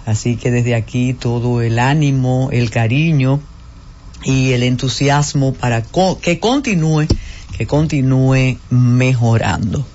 Así 0.05 0.35
que 0.35 0.51
desde 0.51 0.75
aquí 0.75 1.13
todo 1.13 1.61
el 1.61 1.79
ánimo, 1.79 2.49
el 2.51 2.69
cariño 2.69 3.39
y 4.25 4.51
el 4.51 4.63
entusiasmo 4.63 5.53
para 5.53 5.81
que 6.21 6.39
continúe 6.41 7.07
continúe 7.67 8.57
mejorando. 8.69 9.85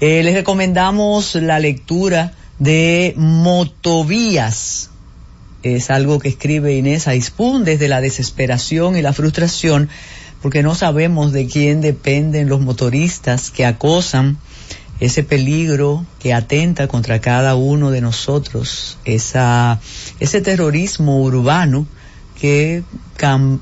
Eh, 0.00 0.22
les 0.22 0.34
recomendamos 0.34 1.34
la 1.36 1.58
lectura 1.58 2.32
de 2.58 3.14
Motovías, 3.16 4.90
Es 5.62 5.90
algo 5.90 6.18
que 6.18 6.28
escribe 6.28 6.76
Inés 6.76 7.08
Aispun 7.08 7.64
desde 7.64 7.88
la 7.88 8.02
desesperación 8.02 8.96
y 8.96 9.02
la 9.02 9.14
frustración, 9.14 9.88
porque 10.42 10.62
no 10.62 10.74
sabemos 10.74 11.32
de 11.32 11.46
quién 11.46 11.80
dependen 11.80 12.50
los 12.50 12.60
motoristas 12.60 13.50
que 13.50 13.64
acosan 13.64 14.36
ese 15.00 15.22
peligro 15.22 16.04
que 16.18 16.32
atenta 16.34 16.86
contra 16.86 17.20
cada 17.20 17.54
uno 17.54 17.90
de 17.90 18.00
nosotros, 18.00 18.98
esa, 19.04 19.80
ese 20.20 20.40
terrorismo 20.40 21.22
urbano 21.22 21.86
que 22.40 22.82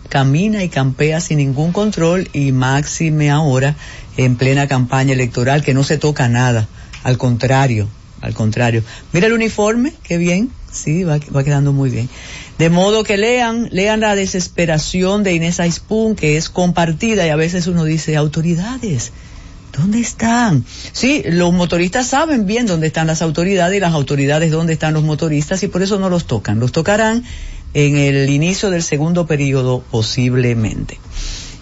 camina 0.09 0.65
y 0.65 0.69
campea 0.69 1.21
sin 1.21 1.39
ningún 1.39 1.73
control 1.73 2.29
y 2.33 2.53
máxime 2.53 3.31
ahora 3.31 3.77
en 4.17 4.37
plena 4.37 4.67
campaña 4.67 5.13
electoral 5.13 5.63
que 5.63 5.75
no 5.75 5.85
se 5.85 5.99
toca 5.99 6.29
nada, 6.29 6.69
al 7.05 7.19
contrario, 7.19 7.89
al 8.21 8.35
contrario. 8.35 8.83
Mira 9.13 9.27
el 9.27 9.33
uniforme, 9.33 9.93
qué 10.03 10.19
bien, 10.19 10.51
sí, 10.71 11.05
va, 11.05 11.21
quedando 11.21 11.73
muy 11.73 11.91
bien. 11.91 12.09
De 12.59 12.71
modo 12.71 13.05
que 13.05 13.17
lean, 13.17 13.69
lean 13.73 14.01
la 14.01 14.15
desesperación 14.15 15.23
de 15.23 15.35
Inés 15.35 15.61
Aispun, 15.61 16.15
que 16.15 16.37
es 16.37 16.49
compartida 16.49 17.27
y 17.27 17.31
a 17.31 17.37
veces 17.37 17.67
uno 17.67 17.85
dice, 17.85 18.17
autoridades, 18.17 19.13
¿Dónde 19.73 20.01
están? 20.01 20.67
Sí, 20.93 21.23
los 21.25 21.51
motoristas 21.55 22.07
saben 22.07 22.45
bien 22.45 22.67
dónde 22.67 22.89
están 22.89 23.07
las 23.07 23.23
autoridades 23.23 23.75
y 23.75 23.81
las 23.81 23.95
autoridades 23.95 24.51
dónde 24.51 24.75
están 24.75 24.93
los 24.93 25.03
motoristas 25.03 25.63
y 25.63 25.69
por 25.69 25.83
eso 25.83 25.99
no 25.99 26.11
los 26.11 26.27
tocan. 26.27 26.61
Los 26.61 26.73
tocarán 26.73 27.25
en 27.75 27.97
el 27.97 28.29
inicio 28.31 28.71
del 28.71 28.83
segundo 28.83 29.27
periodo 29.27 29.83
posiblemente. 29.91 30.99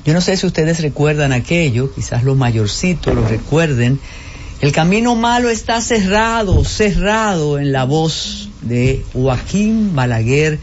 Yo 0.04 0.14
no 0.14 0.20
sé 0.20 0.36
si 0.36 0.46
ustedes 0.46 0.80
recuerdan 0.80 1.32
aquello, 1.32 1.92
quizás 1.92 2.24
los 2.24 2.36
mayorcitos 2.36 3.14
lo 3.14 3.26
recuerden. 3.26 4.00
El 4.60 4.72
camino 4.72 5.14
malo 5.14 5.50
está 5.50 5.80
cerrado, 5.80 6.64
cerrado 6.64 7.58
en 7.58 7.72
la 7.72 7.84
voz 7.84 8.48
de 8.62 9.04
Joaquín 9.12 9.94
Balaguer, 9.94 10.58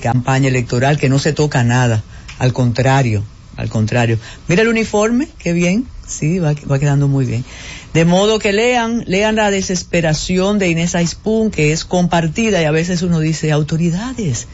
campaña 0.00 0.48
electoral, 0.48 0.98
que 0.98 1.08
no 1.08 1.18
se 1.18 1.32
toca 1.32 1.62
nada. 1.62 2.02
Al 2.38 2.52
contrario, 2.52 3.22
al 3.56 3.68
contrario. 3.68 4.18
Mira 4.48 4.62
el 4.62 4.68
uniforme, 4.68 5.28
qué 5.38 5.52
bien, 5.52 5.86
sí, 6.06 6.38
va, 6.38 6.54
va 6.70 6.78
quedando 6.78 7.06
muy 7.06 7.26
bien. 7.26 7.44
De 7.92 8.04
modo 8.04 8.38
que 8.38 8.52
lean, 8.52 9.04
lean 9.06 9.36
la 9.36 9.50
desesperación 9.50 10.58
de 10.58 10.68
Inés 10.68 10.94
Aispun, 10.94 11.50
que 11.50 11.72
es 11.72 11.84
compartida 11.84 12.60
y 12.60 12.64
a 12.64 12.70
veces 12.70 13.02
uno 13.02 13.20
dice, 13.20 13.52
autoridades, 13.52 14.48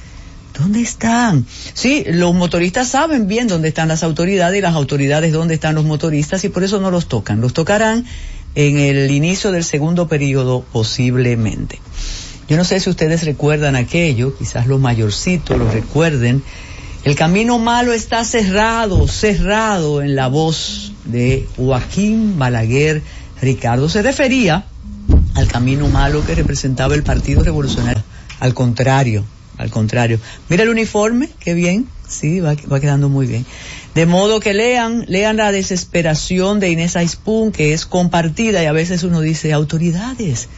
¿Dónde 0.60 0.82
están? 0.82 1.46
Sí, 1.72 2.04
los 2.06 2.34
motoristas 2.34 2.88
saben 2.88 3.26
bien 3.26 3.48
dónde 3.48 3.68
están 3.68 3.88
las 3.88 4.02
autoridades 4.02 4.58
y 4.58 4.60
las 4.60 4.74
autoridades 4.74 5.32
dónde 5.32 5.54
están 5.54 5.74
los 5.74 5.86
motoristas 5.86 6.44
y 6.44 6.50
por 6.50 6.62
eso 6.62 6.78
no 6.80 6.90
los 6.90 7.08
tocan. 7.08 7.40
Los 7.40 7.54
tocarán 7.54 8.04
en 8.54 8.78
el 8.78 9.10
inicio 9.10 9.52
del 9.52 9.64
segundo 9.64 10.06
periodo 10.06 10.62
posiblemente. 10.70 11.80
Yo 12.46 12.58
no 12.58 12.64
sé 12.64 12.78
si 12.78 12.90
ustedes 12.90 13.24
recuerdan 13.24 13.74
aquello, 13.74 14.36
quizás 14.36 14.66
los 14.66 14.78
mayorcitos 14.78 15.56
lo 15.56 15.70
recuerden. 15.70 16.42
El 17.04 17.14
camino 17.14 17.58
malo 17.58 17.94
está 17.94 18.22
cerrado, 18.24 19.08
cerrado 19.08 20.02
en 20.02 20.14
la 20.14 20.28
voz 20.28 20.92
de 21.06 21.48
Joaquín 21.56 22.38
Balaguer 22.38 23.00
Ricardo. 23.40 23.88
Se 23.88 24.02
refería 24.02 24.66
al 25.36 25.48
camino 25.48 25.88
malo 25.88 26.22
que 26.26 26.34
representaba 26.34 26.94
el 26.94 27.02
Partido 27.02 27.42
Revolucionario. 27.42 28.02
Al 28.40 28.52
contrario, 28.52 29.24
al 29.60 29.70
contrario. 29.70 30.18
Mira 30.48 30.62
el 30.62 30.70
uniforme, 30.70 31.28
qué 31.38 31.54
bien, 31.54 31.86
sí, 32.08 32.40
va, 32.40 32.56
va 32.70 32.80
quedando 32.80 33.08
muy 33.08 33.26
bien. 33.26 33.44
De 33.94 34.06
modo 34.06 34.40
que 34.40 34.54
lean, 34.54 35.04
lean 35.08 35.36
la 35.36 35.52
desesperación 35.52 36.60
de 36.60 36.70
Inés 36.70 36.96
Aispun, 36.96 37.52
que 37.52 37.72
es 37.72 37.86
compartida 37.86 38.62
y 38.62 38.66
a 38.66 38.72
veces 38.72 39.02
uno 39.02 39.20
dice, 39.20 39.52
autoridades, 39.52 40.48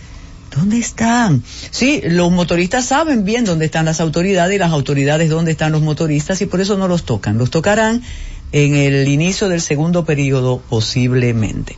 ¿dónde 0.55 0.79
están? 0.79 1.43
Sí, 1.71 2.01
los 2.05 2.31
motoristas 2.31 2.85
saben 2.85 3.25
bien 3.25 3.45
dónde 3.45 3.65
están 3.65 3.87
las 3.87 4.01
autoridades 4.01 4.55
y 4.55 4.59
las 4.59 4.71
autoridades 4.71 5.31
dónde 5.31 5.53
están 5.53 5.73
los 5.73 5.83
motoristas 5.83 6.41
y 6.43 6.47
por 6.47 6.61
eso 6.61 6.77
no 6.77 6.89
los 6.89 7.05
tocan. 7.05 7.39
Los 7.39 7.51
tocarán 7.51 8.03
en 8.53 8.77
el 8.77 9.09
inicio 9.09 9.49
del 9.49 9.61
segundo 9.61 10.05
periodo 10.05 10.63
posiblemente. 10.69 11.77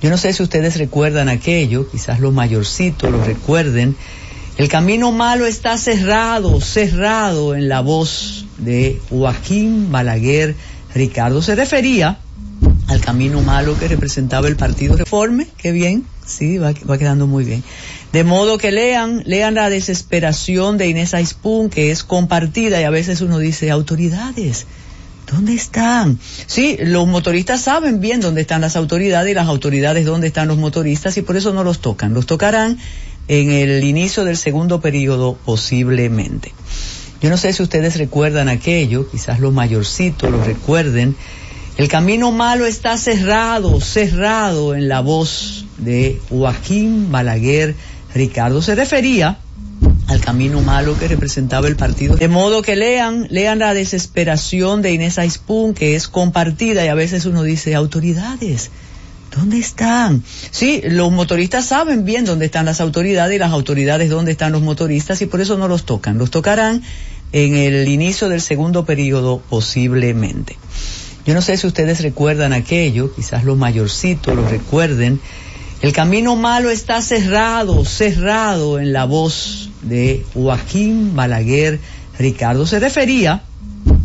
Yo 0.00 0.10
no 0.10 0.16
sé 0.16 0.32
si 0.32 0.42
ustedes 0.42 0.78
recuerdan 0.78 1.28
aquello, 1.28 1.90
quizás 1.90 2.20
los 2.20 2.32
mayorcitos 2.32 3.10
lo 3.10 3.22
recuerden, 3.24 3.96
el 4.58 4.68
camino 4.68 5.12
malo 5.12 5.46
está 5.46 5.78
cerrado, 5.78 6.60
cerrado 6.60 7.54
en 7.54 7.68
la 7.68 7.80
voz 7.80 8.44
de 8.58 9.00
Joaquín 9.08 9.92
Balaguer 9.92 10.56
Ricardo. 10.96 11.42
Se 11.42 11.54
refería 11.54 12.18
al 12.88 13.00
camino 13.00 13.40
malo 13.40 13.78
que 13.78 13.86
representaba 13.86 14.48
el 14.48 14.56
Partido 14.56 14.96
Reforme, 14.96 15.46
qué 15.56 15.70
bien, 15.70 16.04
sí, 16.26 16.58
va, 16.58 16.74
quedando 16.74 17.28
muy 17.28 17.44
bien. 17.44 17.62
De 18.12 18.24
modo 18.24 18.58
que 18.58 18.72
lean, 18.72 19.22
lean 19.26 19.54
la 19.54 19.70
desesperación 19.70 20.76
de 20.76 20.88
Inés 20.88 21.14
Aispun, 21.14 21.70
que 21.70 21.92
es 21.92 22.02
compartida 22.02 22.80
y 22.80 22.84
a 22.84 22.90
veces 22.90 23.20
uno 23.20 23.38
dice, 23.38 23.70
autoridades, 23.70 24.66
¿dónde 25.30 25.54
están? 25.54 26.18
Sí, 26.48 26.76
los 26.80 27.06
motoristas 27.06 27.60
saben 27.60 28.00
bien 28.00 28.20
dónde 28.20 28.40
están 28.40 28.62
las 28.62 28.74
autoridades 28.74 29.30
y 29.30 29.34
las 29.34 29.46
autoridades 29.46 30.04
dónde 30.04 30.26
están 30.26 30.48
los 30.48 30.58
motoristas 30.58 31.16
y 31.16 31.22
por 31.22 31.36
eso 31.36 31.52
no 31.52 31.62
los 31.62 31.80
tocan. 31.80 32.12
Los 32.12 32.26
tocarán 32.26 32.78
en 33.28 33.50
el 33.50 33.84
inicio 33.84 34.24
del 34.24 34.36
segundo 34.36 34.80
periodo 34.80 35.36
posiblemente. 35.44 36.52
Yo 37.20 37.30
no 37.30 37.36
sé 37.36 37.52
si 37.52 37.62
ustedes 37.62 37.96
recuerdan 37.96 38.48
aquello, 38.48 39.08
quizás 39.10 39.40
los 39.40 39.52
mayorcitos 39.52 40.30
lo 40.30 40.42
recuerden. 40.42 41.16
El 41.76 41.88
camino 41.88 42.32
malo 42.32 42.66
está 42.66 42.96
cerrado, 42.96 43.80
cerrado 43.80 44.74
en 44.74 44.88
la 44.88 45.00
voz 45.00 45.66
de 45.78 46.20
Joaquín 46.28 47.10
Balaguer 47.10 47.74
Ricardo. 48.14 48.62
Se 48.62 48.74
refería 48.74 49.38
al 50.08 50.20
camino 50.20 50.60
malo 50.62 50.98
que 50.98 51.06
representaba 51.06 51.68
el 51.68 51.76
partido. 51.76 52.16
De 52.16 52.28
modo 52.28 52.62
que 52.62 52.76
lean, 52.76 53.26
lean 53.30 53.58
la 53.58 53.74
desesperación 53.74 54.80
de 54.80 54.92
Inés 54.92 55.18
Aispun, 55.18 55.74
que 55.74 55.94
es 55.94 56.08
compartida 56.08 56.84
y 56.84 56.88
a 56.88 56.94
veces 56.94 57.26
uno 57.26 57.42
dice, 57.42 57.74
autoridades, 57.74 58.70
¿Dónde 59.38 59.58
están? 59.58 60.24
Sí, 60.50 60.80
los 60.84 61.12
motoristas 61.12 61.66
saben 61.66 62.04
bien 62.04 62.24
dónde 62.24 62.46
están 62.46 62.66
las 62.66 62.80
autoridades 62.80 63.36
y 63.36 63.38
las 63.38 63.52
autoridades 63.52 64.10
dónde 64.10 64.32
están 64.32 64.50
los 64.50 64.62
motoristas 64.62 65.22
y 65.22 65.26
por 65.26 65.40
eso 65.40 65.56
no 65.56 65.68
los 65.68 65.84
tocan. 65.84 66.18
Los 66.18 66.32
tocarán 66.32 66.82
en 67.30 67.54
el 67.54 67.86
inicio 67.86 68.28
del 68.28 68.40
segundo 68.40 68.84
periodo 68.84 69.40
posiblemente. 69.48 70.56
Yo 71.24 71.34
no 71.34 71.42
sé 71.42 71.56
si 71.56 71.68
ustedes 71.68 72.00
recuerdan 72.00 72.52
aquello, 72.52 73.14
quizás 73.14 73.44
los 73.44 73.56
mayorcitos 73.56 74.34
lo 74.34 74.48
recuerden. 74.48 75.20
El 75.82 75.92
camino 75.92 76.34
malo 76.34 76.70
está 76.70 77.00
cerrado, 77.00 77.84
cerrado 77.84 78.80
en 78.80 78.92
la 78.92 79.04
voz 79.04 79.70
de 79.82 80.24
Joaquín 80.34 81.14
Balaguer 81.14 81.78
Ricardo. 82.18 82.66
Se 82.66 82.80
refería 82.80 83.44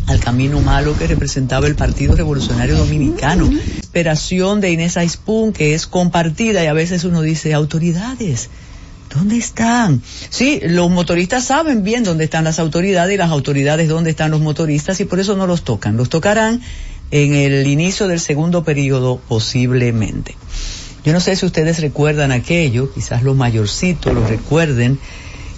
al 0.08 0.20
camino 0.20 0.60
malo 0.62 0.98
que 0.98 1.08
representaba 1.08 1.68
el 1.68 1.76
Partido 1.76 2.16
Revolucionario 2.16 2.78
Dominicano. 2.78 3.50
Esperación 3.80 4.62
de 4.62 4.72
Inés 4.72 4.98
Aispun, 4.98 5.54
que 5.54 5.74
es 5.74 5.88
compartida 5.88 6.64
y 6.64 6.68
a 6.68 6.74
veces 6.74 7.04
uno 7.04 7.22
dice, 7.22 7.54
autoridades, 7.54 8.50
¿dónde 9.14 9.38
están? 9.38 10.02
Sí, 10.30 10.60
los 10.64 10.90
motoristas 10.90 11.46
saben 11.46 11.84
bien 11.84 12.04
dónde 12.04 12.26
están 12.26 12.44
las 12.44 12.60
autoridades 12.60 13.14
y 13.14 13.18
las 13.18 13.32
autoridades 13.32 13.88
dónde 13.88 14.10
están 14.10 14.32
los 14.32 14.42
motoristas 14.42 15.00
y 15.00 15.06
por 15.06 15.20
eso 15.20 15.36
no 15.36 15.48
los 15.48 15.64
tocan. 15.64 15.98
Los 15.98 16.10
tocarán 16.10 16.62
en 17.12 17.36
el 17.36 17.68
inicio 17.68 18.08
del 18.08 18.20
segundo 18.20 18.64
periodo 18.64 19.22
posiblemente. 19.28 20.36
Yo 21.06 21.14
no 21.14 21.20
sé 21.20 21.36
si 21.36 21.46
ustedes 21.46 21.80
recuerdan 21.80 22.32
aquello, 22.32 22.92
quizás 22.94 23.24
los 23.24 23.36
mayorcitos 23.36 24.14
lo 24.14 24.26
recuerden. 24.26 24.98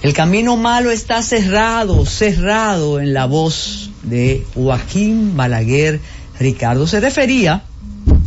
El 0.01 0.13
camino 0.13 0.57
malo 0.57 0.91
está 0.91 1.21
cerrado, 1.21 2.05
cerrado 2.05 2.99
en 2.99 3.13
la 3.13 3.25
voz 3.25 3.91
de 4.05 4.45
Joaquín 4.53 5.35
Balaguer 5.35 5.99
Ricardo. 6.39 6.87
Se 6.87 6.99
refería 6.99 7.63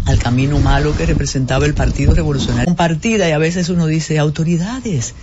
al 0.07 0.19
camino 0.19 0.59
malo 0.59 0.97
que 0.97 1.07
representaba 1.07 1.67
el 1.67 1.75
Partido 1.75 2.15
Revolucionario. 2.15 2.67
Compartida 2.67 3.29
y 3.29 3.33
a 3.33 3.39
veces 3.39 3.69
uno 3.69 3.87
dice, 3.87 4.19
autoridades, 4.19 5.15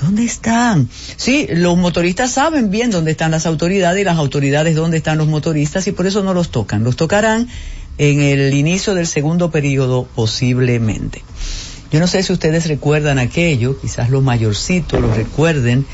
¿dónde 0.00 0.24
están? 0.24 0.88
Sí, 1.16 1.48
los 1.50 1.76
motoristas 1.76 2.30
saben 2.30 2.70
bien 2.70 2.90
dónde 2.90 3.10
están 3.10 3.32
las 3.32 3.46
autoridades 3.46 4.00
y 4.00 4.04
las 4.04 4.18
autoridades 4.18 4.74
dónde 4.74 4.98
están 4.98 5.18
los 5.18 5.26
motoristas 5.26 5.86
y 5.86 5.92
por 5.92 6.06
eso 6.06 6.22
no 6.22 6.32
los 6.32 6.50
tocan. 6.50 6.84
Los 6.84 6.96
tocarán 6.96 7.48
en 7.98 8.20
el 8.20 8.54
inicio 8.54 8.94
del 8.94 9.06
segundo 9.06 9.50
periodo 9.50 10.06
posiblemente. 10.14 11.22
Yo 11.90 11.98
no 11.98 12.06
sé 12.06 12.22
si 12.22 12.32
ustedes 12.32 12.68
recuerdan 12.68 13.18
aquello, 13.18 13.78
quizás 13.80 14.10
los 14.10 14.22
mayorcitos 14.22 15.00
lo 15.00 15.12
recuerden. 15.12 15.84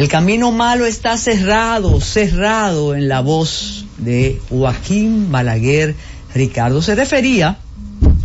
El 0.00 0.08
camino 0.08 0.50
malo 0.50 0.86
está 0.86 1.18
cerrado, 1.18 2.00
cerrado 2.00 2.94
en 2.94 3.06
la 3.06 3.20
voz 3.20 3.84
de 3.98 4.40
Joaquín 4.48 5.30
Balaguer 5.30 5.94
Ricardo. 6.34 6.80
Se 6.80 6.94
refería 6.94 7.58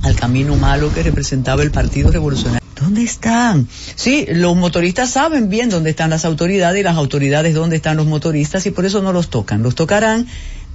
al 0.03 0.15
camino 0.15 0.55
malo 0.55 0.93
que 0.93 1.03
representaba 1.03 1.63
el 1.63 1.71
Partido 1.71 2.11
Revolucionario. 2.11 2.65
¿Dónde 2.79 3.03
están? 3.03 3.67
Sí, 3.95 4.25
los 4.29 4.55
motoristas 4.55 5.09
saben 5.09 5.49
bien 5.49 5.69
dónde 5.69 5.89
están 5.89 6.11
las 6.11 6.23
autoridades 6.23 6.79
y 6.79 6.83
las 6.83 6.95
autoridades 6.95 7.53
dónde 7.53 7.75
están 7.75 7.97
los 7.97 8.05
motoristas 8.05 8.65
y 8.65 8.71
por 8.71 8.85
eso 8.85 9.01
no 9.01 9.11
los 9.11 9.29
tocan. 9.29 9.61
Los 9.61 9.75
tocarán 9.75 10.27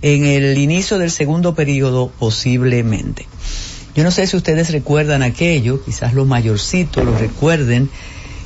en 0.03 0.27
el 0.27 0.59
inicio 0.59 0.99
del 0.99 1.11
segundo 1.11 1.55
periodo 1.55 2.13
posiblemente. 2.19 3.27
Yo 3.95 4.05
no 4.05 4.11
sé 4.11 4.27
si 4.27 4.37
ustedes 4.37 4.71
recuerdan 4.71 5.23
aquello, 5.23 5.83
quizás 5.83 6.13
los 6.13 6.27
mayorcitos 6.27 7.03
lo 7.07 7.17
recuerden. 7.17 7.89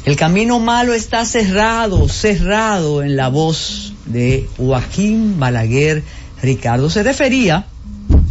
El 0.05 0.17
camino 0.17 0.61
malo 0.61 0.93
está 0.93 1.25
cerrado, 1.25 2.09
cerrado 2.09 3.03
en 3.03 3.17
la 3.17 3.29
voz 3.29 3.95
de 4.05 4.47
Joaquín 4.59 5.39
Balaguer 5.39 6.03
Ricardo 6.43 6.91
se 6.91 7.03
refería 7.03 7.67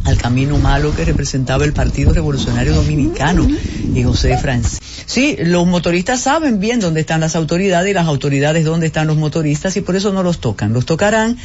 al 0.03 0.17
camino 0.17 0.59
malo 0.59 0.95
que 0.95 1.03
representaba 1.03 1.65
el 1.65 1.73
Partido 1.73 2.13
Revolucionario 2.13 2.75
Dominicano 2.75 3.47
y 3.95 4.03
José 4.03 4.37
Francisco. 4.37 4.85
Sí, 5.05 5.35
los 5.39 5.65
motoristas 5.65 6.21
saben 6.21 6.59
bien 6.59 6.79
dónde 6.79 7.01
están 7.01 7.21
las 7.21 7.35
autoridades 7.35 7.89
y 7.89 7.93
las 7.93 8.05
autoridades 8.05 8.65
dónde 8.65 8.85
están 8.85 9.07
los 9.07 9.17
motoristas 9.17 9.75
y 9.75 9.81
por 9.81 9.95
eso 9.95 10.13
no 10.13 10.21
los 10.21 10.39
tocan. 10.39 10.73
Los 10.73 10.85
tocarán 10.85 11.37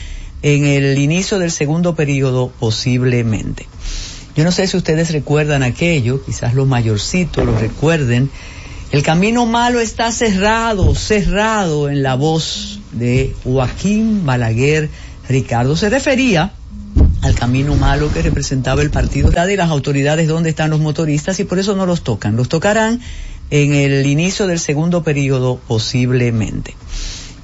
en 0.42 0.66
el 0.66 0.98
inicio 0.98 1.38
del 1.38 1.50
segundo 1.50 1.94
periodo 1.94 2.52
posiblemente. 2.60 3.66
Yo 4.36 4.44
no 4.44 4.52
sé 4.52 4.66
si 4.66 4.76
ustedes 4.76 5.10
recuerdan 5.10 5.62
aquello, 5.62 6.22
quizás 6.24 6.54
los 6.54 6.68
mayorcitos 6.68 7.46
lo 7.46 7.58
recuerden. 7.58 8.30
El 8.90 9.02
camino 9.02 9.44
malo 9.44 9.80
está 9.80 10.10
cerrado, 10.10 10.94
cerrado 10.94 11.90
en 11.90 12.02
la 12.02 12.14
voz 12.14 12.80
de 12.92 13.34
Joaquín 13.44 14.24
Balaguer 14.24 14.88
Ricardo. 15.28 15.76
Se 15.76 15.90
refería 15.90 16.54
al 17.20 17.34
camino 17.34 17.74
malo 17.74 18.10
que 18.10 18.22
representaba 18.22 18.80
el 18.80 18.90
partido 18.90 19.30
y 19.30 19.56
las 19.56 19.68
autoridades 19.68 20.26
dónde 20.26 20.48
están 20.48 20.70
los 20.70 20.80
motoristas 20.80 21.38
y 21.38 21.44
por 21.44 21.58
eso 21.58 21.76
no 21.76 21.84
los 21.84 22.02
tocan. 22.02 22.36
Los 22.36 22.48
tocarán 22.48 23.00
en 23.50 23.74
el 23.74 24.06
inicio 24.06 24.46
del 24.46 24.58
segundo 24.58 25.02
periodo 25.02 25.60
posiblemente. 25.68 26.74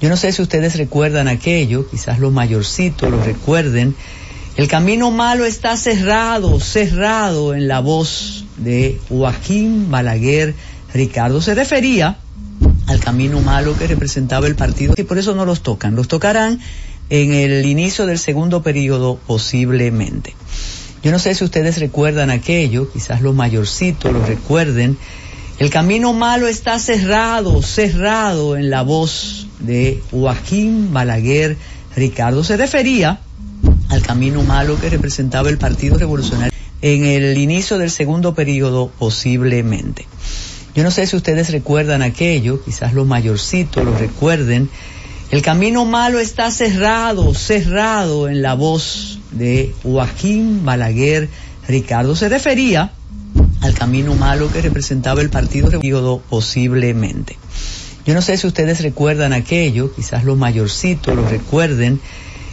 Yo 0.01 0.09
no 0.09 0.17
sé 0.17 0.31
si 0.31 0.41
ustedes 0.41 0.77
recuerdan 0.77 1.27
aquello, 1.27 1.87
quizás 1.87 2.17
los 2.17 2.33
mayorcitos 2.33 3.11
lo 3.11 3.23
recuerden. 3.23 3.95
El 4.55 4.67
camino 4.67 5.11
malo 5.11 5.45
está 5.45 5.77
cerrado, 5.77 6.59
cerrado 6.59 7.53
en 7.53 7.67
la 7.67 7.81
voz 7.81 8.45
de 8.57 8.99
Joaquín 9.09 9.91
Balaguer 9.91 10.55
Ricardo. 10.95 11.41
Se 11.41 11.53
refería 11.53 12.17
al 12.87 12.99
camino 12.99 13.41
malo 13.41 13.77
que 13.77 13.87
representaba 13.87 14.47
el 14.47 14.55
partido 14.55 14.95
y 14.97 15.03
por 15.03 15.17
eso 15.17 15.35
no 15.35 15.45
los 15.45 15.61
tocan. 15.61 15.95
Los 15.95 16.07
tocarán 16.07 16.59
en 17.09 17.33
el 17.33 17.65
inicio 17.65 18.05
del 18.05 18.17
segundo 18.17 18.63
periodo 18.63 19.19
posiblemente. 19.27 20.33
Yo 21.03 21.11
no 21.11 21.19
sé 21.19 21.35
si 21.35 21.43
ustedes 21.43 21.77
recuerdan 21.79 22.31
aquello, 22.31 22.91
quizás 22.91 23.21
los 23.21 23.35
mayorcitos 23.35 24.11
lo 24.11 24.25
recuerden. 24.25 24.97
El 25.59 25.69
camino 25.69 26.13
malo 26.13 26.47
está 26.47 26.79
cerrado, 26.79 27.61
cerrado 27.61 28.57
en 28.57 28.69
la 28.69 28.81
voz 28.81 29.47
de 29.59 30.01
Joaquín 30.11 30.91
Balaguer 30.93 31.57
Ricardo. 31.95 32.43
Se 32.43 32.57
refería 32.57 33.19
al 33.89 34.01
camino 34.01 34.41
malo 34.43 34.79
que 34.79 34.89
representaba 34.89 35.49
el 35.49 35.57
Partido 35.57 35.97
Revolucionario 35.97 36.53
en 36.81 37.05
el 37.05 37.37
inicio 37.37 37.77
del 37.77 37.91
segundo 37.91 38.33
periodo 38.33 38.91
posiblemente. 38.99 40.07
Yo 40.75 40.83
no 40.83 40.91
sé 40.91 41.07
si 41.07 41.15
ustedes 41.15 41.51
recuerdan 41.51 42.01
aquello, 42.01 42.61
quizás 42.61 42.93
los 42.93 43.07
mayorcitos 43.07 43.85
lo 43.85 43.97
recuerden. 43.97 44.69
El 45.31 45.41
camino 45.41 45.85
malo 45.85 46.19
está 46.19 46.51
cerrado, 46.51 47.33
cerrado 47.33 48.27
en 48.27 48.41
la 48.41 48.55
voz 48.55 49.19
de 49.31 49.73
Joaquín 49.83 50.65
Balaguer 50.65 51.29
Ricardo. 51.65 52.13
Se 52.13 52.27
refería 52.27 52.91
al 53.61 53.73
camino 53.73 54.15
malo 54.15 54.51
que 54.51 54.61
representaba 54.61 55.21
el 55.21 55.29
partido 55.29 55.69
periodo 55.69 56.21
posiblemente. 56.29 57.37
Yo 58.05 58.13
no 58.13 58.21
sé 58.21 58.37
si 58.37 58.45
ustedes 58.45 58.81
recuerdan 58.81 59.31
aquello, 59.31 59.93
quizás 59.95 60.25
los 60.25 60.37
mayorcitos 60.37 61.15
lo 61.15 61.25
recuerden. 61.27 62.01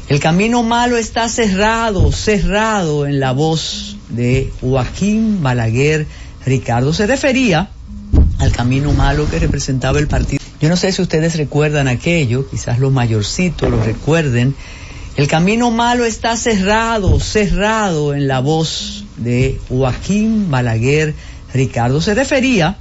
El 0.09 0.21
camino 0.21 0.63
malo 0.63 0.97
está 0.97 1.29
cerrado, 1.29 2.13
cerrado 2.13 3.05
en 3.05 3.19
la 3.19 3.33
voz 3.33 3.97
de 4.11 4.53
Joaquín 4.61 5.43
Balaguer 5.43 6.07
Ricardo. 6.47 6.95
Se 6.95 7.07
refería 7.09 7.69
al 8.43 8.53
camino 8.53 8.93
malo 8.93 9.31
que 9.31 9.39
representaba 9.39 10.01
el 10.01 10.09
partido. 10.09 10.43
Yo 10.61 10.69
no 10.69 10.77
sé 10.77 10.93
si 10.93 11.01
ustedes 11.01 11.37
recuerdan 11.37 11.87
aquello, 11.89 12.49
quizás 12.49 12.79
los 12.79 12.93
mayorcitos 12.93 13.71
lo 13.71 13.83
recuerden. 13.83 14.55
El 15.17 15.29
camino 15.29 15.71
malo 15.71 16.05
está 16.05 16.37
cerrado, 16.37 17.21
cerrado 17.21 18.15
en 18.15 18.27
la 18.27 18.41
voz 18.41 19.05
de 19.17 19.61
Joaquín 19.69 20.51
Balaguer 20.51 21.15
Ricardo. 21.55 22.01
Se 22.01 22.15
refería 22.15 22.79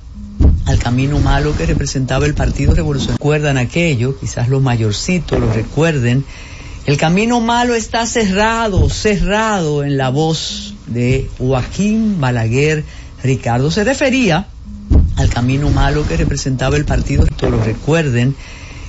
al 0.66 0.80
camino 0.80 1.20
malo 1.20 1.56
que 1.56 1.66
representaba 1.66 2.26
el 2.26 2.34
Partido 2.34 2.74
Revolucionario. 2.74 3.18
¿Recuerdan 3.18 3.58
aquello? 3.58 4.18
Quizás 4.20 4.50
los 4.50 4.62
mayorcitos 4.62 5.40
lo 5.40 5.52
recuerden. 5.52 6.26
El 6.86 6.98
camino 6.98 7.40
malo 7.40 7.76
está 7.76 8.08
cerrado, 8.08 8.90
cerrado 8.90 9.84
en 9.84 9.98
la 9.98 10.10
voz 10.10 10.74
de 10.88 11.30
Joaquín 11.38 12.20
Balaguer 12.20 12.84
Ricardo. 13.24 13.70
Se 13.70 13.84
refería 13.84 14.48
camino 15.32 15.70
malo 15.70 16.08
que 16.08 16.18
representaba 16.18 16.78
el 16.78 16.86
Partido 16.86 17.26
Lo 17.42 17.64
recuerden. 17.64 18.36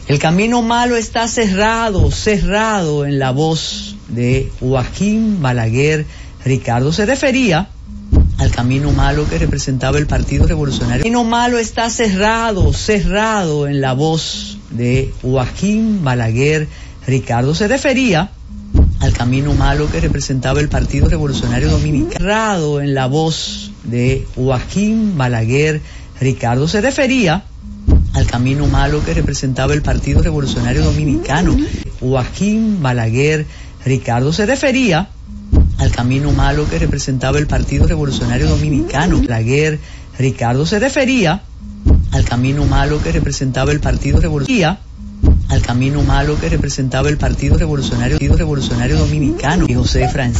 El 0.09 0.19
camino 0.19 0.63
malo 0.63 0.97
está 0.97 1.29
cerrado, 1.29 2.11
cerrado 2.11 3.07
en 3.07 3.19
la 3.19 3.31
voz 3.31 3.97
de 4.09 4.51
Joaquín 4.61 5.41
Balaguer 5.41 6.05
Ricardo. 6.45 6.93
Se 6.93 7.07
refería 7.07 7.69
al 8.39 8.51
camino 8.51 8.91
malo 8.91 9.29
que 9.29 9.39
representaba 9.39 9.99
el 9.99 10.07
Partido 10.07 10.47
Revolucionario. 10.47 10.97
El 10.97 11.03
camino 11.03 11.25
malo 11.25 11.59
está 11.59 11.89
cerrado, 11.89 12.73
cerrado 12.73 13.69
en 13.69 13.81
la 13.81 13.93
voz 13.93 14.59
de 14.71 15.13
Joaquín 15.23 16.03
Balaguer 16.03 16.67
Ricardo. 17.07 17.55
Se 17.55 17.69
refería 17.69 18.31
al 19.01 19.13
camino 19.13 19.55
malo 19.55 19.91
que 19.91 20.01
representaba 20.01 20.61
el 20.61 20.69
Partido 20.69 21.09
Revolucionario 21.09 21.71
Dominicano. 21.71 22.19
Cerrado 22.19 22.81
en 22.81 22.95
la 22.95 23.07
voz 23.07 23.71
de 23.85 24.27
Joaquín 24.35 25.17
Balaguer 25.17 25.81
Ricardo. 26.21 26.69
Se 26.69 26.81
refería 26.81 27.45
al 28.15 28.27
camino 28.27 28.67
malo 28.67 29.05
que 29.05 29.15
representaba 29.15 29.75
el 29.75 29.83
Partido 29.83 30.23
Revolucionario 30.23 30.85
Dominicano. 30.85 31.57
Joaquín 32.01 32.83
Balaguer 32.83 33.47
Ricardo 33.85 34.33
se 34.33 34.47
refería 34.47 35.09
al 35.79 35.91
camino 35.91 36.33
malo 36.33 36.69
que 36.69 36.79
representaba 36.79 37.39
el 37.39 37.47
Partido 37.47 37.87
Revolucionario 37.87 38.49
Dominicano. 38.49 39.21
Balaguer 39.21 39.81
Ricardo 40.19 40.67
se 40.67 40.79
refería 40.79 41.43
al 42.13 42.25
camino 42.25 42.65
malo 42.67 43.03
que 43.03 43.13
representaba 43.13 43.73
el 43.73 43.81
Partido 43.81 44.21
Revolucionario 44.21 44.79
al 45.53 45.63
camino 45.63 46.03
malo 46.03 46.39
que 46.41 46.49
representaba 46.49 47.09
el 47.09 47.19
Partido 47.19 47.59
Revolucionario, 47.59 48.17
Partido 48.17 48.37
Revolucionario 48.37 48.97
Dominicano 48.97 49.67
y 49.69 49.75
José 49.75 50.09
Francisco. 50.09 50.31